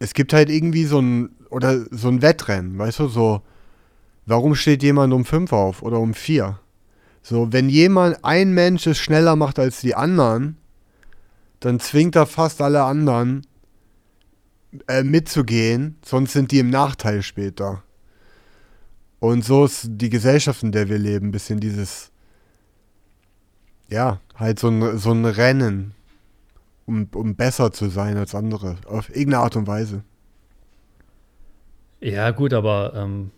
es 0.00 0.14
gibt 0.14 0.32
halt 0.32 0.50
irgendwie 0.50 0.84
so 0.84 1.00
ein, 1.00 1.30
oder 1.48 1.86
so 1.90 2.08
ein 2.08 2.20
Wettrennen, 2.22 2.76
weißt 2.76 2.98
du, 2.98 3.08
so, 3.08 3.42
warum 4.26 4.54
steht 4.54 4.82
jemand 4.82 5.12
um 5.14 5.24
fünf 5.24 5.52
auf 5.52 5.82
oder 5.82 5.98
um 6.00 6.12
vier? 6.12 6.58
So, 7.22 7.52
wenn 7.52 7.68
jemand, 7.68 8.24
ein 8.24 8.52
Mensch 8.52 8.86
es 8.86 8.98
schneller 8.98 9.36
macht 9.36 9.58
als 9.58 9.80
die 9.80 9.94
anderen, 9.94 10.56
dann 11.60 11.80
zwingt 11.80 12.16
er 12.16 12.26
fast 12.26 12.60
alle 12.60 12.84
anderen 12.84 13.46
äh, 14.86 15.02
mitzugehen, 15.02 15.96
sonst 16.04 16.32
sind 16.32 16.52
die 16.52 16.58
im 16.58 16.70
Nachteil 16.70 17.22
später. 17.22 17.82
Und 19.20 19.44
so 19.44 19.64
ist 19.64 19.86
die 19.90 20.10
Gesellschaft, 20.10 20.62
in 20.62 20.72
der 20.72 20.88
wir 20.88 20.98
leben, 20.98 21.28
ein 21.28 21.32
bisschen 21.32 21.58
dieses, 21.58 22.10
ja, 23.88 24.20
halt 24.36 24.58
so 24.60 24.68
ein, 24.68 24.98
so 24.98 25.10
ein 25.12 25.24
Rennen, 25.24 25.94
um, 26.86 27.08
um 27.14 27.34
besser 27.34 27.72
zu 27.72 27.88
sein 27.88 28.16
als 28.16 28.34
andere, 28.34 28.76
auf 28.86 29.08
irgendeine 29.08 29.42
Art 29.42 29.56
und 29.56 29.66
Weise. 29.66 30.04
Ja, 32.00 32.30
gut, 32.30 32.52
aber 32.54 32.92
ähm, 32.94 33.32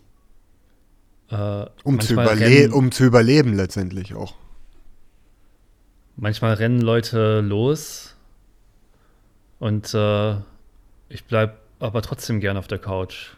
äh, 1.29 1.65
Um 1.83 1.99
zu, 1.99 2.13
rennen- 2.15 2.73
um 2.73 2.91
zu 2.91 3.03
überleben 3.05 3.53
letztendlich 3.53 4.13
auch. 4.13 4.35
Manchmal 6.15 6.53
rennen 6.55 6.81
Leute 6.81 7.41
los 7.41 8.15
und 9.59 9.93
äh, 9.93 10.31
ich 11.09 11.23
bleib 11.27 11.57
aber 11.79 12.01
trotzdem 12.01 12.39
gern 12.39 12.57
auf 12.57 12.67
der 12.67 12.77
Couch. 12.79 13.31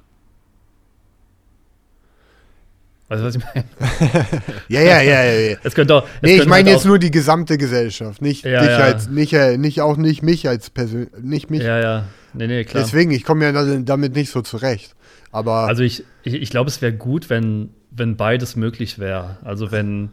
Weißt 3.10 3.22
du, 3.22 3.26
was 3.26 3.36
ich 3.36 3.44
meine? 3.44 3.66
Ja, 4.70 4.82
ja, 4.82 5.02
ja, 5.02 5.24
ja. 5.24 5.40
ja. 5.52 5.58
Es 5.64 5.76
könnte 5.76 5.96
auch. 5.96 6.04
es 6.04 6.22
Nee, 6.22 6.36
ich 6.38 6.46
meine 6.48 6.70
halt 6.70 6.78
jetzt 6.78 6.86
nur 6.86 7.00
die 7.00 7.12
gesamte 7.12 7.58
Gesellschaft, 7.58 8.22
nicht 8.22 8.44
Ja, 8.46 8.62
dich 8.62 8.70
ja. 8.70 8.78
als, 8.80 9.08
nicht, 9.10 9.34
äh, 9.34 9.58
nicht 9.58 9.82
auch 9.82 9.98
nicht 9.98 10.24
mich 10.24 10.48
als 10.48 10.70
Person, 10.70 11.08
nicht 11.22 11.50
mich. 11.50 11.62
ja, 11.64 11.80
ja. 11.80 12.06
Nee, 12.34 12.48
nee, 12.48 12.64
klar. 12.64 12.84
Deswegen, 12.84 13.12
ich 13.12 13.24
komme 13.24 13.46
ja 13.46 13.52
da- 13.52 13.78
damit 13.82 14.16
nicht 14.16 14.32
so 14.32 14.42
zurecht. 14.42 14.96
Aber 15.32 15.68
Also 15.68 15.84
ich, 15.84 16.04
ich, 16.24 16.34
ich 16.34 16.50
glaube, 16.50 16.70
es 16.70 16.82
wäre 16.82 16.94
gut, 16.94 17.30
wenn, 17.30 17.70
wenn 17.92 18.16
beides 18.18 18.56
möglich 18.56 18.98
wäre. 19.00 19.38
Also 19.44 19.72
wenn 19.72 20.10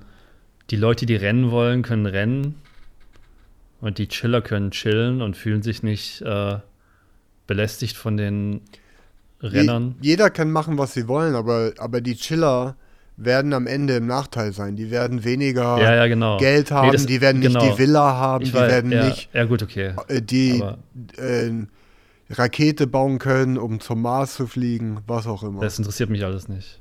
die 0.71 0.77
Leute, 0.77 1.07
die 1.07 1.17
rennen 1.17 1.51
wollen, 1.51 1.83
können 1.83 2.07
rennen 2.07 2.55
und 3.81 3.99
die 3.99 4.09
Chiller 4.09 4.43
können 4.43 4.71
chillen 4.71 5.23
und 5.23 5.37
fühlen 5.37 5.63
sich 5.63 5.83
nicht 5.83 6.23
äh, 6.23 6.59
belästigt 7.47 7.97
von 7.97 8.17
den 8.17 8.61
Rennern. 9.43 9.97
Je, 10.01 10.11
jeder 10.11 10.31
kann 10.31 10.51
machen, 10.51 10.79
was 10.79 10.93
sie 10.95 11.09
wollen, 11.09 11.35
aber, 11.35 11.73
aber 11.79 12.01
die 12.01 12.15
Chiller 12.15 12.77
werden 13.17 13.53
am 13.53 13.67
Ende 13.67 13.97
im 13.97 14.07
Nachteil 14.07 14.53
sein. 14.53 14.77
Die 14.77 14.91
werden 14.91 15.25
weniger 15.25 15.79
Ja, 15.79 15.95
ja, 15.95 16.07
genau. 16.07 16.39
Geld 16.39 16.71
Nee, 16.71 16.77
haben, 16.77 16.93
das- 16.93 17.07
die 17.07 17.21
werden 17.21 17.41
nicht 17.41 17.53
genau. 17.53 17.73
die 17.73 17.79
Villa 17.79 18.15
haben, 18.17 18.45
Ich 18.45 18.51
die 18.53 18.57
weiß, 18.57 18.71
werden 18.71 18.93
ja, 18.93 19.07
nicht 19.07 19.29
Ja, 19.35 19.45
gut, 19.45 19.63
okay. 19.63 19.95
äh, 20.09 20.23
die 20.23 20.63
äh, 21.17 21.51
Rakete 22.31 22.87
bauen 22.87 23.19
können, 23.19 23.59
um 23.59 23.81
zum 23.81 24.03
Mars 24.03 24.35
zu 24.37 24.47
fliegen, 24.47 24.99
was 25.07 25.27
auch 25.27 25.43
immer. 25.43 25.61
das 25.63 25.79
interessiert 25.79 26.11
mich 26.11 26.25
alles 26.25 26.49
nicht. 26.49 26.81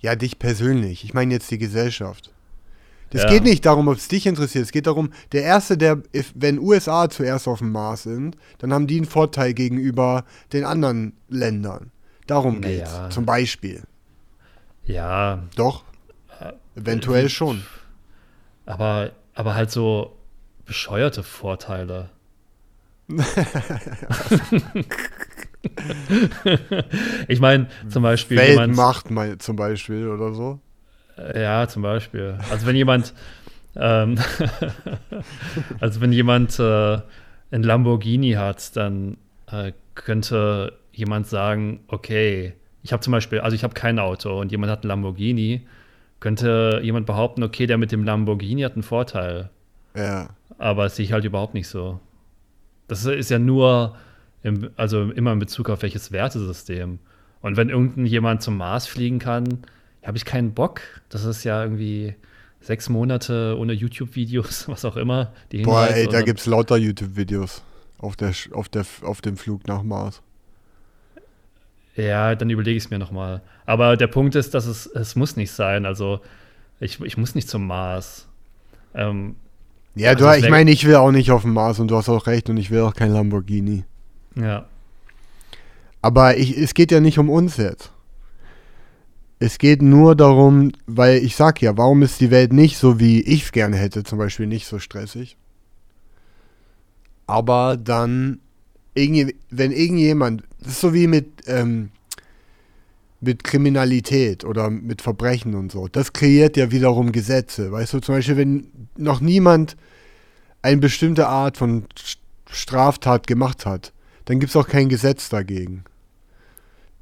Ja, 0.00 0.14
dich 0.14 0.38
persönlich. 0.38 1.02
Ich 1.04 1.14
meine 1.14 1.32
jetzt 1.32 1.50
die 1.50 1.58
Gesellschaft. 1.58 2.30
Das 3.10 3.22
Ja. 3.22 3.28
geht 3.28 3.44
nicht 3.44 3.64
darum, 3.64 3.86
ob 3.88 3.96
es 3.96 4.08
dich 4.08 4.26
interessiert. 4.26 4.64
Es 4.64 4.72
geht 4.72 4.86
darum, 4.86 5.12
der 5.32 5.42
Erste, 5.42 5.78
der, 5.78 6.02
wenn 6.34 6.58
USA 6.58 7.08
zuerst 7.08 7.46
auf 7.48 7.58
dem 7.60 7.70
Mars 7.72 8.02
sind, 8.02 8.36
dann 8.58 8.72
haben 8.72 8.86
die 8.86 8.96
einen 8.96 9.06
Vorteil 9.06 9.54
gegenüber 9.54 10.24
den 10.52 10.64
anderen 10.64 11.12
Ländern. 11.28 11.92
Darum 12.26 12.58
Naja. 12.60 12.78
geht's. 13.02 13.14
Zum 13.14 13.24
Beispiel. 13.24 13.82
Ja, 14.84 15.44
Doch. 15.54 15.84
Äh, 16.40 16.52
Eventuell 16.80 17.28
schon. 17.28 17.62
aber, 18.66 19.12
aber 19.34 19.54
halt 19.54 19.70
so 19.70 20.16
bescheuerte 20.64 21.22
Vorteile. 21.22 22.10
ich 27.28 27.40
meine, 27.40 27.68
zum 27.88 28.02
Beispiel 28.02 28.36
Weltmacht 28.38 29.10
mal 29.10 29.38
zum 29.38 29.56
Beispiel 29.56 30.08
oder 30.08 30.32
so. 30.34 30.60
Äh, 31.18 31.42
Ja, 31.42 31.66
zum 31.68 31.82
Beispiel. 31.82 32.38
Also 32.50 32.66
wenn 32.66 32.76
jemand, 32.76 33.14
ähm, 33.76 34.18
also 35.80 36.00
wenn 36.00 36.12
jemand 36.12 36.58
äh, 36.58 36.98
ein 37.50 37.62
Lamborghini 37.62 38.32
hat, 38.32 38.76
dann 38.76 39.16
äh, 39.50 39.72
könnte 39.94 40.72
jemand 40.92 41.26
sagen, 41.26 41.80
okay, 41.88 42.54
ich 42.82 42.92
habe 42.92 43.02
zum 43.02 43.12
Beispiel, 43.12 43.40
also 43.40 43.54
ich 43.54 43.64
habe 43.64 43.74
kein 43.74 43.98
Auto 43.98 44.40
und 44.40 44.52
jemand 44.52 44.70
hat 44.70 44.84
ein 44.84 44.88
Lamborghini, 44.88 45.66
könnte 46.20 46.80
jemand 46.82 47.06
behaupten, 47.06 47.42
okay, 47.42 47.66
der 47.66 47.78
mit 47.78 47.92
dem 47.92 48.04
Lamborghini 48.04 48.62
hat 48.62 48.74
einen 48.74 48.82
Vorteil. 48.82 49.50
Ja. 49.94 50.30
Aber 50.58 50.84
das 50.84 50.96
sehe 50.96 51.04
ich 51.04 51.12
halt 51.12 51.24
überhaupt 51.24 51.54
nicht 51.54 51.68
so. 51.68 52.00
Das 52.88 53.04
ist 53.04 53.30
ja 53.30 53.38
nur, 53.38 53.96
im, 54.42 54.70
also 54.76 55.10
immer 55.10 55.32
in 55.32 55.38
Bezug 55.38 55.68
auf 55.68 55.82
welches 55.82 56.12
Wertesystem. 56.12 57.00
Und 57.40 57.56
wenn 57.56 57.68
irgendein 57.68 58.06
jemand 58.06 58.42
zum 58.42 58.56
Mars 58.56 58.86
fliegen 58.86 59.18
kann, 59.18 59.64
habe 60.06 60.16
ich 60.16 60.24
keinen 60.24 60.52
Bock. 60.54 60.80
Das 61.08 61.24
ist 61.24 61.44
ja 61.44 61.62
irgendwie 61.62 62.14
sechs 62.60 62.88
Monate 62.88 63.56
ohne 63.58 63.72
YouTube-Videos, 63.72 64.68
was 64.68 64.84
auch 64.84 64.96
immer. 64.96 65.32
Boah, 65.64 65.88
ey, 65.88 66.06
da 66.06 66.12
dann- 66.12 66.24
gibt's 66.24 66.46
lauter 66.46 66.76
YouTube-Videos 66.76 67.62
auf, 67.98 68.16
der, 68.16 68.32
auf, 68.52 68.68
der, 68.68 68.84
auf 69.02 69.20
dem 69.20 69.36
Flug 69.36 69.66
nach 69.66 69.82
Mars. 69.82 70.22
Ja, 71.96 72.34
dann 72.34 72.50
überlege 72.50 72.76
ich 72.76 72.84
es 72.84 72.90
mir 72.90 72.98
nochmal. 72.98 73.40
Aber 73.64 73.96
der 73.96 74.06
Punkt 74.06 74.34
ist, 74.34 74.52
dass 74.54 74.66
es, 74.66 74.86
es 74.86 75.16
muss 75.16 75.36
nicht 75.36 75.50
sein. 75.50 75.86
Also 75.86 76.20
ich, 76.78 77.00
ich 77.00 77.16
muss 77.16 77.34
nicht 77.34 77.48
zum 77.48 77.66
Mars. 77.66 78.28
Ähm, 78.94 79.36
Ja, 79.94 80.10
Also 80.10 80.26
du, 80.26 80.30
es 80.30 80.44
ich 80.44 80.50
meine, 80.50 80.70
ich 80.70 80.84
will 80.86 80.96
auch 80.96 81.10
nicht 81.10 81.30
auf 81.30 81.40
dem 81.42 81.54
Mars 81.54 81.78
und 81.80 81.88
du 81.90 81.96
hast 81.96 82.10
auch 82.10 82.26
recht 82.26 82.50
und 82.50 82.58
ich 82.58 82.70
will 82.70 82.80
auch 82.82 82.94
kein 82.94 83.10
Lamborghini. 83.12 83.84
ja. 84.34 84.66
Aber 86.02 86.36
ich, 86.36 86.56
es 86.56 86.74
geht 86.74 86.92
ja 86.92 87.00
nicht 87.00 87.18
um 87.18 87.28
uns 87.28 87.56
jetzt. 87.56 87.90
Es 89.38 89.58
geht 89.58 89.82
nur 89.82 90.16
darum, 90.16 90.72
weil 90.86 91.18
ich 91.18 91.36
sag 91.36 91.60
ja, 91.60 91.76
warum 91.76 92.02
ist 92.02 92.20
die 92.20 92.30
Welt 92.30 92.52
nicht 92.52 92.78
so, 92.78 92.98
wie 92.98 93.20
ich 93.20 93.44
es 93.44 93.52
gerne 93.52 93.76
hätte, 93.76 94.02
zum 94.02 94.18
Beispiel 94.18 94.46
nicht 94.46 94.66
so 94.66 94.78
stressig. 94.78 95.36
Aber 97.26 97.76
dann, 97.76 98.40
wenn 98.94 99.72
irgendjemand, 99.72 100.44
das 100.60 100.72
ist 100.72 100.80
so 100.80 100.94
wie 100.94 101.06
mit, 101.06 101.42
ähm, 101.46 101.90
mit 103.20 103.44
Kriminalität 103.44 104.44
oder 104.44 104.70
mit 104.70 105.02
Verbrechen 105.02 105.54
und 105.54 105.70
so, 105.70 105.88
das 105.88 106.12
kreiert 106.12 106.56
ja 106.56 106.70
wiederum 106.70 107.12
Gesetze. 107.12 107.72
Weißt 107.72 107.92
du, 107.92 108.00
zum 108.00 108.14
Beispiel, 108.14 108.36
wenn 108.36 108.70
noch 108.96 109.20
niemand 109.20 109.76
eine 110.62 110.78
bestimmte 110.78 111.26
Art 111.28 111.58
von 111.58 111.84
St- 111.98 112.18
Straftat 112.48 113.26
gemacht 113.26 113.66
hat, 113.66 113.92
dann 114.24 114.40
gibt 114.40 114.50
es 114.50 114.56
auch 114.56 114.68
kein 114.68 114.88
Gesetz 114.88 115.28
dagegen. 115.28 115.84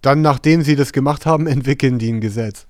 Dann, 0.05 0.21
nachdem 0.21 0.63
sie 0.63 0.77
das 0.77 0.93
gemacht 0.93 1.25
haben, 1.27 1.47
entwickeln 1.57 1.99
die 1.99 2.13
ein 2.13 2.21
Gesetz. 2.21 2.67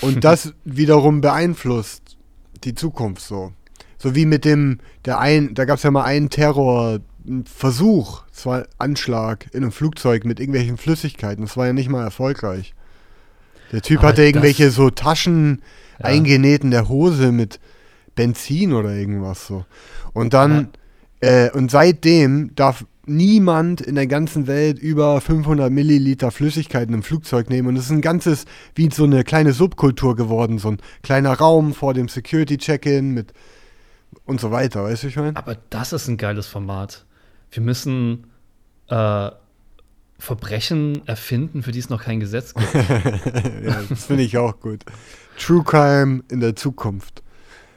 Und 0.00 0.24
das 0.24 0.52
wiederum 0.64 1.20
beeinflusst 1.20 2.16
die 2.64 2.74
Zukunft 2.74 3.22
so. 3.22 3.52
So 3.98 4.14
wie 4.14 4.26
mit 4.26 4.44
dem, 4.44 4.78
der 5.04 5.18
ein, 5.18 5.54
da 5.54 5.64
gab 5.66 5.76
es 5.76 5.82
ja 5.82 5.90
mal 5.90 6.04
einen 6.04 6.30
Terrorversuch, 6.30 8.24
es 8.32 8.46
war 8.46 8.58
ein 8.60 8.64
Anschlag 8.78 9.46
in 9.52 9.62
einem 9.62 9.72
Flugzeug 9.72 10.24
mit 10.24 10.40
irgendwelchen 10.40 10.76
Flüssigkeiten. 10.78 11.44
Das 11.44 11.56
war 11.56 11.66
ja 11.66 11.72
nicht 11.72 11.90
mal 11.90 12.02
erfolgreich. 12.02 12.74
Der 13.72 13.82
Typ 13.82 13.98
Aber 13.98 14.08
hatte 14.08 14.24
irgendwelche 14.24 14.70
so 14.70 14.90
Taschen 14.90 15.62
Ja. 15.98 16.06
eingenäht 16.06 16.64
in 16.64 16.70
der 16.70 16.88
Hose 16.88 17.30
mit 17.30 17.60
Benzin 18.14 18.72
oder 18.72 18.94
irgendwas 18.94 19.46
so. 19.46 19.64
Und 20.12 20.34
dann, 20.34 20.70
äh, 21.20 21.50
und 21.50 21.70
seitdem 21.70 22.54
darf 22.56 22.84
niemand 23.06 23.80
in 23.80 23.94
der 23.94 24.06
ganzen 24.06 24.46
Welt 24.46 24.78
über 24.78 25.20
500 25.20 25.70
Milliliter 25.70 26.30
Flüssigkeiten 26.30 26.94
im 26.94 27.02
Flugzeug 27.02 27.50
nehmen. 27.50 27.68
Und 27.68 27.76
es 27.76 27.86
ist 27.86 27.90
ein 27.90 28.02
ganzes, 28.02 28.44
wie 28.74 28.90
so 28.90 29.04
eine 29.04 29.24
kleine 29.24 29.52
Subkultur 29.52 30.16
geworden, 30.16 30.58
so 30.58 30.72
ein 30.72 30.78
kleiner 31.02 31.32
Raum 31.32 31.74
vor 31.74 31.94
dem 31.94 32.08
Security-Check-In 32.08 33.12
mit 33.12 33.32
und 34.24 34.40
so 34.40 34.50
weiter, 34.50 34.84
weißt 34.84 35.04
du, 35.04 35.06
ich 35.08 35.16
meine? 35.16 35.36
Aber 35.36 35.56
das 35.70 35.92
ist 35.92 36.08
ein 36.08 36.16
geiles 36.16 36.46
Format. 36.46 37.04
Wir 37.50 37.62
müssen 37.62 38.26
äh, 38.88 39.30
Verbrechen 40.18 41.06
erfinden, 41.06 41.62
für 41.62 41.72
die 41.72 41.78
es 41.78 41.88
noch 41.88 42.02
kein 42.02 42.20
Gesetz 42.20 42.54
gibt. 42.54 42.74
ja, 42.74 43.82
das 43.88 44.06
finde 44.06 44.22
ich 44.22 44.36
auch 44.36 44.60
gut. 44.60 44.84
True 45.38 45.64
Crime 45.64 46.22
in 46.28 46.40
der 46.40 46.54
Zukunft. 46.54 47.22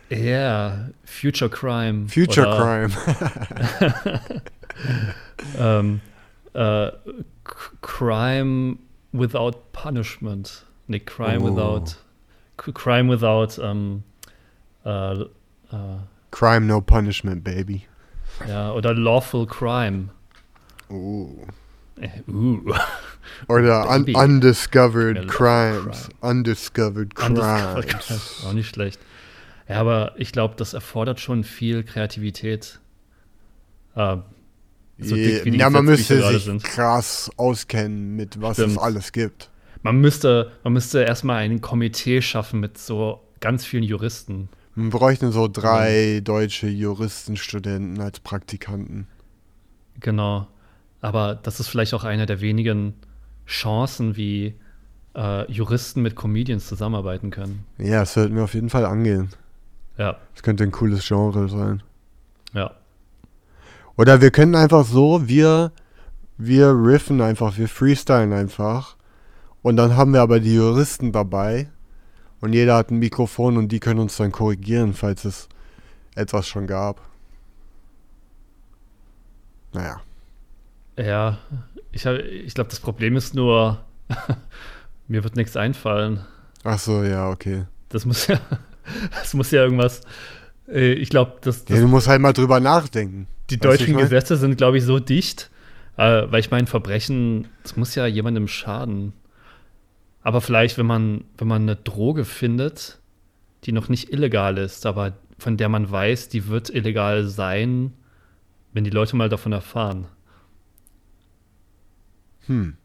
Ja, 0.10 0.18
yeah, 0.18 0.90
Future 1.06 1.50
Crime. 1.50 2.08
Future 2.08 2.46
Crime. 2.46 4.22
Ähm, 5.58 6.02
äh, 6.54 6.92
Crime 7.82 8.78
without 9.12 9.72
Punishment. 9.72 10.66
Nee, 10.88 11.00
Crime 11.00 11.42
Oh. 11.42 11.46
without. 11.56 11.96
Crime 12.58 13.10
without. 13.10 13.60
Ähm, 13.62 14.04
äh, 14.86 15.14
äh, 15.22 15.28
Crime 16.32 16.62
no 16.66 16.82
punishment, 16.82 17.44
baby. 17.44 17.86
ja, 18.48 18.72
oder 18.72 18.94
Lawful 18.94 19.46
Crime. 19.46 20.10
Äh, 20.90 20.94
uh. 20.94 21.46
Oder 23.48 23.90
un 23.96 24.16
undiscovered 24.16 25.28
crimes. 25.28 26.10
Undiscovered 26.22 27.16
crimes. 27.16 27.40
Undiscovered 27.40 27.88
Crimes. 27.88 28.44
Auch 28.48 28.54
nicht 28.54 28.70
schlecht. 28.74 29.00
Ja, 29.68 29.80
aber 29.80 30.14
ich 30.18 30.32
glaube, 30.32 30.56
das 30.58 30.74
erfordert 30.74 31.20
schon 31.20 31.44
viel 31.44 31.84
Kreativität. 31.84 32.80
Äh, 33.96 34.18
so 35.04 35.16
dick 35.16 35.46
wie 35.46 35.52
die 35.52 35.58
ja, 35.58 35.70
man 35.70 35.86
müsste 35.86 36.22
sich 36.32 36.44
sind. 36.44 36.64
krass 36.64 37.30
auskennen, 37.38 38.16
mit 38.16 38.42
was 38.42 38.58
Stimmt. 38.58 38.72
es 38.74 38.78
alles 38.78 39.12
gibt. 39.12 39.50
Man 39.82 39.98
müsste, 40.00 40.52
man 40.64 40.74
müsste 40.74 41.02
erstmal 41.04 41.38
ein 41.44 41.60
Komitee 41.62 42.22
schaffen 42.22 42.60
mit 42.60 42.78
so 42.78 43.22
ganz 43.40 43.66
vielen 43.66 43.84
Juristen. 43.84 44.50
Man 44.76 44.90
bräuchte 44.90 45.32
so 45.32 45.48
drei 45.48 46.22
deutsche 46.24 46.68
Juristenstudenten 46.68 48.00
als 48.02 48.20
Praktikanten. 48.20 49.08
Genau. 50.00 50.48
Aber 51.02 51.36
das 51.36 51.60
ist 51.60 51.68
vielleicht 51.68 51.94
auch 51.94 52.06
eine 52.06 52.26
der 52.26 52.40
wenigen 52.42 52.94
Chancen, 53.46 54.16
wie 54.16 54.56
äh, 55.16 55.52
Juristen 55.52 56.02
mit 56.02 56.16
Comedians 56.16 56.66
zusammenarbeiten 56.68 57.30
können. 57.30 57.66
Ja, 57.78 58.00
das 58.00 58.14
sollten 58.14 58.36
wir 58.36 58.44
auf 58.46 58.54
jeden 58.54 58.70
Fall 58.70 58.86
angehen. 58.86 59.30
Ja, 59.98 60.18
Das 60.34 60.42
könnte 60.44 60.64
ein 60.64 60.72
cooles 60.72 61.06
Genre 61.08 61.50
sein. 61.50 61.84
ja. 62.54 62.72
Oder 63.98 64.22
wir 64.22 64.32
können 64.32 64.56
einfach 64.56 64.86
so, 64.86 65.28
wir, 65.28 65.72
wir 66.38 66.70
riffen 66.72 67.22
einfach, 67.22 67.58
wir 67.58 67.68
freestylen 67.68 68.34
einfach. 68.34 68.96
Und 69.62 69.78
dann 69.78 69.96
haben 69.96 70.14
wir 70.14 70.22
aber 70.22 70.40
die 70.40 70.56
Juristen 70.56 71.12
dabei. 71.12 71.70
Und 72.42 72.54
jeder 72.54 72.76
hat 72.76 72.92
ein 72.92 73.00
Mikrofon 73.00 73.56
und 73.58 73.70
die 73.72 73.80
können 73.80 74.00
uns 74.00 74.18
dann 74.18 74.32
korrigieren, 74.32 74.94
falls 74.94 75.24
es 75.26 75.48
etwas 76.16 76.48
schon 76.48 76.68
gab. 76.68 77.02
Naja. 79.74 80.02
Ja, 80.98 81.38
ich, 81.92 82.06
hab- 82.06 82.20
ich 82.20 82.54
glaube, 82.54 82.70
das 82.70 82.80
Problem 82.80 83.16
ist 83.16 83.34
nur, 83.34 83.80
mir 85.08 85.24
wird 85.24 85.36
nichts 85.36 85.56
einfallen. 85.58 86.20
Ach 86.64 86.78
so, 86.80 87.04
ja, 87.04 87.30
okay. 87.30 87.66
Das 87.90 88.06
muss 88.06 88.28
ja, 88.28 88.40
das 89.12 89.34
muss 89.34 89.52
ja 89.52 89.64
irgendwas. 89.64 90.02
äh, 90.68 90.94
Ich 90.94 91.10
glaube, 91.10 91.38
dass, 91.42 91.60
Ja, 91.62 91.66
dass 91.70 91.80
du 91.80 91.88
musst 91.88 92.08
halt 92.08 92.22
mal 92.22 92.34
drüber 92.34 92.60
nachdenken. 92.60 93.28
Die 93.56 93.68
deutschen? 93.68 93.98
Gesetze 93.98 94.38
sind, 94.38 94.58
glaube 94.58 94.78
ich, 94.78 94.84
so 94.84 95.00
dicht, 95.00 95.50
äh, 95.98 96.24
weil 96.26 96.40
ich 96.40 96.52
meine, 96.52 96.68
Verbrechen, 96.68 97.48
das 97.64 97.76
muss 97.76 97.96
ja 97.96 98.06
jemandem 98.06 98.48
schaden. 98.48 99.14
Aber 100.22 100.42
vielleicht, 100.42 100.78
wenn 100.78 100.86
man, 100.86 101.26
wenn 101.38 101.48
man 101.48 101.64
eine 101.64 101.76
Droge 101.76 102.26
findet, 102.26 103.00
die 103.66 103.72
noch 103.72 103.90
nicht 103.90 104.12
illegal 104.12 104.58
ist, 104.58 104.86
aber 104.86 105.14
von 105.38 105.58
der 105.58 105.70
man 105.70 105.90
weiß, 105.90 106.30
die 106.30 106.48
wird 106.48 106.70
illegal 106.70 107.28
sein, 107.28 107.94
wenn 108.72 108.84
die 108.84 108.90
Leute 108.90 109.16
mal 109.16 109.30
davon 109.30 109.52
erfahren. 109.52 110.06
Hm. 112.48 112.76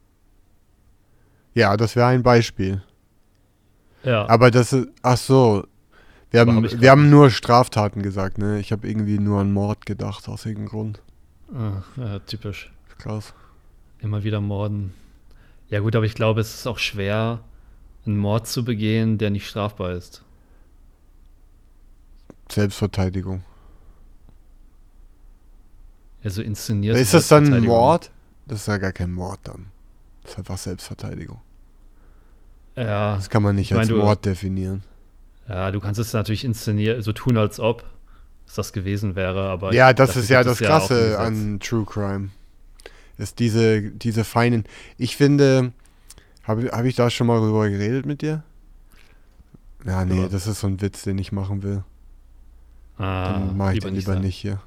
Ja, 1.54 1.76
das 1.76 1.96
wäre 1.96 2.06
ein 2.06 2.22
Beispiel. 2.22 2.82
Ja, 4.04 4.28
Aber 4.28 4.50
das 4.50 4.72
ist, 4.72 4.88
ach 5.02 5.16
so. 5.16 5.66
Wir 6.30 6.40
haben, 6.40 6.64
hab 6.64 6.80
wir 6.80 6.90
haben 6.90 7.10
nur 7.10 7.30
Straftaten 7.30 8.02
gesagt, 8.02 8.38
ne? 8.38 8.60
Ich 8.60 8.72
habe 8.72 8.86
irgendwie 8.88 9.18
nur 9.18 9.40
an 9.40 9.52
Mord 9.52 9.86
gedacht, 9.86 10.28
aus 10.28 10.44
irgendeinem 10.44 10.68
Grund. 10.68 11.02
Ah, 11.54 11.82
ja, 11.96 12.18
typisch. 12.20 12.70
Krass. 12.98 13.32
Immer 14.00 14.24
wieder 14.24 14.40
morden. 14.40 14.92
Ja 15.70 15.80
gut, 15.80 15.96
aber 15.96 16.04
ich 16.04 16.14
glaube, 16.14 16.40
es 16.40 16.54
ist 16.54 16.66
auch 16.66 16.78
schwer, 16.78 17.40
einen 18.04 18.18
Mord 18.18 18.46
zu 18.46 18.64
begehen, 18.64 19.18
der 19.18 19.30
nicht 19.30 19.48
strafbar 19.48 19.92
ist. 19.92 20.22
Selbstverteidigung. 22.50 23.42
Ja, 26.22 26.30
so 26.30 26.42
inszeniert. 26.42 26.96
ist 26.96 27.14
das 27.14 27.28
dann 27.28 27.52
ein. 27.52 27.64
Mord? 27.64 28.10
Das 28.46 28.60
ist 28.60 28.66
ja 28.66 28.78
gar 28.78 28.92
kein 28.92 29.12
Mord 29.12 29.40
dann. 29.44 29.66
Das 30.22 30.32
ist 30.32 30.38
einfach 30.38 30.58
Selbstverteidigung. 30.58 31.40
Ja, 32.76 33.16
Das 33.16 33.28
kann 33.28 33.42
man 33.42 33.56
nicht 33.56 33.70
Ich 33.70 33.76
mein, 33.76 33.80
als 33.80 33.90
Mord 33.90 34.24
definieren. 34.24 34.82
Ja, 35.48 35.70
du 35.70 35.80
kannst 35.80 35.98
es 36.00 36.12
natürlich 36.12 36.44
inszenieren, 36.44 37.02
so 37.02 37.12
tun, 37.12 37.36
als 37.36 37.58
ob 37.60 37.84
es 38.46 38.54
das 38.54 38.72
gewesen 38.72 39.14
wäre, 39.16 39.48
aber 39.48 39.72
ja, 39.74 39.92
das 39.92 40.16
ist 40.16 40.28
ja 40.30 40.42
das 40.42 40.60
ein 40.60 40.66
Krasse 40.66 41.18
an 41.18 41.60
True 41.60 41.84
Crime. 41.84 42.30
Ist 43.18 43.38
diese, 43.40 43.82
diese 43.82 44.24
feinen. 44.24 44.64
Ich 44.96 45.16
finde. 45.16 45.72
Habe 46.44 46.70
hab 46.72 46.84
ich 46.86 46.94
da 46.96 47.10
schon 47.10 47.26
mal 47.26 47.40
drüber 47.40 47.68
geredet 47.68 48.06
mit 48.06 48.22
dir? 48.22 48.42
Ja, 49.84 50.04
nee, 50.04 50.22
Ja. 50.22 50.28
das 50.28 50.46
ist 50.46 50.60
so 50.60 50.66
ein 50.66 50.80
Witz, 50.80 51.02
den 51.02 51.18
ich 51.18 51.30
machen 51.32 51.62
will. 51.62 51.82
Ah, 52.96 53.32
Dann 53.32 53.56
mache 53.56 53.74
ich 53.74 53.80
den 53.80 53.94
lieber 53.94 54.16
nicht 54.16 54.36
hier. 54.36 54.60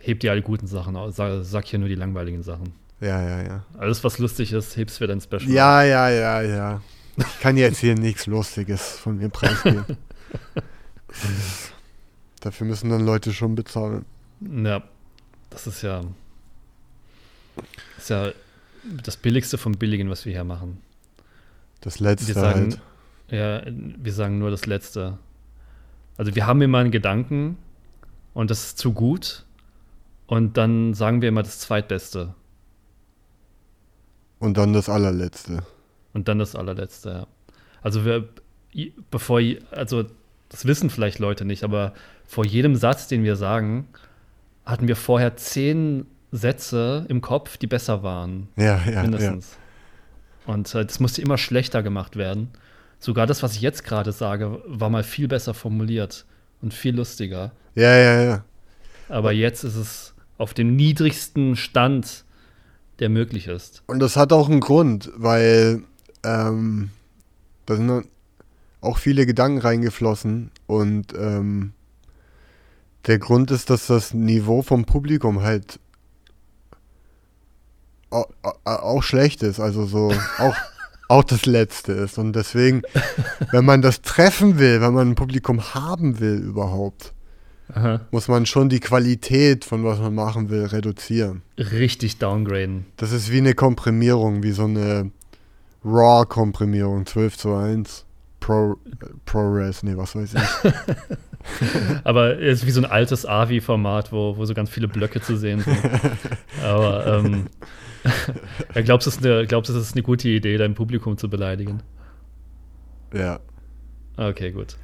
Heb 0.00 0.20
dir 0.20 0.32
alle 0.32 0.42
guten 0.42 0.66
Sachen 0.66 0.96
aus, 0.96 1.16
sag, 1.16 1.42
sag 1.44 1.64
hier 1.64 1.78
nur 1.78 1.88
die 1.88 1.94
langweiligen 1.94 2.42
Sachen. 2.42 2.74
Ja, 3.00 3.22
ja, 3.22 3.42
ja. 3.42 3.64
Alles, 3.78 4.04
was 4.04 4.18
lustig 4.18 4.52
ist, 4.52 4.76
hebst 4.76 4.98
für 4.98 5.06
dein 5.06 5.20
Special. 5.20 5.48
Ja, 5.48 5.82
ja, 5.82 6.08
ja, 6.10 6.42
ja. 6.42 6.80
Ich 7.16 7.40
kann 7.40 7.56
jetzt 7.56 7.78
hier 7.78 7.94
nichts 7.94 8.26
Lustiges 8.26 8.98
von 8.98 9.18
mir 9.18 9.28
preisgeben. 9.28 9.84
Dafür 12.40 12.66
müssen 12.66 12.90
dann 12.90 13.04
Leute 13.04 13.32
schon 13.32 13.54
bezahlen. 13.54 14.04
Ja, 14.40 14.82
das 15.50 15.66
ist 15.66 15.82
ja, 15.82 16.02
ist 17.96 18.10
ja 18.10 18.32
das 19.02 19.16
Billigste 19.16 19.58
vom 19.58 19.72
Billigen, 19.72 20.10
was 20.10 20.24
wir 20.26 20.32
hier 20.32 20.44
machen. 20.44 20.80
Das 21.80 22.00
letzte 22.00 22.28
Wir 22.28 22.34
sagen, 22.34 22.60
halt. 22.60 22.80
ja, 23.30 23.62
wir 23.66 24.12
sagen 24.12 24.38
nur 24.38 24.50
das 24.50 24.66
Letzte. 24.66 25.18
Also 26.16 26.34
wir 26.34 26.46
haben 26.46 26.60
immer 26.62 26.78
einen 26.78 26.90
Gedanken 26.90 27.58
und 28.34 28.50
das 28.50 28.64
ist 28.66 28.78
zu 28.78 28.92
gut 28.92 29.44
und 30.26 30.56
dann 30.56 30.94
sagen 30.94 31.22
wir 31.22 31.28
immer 31.28 31.42
das 31.42 31.60
Zweitbeste. 31.60 32.34
Und 34.38 34.56
dann 34.56 34.72
das 34.72 34.88
allerletzte. 34.88 35.62
Und 36.14 36.28
dann 36.28 36.38
das 36.38 36.56
allerletzte, 36.56 37.10
ja. 37.10 37.26
Also 37.82 38.04
wir, 38.06 38.28
bevor, 39.10 39.42
also 39.70 40.04
das 40.48 40.64
wissen 40.64 40.88
vielleicht 40.88 41.18
Leute 41.18 41.44
nicht, 41.44 41.64
aber 41.64 41.92
vor 42.24 42.46
jedem 42.46 42.76
Satz, 42.76 43.08
den 43.08 43.24
wir 43.24 43.36
sagen, 43.36 43.88
hatten 44.64 44.88
wir 44.88 44.96
vorher 44.96 45.36
zehn 45.36 46.06
Sätze 46.32 47.04
im 47.08 47.20
Kopf, 47.20 47.58
die 47.58 47.66
besser 47.66 48.02
waren. 48.02 48.48
Ja, 48.56 48.80
ja. 48.90 49.02
Mindestens. 49.02 49.56
Ja. 50.46 50.54
Und 50.54 50.74
äh, 50.74 50.84
das 50.84 51.00
musste 51.00 51.22
immer 51.22 51.38
schlechter 51.38 51.82
gemacht 51.82 52.16
werden. 52.16 52.48
Sogar 52.98 53.26
das, 53.26 53.42
was 53.42 53.54
ich 53.54 53.60
jetzt 53.60 53.84
gerade 53.84 54.12
sage, 54.12 54.62
war 54.66 54.88
mal 54.90 55.02
viel 55.02 55.28
besser 55.28 55.52
formuliert 55.52 56.24
und 56.62 56.72
viel 56.72 56.96
lustiger. 56.96 57.52
Ja, 57.74 57.96
ja, 57.96 58.22
ja. 58.22 58.44
Aber 59.08 59.32
jetzt 59.32 59.64
ist 59.64 59.76
es 59.76 60.14
auf 60.38 60.54
dem 60.54 60.74
niedrigsten 60.74 61.56
Stand, 61.56 62.24
der 62.98 63.08
möglich 63.08 63.46
ist. 63.48 63.82
Und 63.86 63.98
das 63.98 64.16
hat 64.16 64.32
auch 64.32 64.48
einen 64.48 64.60
Grund, 64.60 65.10
weil 65.16 65.82
ähm, 66.24 66.90
da 67.66 67.76
sind 67.76 68.06
auch 68.80 68.98
viele 68.98 69.26
Gedanken 69.26 69.58
reingeflossen 69.58 70.50
und 70.66 71.14
ähm, 71.18 71.72
der 73.06 73.18
Grund 73.18 73.50
ist, 73.50 73.70
dass 73.70 73.86
das 73.86 74.14
Niveau 74.14 74.62
vom 74.62 74.84
Publikum 74.84 75.42
halt 75.42 75.78
auch 78.64 79.02
schlecht 79.02 79.42
ist, 79.42 79.60
also 79.60 79.86
so 79.86 80.12
auch, 80.38 80.54
auch 81.08 81.24
das 81.24 81.46
Letzte 81.46 81.92
ist. 81.92 82.18
Und 82.18 82.34
deswegen, 82.34 82.82
wenn 83.50 83.64
man 83.64 83.82
das 83.82 84.02
treffen 84.02 84.58
will, 84.58 84.80
wenn 84.80 84.94
man 84.94 85.10
ein 85.10 85.14
Publikum 85.14 85.74
haben 85.74 86.20
will 86.20 86.36
überhaupt, 86.36 87.12
Aha. 87.72 88.00
muss 88.10 88.28
man 88.28 88.46
schon 88.46 88.68
die 88.68 88.80
Qualität 88.80 89.64
von 89.64 89.84
was 89.84 89.98
man 89.98 90.14
machen 90.14 90.50
will 90.50 90.64
reduzieren. 90.66 91.42
Richtig 91.58 92.18
downgraden. 92.18 92.86
Das 92.96 93.10
ist 93.10 93.32
wie 93.32 93.38
eine 93.38 93.54
Komprimierung, 93.54 94.42
wie 94.42 94.52
so 94.52 94.64
eine 94.64 95.10
RAW-Komprimierung, 95.84 97.06
12 97.06 97.36
zu 97.36 97.54
1. 97.54 98.06
Pro, 98.40 98.76
ProRes, 99.24 99.82
nee, 99.82 99.96
was 99.96 100.14
weiß 100.14 100.34
ich. 100.34 100.72
Aber 102.04 102.38
es 102.38 102.60
ist 102.60 102.66
wie 102.66 102.70
so 102.70 102.82
ein 102.82 102.90
altes 102.90 103.26
AVI-Format, 103.26 104.12
wo, 104.12 104.36
wo 104.36 104.44
so 104.44 104.54
ganz 104.54 104.70
viele 104.70 104.88
Blöcke 104.88 105.20
zu 105.20 105.36
sehen 105.36 105.60
sind. 105.60 105.78
Aber 106.62 107.06
ähm, 107.06 107.46
ja, 108.74 108.82
glaubst 108.82 109.06
du, 109.06 109.10
es 109.10 109.16
ist, 109.16 109.24
eine, 109.24 109.46
glaubst, 109.46 109.70
es 109.70 109.76
ist 109.76 109.94
eine 109.94 110.02
gute 110.02 110.28
Idee, 110.28 110.58
dein 110.58 110.74
Publikum 110.74 111.16
zu 111.16 111.28
beleidigen? 111.30 111.82
Ja. 113.14 113.40
Okay, 114.16 114.52
gut. 114.52 114.76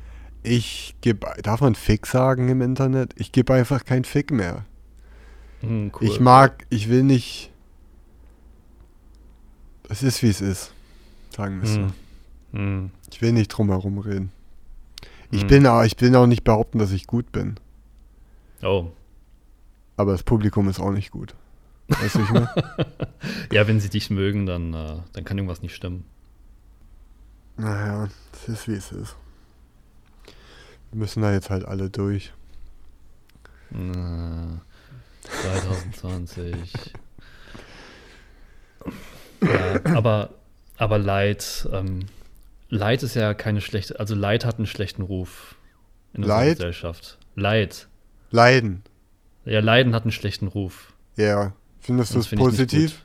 Ich 0.43 0.95
gebe, 1.03 1.27
darf 1.43 1.61
man 1.61 1.75
Fick 1.75 2.07
sagen 2.07 2.49
im 2.49 2.63
Internet? 2.63 3.13
Ich 3.17 3.33
gebe 3.33 3.53
einfach 3.53 3.85
kein 3.85 4.05
Fick 4.05 4.31
mehr. 4.31 4.65
Hm, 5.61 5.93
cool. 6.01 6.09
Ich 6.09 6.21
mag, 6.21 6.65
ich 6.71 6.89
will 6.89 7.03
nicht. 7.03 7.51
Es 9.89 10.03
ist, 10.03 10.23
wie 10.23 10.29
es 10.29 10.41
ist. 10.41 10.73
Sagen 11.31 11.63
wir 11.63 11.69
es 11.69 11.77
hm. 11.77 11.93
Hm. 12.53 12.91
Ich 13.11 13.23
will 13.23 13.33
nicht 13.33 13.49
drum 13.49 13.69
herum 13.69 13.99
reden. 13.99 14.33
Ich, 15.31 15.43
hm. 15.43 15.49
bin, 15.49 15.67
auch, 15.67 15.83
ich 15.85 16.01
will 16.01 16.15
auch 16.17 16.27
nicht 16.27 16.45
behaupten, 16.45 16.79
dass 16.79 16.91
ich 16.91 17.07
gut 17.07 17.31
bin. 17.33 17.57
Oh. 18.63 18.91
Aber 19.97 20.13
das 20.13 20.23
Publikum 20.23 20.69
ist 20.69 20.81
auch 20.81 20.91
nicht 20.91 21.11
gut. 21.11 21.35
Weißt 21.89 22.17
du, 22.17 22.21
ich 22.21 22.31
meine? 22.31 22.51
ja, 23.53 23.67
wenn 23.67 23.81
sie 23.81 23.89
dich 23.89 24.11
mögen, 24.11 24.47
dann, 24.47 24.75
äh, 24.75 24.97
dann 25.13 25.25
kann 25.25 25.39
irgendwas 25.39 25.63
nicht 25.63 25.75
stimmen. 25.75 26.05
Naja, 27.57 28.09
es 28.33 28.49
ist 28.49 28.69
wie 28.69 28.75
es 28.75 28.93
ist. 28.93 29.17
Wir 30.91 30.99
müssen 30.99 31.23
da 31.23 31.33
jetzt 31.33 31.51
halt 31.51 31.65
alle 31.65 31.91
durch. 31.91 32.33
Na, 33.71 34.61
2020. 35.23 36.93
ja, 39.43 39.95
aber, 39.95 40.31
aber 40.81 40.99
Leid, 40.99 41.69
ähm, 41.73 42.07
Leid 42.71 43.03
ist 43.03 43.15
ja 43.15 43.35
keine 43.35 43.61
schlechte, 43.61 44.01
also 44.01 44.15
Leid 44.15 44.47
hat 44.47 44.57
einen 44.57 44.67
schlechten 44.67 45.03
Ruf 45.03 45.57
in 46.15 46.23
unserer 46.23 46.39
Leid? 46.39 46.57
Gesellschaft. 46.57 47.19
Leid. 47.35 47.87
Leiden. 48.31 48.83
Ja, 49.45 49.61
Leiden 49.61 49.95
hat 49.95 50.05
einen 50.05 50.13
schlechten 50.13 50.47
Ruf. 50.49 50.95
Ja. 51.17 51.53
Findest 51.81 52.15
du 52.15 52.21
es 52.21 52.29
positiv? 52.29 53.05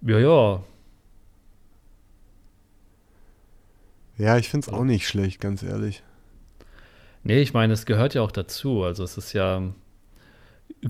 Ja, 0.00 0.18
ja. 0.18 0.64
Ja, 4.16 4.38
ich 4.38 4.48
finde 4.48 4.68
es 4.68 4.72
auch 4.72 4.84
nicht 4.84 5.06
schlecht, 5.06 5.40
ganz 5.40 5.62
ehrlich. 5.62 6.02
Nee, 7.24 7.42
ich 7.42 7.52
meine, 7.52 7.74
es 7.74 7.84
gehört 7.84 8.14
ja 8.14 8.22
auch 8.22 8.32
dazu. 8.32 8.84
Also 8.84 9.04
es 9.04 9.18
ist 9.18 9.34
ja, 9.34 9.62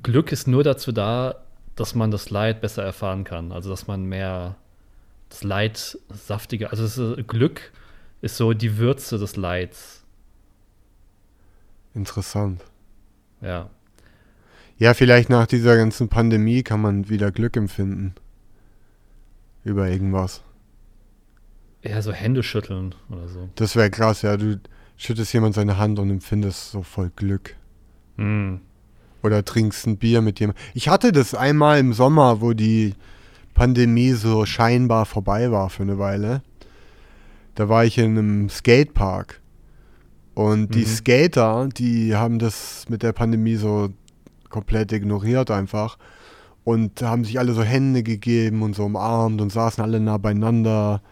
Glück 0.02 0.30
ist 0.30 0.46
nur 0.46 0.62
dazu 0.62 0.92
da, 0.92 1.44
dass 1.74 1.96
man 1.96 2.12
das 2.12 2.30
Leid 2.30 2.60
besser 2.60 2.84
erfahren 2.84 3.24
kann. 3.24 3.50
Also 3.50 3.70
dass 3.70 3.88
man 3.88 4.04
mehr 4.04 4.56
das 5.28 5.42
Leid 5.42 5.98
saftiger, 6.08 6.70
also 6.70 6.84
ist, 6.84 7.28
Glück 7.28 7.72
ist 8.20 8.36
so 8.36 8.52
die 8.52 8.78
Würze 8.78 9.18
des 9.18 9.36
Leids. 9.36 10.04
Interessant. 11.94 12.62
Ja. 13.40 13.70
Ja, 14.78 14.94
vielleicht 14.94 15.28
nach 15.28 15.46
dieser 15.46 15.76
ganzen 15.76 16.08
Pandemie 16.08 16.62
kann 16.62 16.80
man 16.80 17.08
wieder 17.08 17.32
Glück 17.32 17.56
empfinden. 17.56 18.14
Über 19.64 19.88
irgendwas. 19.88 20.42
Ja, 21.82 22.00
so 22.02 22.12
Hände 22.12 22.42
schütteln 22.42 22.94
oder 23.10 23.28
so. 23.28 23.48
Das 23.56 23.76
wäre 23.76 23.90
krass, 23.90 24.22
ja. 24.22 24.36
Du 24.36 24.60
schüttest 24.96 25.32
jemand 25.32 25.54
seine 25.54 25.78
Hand 25.78 25.98
und 25.98 26.10
empfindest 26.10 26.70
so 26.70 26.82
voll 26.82 27.10
Glück. 27.14 27.56
Mm. 28.16 28.56
Oder 29.22 29.44
trinkst 29.44 29.86
ein 29.86 29.96
Bier 29.96 30.22
mit 30.22 30.38
jemandem. 30.38 30.62
Ich 30.74 30.88
hatte 30.88 31.12
das 31.12 31.34
einmal 31.34 31.78
im 31.78 31.92
Sommer, 31.92 32.40
wo 32.40 32.52
die 32.52 32.94
Pandemie 33.58 34.12
so 34.12 34.46
scheinbar 34.46 35.04
vorbei 35.04 35.50
war 35.50 35.68
für 35.68 35.82
eine 35.82 35.98
Weile. 35.98 36.42
Da 37.56 37.68
war 37.68 37.84
ich 37.84 37.98
in 37.98 38.16
einem 38.16 38.48
Skatepark. 38.48 39.40
Und 40.34 40.76
die 40.76 40.84
mhm. 40.84 40.86
Skater, 40.86 41.68
die 41.68 42.14
haben 42.14 42.38
das 42.38 42.84
mit 42.88 43.02
der 43.02 43.12
Pandemie 43.12 43.56
so 43.56 43.88
komplett 44.48 44.92
ignoriert 44.92 45.50
einfach. 45.50 45.98
Und 46.62 47.02
haben 47.02 47.24
sich 47.24 47.40
alle 47.40 47.52
so 47.52 47.64
Hände 47.64 48.04
gegeben 48.04 48.62
und 48.62 48.76
so 48.76 48.84
umarmt 48.84 49.40
und 49.40 49.50
saßen 49.50 49.82
alle 49.82 49.98
nah 49.98 50.18
beieinander, 50.18 51.02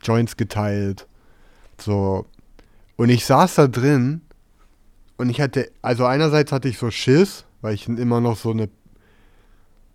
Joints 0.00 0.36
geteilt. 0.36 1.08
So. 1.80 2.26
Und 2.94 3.08
ich 3.08 3.26
saß 3.26 3.56
da 3.56 3.66
drin 3.66 4.20
und 5.16 5.30
ich 5.30 5.40
hatte, 5.40 5.72
also 5.82 6.06
einerseits 6.06 6.52
hatte 6.52 6.68
ich 6.68 6.78
so 6.78 6.92
Schiss, 6.92 7.44
weil 7.60 7.74
ich 7.74 7.88
immer 7.88 8.20
noch 8.20 8.36
so 8.36 8.52
eine 8.52 8.68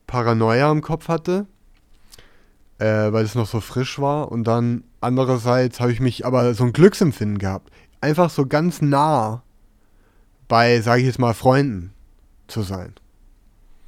Paranoia 0.05 0.69
im 0.69 0.81
Kopf 0.81 1.07
hatte, 1.07 1.47
äh, 2.79 3.11
weil 3.11 3.25
es 3.25 3.35
noch 3.35 3.47
so 3.47 3.59
frisch 3.59 3.99
war. 3.99 4.31
Und 4.31 4.45
dann 4.45 4.83
andererseits 5.01 5.79
habe 5.79 5.91
ich 5.91 5.99
mich 5.99 6.25
aber 6.25 6.53
so 6.53 6.63
ein 6.63 6.73
Glücksempfinden 6.73 7.37
gehabt. 7.37 7.71
Einfach 8.01 8.29
so 8.29 8.45
ganz 8.45 8.81
nah 8.81 9.43
bei, 10.47 10.81
sage 10.81 11.01
ich 11.01 11.07
jetzt 11.07 11.19
mal, 11.19 11.33
Freunden 11.33 11.93
zu 12.47 12.61
sein. 12.61 12.93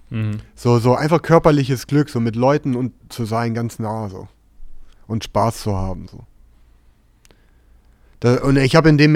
Mhm. 0.10 0.38
So, 0.56 0.80
so 0.80 0.96
einfach 0.96 1.22
körperliches 1.22 1.88
Glück, 1.88 2.10
so 2.10 2.20
mit 2.20 2.36
Leuten 2.36 2.76
und 2.76 2.94
zu 3.10 3.26
sein, 3.26 3.54
ganz 3.54 3.80
nah 3.80 4.10
so. 4.10 4.28
Und 5.08 5.24
Spaß 5.24 5.62
zu 5.62 5.76
haben, 5.76 6.08
so. 6.08 6.24
Da, 8.20 8.42
und 8.42 8.58
ich 8.58 8.76
habe 8.76 8.90
in 8.90 8.98
dem 8.98 9.14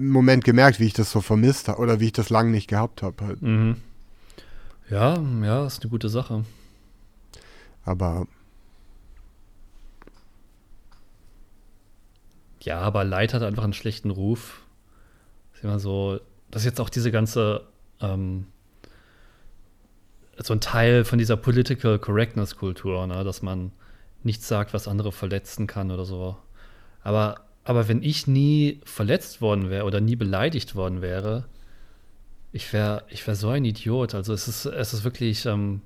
Moment 0.00 0.44
gemerkt, 0.44 0.80
wie 0.80 0.86
ich 0.86 0.92
das 0.92 1.10
so 1.10 1.20
vermisst 1.20 1.68
habe 1.68 1.80
oder 1.80 2.00
wie 2.00 2.06
ich 2.06 2.12
das 2.12 2.30
lange 2.30 2.50
nicht 2.50 2.68
gehabt 2.68 3.02
habe. 3.02 3.24
Halt. 3.24 3.42
Mhm. 3.42 3.76
Ja, 4.90 5.18
ja, 5.42 5.66
ist 5.66 5.82
eine 5.82 5.90
gute 5.90 6.08
Sache. 6.08 6.44
Aber. 7.84 8.26
Ja, 12.62 12.80
aber 12.80 13.04
Leid 13.04 13.34
hat 13.34 13.42
einfach 13.42 13.64
einen 13.64 13.72
schlechten 13.72 14.10
Ruf. 14.10 14.62
Ist 15.54 15.64
immer 15.64 15.78
so, 15.78 16.20
das 16.50 16.62
ist 16.62 16.66
jetzt 16.66 16.80
auch 16.80 16.90
diese 16.90 17.10
ganze 17.10 17.66
ähm, 18.00 18.46
so 20.38 20.54
ein 20.54 20.60
Teil 20.60 21.04
von 21.04 21.18
dieser 21.18 21.36
Political 21.36 21.98
Correctness 21.98 22.56
Kultur, 22.56 23.06
ne? 23.06 23.24
dass 23.24 23.42
man 23.42 23.72
nichts 24.22 24.48
sagt, 24.48 24.74
was 24.74 24.88
andere 24.88 25.12
verletzen 25.12 25.66
kann 25.66 25.90
oder 25.90 26.04
so. 26.04 26.36
Aber, 27.02 27.46
aber 27.64 27.88
wenn 27.88 28.02
ich 28.02 28.26
nie 28.26 28.80
verletzt 28.84 29.40
worden 29.40 29.70
wäre 29.70 29.84
oder 29.84 30.00
nie 30.00 30.16
beleidigt 30.16 30.74
worden 30.74 31.02
wäre, 31.02 31.46
ich 32.52 32.72
wäre 32.72 33.04
ich 33.08 33.26
wär 33.26 33.36
so 33.36 33.48
ein 33.50 33.64
Idiot. 33.64 34.14
Also 34.14 34.32
es 34.32 34.48
ist, 34.48 34.66
es 34.66 34.92
ist 34.92 35.04
wirklich, 35.04 35.46
ähm, 35.46 35.82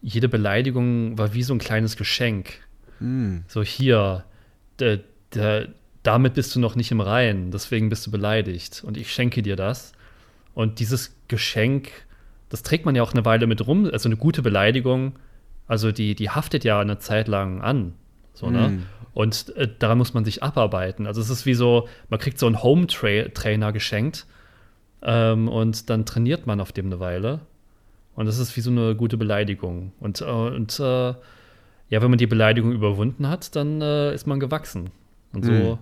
jede 0.00 0.28
Beleidigung 0.28 1.16
war 1.18 1.34
wie 1.34 1.42
so 1.42 1.54
ein 1.54 1.58
kleines 1.58 1.96
Geschenk. 1.96 2.54
Mm. 3.00 3.38
So 3.48 3.62
hier, 3.62 4.24
der, 4.78 5.00
der, 5.34 5.68
damit 6.02 6.34
bist 6.34 6.54
du 6.54 6.60
noch 6.60 6.76
nicht 6.76 6.90
im 6.90 7.00
Reinen, 7.00 7.50
deswegen 7.50 7.88
bist 7.88 8.06
du 8.06 8.10
beleidigt. 8.10 8.82
Und 8.84 8.96
ich 8.96 9.12
schenke 9.12 9.42
dir 9.42 9.56
das. 9.56 9.92
Und 10.54 10.80
dieses 10.80 11.16
Geschenk 11.28 11.90
das 12.52 12.62
trägt 12.62 12.84
man 12.84 12.94
ja 12.94 13.02
auch 13.02 13.14
eine 13.14 13.24
Weile 13.24 13.46
mit 13.46 13.66
rum. 13.66 13.88
Also 13.90 14.10
eine 14.10 14.18
gute 14.18 14.42
Beleidigung, 14.42 15.14
also 15.66 15.90
die, 15.90 16.14
die 16.14 16.28
haftet 16.28 16.64
ja 16.64 16.80
eine 16.80 16.98
Zeit 16.98 17.26
lang 17.26 17.62
an. 17.62 17.94
So, 18.34 18.50
ne? 18.50 18.68
Mm. 18.68 18.82
Und 19.14 19.56
äh, 19.56 19.68
daran 19.78 19.96
muss 19.96 20.12
man 20.12 20.26
sich 20.26 20.42
abarbeiten. 20.42 21.06
Also 21.06 21.22
es 21.22 21.30
ist 21.30 21.46
wie 21.46 21.54
so, 21.54 21.88
man 22.10 22.20
kriegt 22.20 22.38
so 22.38 22.44
einen 22.44 22.62
Home-Trainer 22.62 23.72
geschenkt 23.72 24.26
ähm, 25.00 25.48
und 25.48 25.88
dann 25.88 26.04
trainiert 26.04 26.46
man 26.46 26.60
auf 26.60 26.72
dem 26.72 26.86
eine 26.86 27.00
Weile. 27.00 27.40
Und 28.16 28.26
das 28.26 28.36
ist 28.36 28.54
wie 28.54 28.60
so 28.60 28.70
eine 28.70 28.94
gute 28.96 29.16
Beleidigung. 29.16 29.92
Und, 29.98 30.20
äh, 30.20 30.24
und 30.24 30.78
äh, 30.78 30.82
ja, 30.82 32.02
wenn 32.02 32.10
man 32.10 32.18
die 32.18 32.26
Beleidigung 32.26 32.72
überwunden 32.72 33.28
hat, 33.28 33.56
dann 33.56 33.80
äh, 33.80 34.12
ist 34.14 34.26
man 34.26 34.40
gewachsen. 34.40 34.90
Und 35.32 35.46
so, 35.46 35.52
Mhm. 35.52 35.78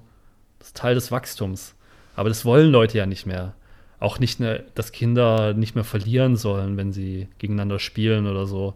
Das 0.61 0.69
ist 0.69 0.77
Teil 0.77 0.95
des 0.95 1.11
Wachstums. 1.11 1.75
Aber 2.15 2.29
das 2.29 2.45
wollen 2.45 2.71
Leute 2.71 2.99
ja 2.99 3.07
nicht 3.07 3.27
mehr. 3.27 3.55
Auch 3.99 4.19
nicht, 4.19 4.39
ne, 4.41 4.65
dass 4.75 4.93
Kinder 4.93 5.53
nicht 5.55 5.75
mehr 5.75 5.85
verlieren 5.85 6.37
sollen, 6.37 6.77
wenn 6.77 6.93
sie 6.93 7.29
gegeneinander 7.39 7.79
spielen 7.79 8.27
oder 8.27 8.47
so. 8.47 8.75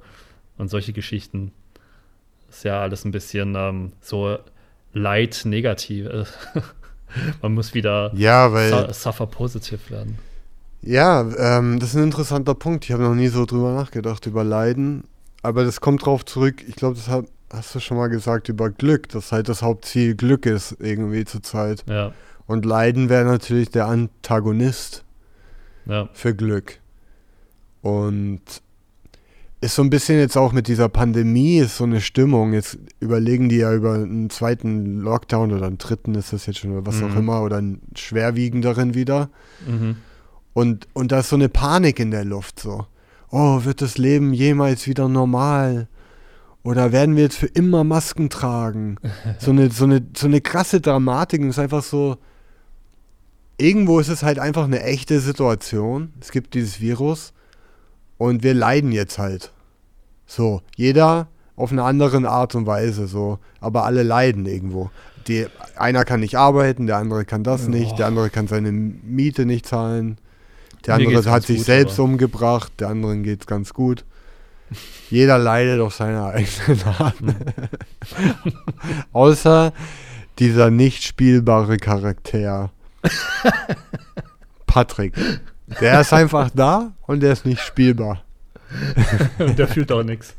Und 0.59 0.69
solche 0.69 0.93
Geschichten. 0.93 1.53
ist 2.51 2.65
ja 2.65 2.81
alles 2.81 3.05
ein 3.05 3.11
bisschen 3.13 3.55
ähm, 3.57 3.93
so 4.01 4.39
leid 4.93 5.43
negativ. 5.45 6.09
man 7.43 7.55
muss 7.55 7.75
wieder 7.75 8.13
Ja, 8.15 8.53
weil. 8.53 8.71
su 8.71 8.93
suffer 8.93 9.27
positiv 9.27 9.91
werden. 9.91 10.19
Ja, 10.83 11.23
ähm, 11.39 11.81
das 11.81 11.91
ist 11.91 11.97
ein 11.97 12.05
interessanter 12.05 12.55
Punkt. 12.55 12.85
Ich 12.85 12.93
habe 12.93 13.03
noch 13.03 13.15
nie 13.15 13.29
so 13.29 13.47
drüber 13.47 13.75
nachgedacht, 13.75 14.27
über 14.27 14.45
Leiden. 14.45 15.05
Aber 15.43 15.65
das 15.65 15.81
kommt 15.81 16.05
drauf 16.05 16.25
zurück. 16.25 16.65
Ich 16.67 16.77
glaube, 16.77 16.97
das 16.97 17.09
hat, 17.09 17.27
hast 17.55 17.75
du 17.75 17.81
schon 17.81 17.97
mal 17.97 18.09
gesagt 18.09 18.49
über 18.49 18.71
Glück, 18.71 19.09
dass 19.09 19.33
halt 19.33 19.49
das 19.49 19.63
Hauptziel 19.63 20.15
Glück 20.15 20.47
ist, 20.47 20.77
irgendwie 20.81 21.25
zur 21.25 21.43
Zeit. 21.43 21.85
Ja, 21.89 22.13
Und 22.47 22.65
Leiden 22.65 23.09
wäre 23.09 23.25
natürlich 23.25 23.71
der 23.71 23.87
Antagonist 23.87 25.05
ja. 25.87 26.09
für 26.13 26.35
Glück. 26.35 26.79
Und 27.83 28.41
ist 29.61 29.75
so 29.77 29.83
ein 29.83 29.91
bisschen 29.91 30.19
jetzt 30.19 30.37
auch 30.37 30.53
mit 30.53 30.69
dieser 30.69 30.89
Pandemie, 30.89 31.59
ist 31.59 31.79
so 31.79 31.85
eine 31.85 32.01
Stimmung. 32.01 32.53
Jetzt 32.53 32.79
überlegen 33.01 33.49
die 33.49 33.57
ja 33.57 33.73
über 33.75 33.95
einen 33.95 34.29
zweiten 34.29 35.01
Lockdown 35.01 35.53
oder 35.53 35.67
einen 35.67 35.79
dritten 35.79 36.15
ist 36.15 36.33
das 36.33 36.47
jetzt 36.47 36.59
schon 36.59 36.73
oder 36.73 36.87
was 36.87 37.03
auch 37.03 37.09
Mhm. 37.11 37.17
immer 37.19 37.43
oder 37.43 37.57
einen 37.59 37.81
schwerwiegenderen 37.95 38.95
wieder. 38.95 39.31
Mhm. 39.67 39.97
Und, 40.53 40.87
und 40.93 41.13
da 41.13 41.21
ist 41.21 41.31
so 41.31 41.37
eine 41.37 41.49
Panik 41.49 41.99
in 41.99 42.11
der 42.11 42.25
Luft 42.25 42.61
so. 42.61 42.87
Oh, 43.31 43.65
wird 43.65 43.81
das 43.81 43.99
Leben 43.99 44.33
jemals 44.33 44.87
wieder 44.87 45.09
normal? 45.09 45.89
Oder 46.65 46.91
werden 46.93 47.15
wir 47.15 47.23
jetzt 47.25 47.37
für 47.37 47.47
immer 47.47 47.85
Masken 47.85 48.31
tragen? 48.31 48.97
So 49.39 49.51
eine, 49.53 49.71
so 49.71 49.85
eine, 49.85 50.03
so 50.17 50.27
eine 50.27 50.41
krasse 50.41 50.81
Dramatik. 50.81 51.41
Und 51.41 51.49
es 51.51 51.57
ist 51.59 51.63
einfach 51.63 51.83
so. 51.83 52.17
Irgendwo 53.57 54.01
ist 54.01 54.09
es 54.09 54.23
halt 54.23 54.39
einfach 54.39 54.65
eine 54.65 54.83
echte 54.83 55.21
Situation. 55.21 56.13
Es 56.21 56.33
gibt 56.33 56.55
dieses 56.55 56.81
Virus. 56.81 57.33
Und 58.19 58.43
wir 58.43 58.55
leiden 58.55 58.91
jetzt 58.93 59.19
halt. 59.19 59.53
So. 60.27 60.63
Jeder 60.77 61.29
auf 61.57 61.71
eine 61.71 61.85
andere 61.85 62.29
Art 62.29 62.55
und 62.55 62.67
Weise. 62.67 63.07
So. 63.07 63.39
Aber 63.61 63.85
alle 63.85 64.03
leiden 64.03 64.47
irgendwo. 64.47 64.91
Die, 65.29 65.47
einer 65.77 66.05
kann 66.05 66.21
nicht 66.21 66.37
arbeiten, 66.37 66.87
der 66.87 66.97
andere 66.99 67.25
kann 67.25 67.45
das 67.45 67.67
nicht, 67.69 67.93
der 67.93 67.97
Boah. 67.97 68.07
andere 68.07 68.31
kann 68.31 68.47
seine 68.47 68.71
Miete 68.73 69.47
nicht 69.47 69.65
zahlen. 69.67 70.19
Der 70.87 70.99
Mir 70.99 71.07
andere 71.09 71.31
hat 71.31 71.45
sich 71.45 71.59
gut, 71.59 71.67
selbst 71.67 71.95
aber- 71.95 72.05
umgebracht, 72.05 72.73
der 72.79 72.89
anderen 72.89 73.23
geht's 73.23 73.47
ganz 73.47 73.73
gut. 73.73 74.05
Jeder 75.11 75.39
leidet 75.39 75.81
auf 75.81 75.95
seine 75.95 76.25
eigene 76.25 76.87
Art. 76.99 77.15
Außer 79.13 79.73
dieser 80.39 80.71
nicht 80.71 81.03
spielbare 81.05 81.77
Charakter. 81.77 82.71
Patrick. 84.67 85.15
Der 85.81 86.01
ist 86.01 86.13
einfach 86.13 86.51
da 86.55 86.93
und 87.07 87.21
der 87.21 87.33
ist 87.33 87.47
nicht 87.47 87.61
spielbar. 87.61 88.23
Und 89.39 89.57
der 89.57 89.69
fühlt 89.69 89.93
auch 89.93 90.03
nichts. 90.03 90.35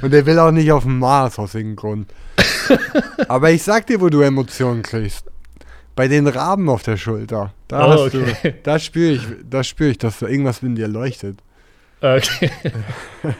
Und 0.00 0.12
der 0.12 0.24
will 0.26 0.38
auch 0.38 0.52
nicht 0.52 0.70
auf 0.70 0.84
dem 0.84 0.98
Mars 1.00 1.40
aus 1.40 1.54
irgendeinem 1.56 1.76
Grund. 1.76 2.10
Aber 3.28 3.50
ich 3.50 3.64
sag 3.64 3.88
dir, 3.88 4.00
wo 4.00 4.08
du 4.10 4.20
Emotionen 4.20 4.82
kriegst. 4.82 5.24
Bei 5.96 6.06
den 6.06 6.28
Raben 6.28 6.68
auf 6.68 6.84
der 6.84 6.96
Schulter. 6.96 7.52
Da, 7.66 7.96
Oh, 7.96 8.06
okay. 8.06 8.36
du, 8.42 8.54
da 8.62 8.78
spüre 8.78 9.12
ich, 9.12 9.22
da 9.48 9.64
spür 9.64 9.88
ich, 9.88 9.98
dass 9.98 10.20
da 10.20 10.28
irgendwas 10.28 10.62
in 10.62 10.76
dir 10.76 10.86
leuchtet. 10.86 11.38
Okay. 12.04 12.50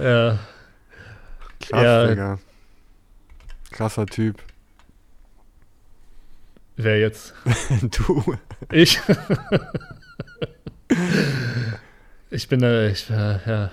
ja, 0.00 0.38
Krass, 1.60 1.82
Ja. 1.82 2.06
Digga. 2.08 2.38
Krasser 3.70 4.06
Typ. 4.06 4.42
wer 6.76 6.98
jetzt? 6.98 7.34
Du. 7.82 8.36
Ich. 8.72 8.98
ich 12.30 12.48
bin, 12.48 12.62
äh, 12.64 12.90
ich, 12.90 13.08
äh, 13.10 13.38
ja. 13.46 13.70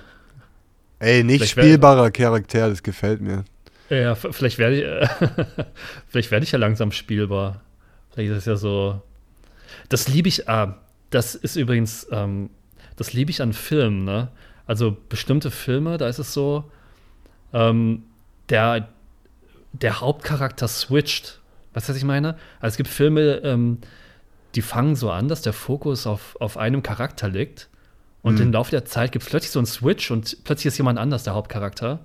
Ey, 0.99 1.23
nicht 1.23 1.39
Vielleicht 1.39 1.57
wär- 1.57 1.63
spielbarer 1.63 2.11
Charakter, 2.11 2.69
das 2.69 2.83
gefällt 2.83 3.21
mir. 3.21 3.43
Ja, 3.89 4.13
vielleicht 4.15 4.57
werde 4.59 4.75
ich, 4.77 4.83
äh, 4.83 5.07
vielleicht 6.07 6.29
werde 6.31 6.43
ich 6.45 6.51
ja 6.51 6.59
langsam 6.59 6.91
spielbar. 6.91 7.61
Vielleicht 8.11 8.31
ist 8.31 8.37
es 8.39 8.45
ja 8.45 8.55
so. 8.55 9.01
Das 9.89 10.07
liebe 10.07 10.29
ich, 10.29 10.47
ah, 10.47 10.79
das 11.09 11.35
ist 11.35 11.55
übrigens, 11.55 12.07
ähm, 12.11 12.49
das 12.95 13.13
liebe 13.13 13.31
ich 13.31 13.41
an 13.41 13.53
Filmen, 13.53 14.03
ne? 14.03 14.29
Also 14.65 14.95
bestimmte 15.09 15.51
Filme, 15.51 15.97
da 15.97 16.07
ist 16.07 16.19
es 16.19 16.33
so, 16.33 16.71
ähm, 17.53 18.03
der, 18.49 18.87
der 19.73 19.99
Hauptcharakter 19.99 20.67
switcht. 20.67 21.41
Weißt 21.73 21.87
du, 21.89 21.91
was 21.91 21.97
ich 21.97 22.05
meine? 22.05 22.35
Also 22.59 22.73
es 22.73 22.77
gibt 22.77 22.89
Filme, 22.89 23.41
ähm, 23.43 23.79
die 24.55 24.61
fangen 24.61 24.95
so 24.95 25.11
an, 25.11 25.27
dass 25.27 25.41
der 25.41 25.53
Fokus 25.53 26.07
auf, 26.07 26.37
auf 26.39 26.57
einem 26.57 26.83
Charakter 26.83 27.27
liegt. 27.27 27.69
Und 28.21 28.35
Mhm. 28.35 28.41
im 28.41 28.51
Laufe 28.53 28.71
der 28.71 28.85
Zeit 28.85 29.11
gibt 29.11 29.23
es 29.23 29.29
plötzlich 29.29 29.51
so 29.51 29.59
einen 29.59 29.65
Switch 29.65 30.09
und 30.11 30.43
plötzlich 30.45 30.67
ist 30.67 30.77
jemand 30.77 30.97
anders 30.97 31.23
der 31.23 31.33
Hauptcharakter. 31.33 31.99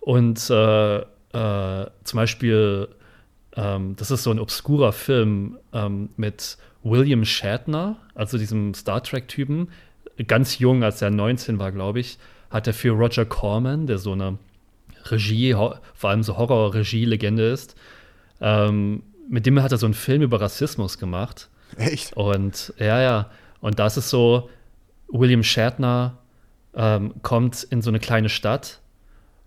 Und 0.00 0.48
äh, 0.50 0.98
äh, 0.98 1.86
zum 2.04 2.16
Beispiel, 2.16 2.88
ähm, 3.56 3.96
das 3.96 4.10
ist 4.10 4.22
so 4.22 4.30
ein 4.30 4.38
obskurer 4.38 4.92
Film 4.92 5.58
ähm, 5.72 6.10
mit 6.16 6.56
William 6.84 7.24
Shatner, 7.24 7.96
also 8.14 8.38
diesem 8.38 8.74
Star 8.74 9.02
Trek-Typen, 9.02 9.68
ganz 10.28 10.58
jung, 10.58 10.84
als 10.84 11.02
er 11.02 11.10
19 11.10 11.58
war, 11.58 11.72
glaube 11.72 12.00
ich, 12.00 12.18
hat 12.50 12.66
er 12.66 12.74
für 12.74 12.90
Roger 12.90 13.24
Corman, 13.24 13.86
der 13.86 13.98
so 13.98 14.12
eine 14.12 14.38
Regie, 15.06 15.52
vor 15.52 16.10
allem 16.10 16.22
so 16.22 16.36
Horror-Regie-Legende 16.36 17.50
ist, 17.50 17.74
ähm, 18.40 19.02
mit 19.28 19.46
dem 19.46 19.60
hat 19.62 19.72
er 19.72 19.78
so 19.78 19.86
einen 19.86 19.94
Film 19.94 20.22
über 20.22 20.40
Rassismus 20.40 20.98
gemacht. 20.98 21.48
Echt? 21.76 22.16
Und 22.16 22.72
ja, 22.78 23.00
ja. 23.00 23.30
Und 23.60 23.78
das 23.78 23.96
ist 23.96 24.10
so, 24.10 24.50
William 25.08 25.42
Shatner 25.42 26.18
ähm, 26.74 27.14
kommt 27.22 27.62
in 27.64 27.82
so 27.82 27.90
eine 27.90 28.00
kleine 28.00 28.28
Stadt 28.28 28.80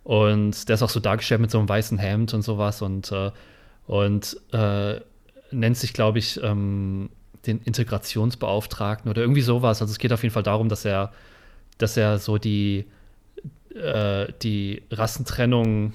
und 0.03 0.67
der 0.67 0.75
ist 0.75 0.83
auch 0.83 0.89
so 0.89 0.99
dargestellt 0.99 1.41
mit 1.41 1.51
so 1.51 1.59
einem 1.59 1.69
weißen 1.69 1.97
Hemd 1.97 2.33
und 2.33 2.41
sowas 2.41 2.81
und, 2.81 3.11
äh, 3.11 3.31
und 3.85 4.37
äh, 4.53 5.01
nennt 5.51 5.77
sich, 5.77 5.93
glaube 5.93 6.19
ich, 6.19 6.41
ähm, 6.41 7.09
den 7.45 7.59
Integrationsbeauftragten 7.61 9.09
oder 9.09 9.21
irgendwie 9.21 9.41
sowas. 9.41 9.81
Also 9.81 9.91
es 9.91 9.99
geht 9.99 10.11
auf 10.13 10.23
jeden 10.23 10.33
Fall 10.33 10.43
darum, 10.43 10.69
dass 10.69 10.85
er, 10.85 11.11
dass 11.77 11.95
er 11.97 12.17
so 12.19 12.37
die, 12.37 12.85
äh, 13.75 14.27
die 14.41 14.81
Rassentrennung 14.91 15.93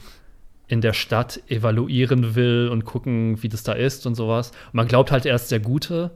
in 0.69 0.81
der 0.81 0.93
Stadt 0.93 1.40
evaluieren 1.48 2.35
will 2.35 2.69
und 2.73 2.85
gucken, 2.85 3.43
wie 3.43 3.48
das 3.48 3.62
da 3.62 3.73
ist 3.73 4.06
und 4.06 4.14
sowas. 4.14 4.51
Und 4.69 4.74
man 4.74 4.89
glaubt 4.89 5.10
halt, 5.10 5.27
er 5.27 5.35
ist 5.35 5.51
der 5.51 5.60
Gute, 5.60 6.10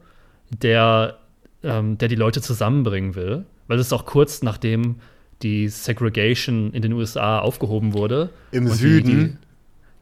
der, 0.50 1.18
ähm, 1.62 1.98
der 1.98 2.08
die 2.08 2.14
Leute 2.14 2.40
zusammenbringen 2.40 3.14
will. 3.14 3.44
Weil 3.68 3.76
das 3.78 3.88
ist 3.88 3.92
auch 3.92 4.06
kurz 4.06 4.42
nachdem 4.42 4.96
die 5.42 5.68
Segregation 5.68 6.72
in 6.72 6.80
den 6.80 6.92
USA 6.94 7.40
aufgehoben 7.40 7.92
wurde. 7.92 8.30
Im 8.52 8.64
Und 8.66 8.72
die- 8.72 8.76
Süden? 8.78 9.10
Die, 9.10 9.36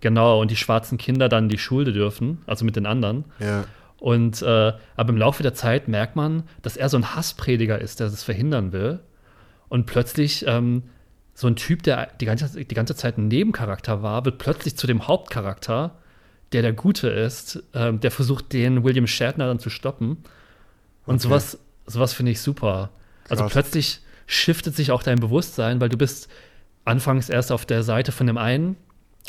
genau, 0.01 0.41
und 0.41 0.51
die 0.53 0.57
schwarzen 0.57 0.99
Kinder 0.99 1.29
dann 1.29 1.49
die 1.49 1.59
Schule 1.59 1.93
dürfen, 1.93 2.39
also 2.47 2.65
mit 2.65 2.77
den 2.77 2.87
anderen. 2.87 3.25
Ja. 3.41 3.65
Und 4.05 4.43
äh, 4.43 4.73
aber 4.97 5.09
im 5.09 5.17
Laufe 5.17 5.43
der 5.43 5.55
Zeit 5.55 5.89
merkt 5.89 6.15
man, 6.15 6.43
dass 6.61 6.77
er 6.77 6.91
so 6.91 6.99
ein 6.99 7.15
Hassprediger 7.17 7.81
ist, 7.81 8.01
der 8.01 8.11
das 8.11 8.23
verhindern 8.23 8.71
will. 8.71 9.01
Und 9.71 9.87
plötzlich 9.87 10.45
ähm, 10.47 10.83
so 11.33 11.47
ein 11.47 11.57
Typ, 11.57 11.83
der 11.85 12.11
die 12.21 12.27
ganze, 12.27 12.63
die 12.67 12.75
ganze 12.75 12.95
Zeit 12.95 13.17
ein 13.17 13.29
Nebencharakter 13.29 14.03
war, 14.03 14.27
wird 14.27 14.37
plötzlich 14.37 14.77
zu 14.77 14.87
dem 14.87 15.09
Hauptcharakter, 15.09 15.97
der 16.53 16.61
der 16.61 16.75
Gute 16.75 17.09
ist, 17.09 17.63
ähm, 17.73 17.99
der 18.01 18.11
versucht, 18.11 18.53
den 18.53 18.85
William 18.85 19.07
Shatner 19.07 19.47
dann 19.47 19.59
zu 19.59 19.71
stoppen. 19.71 20.19
Und 21.07 21.15
Okay. 21.15 21.23
sowas, 21.23 21.59
sowas 21.87 22.13
finde 22.13 22.33
ich 22.33 22.43
super. 22.43 22.91
Also 23.31 23.45
Krass. 23.45 23.53
plötzlich 23.53 24.01
shiftet 24.27 24.77
sich 24.77 24.91
auch 24.91 25.03
dein 25.03 25.19
Bewusstsein, 25.19 25.81
weil 25.81 25.89
du 25.89 25.97
bist 25.97 26.29
anfangs 26.85 27.31
erst 27.31 27.51
auf 27.53 27.65
der 27.65 27.83
Seite 27.83 28.13
von 28.13 28.27
dem 28.27 28.37
einen 28.37 28.77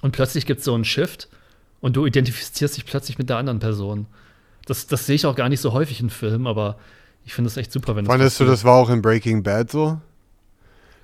und 0.01 0.11
plötzlich 0.11 0.45
gibt 0.45 0.59
es 0.59 0.65
so 0.65 0.73
einen 0.75 0.83
Shift 0.83 1.29
und 1.79 1.95
du 1.95 2.05
identifizierst 2.05 2.75
dich 2.75 2.85
plötzlich 2.85 3.17
mit 3.17 3.29
der 3.29 3.37
anderen 3.37 3.59
Person. 3.59 4.07
Das, 4.65 4.87
das 4.87 5.05
sehe 5.05 5.15
ich 5.15 5.25
auch 5.25 5.35
gar 5.35 5.49
nicht 5.49 5.61
so 5.61 5.73
häufig 5.73 5.99
in 6.01 6.09
Filmen, 6.09 6.47
aber 6.47 6.77
ich 7.23 7.33
finde 7.33 7.49
es 7.49 7.57
echt 7.57 7.71
super, 7.71 7.95
wenn 7.95 8.05
Fandest 8.05 8.39
du, 8.39 8.45
das 8.45 8.63
war 8.63 8.73
auch 8.75 8.89
in 8.89 9.01
Breaking 9.01 9.43
Bad 9.43 9.71
so? 9.71 9.99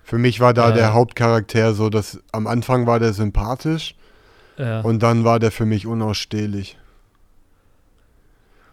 Für 0.04 0.18
mich 0.18 0.40
war 0.40 0.54
da 0.54 0.72
Äh. 0.72 0.74
der 0.74 0.94
Hauptcharakter 0.94 1.74
so, 1.74 1.90
dass 1.90 2.20
am 2.32 2.48
Anfang 2.48 2.88
war 2.88 3.00
der 3.00 3.14
sympathisch 3.14 3.96
Ja. 4.58 4.82
und 4.82 5.02
dann 5.04 5.24
war 5.24 5.40
der 5.40 5.52
für 5.52 5.66
mich 5.66 5.86
unausstehlich. 5.88 6.78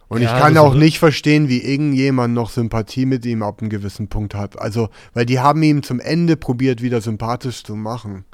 Und 0.07 0.21
Ja, 0.23 0.33
ich 0.35 0.41
kann 0.41 0.57
auch 0.57 0.73
nicht 0.73 0.97
verstehen, 0.97 1.49
wie 1.49 1.61
irgendjemand 1.61 2.33
noch 2.33 2.49
Sympathie 2.49 3.05
mit 3.05 3.25
ihm 3.27 3.43
ab 3.43 3.61
einem 3.61 3.69
gewissen 3.69 4.07
Punkt 4.07 4.33
hat. 4.33 4.59
Also, 4.59 4.89
weil 5.13 5.27
die 5.27 5.39
haben 5.39 5.61
ihm 5.61 5.83
zum 5.83 5.99
Ende 5.99 6.35
probiert, 6.35 6.81
wieder 6.81 6.99
sympathisch 6.99 7.63
zu 7.63 7.75
machen. 7.75 8.25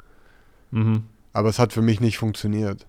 Mhm. 0.70 1.02
Aber 1.34 1.50
es 1.50 1.58
hat 1.58 1.74
für 1.74 1.82
mich 1.82 2.00
nicht 2.00 2.16
funktioniert. 2.16 2.86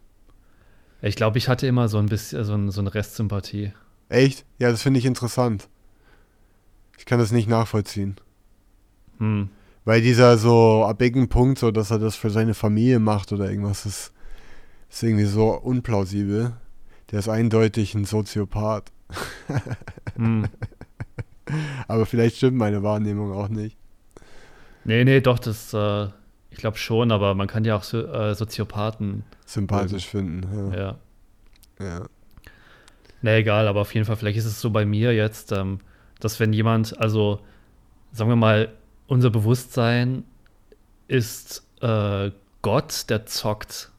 Ich 1.02 1.16
glaube, 1.16 1.38
ich 1.38 1.48
hatte 1.48 1.68
immer 1.68 1.88
so 1.88 1.98
ein 1.98 2.08
bisschen 2.08 2.44
so, 2.44 2.54
ein, 2.54 2.72
so 2.72 2.82
eine 2.82 2.94
Restsympathie. 2.94 3.72
Echt? 4.10 4.46
Ja, 4.58 4.72
das 4.72 4.82
finde 4.82 5.00
ich 5.00 5.06
interessant. 5.06 5.68
Ich 6.98 7.06
kann 7.06 7.20
das 7.20 7.32
nicht 7.32 7.48
nachvollziehen. 7.48 8.16
Hm. 9.20 9.50
Weil 9.86 10.02
dieser 10.02 10.38
so 10.38 10.84
ab 10.86 11.02
irgendeinem 11.02 11.30
Punkt, 11.30 11.60
so 11.60 11.72
dass 11.72 11.92
er 11.92 12.00
das 12.00 12.16
für 12.16 12.30
seine 12.30 12.54
Familie 12.54 13.00
macht 13.00 13.32
oder 13.32 13.50
irgendwas, 13.50 13.86
ist, 13.86 14.12
ist 14.90 15.04
irgendwie 15.04 15.26
so 15.26 15.52
unplausibel. 15.52 16.54
Der 17.12 17.20
ist 17.20 17.30
eindeutig 17.30 17.96
ein 17.96 18.06
Soziopath. 18.06 18.92
Hm. 20.16 20.48
Aber 21.88 22.08
vielleicht 22.08 22.38
stimmt 22.38 22.58
meine 22.58 22.82
Wahrnehmung 22.82 23.32
auch 23.32 23.50
nicht. 23.50 23.78
Nee, 24.84 25.04
nee, 25.04 25.22
doch, 25.22 25.38
das, 25.38 25.74
äh, 25.76 26.08
ich 26.58 26.62
glaube 26.62 26.78
schon, 26.78 27.12
aber 27.12 27.36
man 27.36 27.46
kann 27.46 27.66
ja 27.66 27.76
auch 27.76 27.84
so, 27.84 28.04
äh, 28.04 28.34
Soziopathen, 28.34 29.24
Sympathisch 29.46 30.08
finden. 30.08 30.74
Ja. 30.74 30.76
ja. 30.76 30.98
ja. 31.80 32.06
Nee, 33.22 33.38
egal, 33.38 33.68
aber 33.68 33.82
auf 33.82 33.94
jeden 33.94 34.08
Fall, 34.08 34.16
vielleicht 34.16 34.40
ist 34.40 34.46
es 34.46 34.60
so 34.60 34.72
bei 34.72 34.84
mir 34.84 35.14
jetzt, 35.14 35.52
ähm, 35.52 35.82
dass 36.20 36.40
wenn 36.40 36.54
jemand, 36.54 37.00
also 37.00 37.42
sagen 38.12 38.32
wir 38.32 38.36
mal, 38.36 38.74
unser 39.06 39.30
Bewusstsein 39.30 40.24
ist 41.08 41.64
äh, 41.82 42.32
Gott, 42.64 43.08
der 43.12 43.28
zockt. 43.28 43.92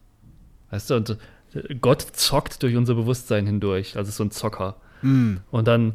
Weißt 0.71 0.89
du, 0.89 0.95
und 0.95 1.09
äh, 1.53 1.75
Gott 1.75 2.01
zockt 2.01 2.61
durch 2.61 2.75
unser 2.75 2.95
Bewusstsein 2.95 3.45
hindurch, 3.45 3.95
also 3.95 4.11
so 4.11 4.25
ein 4.25 4.31
Zocker. 4.31 4.75
Mm. 5.01 5.37
Und 5.49 5.65
dann, 5.69 5.93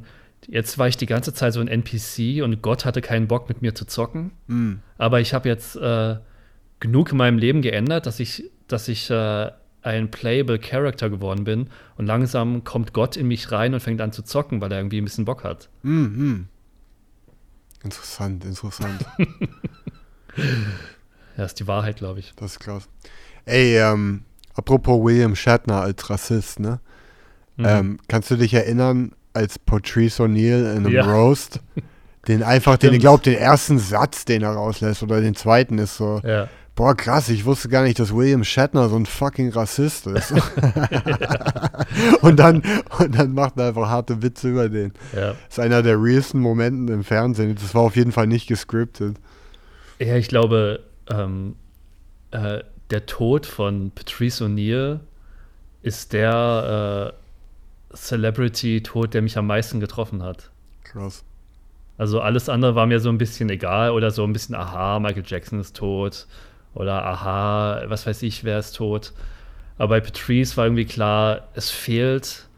jetzt 0.49 0.79
war 0.79 0.89
ich 0.89 0.97
die 0.97 1.05
ganze 1.05 1.35
Zeit 1.35 1.53
so 1.53 1.61
ein 1.61 1.69
NPC 1.69 2.43
und 2.43 2.63
Gott 2.63 2.87
hatte 2.87 3.03
keinen 3.03 3.29
Bock 3.29 3.51
mit 3.51 3.61
mir 3.61 3.75
zu 3.75 3.85
zocken. 3.85 4.31
Mm. 4.47 4.77
Aber 4.97 5.21
ich 5.21 5.35
habe 5.35 5.47
jetzt 5.51 5.77
äh, 5.77 6.17
genug 6.85 7.13
in 7.13 7.17
meinem 7.17 7.39
Leben 7.39 7.63
geändert, 7.63 8.05
dass 8.05 8.21
ich, 8.21 8.51
dass 8.69 8.89
ich 8.89 9.09
äh, 9.09 9.51
ein 9.81 10.11
playable 10.11 10.59
Character 10.59 11.09
geworden 11.09 11.45
bin. 11.45 11.71
Und 11.97 12.05
langsam 12.05 12.63
kommt 12.63 12.93
Gott 12.93 13.17
in 13.17 13.27
mich 13.27 13.51
rein 13.51 13.73
und 13.73 13.81
fängt 13.81 14.03
an 14.03 14.13
zu 14.13 14.23
zocken, 14.23 14.61
weil 14.61 14.71
er 14.71 14.81
irgendwie 14.81 15.01
ein 15.01 15.05
bisschen 15.05 15.25
Bock 15.25 15.45
hat. 15.45 15.71
Mm. 15.83 16.43
Interessant, 17.83 18.45
interessant. 18.45 19.05
Ja, 21.37 21.45
ist 21.45 21.59
die 21.59 21.67
Wahrheit, 21.67 21.97
glaube 21.97 22.21
ich. 22.21 22.33
Das 22.37 22.53
ist 22.53 22.61
krass. 22.61 22.89
Ey, 23.45 23.77
ähm, 23.77 24.23
apropos 24.55 25.03
William 25.03 25.35
Shatner 25.35 25.81
als 25.81 26.09
Rassist, 26.09 26.61
ne? 26.61 26.79
Mhm. 27.57 27.65
Ähm, 27.67 27.99
kannst 28.07 28.31
du 28.31 28.37
dich 28.37 28.55
erinnern, 28.55 29.13
als 29.33 29.59
Patrice 29.59 30.23
O'Neill 30.23 30.61
in 30.77 30.87
einem 30.87 30.93
Ja. 30.93 31.05
Roast, 31.05 31.61
den 32.29 32.45
einfach, 32.45 32.77
den, 32.77 32.91
ich 32.91 33.01
Stimmt. 33.01 33.01
glaube, 33.01 33.23
den 33.25 33.35
ersten 33.35 33.79
Satz, 33.81 34.25
den 34.25 34.43
er 34.43 34.53
rauslässt, 34.53 35.03
oder 35.03 35.21
den 35.21 35.35
zweiten 35.35 35.79
ist 35.79 35.97
so, 35.97 36.21
ja. 36.25 36.49
Boah, 36.75 36.97
krass, 36.97 37.29
ich 37.29 37.45
wusste 37.45 37.69
gar 37.69 37.85
nicht, 37.85 37.99
dass 37.99 38.15
William 38.15 38.45
Shatner 38.45 38.89
so 38.89 38.97
ein 38.97 39.07
fucking 39.07 39.51
Rassist 39.51 40.07
ist. 40.07 40.33
und, 42.23 42.39
dann, 42.39 42.63
und 42.99 43.15
dann 43.17 43.33
macht 43.33 43.57
er 43.59 43.69
einfach 43.69 43.89
harte 43.89 44.23
Witze 44.23 44.51
über 44.51 44.69
den. 44.69 44.93
ja. 45.15 45.33
Das 45.33 45.39
ist 45.51 45.61
einer 45.61 45.83
der 45.83 46.01
realsten 46.01 46.41
Momente 46.41 46.93
im 46.93 47.05
Fernsehen. 47.05 47.55
Das 47.55 47.75
war 47.75 47.83
auf 47.83 47.97
jeden 47.97 48.13
Fall 48.13 48.27
nicht 48.27 48.47
gescriptet. 48.47 49.17
Ja, 49.99 50.17
ich 50.17 50.29
glaube, 50.29 50.81
ähm, 51.09 51.55
äh, 52.33 52.61
der 52.91 53.07
Tod 53.07 53.47
von 53.47 53.93
Patrice 53.93 54.45
O'Neill 54.45 55.01
ist 55.83 56.13
der 56.13 57.15
äh, 57.93 57.97
Celebrity-Tod, 57.97 59.15
der 59.15 59.23
mich 59.23 59.39
am 59.39 59.47
meisten 59.47 59.79
getroffen 59.79 60.23
hat. 60.23 60.51
Krass. 60.83 61.25
Also 61.97 62.21
alles 62.21 62.49
andere 62.49 62.75
war 62.75 62.87
mir 62.87 62.99
so 62.99 63.09
ein 63.09 63.19
bisschen 63.19 63.49
egal 63.51 63.91
oder 63.91 64.11
so 64.11 64.25
ein 64.25 64.33
bisschen, 64.33 64.57
aha, 64.57 64.99
Michael 64.99 65.23
Jackson 65.25 65.61
ist 65.61 65.77
tot 65.77 66.27
oder 66.75 67.05
aha, 67.05 67.83
was 67.87 68.07
weiß 68.07 68.23
ich, 68.23 68.45
wer 68.45 68.59
ist 68.59 68.73
tot. 68.77 69.13
Aber 69.79 69.97
bei 69.97 70.01
Patrice 70.01 70.57
war 70.57 70.67
irgendwie 70.67 70.85
klar, 70.85 71.49
es 71.55 71.71
fehlt 71.71 72.49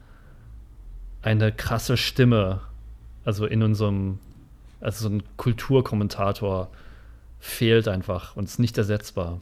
eine 1.22 1.52
krasse 1.52 1.96
Stimme. 1.96 2.60
Also 3.24 3.46
in 3.46 3.62
unserem, 3.62 4.18
also 4.80 5.08
so 5.08 5.14
ein 5.14 5.22
Kulturkommentator 5.36 6.68
fehlt 7.40 7.88
einfach 7.88 8.36
und 8.36 8.44
ist 8.44 8.58
nicht 8.58 8.78
ersetzbar. 8.78 9.40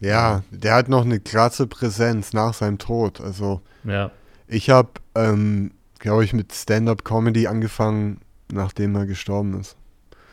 Ja, 0.00 0.42
der 0.50 0.74
hat 0.74 0.88
noch 0.88 1.04
eine 1.04 1.20
krasse 1.20 1.66
Präsenz 1.66 2.32
nach 2.32 2.54
seinem 2.54 2.78
Tod. 2.78 3.20
Also 3.20 3.60
Ja, 3.84 4.10
ich 4.46 4.70
habe, 4.70 4.90
ähm, 5.14 5.72
glaube 5.98 6.24
ich, 6.24 6.32
mit 6.32 6.52
Stand-up-Comedy 6.52 7.46
angefangen, 7.46 8.20
nachdem 8.50 8.94
er 8.96 9.06
gestorben 9.06 9.60
ist. 9.60 9.76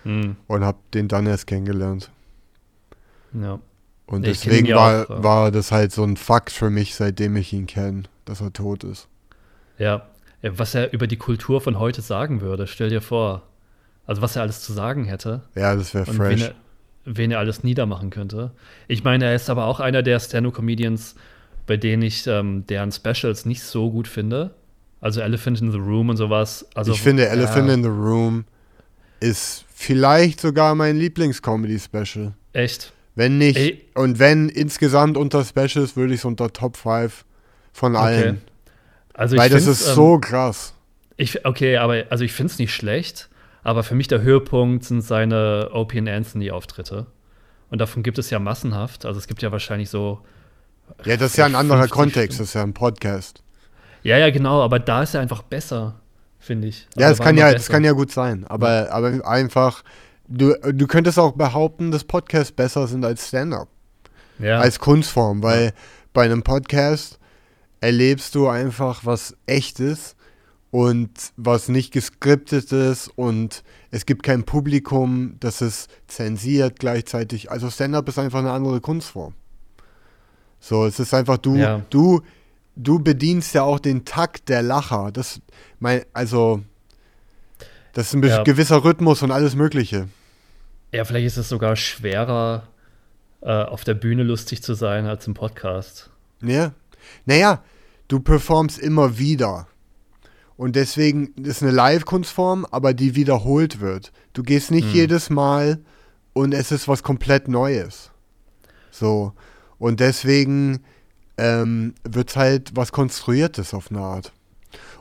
hm. 0.03 0.37
Und 0.47 0.63
habe 0.63 0.79
den 0.93 1.07
dann 1.07 1.25
erst 1.27 1.47
kennengelernt. 1.47 2.09
Ja. 3.43 3.59
Und 4.05 4.25
Ich 4.25 4.39
deswegen 4.41 4.73
war, 4.73 5.09
auch, 5.09 5.23
war 5.23 5.51
das 5.51 5.71
halt 5.71 5.91
so 5.91 6.03
ein 6.03 6.15
Fakt 6.15 6.51
für 6.51 6.69
mich, 6.69 6.95
seitdem 6.95 7.35
ich 7.35 7.51
ihn 7.51 7.67
kenne, 7.67 8.03
dass 8.25 8.39
er 8.41 8.53
tot 8.53 8.83
ist. 8.85 9.07
Ja, 9.77 10.07
Ja, 10.41 10.57
was 10.57 10.75
er 10.75 10.93
über 10.93 11.07
die 11.07 11.17
Kultur 11.17 11.59
von 11.61 11.77
heute 11.79 12.01
sagen 12.01 12.41
würde, 12.41 12.67
stell 12.67 12.89
dir 12.89 13.01
vor. 13.01 13.43
Also 14.05 14.21
was 14.21 14.35
er 14.37 14.43
alles 14.43 14.61
zu 14.61 14.71
sagen 14.71 15.03
hätte. 15.05 15.41
Ja, 15.55 15.75
das 15.75 15.93
wäre 15.93 16.09
Und 16.09 16.19
wen 16.19 16.37
fresh. 16.37 16.41
er, 16.43 16.55
wen 17.03 17.31
er 17.31 17.39
alles 17.39 17.63
niedermachen 17.63 18.09
könnte. 18.09 18.51
Ich 18.87 19.03
meine, 19.03 19.25
er 19.25 19.35
ist 19.35 19.49
aber 19.49 19.65
auch 19.65 19.79
einer 19.81 20.03
der 20.03 20.19
Stand-Up-Comedians, 20.19 21.15
bei 21.65 21.75
denen 21.75 22.03
ich 22.03 22.25
ähm, 22.27 22.65
deren 22.67 22.93
Specials 22.93 23.45
nicht 23.45 23.61
so 23.63 23.91
gut 23.91 24.07
finde. 24.07 24.51
Also 25.01 25.19
Elephant 25.19 25.61
in 25.61 25.71
the 25.71 25.77
Room 25.77 26.09
und 26.09 26.17
sowas. 26.17 26.65
Also, 26.73 26.93
ich 26.93 27.01
finde 27.01 27.27
Elephant 27.27 27.67
ja, 27.67 27.73
in 27.73 27.83
the 27.83 27.89
Room 27.89 28.45
ist 29.19 29.65
vielleicht 29.73 30.39
sogar 30.39 30.73
mein 30.75 30.97
Lieblings-Comedy-Special. 30.97 32.33
Echt? 32.53 32.93
Wenn 33.17 33.39
nicht, 33.39 33.57
Ey. 33.57 33.83
und 33.95 34.19
wenn 34.19 34.47
insgesamt 34.47 35.17
unter 35.17 35.43
Specials, 35.43 35.95
würde 35.95 36.13
ich 36.13 36.19
es 36.19 36.25
unter 36.25 36.53
Top 36.53 36.77
5 36.77 37.25
von 37.73 37.95
allen. 37.95 38.43
Also 39.15 39.35
ich 39.35 39.41
Weil 39.41 39.49
das 39.49 39.65
ist 39.65 39.87
ähm, 39.87 39.95
so 39.95 40.19
krass. 40.19 40.75
Ich, 41.15 41.43
okay, 41.43 41.77
aber 41.77 42.03
also 42.11 42.23
ich 42.23 42.31
finde 42.31 42.53
es 42.53 42.59
nicht 42.59 42.75
schlecht, 42.75 43.27
aber 43.63 43.81
für 43.81 43.95
mich 43.95 44.07
der 44.07 44.21
Höhepunkt 44.21 44.83
sind 44.83 45.01
seine 45.01 45.69
Opie 45.73 45.97
Anthony-Auftritte. 46.07 47.07
Und 47.71 47.81
davon 47.81 48.03
gibt 48.03 48.19
es 48.19 48.29
ja 48.29 48.37
massenhaft. 48.37 49.03
Also 49.03 49.19
es 49.19 49.25
gibt 49.25 49.41
ja 49.41 49.51
wahrscheinlich 49.51 49.89
so. 49.89 50.21
Ja, 51.03 51.17
das 51.17 51.31
ist 51.31 51.37
ja 51.37 51.47
ein 51.47 51.55
anderer 51.55 51.87
50 51.87 51.91
Kontext, 51.91 52.35
Stunden. 52.35 52.37
das 52.43 52.47
ist 52.49 52.53
ja 52.53 52.61
ein 52.61 52.75
Podcast. 52.75 53.41
Ja, 54.03 54.19
ja, 54.19 54.29
genau, 54.29 54.61
aber 54.61 54.77
da 54.77 55.01
ist 55.01 55.15
er 55.15 55.21
einfach 55.21 55.41
besser, 55.41 55.95
finde 56.37 56.67
ich. 56.67 56.87
Ja, 56.95 57.07
Also 57.07 57.13
das 57.13 57.19
war 57.19 57.25
kann 57.25 57.37
ja, 57.37 57.51
besser. 57.51 57.73
kann 57.73 57.83
ja 57.83 57.93
gut 57.93 58.11
sein, 58.11 58.45
aber, 58.47 58.91
aber 58.91 59.27
einfach, 59.27 59.83
du, 60.27 60.53
du 60.73 60.87
könntest 60.87 61.19
auch 61.19 61.33
behaupten, 61.33 61.91
dass 61.91 62.03
Podcasts 62.03 62.51
besser 62.51 62.87
sind 62.87 63.03
als 63.05 63.27
Stand-Up, 63.27 63.67
Ja, 64.39 64.59
als 64.59 64.79
Kunstform, 64.79 65.43
weil 65.43 65.73
bei 66.13 66.23
einem 66.25 66.43
Podcast 66.43 67.19
erlebst 67.81 68.35
du 68.35 68.47
einfach 68.47 69.05
was 69.05 69.35
Echtes 69.45 70.15
und 70.71 71.09
was 71.37 71.69
nicht 71.69 71.91
geskriptet 71.93 72.71
ist 72.71 73.07
und 73.15 73.63
es 73.91 74.05
gibt 74.05 74.23
kein 74.23 74.43
Publikum, 74.43 75.35
das 75.39 75.61
es 75.61 75.87
zensiert 76.07 76.79
gleichzeitig. 76.79 77.49
Also 77.51 77.69
Stand-Up 77.69 78.07
ist 78.09 78.19
einfach 78.19 78.39
eine 78.39 78.51
andere 78.51 78.81
Kunstform. 78.81 79.33
So, 80.59 80.85
es 80.85 80.99
ist 80.99 81.13
einfach 81.13 81.37
du, 81.37 81.55
Ja. 81.55 81.81
du, 81.89 82.21
du 82.75 82.99
bedienst 82.99 83.53
ja 83.53 83.63
auch 83.63 83.79
den 83.79 84.05
Takt 84.05 84.49
der 84.49 84.61
Lacher. 84.63 85.11
Das, 85.13 85.39
mein, 85.79 86.01
also, 86.13 86.61
das 87.93 88.07
ist 88.07 88.13
ein 88.15 88.23
Ja. 88.23 88.43
gewisser 88.43 88.83
Rhythmus 88.83 89.21
und 89.23 89.31
alles 89.31 89.55
Mögliche. 89.55 90.07
Ja, 90.93 91.05
vielleicht 91.05 91.27
ist 91.27 91.37
es 91.37 91.49
sogar 91.49 91.75
schwerer, 91.75 92.63
äh, 93.41 93.51
auf 93.63 93.83
der 93.83 93.93
Bühne 93.93 94.23
lustig 94.23 94.63
zu 94.63 94.73
sein 94.73 95.05
als 95.05 95.27
im 95.27 95.33
Podcast. 95.33 96.09
Ja. 96.41 96.73
Naja, 97.25 97.63
du 98.07 98.19
performst 98.19 98.79
immer 98.79 99.17
wieder. 99.17 99.67
Und 100.55 100.75
deswegen 100.75 101.33
ist 101.43 101.61
eine 101.61 101.71
Live-Kunstform, 101.71 102.65
aber 102.71 102.93
die 102.93 103.15
wiederholt 103.15 103.79
wird. 103.79 104.11
Du 104.33 104.41
gehst 104.43 104.71
nicht 104.71 104.87
Hm. 104.87 104.93
jedes 104.95 105.29
Mal 105.29 105.79
und 106.33 106.53
es 106.53 106.71
ist 106.71 106.87
was 106.87 107.03
komplett 107.03 107.47
Neues. 107.47 108.11
So. 108.91 109.33
Und 109.77 109.99
deswegen 109.99 110.79
ähm, 111.37 111.93
wird 112.03 112.31
es 112.31 112.35
halt 112.35 112.71
was 112.75 112.91
Konstruiertes 112.91 113.75
auf 113.75 113.91
eine 113.91 113.99
Art. 113.99 114.31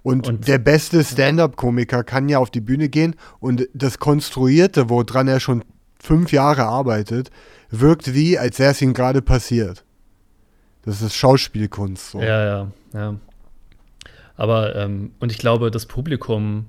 Und, 0.02 0.28
Und- 0.28 0.46
der 0.46 0.58
beste 0.58 1.02
Stand-up-Komiker 1.02 2.04
kann 2.04 2.28
ja 2.28 2.38
auf 2.38 2.50
die 2.50 2.60
Bühne 2.60 2.90
gehen 2.90 3.16
und 3.40 3.66
das 3.72 3.98
Konstruierte, 3.98 4.90
woran 4.90 5.26
er 5.28 5.40
schon 5.40 5.64
fünf 6.06 6.32
Jahre 6.32 6.64
arbeitet, 6.64 7.30
wirkt 7.70 8.14
wie, 8.14 8.38
als 8.38 8.58
wäre 8.58 8.70
es 8.70 8.80
ihm 8.80 8.94
gerade 8.94 9.22
passiert. 9.22 9.84
Das 10.82 11.02
ist 11.02 11.14
Schauspielkunst. 11.14 12.12
So. 12.12 12.20
Ja, 12.20 12.44
ja, 12.44 12.70
ja. 12.94 13.14
Aber, 14.36 14.76
ähm, 14.76 15.12
und 15.18 15.32
ich 15.32 15.38
glaube, 15.38 15.70
das 15.70 15.86
Publikum, 15.86 16.66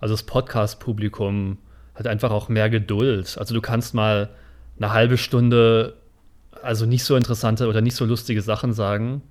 also 0.00 0.14
das 0.14 0.24
Podcast-Publikum, 0.24 1.58
hat 1.94 2.06
einfach 2.06 2.30
auch 2.30 2.48
mehr 2.48 2.68
Geduld. 2.68 3.36
Also 3.38 3.54
du 3.54 3.60
kannst 3.60 3.94
mal 3.94 4.30
eine 4.78 4.92
halbe 4.92 5.18
Stunde, 5.18 5.94
also 6.62 6.86
nicht 6.86 7.04
so 7.04 7.14
interessante 7.14 7.68
oder 7.68 7.82
nicht 7.82 7.94
so 7.94 8.04
lustige 8.04 8.42
Sachen 8.42 8.72
sagen 8.72 9.22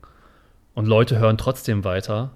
und 0.73 0.87
Leute 0.87 1.17
hören 1.19 1.37
trotzdem 1.37 1.83
weiter, 1.83 2.31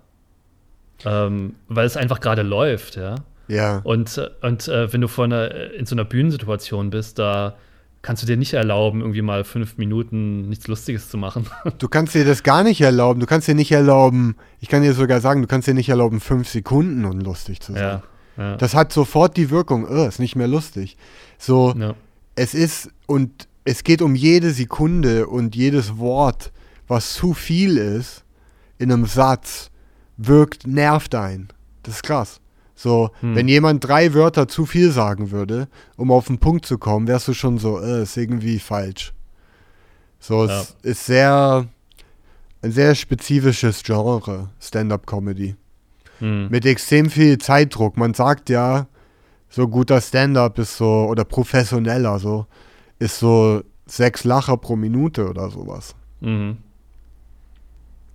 ähm, 1.05 1.55
weil 1.67 1.85
es 1.85 1.95
einfach 1.95 2.19
gerade 2.19 2.41
läuft, 2.41 2.95
ja. 2.97 3.15
Ja. 3.47 3.81
Und, 3.83 4.17
äh, 4.17 4.29
und 4.45 4.67
äh, 4.67 4.91
wenn 4.91 5.01
du 5.01 5.07
vor 5.07 5.25
einer, 5.25 5.73
in 5.73 5.85
so 5.85 5.95
einer 5.95 6.05
Bühnensituation 6.05 6.89
bist, 6.89 7.19
da 7.19 7.55
kannst 8.01 8.21
du 8.21 8.27
dir 8.27 8.37
nicht 8.37 8.53
erlauben, 8.53 9.01
irgendwie 9.01 9.21
mal 9.21 9.43
fünf 9.43 9.77
Minuten 9.77 10.49
nichts 10.49 10.67
Lustiges 10.67 11.09
zu 11.09 11.17
machen. 11.17 11.47
Du 11.77 11.87
kannst 11.87 12.13
dir 12.15 12.25
das 12.25 12.43
gar 12.43 12.63
nicht 12.63 12.81
erlauben. 12.81 13.19
Du 13.19 13.25
kannst 13.25 13.47
dir 13.47 13.55
nicht 13.55 13.71
erlauben, 13.71 14.35
ich 14.59 14.67
kann 14.67 14.81
dir 14.81 14.93
sogar 14.93 15.21
sagen, 15.21 15.41
du 15.41 15.47
kannst 15.47 15.67
dir 15.67 15.73
nicht 15.73 15.89
erlauben, 15.89 16.19
fünf 16.19 16.49
Sekunden 16.49 17.05
unlustig 17.05 17.61
zu 17.61 17.73
sein. 17.73 17.81
ja. 17.81 18.03
Ja. 18.37 18.57
Das 18.57 18.73
hat 18.73 18.91
sofort 18.91 19.37
die 19.37 19.49
Wirkung, 19.49 19.87
oh, 19.87 20.07
ist 20.07 20.19
nicht 20.19 20.35
mehr 20.35 20.47
lustig. 20.47 20.97
So, 21.37 21.73
ja. 21.77 21.93
es 22.35 22.53
ist, 22.53 22.89
und 23.05 23.47
es 23.63 23.83
geht 23.83 24.01
um 24.01 24.15
jede 24.15 24.51
Sekunde 24.51 25.27
und 25.27 25.55
jedes 25.55 25.97
Wort, 25.97 26.51
was 26.87 27.13
zu 27.13 27.33
viel 27.33 27.77
ist 27.77 28.23
in 28.77 28.91
einem 28.91 29.05
Satz, 29.05 29.69
wirkt, 30.17 30.67
nervt 30.67 31.15
ein. 31.15 31.49
Das 31.83 31.95
ist 31.95 32.03
krass. 32.03 32.39
So, 32.75 33.11
Hm. 33.19 33.35
wenn 33.35 33.47
jemand 33.47 33.87
drei 33.87 34.13
Wörter 34.13 34.47
zu 34.47 34.65
viel 34.65 34.91
sagen 34.91 35.31
würde, 35.31 35.67
um 35.95 36.11
auf 36.11 36.27
den 36.27 36.39
Punkt 36.39 36.65
zu 36.65 36.77
kommen, 36.77 37.07
wärst 37.07 37.27
du 37.27 37.33
schon 37.33 37.57
so, 37.59 37.79
äh, 37.79 38.03
ist 38.03 38.17
irgendwie 38.17 38.59
falsch. 38.59 39.13
So, 40.19 40.45
Ja. 40.45 40.61
es 40.61 40.75
ist 40.81 41.05
sehr, 41.05 41.65
ein 42.61 42.71
sehr 42.71 42.95
spezifisches 42.95 43.83
Genre, 43.83 44.49
Stand-up-Comedy. 44.59 45.55
Hm. 46.19 46.47
Mit 46.49 46.65
extrem 46.65 47.09
viel 47.09 47.37
Zeitdruck. 47.37 47.97
Man 47.97 48.13
sagt 48.13 48.49
ja, 48.49 48.87
so 49.49 49.67
guter 49.67 50.01
Stand-up 50.01 50.57
ist 50.57 50.77
so, 50.77 51.05
oder 51.09 51.25
professioneller 51.25 52.17
so, 52.19 52.47
ist 52.99 53.19
so 53.19 53.61
sechs 53.85 54.23
Lacher 54.23 54.57
pro 54.57 54.75
Minute 54.75 55.29
oder 55.29 55.49
sowas. 55.51 55.93
Mhm. 56.21 56.57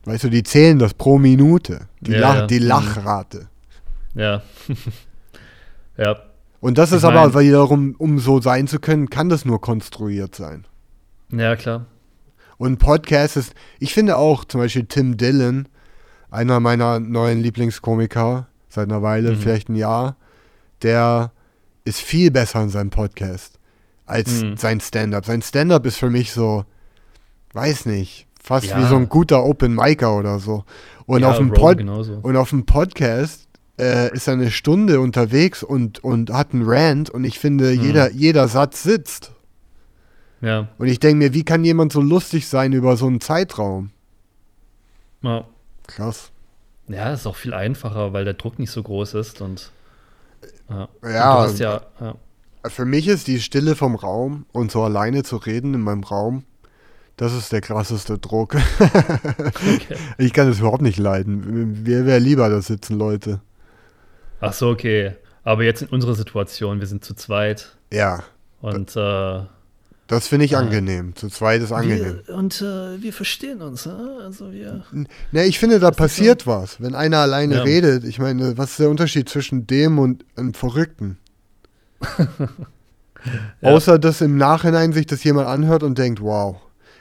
Weißt 0.05 0.25
du, 0.25 0.31
die 0.31 0.43
zählen 0.43 0.79
das 0.79 0.95
pro 0.95 1.19
Minute. 1.19 1.89
Die, 2.01 2.13
Ja, 2.13 2.19
Lach, 2.21 2.35
ja. 2.37 2.47
die 2.47 2.61
Mhm. 2.61 2.67
Lachrate. 2.67 3.49
Ja. 4.15 4.43
ja. 5.97 6.17
Und 6.61 6.79
das 6.79 6.91
Ich 6.91 6.97
ist 6.99 7.05
aber 7.05 7.39
wiederum, 7.39 7.95
um 7.99 8.19
so 8.19 8.41
sein 8.41 8.67
zu 8.67 8.79
können, 8.81 9.11
kann 9.11 9.29
das 9.29 9.45
nur 9.45 9.61
konstruiert 9.61 10.35
sein. 10.35 10.67
Ja, 11.31 11.55
klar. 11.57 11.87
Und 12.57 12.79
Podcast 12.79 13.37
ist, 13.37 13.55
ich 13.79 13.95
finde 13.95 14.17
auch 14.17 14.45
zum 14.45 14.61
Beispiel 14.61 14.85
Tim 14.87 15.17
Dillon, 15.17 15.69
einer 16.31 16.59
meiner 16.59 16.99
neuen 16.99 17.41
Lieblingskomiker, 17.41 18.49
seit 18.69 18.89
einer 18.89 19.03
Weile, 19.03 19.33
Mhm. 19.33 19.37
vielleicht 19.37 19.69
ein 19.69 19.77
Jahr, 19.77 20.17
der 20.83 21.31
ist 21.85 22.01
viel 22.01 22.31
besser 22.31 22.61
in 22.63 22.69
seinem 22.71 22.91
Podcast 22.91 23.59
als 24.05 24.43
Mhm. 24.43 24.57
sein 24.57 24.81
Stand-up. 24.81 25.25
Sein 25.27 25.43
Stand-up 25.43 25.87
ist 25.87 25.97
für 25.97 26.11
mich 26.11 26.33
so, 26.33 26.65
weiß 27.53 27.87
nicht, 27.87 28.27
fast 28.43 28.67
Ja. 28.67 28.79
wie 28.83 28.87
so 28.89 28.97
ein 28.97 29.09
guter 29.09 29.45
Open 29.45 29.75
Micer 29.75 30.17
oder 30.17 30.39
so. 30.41 30.65
Und, 31.07 31.23
ja, 31.23 31.31
auf, 31.31 31.37
dem 31.39 31.53
Pod 31.53 31.79
genauso. 31.79 32.19
und 32.23 32.37
auf 32.37 32.51
dem 32.51 32.67
Podcast 32.67 33.48
äh, 33.79 34.13
ist 34.15 34.27
er 34.27 34.35
eine 34.35 34.51
Stunde 34.51 35.01
unterwegs 35.01 35.63
und, 35.63 36.03
und 36.03 36.31
hat 36.31 36.53
einen 36.53 36.65
Rant 36.67 37.11
und 37.11 37.25
ich 37.25 37.39
finde, 37.39 37.75
Mhm. 37.75 37.83
jeder, 37.83 38.11
jeder 38.13 38.49
Satz 38.49 38.83
sitzt. 38.83 39.33
Ja. 40.41 40.69
Und 40.79 40.87
ich 40.87 41.01
denke 41.01 41.17
mir, 41.17 41.35
wie 41.35 41.45
kann 41.45 41.65
jemand 41.65 41.93
so 41.93 42.01
lustig 42.01 42.47
sein 42.49 42.73
über 42.73 42.97
so 42.97 43.07
einen 43.07 43.21
Zeitraum? 43.21 43.91
ja. 45.23 45.45
Krass. 45.87 46.31
Ja, 46.89 47.13
ist 47.13 47.27
auch 47.27 47.37
viel 47.37 47.55
einfacher, 47.55 48.13
weil 48.13 48.25
der 48.25 48.35
Druck 48.35 48.59
nicht 48.59 48.71
so 48.71 48.83
groß 48.83 49.15
ist 49.15 49.41
und 49.41 49.73
ja. 50.69 50.89
Ja, 51.03 51.35
Und 51.35 51.45
du 51.45 51.49
hast 51.53 51.59
ja, 51.59 51.81
ja. 52.01 52.15
Für 52.69 52.85
mich 52.85 53.09
ist 53.09 53.27
die 53.27 53.41
Stille 53.41 53.75
vom 53.75 53.95
Raum 53.95 54.45
und 54.53 54.71
so 54.71 54.83
alleine 54.83 55.23
zu 55.23 55.37
reden 55.37 55.73
in 55.75 55.81
meinem 55.81 56.03
Raum, 56.03 56.45
das 57.17 57.33
ist 57.33 57.53
der 57.53 57.61
krasseste 57.63 58.19
Druck. 58.19 58.57
Okay. 58.79 59.97
Ich 60.19 60.33
kann 60.33 60.49
das 60.49 60.59
überhaupt 60.61 60.83
nicht 60.83 60.99
leiden. 60.99 61.83
Mir 61.85 62.07
wäre 62.07 62.19
lieber, 62.21 62.49
da 62.49 62.61
sitzen 62.61 62.99
Leute. 62.99 63.41
Ach 64.41 64.53
so, 64.53 64.69
okay. 64.69 65.13
Aber 65.45 65.63
jetzt 65.65 65.83
in 65.83 65.89
unserer 65.89 66.15
Situation, 66.15 66.81
wir 66.81 66.87
sind 66.87 67.05
zu 67.05 67.15
zweit 67.15 67.77
Ja, 67.93 68.23
und 68.61 68.95
äh, 68.97 69.41
das 70.09 70.27
finde 70.29 70.47
ich 70.47 70.57
Ah. 70.57 70.61
angenehm. 70.61 71.15
Zu 71.17 71.29
zweit 71.29 71.61
ist 71.63 71.71
angenehm. 71.73 72.21
wir, 72.27 72.35
und 72.35 72.61
äh, 72.63 73.01
wir 73.03 73.13
verstehen 73.13 73.61
uns, 73.61 73.85
äh? 73.87 73.91
also 73.91 74.53
wir. 74.53 74.85
Ne, 75.33 75.45
ich 75.45 75.59
finde, 75.59 75.79
da 75.81 75.89
so. 75.89 75.93
passiert 75.97 76.47
was. 76.47 76.81
Wenn 76.81 76.95
einer 76.95 77.19
alleine 77.19 77.57
Ja. 77.57 77.63
redet, 77.63 78.05
ich 78.05 78.19
meine, 78.19 78.57
was 78.57 78.71
ist 78.71 78.81
der 78.81 78.89
Unterschied 78.91 79.29
zwischen 79.29 79.67
dem 79.67 79.99
und 79.99 80.25
einem 80.37 80.55
Verrückten? 80.55 81.19
Ja. 83.61 83.71
Außer, 83.73 83.99
dass 83.99 84.21
im 84.21 84.37
Nachhinein 84.37 84.93
sich 84.93 85.05
das 85.05 85.25
jemand 85.25 85.49
anhört 85.49 85.83
und 85.83 85.99
denkt, 85.99 86.21
wow. 86.23 86.57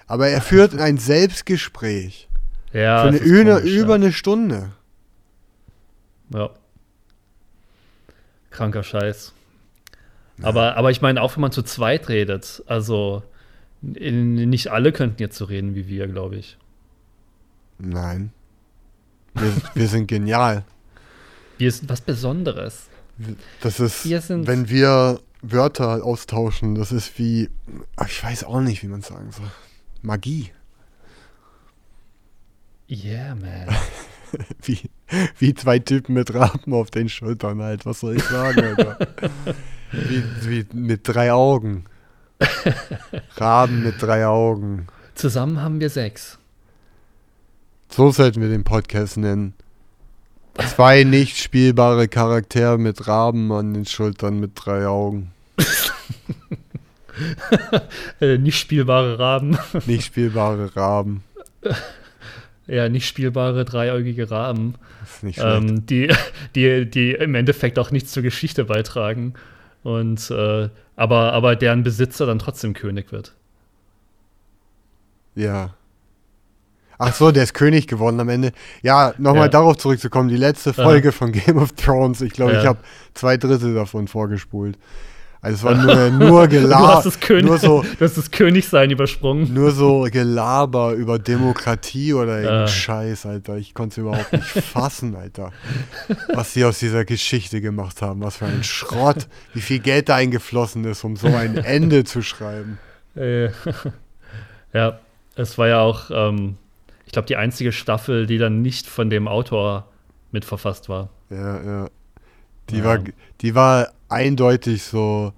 Aber 0.08 0.28
er 0.28 0.42
führt 0.42 0.76
ein 0.80 0.98
Selbstgespräch. 0.98 2.28
Ja, 2.74 3.04
für 3.04 3.08
eine, 3.10 3.20
komisch, 3.20 3.72
über 3.72 3.90
ja. 3.90 3.96
eine 3.96 4.12
Stunde. 4.12 4.72
Ja. 6.34 6.50
Kranker 8.58 8.84
Scheiß. 8.84 9.34
Aber, 10.42 10.76
aber 10.78 10.92
ich 10.92 11.02
meine, 11.02 11.22
auch 11.22 11.36
wenn 11.36 11.42
man 11.42 11.52
zu 11.52 11.62
zweit 11.62 12.10
redet, 12.10 12.64
also 12.66 13.24
nicht 13.82 14.72
alle 14.72 14.92
könnten 14.92 15.22
jetzt 15.22 15.38
so 15.38 15.46
reden 15.46 15.76
wie 15.76 15.88
wir, 15.88 16.08
glaube 16.08 16.38
ich. 16.38 16.58
Nein. 17.78 18.32
Wir, 19.36 19.54
wir 19.76 19.88
sind 19.88 20.08
genial. 20.08 20.64
Wir 21.60 21.72
sind 21.72 21.90
was 21.90 22.02
Besonderes. 22.02 22.88
Das 23.62 23.80
ist, 23.80 24.06
Wir 24.06 24.22
wenn 24.28 24.70
wir 24.70 25.20
Wörter 25.42 26.04
austauschen, 26.04 26.76
das 26.76 26.92
ist 26.92 27.18
wie, 27.20 27.50
ich 28.06 28.24
weiß 28.24 28.44
auch 28.44 28.62
nicht, 28.62 28.82
wie 28.82 28.88
man 28.88 29.02
es 29.02 29.08
sagen 29.08 29.32
soll. 29.32 29.52
Magie. 30.02 30.52
Yeah, 32.90 33.36
man. 33.36 33.68
Wie, 34.64 34.90
wie 35.40 35.54
zwei 35.54 35.80
Typen 35.80 36.14
mit 36.14 36.34
Raben 36.34 36.74
auf 36.74 36.92
den 36.92 37.10
Schultern 37.10 37.62
halt. 37.62 37.86
Was 37.86 38.02
soll 38.02 38.18
ich 38.18 38.24
sagen, 38.24 38.62
Alter? 38.62 38.98
wie, 39.92 40.24
wie 40.42 40.66
mit 40.74 41.02
drei 41.04 41.32
Augen. 41.32 41.86
Raben 43.36 43.84
mit 43.84 44.02
drei 44.02 44.26
Augen. 44.28 44.88
Zusammen 45.16 45.62
haben 45.62 45.80
wir 45.80 45.90
sechs. 45.90 46.38
So 47.90 48.12
sollten 48.12 48.42
wir 48.42 48.50
den 48.50 48.64
Podcast 48.64 49.18
nennen. 49.18 49.54
Zwei 50.76 51.04
nicht 51.06 51.38
spielbare 51.38 52.08
Charaktere 52.08 52.78
mit 52.78 53.08
Raben 53.08 53.52
an 53.52 53.74
den 53.74 53.86
Schultern 53.86 54.40
mit 54.40 54.52
drei 54.56 54.88
Augen. 54.88 55.32
Äh, 58.22 58.38
nicht 58.38 58.60
spielbare 58.60 59.18
Raben. 59.18 59.58
Nicht 59.88 60.06
spielbare 60.06 60.76
Raben. 60.76 61.24
Ja, 62.68 62.90
nicht 62.90 63.08
spielbare 63.08 63.66
dreieugige 63.66 64.30
Raben. 64.30 64.76
Ähm, 65.24 65.86
die, 65.86 66.14
die, 66.56 66.90
die 66.90 67.12
im 67.12 67.36
Endeffekt 67.36 67.80
auch 67.80 67.92
nichts 67.92 68.12
zur 68.12 68.24
Geschichte 68.24 68.66
beitragen. 68.66 69.34
Und 69.84 70.30
äh, 70.32 70.70
aber, 70.96 71.34
aber 71.34 71.56
deren 71.56 71.84
Besitzer 71.84 72.26
dann 72.26 72.40
trotzdem 72.40 72.74
König 72.74 73.12
wird. 73.12 73.34
Ja. 75.36 75.76
Ach 77.00 77.14
so, 77.14 77.32
der 77.32 77.44
ist 77.44 77.54
König 77.54 77.88
geworden 77.88 78.20
am 78.20 78.28
Ende. 78.28 78.52
Ja, 78.82 79.14
nochmal 79.20 79.44
Ja. 79.46 79.50
darauf 79.50 79.78
zurückzukommen. 79.78 80.30
Die 80.30 80.36
letzte 80.38 80.74
Folge 80.74 81.12
von 81.12 81.32
Game 81.32 81.58
of 81.58 81.74
Thrones, 81.74 82.22
ich 82.22 82.34
glaube, 82.34 82.54
Ja. 82.54 82.62
ich 82.62 82.66
habe 82.66 82.80
zwei 83.14 83.38
Drittel 83.38 83.76
davon 83.76 84.08
vorgespult. 84.08 84.80
Also 85.42 85.56
es 85.58 85.64
war 85.64 85.76
nur, 85.76 86.10
nur 86.10 86.48
Du 86.48 86.62
Gelaber, 86.62 87.12
König, 87.22 87.46
nur 87.46 87.58
so, 87.60 87.84
du 87.98 88.04
hast 88.06 88.18
das 88.18 88.32
Königsein 88.32 88.90
übersprungen. 88.92 89.54
nur 89.54 89.72
so 89.72 90.08
Gelaber 90.12 90.94
über 90.94 91.20
Demokratie 91.20 92.14
oder 92.14 92.38
irgendein 92.40 92.64
Ah. 92.64 92.68
Scheiß, 92.68 93.26
Alter. 93.28 93.58
Ich 93.58 93.74
konnte 93.74 93.94
es 93.94 93.98
überhaupt 94.00 94.34
nicht 94.34 94.46
fassen, 94.48 95.16
Alter. 95.16 95.52
Was 96.34 96.54
sie 96.54 96.66
aus 96.66 96.80
dieser 96.80 97.06
Geschichte 97.06 97.62
gemacht 97.62 98.02
haben. 98.02 98.22
Was 98.22 98.38
für 98.38 98.46
ein 98.46 98.64
Schrott. 98.64 99.28
Wie 99.54 99.62
viel 99.62 99.80
Geld 99.80 100.10
da 100.10 100.16
eingeflossen 100.16 100.84
ist, 100.86 101.04
um 101.04 101.16
so 101.16 101.28
ein 101.28 101.58
Ende 101.58 102.04
zu 102.04 102.22
schreiben. 102.22 102.80
Äh, 103.16 103.50
ja, 104.74 105.00
es 105.36 105.58
war 105.58 105.68
ja 105.68 105.80
auch, 105.80 106.12
ähm, 106.12 106.58
ich 107.08 107.12
glaube, 107.14 107.28
die 107.28 107.36
einzige 107.36 107.72
Staffel, 107.72 108.28
die 108.28 108.38
dann 108.38 108.62
nicht 108.62 108.86
von 108.88 109.10
dem 109.10 109.28
Autor 109.28 109.88
mitverfasst 110.32 110.88
war. 110.88 111.10
Ja, 111.32 111.64
ja. 111.64 111.88
Die, 112.70 112.78
Ja. 112.78 112.84
War, 112.84 113.00
die 113.42 113.56
war 113.56 113.92
eindeutig 114.10 114.84
so, 114.84 115.34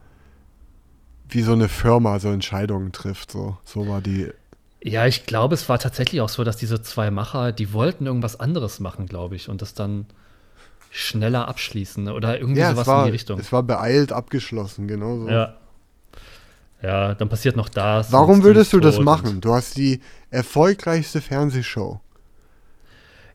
wie 1.30 1.42
so 1.42 1.54
eine 1.54 1.70
Firma 1.70 2.20
so 2.20 2.30
Entscheidungen 2.30 2.92
trifft. 2.92 3.32
So, 3.32 3.58
so 3.64 3.88
war 3.88 4.02
die. 4.02 4.30
Ja, 4.82 5.06
ich 5.06 5.26
glaube, 5.26 5.56
es 5.56 5.68
war 5.68 5.78
tatsächlich 5.80 6.22
auch 6.22 6.30
so, 6.30 6.44
dass 6.44 6.58
diese 6.58 6.82
zwei 6.82 7.12
Macher, 7.12 7.52
die 7.52 7.74
wollten 7.74 8.06
irgendwas 8.06 8.40
anderes 8.40 8.80
machen, 8.80 9.08
glaube 9.08 9.36
ich, 9.36 9.50
und 9.50 9.62
das 9.62 9.74
dann 9.74 10.06
schneller 10.92 11.48
abschließen 11.48 12.06
ne? 12.06 12.14
oder 12.14 12.40
irgendwie 12.40 12.62
Ja, 12.62 12.72
sowas 12.72 12.88
war, 12.88 13.00
in 13.02 13.06
die 13.06 13.12
Richtung. 13.12 13.40
es 13.40 13.52
war 13.52 13.62
beeilt 13.64 14.12
abgeschlossen, 14.12 14.88
genau 14.88 15.20
so. 15.20 15.30
Ja. 15.30 15.56
Ja, 16.82 17.14
dann 17.14 17.28
passiert 17.28 17.58
noch 17.58 17.68
das. 17.68 18.12
Warum 18.14 18.44
würdest 18.44 18.72
du 18.72 18.80
das 18.80 19.00
machen? 19.00 19.42
Du 19.42 19.54
hast 19.54 19.76
die 19.76 20.00
erfolgreichste 20.30 21.20
Fernsehshow 21.22 22.00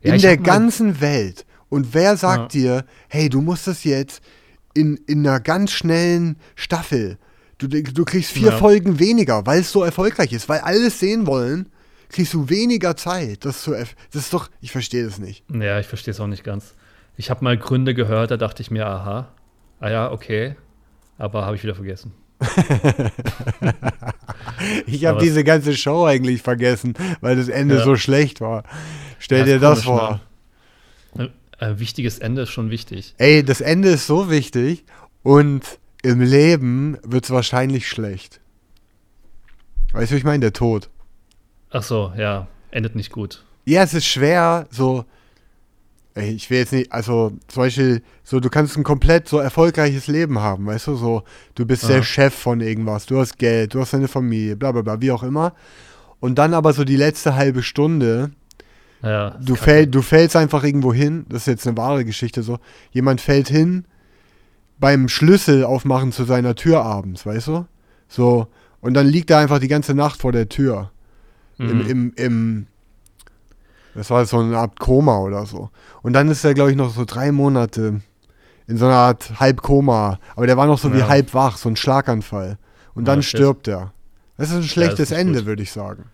Ja, 0.01 0.15
in 0.15 0.21
der 0.21 0.37
ganzen 0.37 0.99
Welt. 0.99 1.45
Und 1.69 1.93
wer 1.93 2.17
sagt 2.17 2.53
dir, 2.53 2.85
hey, 3.07 3.29
du 3.29 3.41
musst 3.41 3.67
das 3.67 3.83
jetzt 3.83 4.23
in, 4.75 4.97
in 5.07 5.25
einer 5.25 5.39
ganz 5.39 5.71
schnellen 5.71 6.37
Staffel. 6.55 7.17
Du, 7.57 7.67
du 7.67 8.05
kriegst 8.05 8.31
vier 8.31 8.49
Ja. 8.51 8.57
Folgen 8.57 8.99
weniger, 8.99 9.45
weil 9.47 9.61
es 9.61 9.71
so 9.71 9.83
erfolgreich 9.83 10.31
ist, 10.33 10.47
weil 10.49 10.59
alle 10.59 10.85
es 10.87 10.99
sehen 10.99 11.25
wollen, 11.25 11.69
kriegst 12.09 12.33
du 12.33 12.49
weniger 12.49 12.95
Zeit. 12.95 13.45
Das 13.45 13.55
ist, 13.57 13.63
so, 13.63 13.71
das 13.71 13.87
ist 14.13 14.33
doch, 14.33 14.49
ich 14.61 14.71
verstehe 14.71 15.05
das 15.05 15.17
nicht. 15.19 15.43
Ja, 15.51 15.79
ich 15.79 15.87
verstehe 15.87 16.11
es 16.11 16.19
auch 16.19 16.27
nicht 16.27 16.43
ganz. 16.43 16.75
Ich 17.17 17.29
habe 17.29 17.43
mal 17.43 17.57
Gründe 17.57 17.93
gehört, 17.93 18.29
da 18.31 18.37
dachte 18.37 18.61
ich 18.61 18.69
mir, 18.71 18.85
aha, 18.85 19.29
ah 19.79 19.89
ja, 19.89 20.11
okay, 20.11 20.55
aber 21.17 21.45
habe 21.45 21.55
ich 21.55 21.63
wieder 21.63 21.75
vergessen. 21.75 22.11
Ich 24.85 25.05
habe 25.05 25.21
diese 25.21 25.43
ganze 25.43 25.75
Show 25.75 26.05
eigentlich 26.05 26.41
vergessen, 26.41 26.93
weil 27.21 27.35
das 27.35 27.47
Ende 27.49 27.75
Ja. 27.77 27.83
so 27.83 27.95
schlecht 27.95 28.41
war. 28.41 28.63
Stell 29.19 29.39
Ja, 29.39 29.45
dir 29.45 29.59
das 29.59 29.83
komisch, 29.83 29.99
vor. 29.99 30.11
ne? 30.11 30.19
Äh, 31.59 31.77
wichtiges 31.77 32.19
Ende 32.19 32.43
ist 32.43 32.49
schon 32.49 32.69
wichtig. 32.69 33.15
Ey, 33.17 33.43
das 33.43 33.61
Ende 33.61 33.89
ist 33.89 34.07
so 34.07 34.29
wichtig 34.29 34.85
und 35.23 35.79
im 36.01 36.21
Leben 36.21 36.97
wird 37.03 37.25
es 37.25 37.31
wahrscheinlich 37.31 37.87
schlecht. 37.87 38.41
Weißt 39.93 40.11
du, 40.11 40.15
ich 40.15 40.23
meine? 40.23 40.41
Der 40.41 40.53
Tod. 40.53 40.89
Ach 41.71 41.83
so, 41.83 42.13
ja, 42.17 42.47
endet 42.71 42.95
nicht 42.95 43.11
gut. 43.11 43.43
Ja, 43.65 43.83
es 43.83 43.93
ist 43.93 44.05
schwer, 44.05 44.67
so. 44.69 45.05
Ey, 46.13 46.31
ich 46.31 46.49
will 46.49 46.59
jetzt 46.59 46.71
nicht, 46.71 46.93
also 46.93 47.33
zum 47.47 47.63
Beispiel, 47.63 48.01
so, 48.23 48.39
du 48.39 48.49
kannst 48.49 48.77
ein 48.77 48.83
komplett 48.83 49.27
so 49.27 49.39
erfolgreiches 49.39 50.07
Leben 50.07 50.39
haben, 50.39 50.65
weißt 50.65 50.87
du, 50.87 50.95
so, 50.95 51.23
du 51.55 51.65
bist 51.65 51.89
der 51.89 51.97
Aha. 51.97 52.03
Chef 52.03 52.33
von 52.33 52.61
irgendwas, 52.61 53.05
du 53.05 53.19
hast 53.19 53.37
Geld, 53.37 53.73
du 53.73 53.81
hast 53.81 53.93
deine 53.93 54.07
Familie, 54.07 54.55
bla 54.55 54.71
bla 54.71 54.81
bla, 54.81 55.01
wie 55.01 55.11
auch 55.11 55.23
immer. 55.23 55.53
Und 56.21 56.35
dann 56.35 56.53
aber 56.53 56.71
so 56.71 56.85
die 56.85 56.95
letzte 56.95 57.35
halbe 57.35 57.63
Stunde, 57.63 58.31
Ja, 59.05 59.29
du, 59.39 59.55
fäll, 59.55 59.87
du 59.87 60.01
fällst 60.01 60.35
einfach 60.35 60.63
irgendwo 60.63 60.93
hin, 60.93 61.25
das 61.29 61.41
ist 61.43 61.47
jetzt 61.47 61.67
eine 61.67 61.77
wahre 61.77 62.03
Geschichte 62.05 62.41
so, 62.43 62.57
jemand 62.91 63.21
fällt 63.21 63.47
hin 63.47 63.85
beim 64.79 65.07
Schlüssel 65.07 65.63
aufmachen 65.63 66.11
zu 66.11 66.25
seiner 66.25 66.55
Tür 66.55 66.83
abends, 66.83 67.25
weißt 67.25 67.47
du? 67.47 67.65
So, 68.09 68.47
und 68.81 68.93
dann 68.95 69.07
liegt 69.07 69.29
er 69.29 69.37
einfach 69.37 69.59
die 69.59 69.67
ganze 69.69 69.93
Nacht 69.93 70.19
vor 70.21 70.31
der 70.31 70.49
Tür. 70.49 70.91
Im, 71.57 71.77
Mhm. 71.83 71.85
im, 71.89 72.13
im, 72.17 72.67
das 73.93 74.09
war 74.09 74.25
so 74.25 74.39
eine 74.39 74.57
Art 74.57 74.79
Koma 74.79 75.19
oder 75.19 75.45
so. 75.45 75.69
Und 76.01 76.13
dann 76.13 76.27
ist 76.29 76.43
er, 76.43 76.53
glaube 76.53 76.71
ich, 76.71 76.75
noch 76.77 76.93
so 76.93 77.05
drei 77.05 77.31
Monate 77.31 78.01
in 78.67 78.77
so 78.77 78.85
einer 78.85 78.95
Art 78.95 79.39
Halbkoma. 79.39 80.19
Aber 80.35 80.47
der 80.47 80.57
war 80.57 80.65
noch 80.67 80.79
so 80.79 80.93
wie 80.93 80.99
Ja. 80.99 81.07
halb 81.07 81.33
wach, 81.33 81.55
so 81.57 81.69
ein 81.69 81.77
Schlaganfall. 81.77 82.57
Und 82.93 83.07
dann 83.07 83.19
Ah, 83.19 83.21
shit. 83.21 83.37
stirbt 83.39 83.67
er. 83.69 83.93
Das 84.37 84.49
ist 84.49 84.55
ein 84.57 84.63
schlechtes 84.63 85.11
nicht 85.11 85.19
Ende, 85.19 85.45
würde 85.45 85.63
ich 85.63 85.71
sagen. 85.71 86.05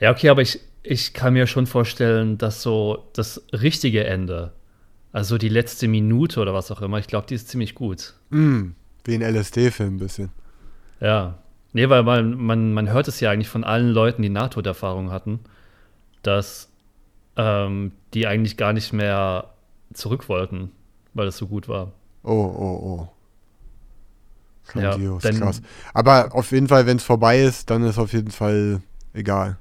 Ja, 0.00 0.10
okay, 0.10 0.28
aber 0.28 0.42
ich, 0.42 0.58
ich 0.84 1.14
kann 1.14 1.32
mir 1.32 1.46
schon 1.46 1.66
vorstellen, 1.66 2.38
dass 2.38 2.62
so 2.62 3.08
das 3.14 3.42
richtige 3.52 4.04
Ende, 4.04 4.52
also 5.12 5.38
die 5.38 5.48
letzte 5.48 5.88
Minute 5.88 6.40
oder 6.40 6.52
was 6.54 6.70
auch 6.70 6.82
immer, 6.82 6.98
ich 6.98 7.06
glaube, 7.06 7.26
die 7.26 7.34
ist 7.34 7.48
ziemlich 7.48 7.74
gut. 7.74 8.14
Mm, 8.30 8.68
wie 9.04 9.14
ein 9.14 9.22
LSD-Film 9.22 9.96
ein 9.96 9.98
bisschen. 9.98 10.30
Ja. 11.00 11.38
Nee, 11.72 11.88
weil 11.88 12.04
man, 12.04 12.36
man, 12.36 12.72
man 12.72 12.92
hört 12.92 13.08
es 13.08 13.18
ja 13.18 13.30
eigentlich 13.30 13.48
von 13.48 13.64
allen 13.64 13.88
Leuten, 13.90 14.22
die 14.22 14.28
Nahtoderfahrung 14.28 15.10
hatten, 15.10 15.40
dass 16.22 16.68
ähm, 17.36 17.92
die 18.12 18.26
eigentlich 18.26 18.56
gar 18.56 18.72
nicht 18.72 18.92
mehr 18.92 19.50
zurück 19.92 20.28
wollten, 20.28 20.70
weil 21.14 21.26
es 21.26 21.36
so 21.36 21.48
gut 21.48 21.66
war. 21.68 21.92
Oh, 22.22 22.30
oh, 22.30 23.08
oh. 23.08 23.08
Ja, 24.74 24.90
Grandios, 24.90 25.22
dann- 25.22 25.40
krass. 25.40 25.62
Aber 25.94 26.34
auf 26.34 26.52
jeden 26.52 26.68
Fall, 26.68 26.86
wenn 26.86 26.98
es 26.98 27.04
vorbei 27.04 27.40
ist, 27.42 27.70
dann 27.70 27.82
ist 27.84 27.98
auf 27.98 28.12
jeden 28.12 28.30
Fall 28.30 28.82
egal. 29.12 29.58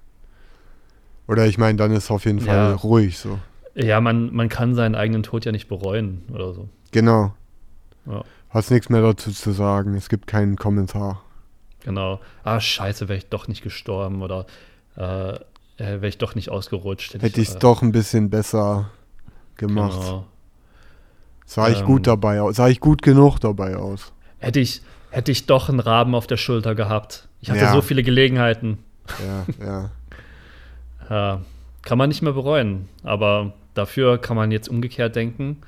Oder 1.27 1.45
ich 1.47 1.57
meine, 1.57 1.77
dann 1.77 1.91
ist 1.91 2.11
auf 2.11 2.25
jeden 2.25 2.39
Fall 2.41 2.55
Ja. 2.55 2.73
ruhig 2.73 3.17
so. 3.17 3.39
Ja, 3.75 4.01
man, 4.01 4.33
man 4.33 4.49
kann 4.49 4.75
seinen 4.75 4.95
eigenen 4.95 5.23
Tod 5.23 5.45
ja 5.45 5.51
nicht 5.51 5.67
bereuen 5.67 6.23
oder 6.31 6.53
so. 6.53 6.69
Genau. 6.91 7.33
Ja. 8.05 8.23
Hast 8.49 8.69
nichts 8.69 8.89
mehr 8.89 9.01
dazu 9.01 9.31
zu 9.31 9.51
sagen. 9.51 9.95
Es 9.95 10.09
gibt 10.09 10.27
keinen 10.27 10.57
Kommentar. 10.57 11.23
Genau. 11.83 12.19
Ah, 12.43 12.59
scheiße, 12.59 13.07
wäre 13.09 13.17
ich 13.17 13.29
doch 13.29 13.47
nicht 13.47 13.63
gestorben 13.63 14.21
oder 14.21 14.45
äh, 14.95 15.39
wäre 15.77 16.07
ich 16.07 16.17
doch 16.19 16.35
nicht 16.35 16.49
ausgerutscht. 16.49 17.15
Hätte 17.15 17.41
ich 17.41 17.49
es 17.49 17.55
äh, 17.55 17.59
doch 17.59 17.81
ein 17.81 17.91
bisschen 17.91 18.29
besser 18.29 18.89
gemacht. 19.57 19.99
Genau. 19.99 20.25
Sah 21.45 21.69
ich 21.69 21.79
Ähm. 21.79 21.85
gut 21.85 22.05
dabei 22.07 22.41
aus. 22.41 22.55
Sah 22.57 22.67
ich 22.67 22.79
gut 22.79 23.01
genug 23.01 23.39
dabei 23.39 23.75
aus. 23.75 24.13
Hätte 24.37 24.59
ich, 24.59 24.81
hätte 25.09 25.31
ich 25.31 25.45
doch 25.45 25.69
einen 25.69 25.79
Raben 25.79 26.13
auf 26.15 26.27
der 26.27 26.37
Schulter 26.37 26.75
gehabt. 26.75 27.27
Ich 27.41 27.49
hatte 27.49 27.61
Ja. 27.61 27.73
so 27.73 27.81
viele 27.81 28.03
Gelegenheiten. 28.03 28.77
Ja, 29.59 29.65
ja. 29.65 29.91
Ja, 31.09 31.41
kann 31.81 31.97
man 31.97 32.09
nicht 32.09 32.21
mehr 32.21 32.33
bereuen. 32.33 32.89
Aber 33.03 33.53
dafür 33.73 34.17
kann 34.17 34.35
man 34.35 34.51
jetzt 34.51 34.69
umgekehrt 34.69 35.15
denken. 35.15 35.61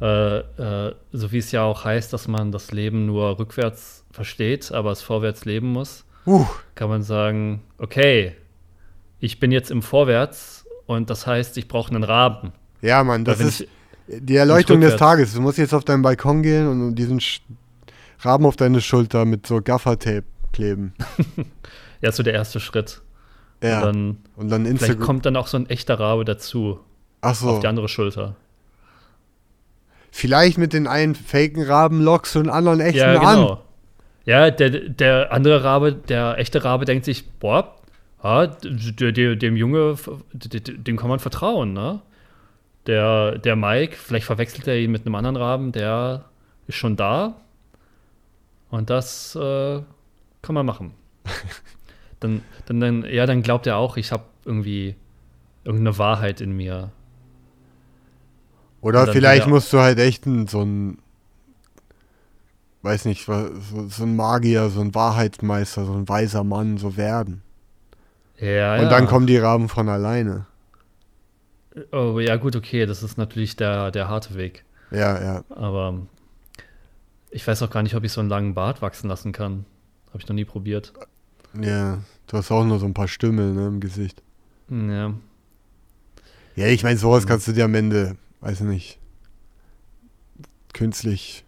Äh, 0.00 0.38
äh, 0.38 0.94
so 1.12 1.32
wie 1.32 1.38
es 1.38 1.50
ja 1.50 1.64
auch 1.64 1.84
heißt, 1.84 2.12
dass 2.12 2.28
man 2.28 2.52
das 2.52 2.70
Leben 2.70 3.06
nur 3.06 3.38
rückwärts 3.38 4.04
versteht, 4.12 4.70
aber 4.72 4.92
es 4.92 5.02
vorwärts 5.02 5.44
leben 5.44 5.72
muss, 5.72 6.04
Uh, 6.28 6.44
kann 6.74 6.90
man 6.90 7.02
sagen, 7.02 7.62
okay, 7.78 8.34
ich 9.18 9.40
bin 9.40 9.50
jetzt 9.50 9.70
im 9.70 9.80
Vorwärts 9.80 10.66
und 10.84 11.08
das 11.08 11.26
heißt, 11.26 11.56
ich 11.56 11.68
brauche 11.68 11.90
einen 11.90 12.04
Raben. 12.04 12.52
ja, 12.82 13.02
Mann, 13.02 13.24
das 13.24 13.40
ist 13.40 13.66
die 14.06 14.36
Erleuchtung 14.36 14.82
des 14.82 14.96
Tages. 14.96 15.32
Du 15.32 15.40
musst 15.40 15.56
jetzt 15.56 15.72
auf 15.72 15.84
deinen 15.84 16.02
Balkon 16.02 16.42
gehen 16.42 16.68
und 16.68 16.94
diesen 16.96 17.20
Sch 17.20 17.40
Raben 18.20 18.44
auf 18.44 18.56
deine 18.56 18.80
Schulter 18.80 19.24
mit 19.24 19.46
so 19.46 19.62
Gaffertape 19.62 20.24
kleben. 20.52 20.92
Ja, 22.00 22.12
so 22.12 22.22
der 22.22 22.32
erste 22.32 22.60
Schritt. 22.60 23.00
Ja. 23.62 23.78
Und 23.78 23.84
dann, 23.84 24.16
und 24.36 24.48
dann 24.50 24.62
vielleicht 24.64 24.82
Instagram. 24.82 25.06
kommt 25.06 25.26
dann 25.26 25.36
auch 25.36 25.46
so 25.46 25.56
ein 25.56 25.68
echter 25.68 25.98
Rabe 25.98 26.24
dazu, 26.24 26.80
Ach 27.20 27.30
auf 27.30 27.36
so. 27.36 27.60
die 27.60 27.66
andere 27.66 27.88
Schulter. 27.88 28.36
Vielleicht 30.10 30.58
mit 30.58 30.72
den 30.72 30.86
einen 30.86 31.14
faken 31.14 31.62
Raben 31.62 32.00
lockst 32.02 32.34
du 32.34 32.40
einen 32.40 32.50
anderen 32.50 32.80
echten 32.80 32.98
Ja, 32.98 33.14
an. 33.20 33.36
genau. 33.36 33.62
Ja, 34.24 34.50
der, 34.50 34.70
der 34.70 35.32
andere 35.32 35.64
Rabe, 35.64 35.92
der 35.92 36.38
echte 36.38 36.62
Rabe 36.64 36.84
denkt 36.84 37.04
sich, 37.04 37.28
boah, 37.30 37.74
ja, 38.22 38.46
der, 38.46 39.12
der, 39.12 39.36
dem 39.36 39.56
Junge, 39.56 39.96
dem 40.32 40.96
kann 40.96 41.08
man 41.08 41.18
vertrauen, 41.18 41.72
ne? 41.72 42.00
Der, 42.86 43.38
der 43.38 43.54
Mike, 43.54 43.96
vielleicht 43.96 44.26
verwechselt 44.26 44.66
er 44.66 44.76
ihn 44.78 44.90
mit 44.90 45.04
einem 45.04 45.14
anderen 45.14 45.36
Raben, 45.36 45.72
der 45.72 46.24
ist 46.66 46.76
schon 46.76 46.96
da. 46.96 47.36
Und 48.70 48.90
das 48.90 49.34
äh, 49.36 49.82
kann 50.42 50.54
man 50.54 50.66
machen. 50.66 50.94
dann, 52.20 52.42
dann, 52.66 52.80
dann, 52.80 53.04
ja, 53.04 53.26
dann 53.26 53.42
glaubt 53.42 53.66
er 53.66 53.76
auch, 53.76 53.96
ich 53.96 54.12
habe 54.12 54.24
irgendwie 54.44 54.96
irgendeine 55.64 55.98
Wahrheit 55.98 56.40
in 56.40 56.52
mir. 56.52 56.90
Oder 58.80 59.06
vielleicht 59.08 59.46
wieder- 59.46 59.54
musst 59.54 59.72
du 59.72 59.78
halt 59.80 59.98
echt 59.98 60.26
ein, 60.26 60.46
so 60.46 60.62
ein, 60.62 60.98
weiß 62.82 63.04
nicht, 63.06 63.24
so, 63.26 63.50
so 63.88 64.04
ein 64.04 64.16
Magier, 64.16 64.68
so 64.70 64.80
ein 64.80 64.94
Wahrheitsmeister, 64.94 65.84
so 65.84 65.92
ein 65.92 66.08
weiser 66.08 66.44
Mann 66.44 66.78
so 66.78 66.96
werden. 66.96 67.42
Ja, 68.38 68.74
Und 68.76 68.82
ja. 68.82 68.88
dann 68.88 69.06
kommen 69.06 69.26
die 69.26 69.36
Raben 69.36 69.68
von 69.68 69.88
alleine. 69.88 70.46
Oh, 71.92 72.18
ja, 72.20 72.36
gut, 72.36 72.56
okay, 72.56 72.86
das 72.86 73.02
ist 73.02 73.18
natürlich 73.18 73.56
der, 73.56 73.90
der 73.90 74.08
harte 74.08 74.34
Weg. 74.34 74.64
Ja, 74.90 75.20
ja. 75.22 75.44
Aber 75.50 75.94
ich 77.30 77.46
weiß 77.46 77.62
auch 77.62 77.70
gar 77.70 77.82
nicht, 77.82 77.94
ob 77.94 78.04
ich 78.04 78.12
so 78.12 78.20
einen 78.20 78.30
langen 78.30 78.54
Bart 78.54 78.80
wachsen 78.80 79.08
lassen 79.08 79.32
kann. 79.32 79.64
Habe 80.08 80.18
ich 80.18 80.28
noch 80.28 80.34
nie 80.34 80.44
probiert. 80.44 80.92
Ja, 81.60 81.98
du 82.26 82.36
hast 82.36 82.50
auch 82.50 82.64
nur 82.64 82.78
so 82.78 82.86
ein 82.86 82.94
paar 82.94 83.08
Stümmel 83.08 83.52
ne, 83.54 83.66
im 83.66 83.80
Gesicht. 83.80 84.22
Ja. 84.70 85.14
Ja, 86.56 86.66
ich 86.66 86.82
meine, 86.82 86.98
sowas 86.98 87.26
kannst 87.26 87.46
du 87.48 87.52
dir 87.52 87.64
am 87.64 87.74
Ende, 87.74 88.16
weiß 88.40 88.60
nicht, 88.60 88.98
künstlich 90.72 91.44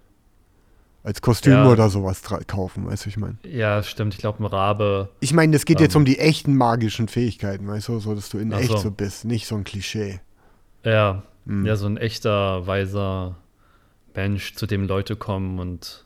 als 1.03 1.23
Kostüm 1.23 1.53
Ja. 1.53 1.69
oder 1.71 1.89
sowas 1.89 2.23
kaufen, 2.47 2.87
weißt 2.87 3.07
du, 3.07 3.09
ich 3.09 3.17
meine. 3.17 3.39
Ja, 3.43 3.83
stimmt. 3.83 4.15
Ich 4.15 4.21
glaube, 4.21 4.43
ein 4.43 4.47
Rabe. 4.47 5.09
Ich 5.21 5.33
meine, 5.33 5.57
es 5.57 5.65
geht 5.65 5.81
jetzt 5.81 5.95
Ähm. 5.95 6.01
um 6.03 6.05
die 6.05 6.19
echten 6.19 6.55
magischen 6.57 7.09
Fähigkeiten, 7.09 7.67
weißt 7.67 7.89
du, 7.89 7.99
so 8.01 8.15
dass 8.15 8.29
du 8.29 8.39
in 8.39 8.53
echt 8.53 8.69
so. 8.71 8.77
so 8.77 8.91
bist, 8.91 9.25
nicht 9.25 9.47
so 9.47 9.55
ein 9.57 9.65
Klischee. 9.65 10.21
Ja, 10.85 11.23
Hm. 11.47 11.65
ja, 11.65 11.77
so 11.77 11.87
ein 11.87 11.97
echter, 11.97 12.67
weiser 12.67 13.37
Mensch, 14.15 14.55
zu 14.55 14.67
dem 14.67 14.87
Leute 14.87 15.17
kommen 15.17 15.59
und 15.59 16.05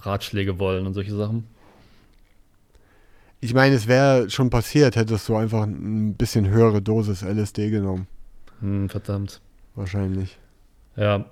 Ratschläge 0.00 0.58
wollen 0.58 0.86
und 0.86 0.94
solche 0.94 1.14
Sachen. 1.14 1.44
Ich 3.46 3.54
meine, 3.54 3.76
es 3.76 3.86
wäre 3.86 4.28
schon 4.28 4.50
passiert, 4.50 4.96
hättest 4.96 5.28
du 5.28 5.36
einfach 5.36 5.62
ein 5.62 6.14
bisschen 6.14 6.48
höhere 6.48 6.82
Dosis 6.82 7.22
LSD 7.22 7.70
genommen. 7.70 8.08
Hm, 8.58 8.88
verdammt. 8.88 9.40
Wahrscheinlich. 9.76 10.36
Ja, 10.96 11.26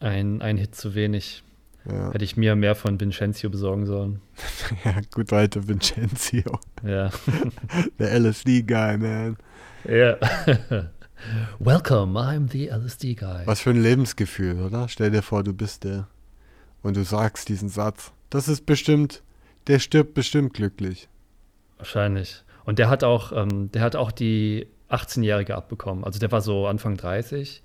ein, 0.00 0.40
ein 0.40 0.56
Hit 0.56 0.74
zu 0.74 0.94
wenig. 0.94 1.44
Ja, 1.84 2.10
Hätte 2.10 2.24
ich 2.24 2.38
mir 2.38 2.56
mehr 2.56 2.74
von 2.74 2.98
Vincenzo 2.98 3.50
besorgen 3.50 3.84
sollen. 3.84 4.22
ja 4.86 4.94
gut, 5.12 5.30
alte 5.30 5.68
Vincenzo. 5.68 6.58
Ja. 6.82 7.10
Der 7.98 8.18
LSD-Guy, 8.18 8.96
man. 8.96 9.36
ja. 9.84 10.16
Welcome, 11.58 12.18
I'm 12.18 12.50
the 12.50 12.68
LSD 12.70 13.14
guy. 13.14 13.42
Was 13.44 13.60
für 13.60 13.70
ein 13.70 13.82
Lebensgefühl, 13.82 14.62
oder? 14.62 14.88
Stell 14.88 15.10
dir 15.10 15.20
vor, 15.20 15.42
du 15.44 15.52
bist 15.52 15.84
der. 15.84 16.06
Und 16.80 16.96
du 16.96 17.04
sagst 17.04 17.50
diesen 17.50 17.68
Satz. 17.68 18.12
Das 18.30 18.48
ist 18.48 18.64
bestimmt, 18.64 19.22
der 19.66 19.80
stirbt 19.80 20.14
bestimmt 20.14 20.54
glücklich. 20.54 21.08
Wahrscheinlich. 21.78 22.42
Und 22.64 22.78
der 22.78 22.90
hat 22.90 23.02
auch, 23.04 23.32
ähm, 23.32 23.72
der 23.72 23.82
hat 23.82 23.96
auch 23.96 24.12
die 24.12 24.66
18-Jährige 24.90 25.56
abbekommen. 25.56 26.04
Also 26.04 26.18
der 26.18 26.30
war 26.32 26.40
so 26.40 26.66
Anfang 26.66 26.96
30. 26.96 27.62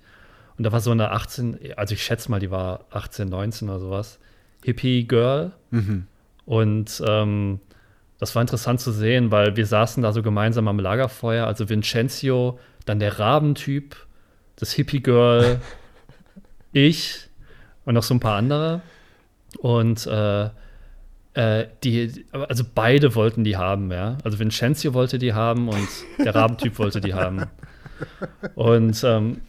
Und 0.56 0.64
da 0.64 0.72
war 0.72 0.80
so 0.80 0.92
eine 0.92 1.10
18, 1.10 1.58
also 1.76 1.94
ich 1.94 2.02
schätze 2.02 2.30
mal, 2.30 2.40
die 2.40 2.50
war 2.50 2.86
18, 2.90 3.28
19 3.28 3.68
oder 3.68 3.80
sowas. 3.80 4.18
Hippie-Girl. 4.64 5.52
Mhm. 5.70 6.06
Und 6.46 7.02
ähm, 7.06 7.60
das 8.18 8.34
war 8.34 8.42
interessant 8.42 8.80
zu 8.80 8.92
sehen, 8.92 9.30
weil 9.30 9.56
wir 9.56 9.66
saßen 9.66 10.02
da 10.02 10.12
so 10.12 10.22
gemeinsam 10.22 10.68
am 10.68 10.78
Lagerfeuer. 10.78 11.46
Also 11.46 11.68
Vincenzo, 11.68 12.58
dann 12.84 13.00
der 13.00 13.18
Rabentyp, 13.18 13.96
das 14.56 14.72
Hippie-Girl, 14.72 15.60
ich 16.72 17.28
und 17.84 17.94
noch 17.94 18.02
so 18.02 18.14
ein 18.14 18.20
paar 18.20 18.36
andere. 18.36 18.80
Und 19.58 20.06
äh, 20.06 20.50
äh, 21.34 21.66
die, 21.82 22.26
also 22.32 22.64
beide 22.74 23.14
wollten 23.14 23.44
die 23.44 23.56
haben, 23.56 23.90
ja. 23.90 24.18
Also 24.24 24.38
Vincenzo 24.38 24.94
wollte 24.94 25.18
die 25.18 25.34
haben 25.34 25.68
und 25.68 25.88
der 26.18 26.34
Rabentyp 26.34 26.78
wollte 26.78 27.00
die 27.00 27.14
haben. 27.14 27.46
Und, 28.54 29.02
ähm, 29.04 29.40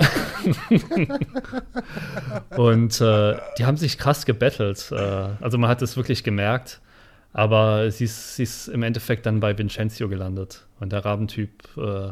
und 2.58 3.02
äh, 3.02 3.36
die 3.58 3.66
haben 3.66 3.78
sich 3.78 3.98
krass 3.98 4.26
gebettelt. 4.26 4.92
Äh, 4.92 4.96
also 4.96 5.58
man 5.58 5.70
hat 5.70 5.82
es 5.82 5.98
wirklich 5.98 6.24
gemerkt. 6.24 6.82
Aber 7.34 7.92
sie 7.92 8.06
ist, 8.06 8.38
sie 8.38 8.44
ist 8.44 8.70
im 8.70 8.82
Endeffekt 8.82 9.26
dann 9.26 9.42
bei 9.42 9.58
Vincenzo 9.58 10.08
gelandet. 10.08 10.66
Und 10.80 10.94
der 10.94 11.04
Rabentyp 11.04 11.64
äh, 11.78 12.12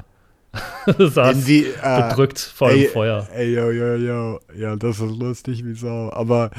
saß 0.98 1.46
die, 1.46 1.66
äh, 1.82 2.10
bedrückt 2.10 2.40
vor 2.40 2.72
ey, 2.72 2.82
dem 2.82 2.92
Feuer. 2.92 3.28
Ey, 3.34 3.54
yo, 3.54 3.72
yo, 3.72 3.96
yo. 3.96 4.40
Ja, 4.56 4.76
das 4.76 5.00
ist 5.00 5.18
lustig 5.18 5.66
wie 5.66 5.74
Sau. 5.74 6.12
Aber 6.12 6.52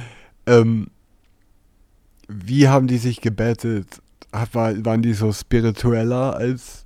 ähm, 0.47 0.89
wie 2.45 2.69
haben 2.69 2.87
die 2.87 2.99
sich 2.99 3.21
gebettelt? 3.21 3.87
War, 4.53 4.85
waren 4.85 5.03
die 5.03 5.13
so 5.15 5.33
spiritueller 5.33 6.35
als 6.37 6.85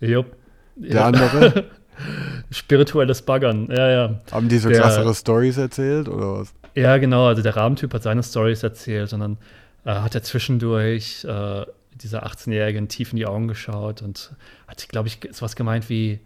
Jupp. 0.00 0.34
der 0.76 0.96
Ja. 0.96 1.06
andere? 1.06 1.64
Spirituelles 2.50 3.22
Baggern, 3.22 3.68
ja, 3.70 3.90
ja. 3.90 4.20
haben 4.32 4.48
die 4.48 4.58
so 4.58 4.68
Der- 4.68 4.80
krassere 4.80 5.14
Stories 5.14 5.56
erzählt 5.58 6.08
oder 6.08 6.38
was? 6.40 6.54
Ja, 6.74 6.96
genau. 6.98 7.26
Also 7.26 7.42
der 7.42 7.56
Rabentyp 7.56 7.92
hat 7.92 8.02
seine 8.04 8.22
Stories 8.22 8.62
erzählt 8.62 9.12
und 9.12 9.20
dann 9.20 9.38
äh, 9.84 9.90
hat 9.94 10.14
er 10.14 10.22
zwischendurch 10.22 11.24
äh, 11.24 11.66
dieser 11.96 12.24
18-Jährigen 12.26 12.88
tief 12.88 13.12
in 13.12 13.16
die 13.16 13.26
Augen 13.26 13.48
geschaut 13.48 14.00
und 14.02 14.32
hat, 14.68 14.88
glaube 14.88 15.08
ich, 15.08 15.18
sowas 15.32 15.56
gemeint 15.56 15.88
wie 15.88 16.20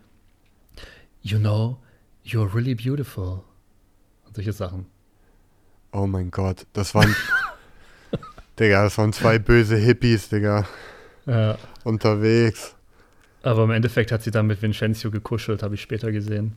You 1.23 1.39
know, 1.39 1.78
you're 2.27 2.53
really 2.55 2.74
beautiful. 2.74 3.40
Und 4.27 4.35
solche 4.36 4.53
Sachen. 4.53 4.86
Oh 5.93 6.07
mein 6.07 6.31
Gott, 6.31 6.66
das 6.73 6.94
waren. 6.94 7.15
Digga, 8.58 8.84
das 8.84 8.98
waren 8.98 9.12
zwei 9.12 9.38
böse 9.40 9.76
Hippies, 9.76 10.28
Digga, 10.28 10.66
Ja. 11.26 11.56
unterwegs. 11.84 12.74
Aber 13.42 13.64
im 13.64 13.70
Endeffekt 13.70 14.12
hat 14.12 14.22
sie 14.22 14.30
dann 14.30 14.46
mit 14.46 14.62
Vincenzo 14.62 15.10
gekuschelt, 15.10 15.62
habe 15.62 15.74
ich 15.74 15.82
später 15.82 16.12
gesehen. 16.12 16.54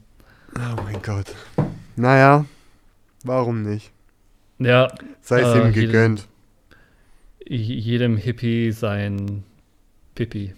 Oh 0.55 0.81
mein 0.83 1.01
Gott. 1.01 1.33
Naja, 1.95 2.45
warum 3.23 3.63
nicht? 3.63 3.91
Ja, 4.59 4.87
Sei 5.21 5.41
es 5.41 5.47
Äh, 5.55 5.67
ihm 5.67 5.73
gegönnt. 5.73 6.27
jedem 7.47 8.17
Hippie 8.17 8.71
sein 8.71 9.43
Pipi. 10.13 10.53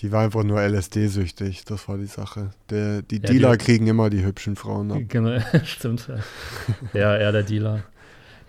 Die 0.00 0.10
war 0.12 0.24
einfach 0.24 0.42
nur 0.44 0.60
LSD-süchtig, 0.60 1.64
das 1.66 1.86
war 1.88 1.98
die 1.98 2.06
Sache. 2.06 2.50
Der, 2.70 3.02
die 3.02 3.16
Ja, 3.16 3.22
Dealer 3.30 3.56
die- 3.56 3.64
kriegen 3.64 3.86
immer 3.86 4.08
die 4.10 4.24
hübschen 4.24 4.56
Frauen 4.56 4.90
ab. 4.92 5.00
Genau, 5.08 5.38
stimmt. 5.64 6.08
ja. 6.08 6.98
Ja, 6.98 7.14
er 7.16 7.32
der 7.32 7.42
Dealer. 7.42 7.82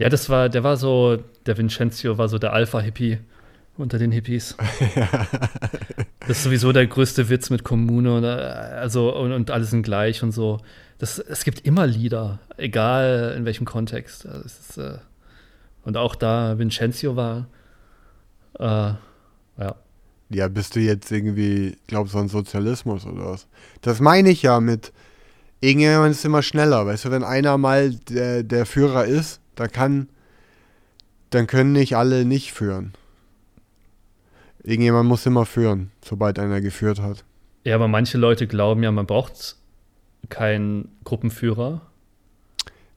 Ja, 0.01 0.09
das 0.09 0.29
war, 0.29 0.49
der 0.49 0.63
war 0.63 0.77
so, 0.77 1.23
der 1.45 1.57
Vincenzo 1.57 2.17
war 2.17 2.27
so 2.27 2.39
der 2.39 2.53
Alpha-Hippie 2.53 3.19
unter 3.77 3.99
den 3.99 4.11
Hippies. 4.11 4.57
Das 6.27 6.37
ist 6.37 6.43
sowieso 6.43 6.71
der 6.71 6.85
größte 6.85 7.29
Witz 7.29 7.49
mit 7.49 7.63
Kommune 7.63 8.15
und, 8.15 8.23
also, 8.23 9.13
und, 9.17 9.31
und 9.31 9.49
alle 9.49 9.63
sind 9.63 9.81
gleich 9.81 10.21
und 10.21 10.31
so. 10.31 10.59
Das, 10.99 11.17
es 11.17 11.43
gibt 11.43 11.65
immer 11.65 11.87
Lieder, 11.87 12.39
egal 12.57 13.33
in 13.35 13.43
welchem 13.43 13.65
Kontext. 13.65 14.27
Also 14.27 14.45
ist, 14.45 14.77
äh, 14.77 14.99
und 15.83 15.97
auch 15.97 16.13
da 16.13 16.59
Vincenzo 16.59 17.15
war, 17.15 17.47
äh, 18.59 18.63
ja. 18.63 19.75
Ja, 20.29 20.47
bist 20.47 20.75
du 20.75 20.79
jetzt 20.79 21.11
irgendwie, 21.11 21.75
glaubst 21.87 22.13
du 22.13 22.19
an 22.19 22.29
Sozialismus 22.29 23.05
oder 23.05 23.25
was? 23.25 23.47
Das 23.81 23.99
meine 23.99 24.29
ich 24.29 24.43
ja 24.43 24.59
mit, 24.59 24.93
irgendjemand 25.59 26.11
ist 26.11 26.23
immer 26.23 26.43
schneller. 26.43 26.85
Weißt 26.85 27.05
du, 27.05 27.11
wenn 27.11 27.23
einer 27.23 27.57
mal 27.57 27.95
der, 28.09 28.43
der 28.43 28.67
Führer 28.67 29.05
ist, 29.05 29.41
dann 29.61 29.71
kann, 29.71 30.09
dann 31.29 31.47
können 31.47 31.71
nicht 31.71 31.95
alle 31.95 32.25
nicht 32.25 32.51
führen. 32.53 32.93
Irgendjemand 34.63 35.07
muss 35.07 35.25
immer 35.25 35.45
führen, 35.45 35.91
sobald 36.03 36.37
einer 36.39 36.61
geführt 36.61 36.99
hat. 37.01 37.23
Ja, 37.63 37.75
aber 37.75 37.87
manche 37.87 38.17
Leute 38.17 38.47
glauben 38.47 38.83
ja, 38.83 38.91
man 38.91 39.05
braucht 39.07 39.55
keinen 40.29 40.89
Gruppenführer. 41.03 41.81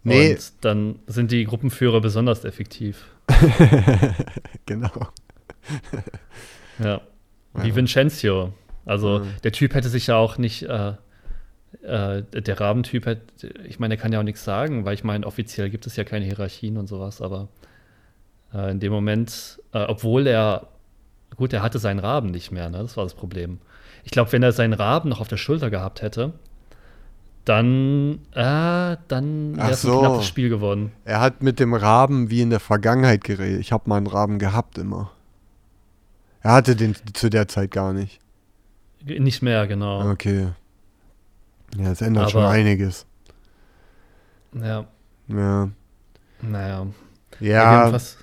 Nee. 0.02 0.32
Und 0.34 0.52
dann 0.62 0.98
sind 1.06 1.30
die 1.32 1.44
Gruppenführer 1.44 2.00
besonders 2.00 2.44
effektiv. 2.44 3.06
genau. 4.66 4.90
Ja. 6.78 7.00
Wie 7.54 7.68
Ja. 7.68 7.76
Vincenzo. 7.76 8.52
Also 8.84 9.20
Mhm. 9.20 9.28
der 9.44 9.52
Typ 9.52 9.74
hätte 9.74 9.88
sich 9.88 10.08
ja 10.08 10.16
auch 10.16 10.36
nicht, 10.36 10.64
äh, 10.64 10.92
äh, 11.82 12.22
der 12.22 12.60
Rabentyp 12.60 13.06
hätte, 13.06 13.48
ich 13.66 13.78
meine, 13.78 13.96
der 13.96 14.02
kann 14.02 14.12
ja 14.12 14.20
auch 14.20 14.24
nichts 14.24 14.44
sagen, 14.44 14.84
weil 14.84 14.94
ich 14.94 15.04
meine, 15.04 15.26
offiziell 15.26 15.70
gibt 15.70 15.86
es 15.86 15.96
ja 15.96 16.04
keine 16.04 16.24
Hierarchien 16.24 16.76
und 16.76 16.86
sowas, 16.86 17.20
aber 17.20 17.48
äh, 18.52 18.70
in 18.70 18.80
dem 18.80 18.92
Moment, 18.92 19.60
äh, 19.72 19.84
obwohl 19.84 20.26
er, 20.26 20.68
gut, 21.36 21.52
er 21.52 21.62
hatte 21.62 21.78
seinen 21.78 21.98
Raben 21.98 22.30
nicht 22.30 22.52
mehr, 22.52 22.70
ne? 22.70 22.78
Das 22.78 22.96
war 22.96 23.04
das 23.04 23.14
Problem. 23.14 23.58
Ich 24.04 24.10
glaube, 24.10 24.32
wenn 24.32 24.42
er 24.42 24.52
seinen 24.52 24.74
Raben 24.74 25.08
noch 25.08 25.20
auf 25.20 25.28
der 25.28 25.36
Schulter 25.36 25.70
gehabt 25.70 26.02
hätte, 26.02 26.34
dann, 27.44 28.20
äh, 28.32 28.96
dann 29.08 29.56
wäre 29.56 29.70
es 29.70 29.84
ein 29.84 29.90
so. 29.90 30.00
knappes 30.00 30.26
Spiel 30.26 30.48
geworden. 30.48 30.92
Er 31.04 31.20
hat 31.20 31.42
mit 31.42 31.60
dem 31.60 31.74
Raben 31.74 32.30
wie 32.30 32.40
in 32.40 32.50
der 32.50 32.60
Vergangenheit 32.60 33.24
geredet. 33.24 33.60
Ich 33.60 33.72
habe 33.72 33.88
mal 33.88 33.98
einen 33.98 34.06
Raben 34.06 34.38
gehabt 34.38 34.78
immer. 34.78 35.10
Er 36.40 36.52
hatte 36.52 36.76
den 36.76 36.94
zu 37.12 37.30
der 37.30 37.48
Zeit 37.48 37.70
gar 37.70 37.92
nicht. 37.92 38.20
Nicht 39.04 39.42
mehr, 39.42 39.66
genau. 39.66 40.10
Okay. 40.10 40.48
Ja, 41.76 41.92
es 41.92 42.00
ändert 42.00 42.30
schon 42.30 42.42
Aber- 42.42 42.50
einiges. 42.52 43.06
Ja, 44.54 44.86
Ja. 45.28 45.70
naja. 46.42 46.86
Ja, 47.40 47.78
Jedenfalls- 47.80 48.18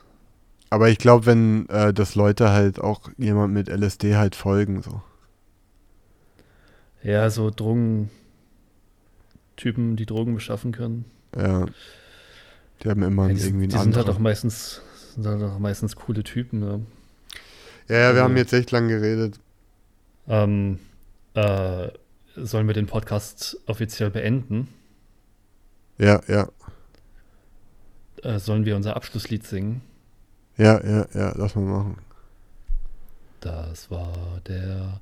aber 0.69 0.89
ich 0.89 0.97
glaube, 0.97 1.25
wenn 1.25 1.67
äh, 1.69 1.93
das 1.93 2.15
Leute 2.15 2.49
halt 2.51 2.79
auch 2.79 3.09
jemand 3.17 3.53
mit 3.53 3.67
LSD 3.67 4.15
halt 4.15 4.35
folgen, 4.35 4.81
so. 4.81 5.01
Ja, 7.03 7.29
so 7.29 7.49
Drogen. 7.49 8.09
Typen, 9.57 9.95
die 9.95 10.05
Drogen 10.05 10.33
beschaffen 10.33 10.71
können. 10.71 11.05
Ja. 11.35 11.65
Die 12.83 12.89
haben 12.89 13.03
immer 13.03 13.27
Ja, 13.27 13.33
die 13.35 13.41
irgendwie 13.41 13.67
die 13.67 13.75
einen 13.75 13.83
sind 13.83 13.97
halt 13.97 14.09
auch 14.09 14.17
meistens, 14.19 14.81
sind 15.13 15.25
halt 15.27 15.43
auch 15.43 15.59
meistens 15.59 15.95
coole 15.95 16.23
Typen. 16.23 16.59
Ne? 16.61 16.81
Ja, 17.87 17.95
ja, 17.95 18.01
wir 18.01 18.07
also- 18.07 18.21
haben 18.23 18.37
jetzt 18.37 18.53
echt 18.53 18.71
lang 18.71 18.87
geredet. 18.87 19.39
Ähm, 20.27 20.79
äh, 21.35 21.89
sollen 22.45 22.67
wir 22.67 22.73
den 22.73 22.87
Podcast 22.87 23.57
offiziell 23.67 24.09
beenden? 24.09 24.67
Ja, 25.97 26.21
ja. 26.27 26.49
Äh, 28.23 28.39
sollen 28.39 28.65
wir 28.65 28.75
unser 28.75 28.95
Abschlusslied 28.95 29.45
singen? 29.45 29.81
Ja, 30.57 30.83
ja, 30.85 31.07
ja, 31.13 31.33
lass 31.35 31.55
mal 31.55 31.61
machen. 31.61 31.97
Das 33.39 33.89
war 33.89 34.41
der 34.47 35.01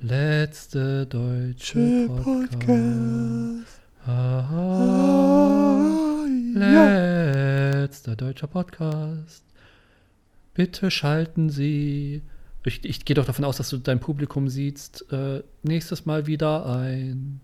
letzte 0.00 1.06
deutsche 1.06 2.08
Podcast. 2.22 3.80
Ah, 4.06 4.48
letzter 6.54 8.16
deutscher 8.16 8.46
Podcast. 8.46 9.44
Bitte 10.54 10.90
schalten 10.90 11.50
Sie. 11.50 12.22
Ich, 12.64 12.84
ich 12.84 13.04
gehe 13.04 13.14
doch 13.14 13.24
davon 13.24 13.44
aus, 13.44 13.56
dass 13.56 13.70
du 13.70 13.78
dein 13.78 14.00
Publikum 14.00 14.48
siehst. 14.48 15.10
Äh, 15.12 15.42
nächstes 15.62 16.04
Mal 16.06 16.26
wieder 16.26 16.66
ein. 16.66 17.40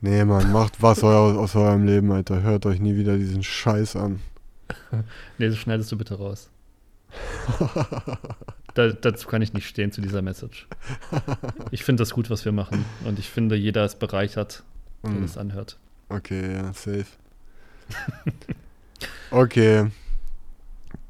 Nee, 0.00 0.24
Mann, 0.24 0.50
macht 0.50 0.82
was 0.82 1.02
eu- 1.04 1.38
aus 1.38 1.54
eurem 1.54 1.86
Leben, 1.86 2.10
Alter. 2.10 2.42
Hört 2.42 2.66
euch 2.66 2.80
nie 2.80 2.96
wieder 2.96 3.16
diesen 3.16 3.42
Scheiß 3.42 3.96
an. 3.96 4.20
Nee, 5.38 5.48
so 5.50 5.56
schneidest 5.56 5.92
du 5.92 5.98
bitte 5.98 6.14
raus. 6.16 6.48
da, 8.74 8.88
dazu 8.88 9.28
kann 9.28 9.42
ich 9.42 9.52
nicht 9.52 9.66
stehen, 9.68 9.92
zu 9.92 10.00
dieser 10.00 10.22
Message. 10.22 10.66
Ich 11.70 11.84
finde 11.84 12.00
das 12.02 12.10
gut, 12.10 12.30
was 12.30 12.44
wir 12.44 12.52
machen. 12.52 12.84
Und 13.04 13.18
ich 13.18 13.28
finde, 13.28 13.54
jeder 13.56 13.84
ist 13.84 13.98
bereichert, 13.98 14.62
der 15.02 15.10
Hm, 15.12 15.22
das 15.22 15.36
anhört. 15.36 15.78
Okay, 16.08 16.54
ja, 16.54 16.72
safe. 16.72 17.04
okay. 19.30 19.90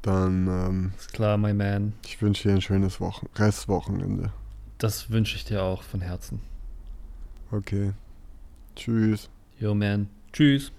Dann, 0.01 0.47
ähm, 0.47 0.93
Ist 0.97 1.13
klar, 1.13 1.37
my 1.37 1.53
man. 1.53 1.93
ich 2.05 2.21
wünsche 2.21 2.47
dir 2.49 2.55
ein 2.55 2.61
schönes 2.61 2.99
Wochen 2.99 3.27
Restwochenende. 3.35 4.31
Das 4.77 5.09
wünsche 5.09 5.35
ich 5.35 5.45
dir 5.45 5.63
auch 5.63 5.83
von 5.83 6.01
Herzen. 6.01 6.41
Okay. 7.51 7.93
Tschüss. 8.75 9.29
Yo, 9.59 9.73
man. 9.75 10.09
Tschüss. 10.33 10.71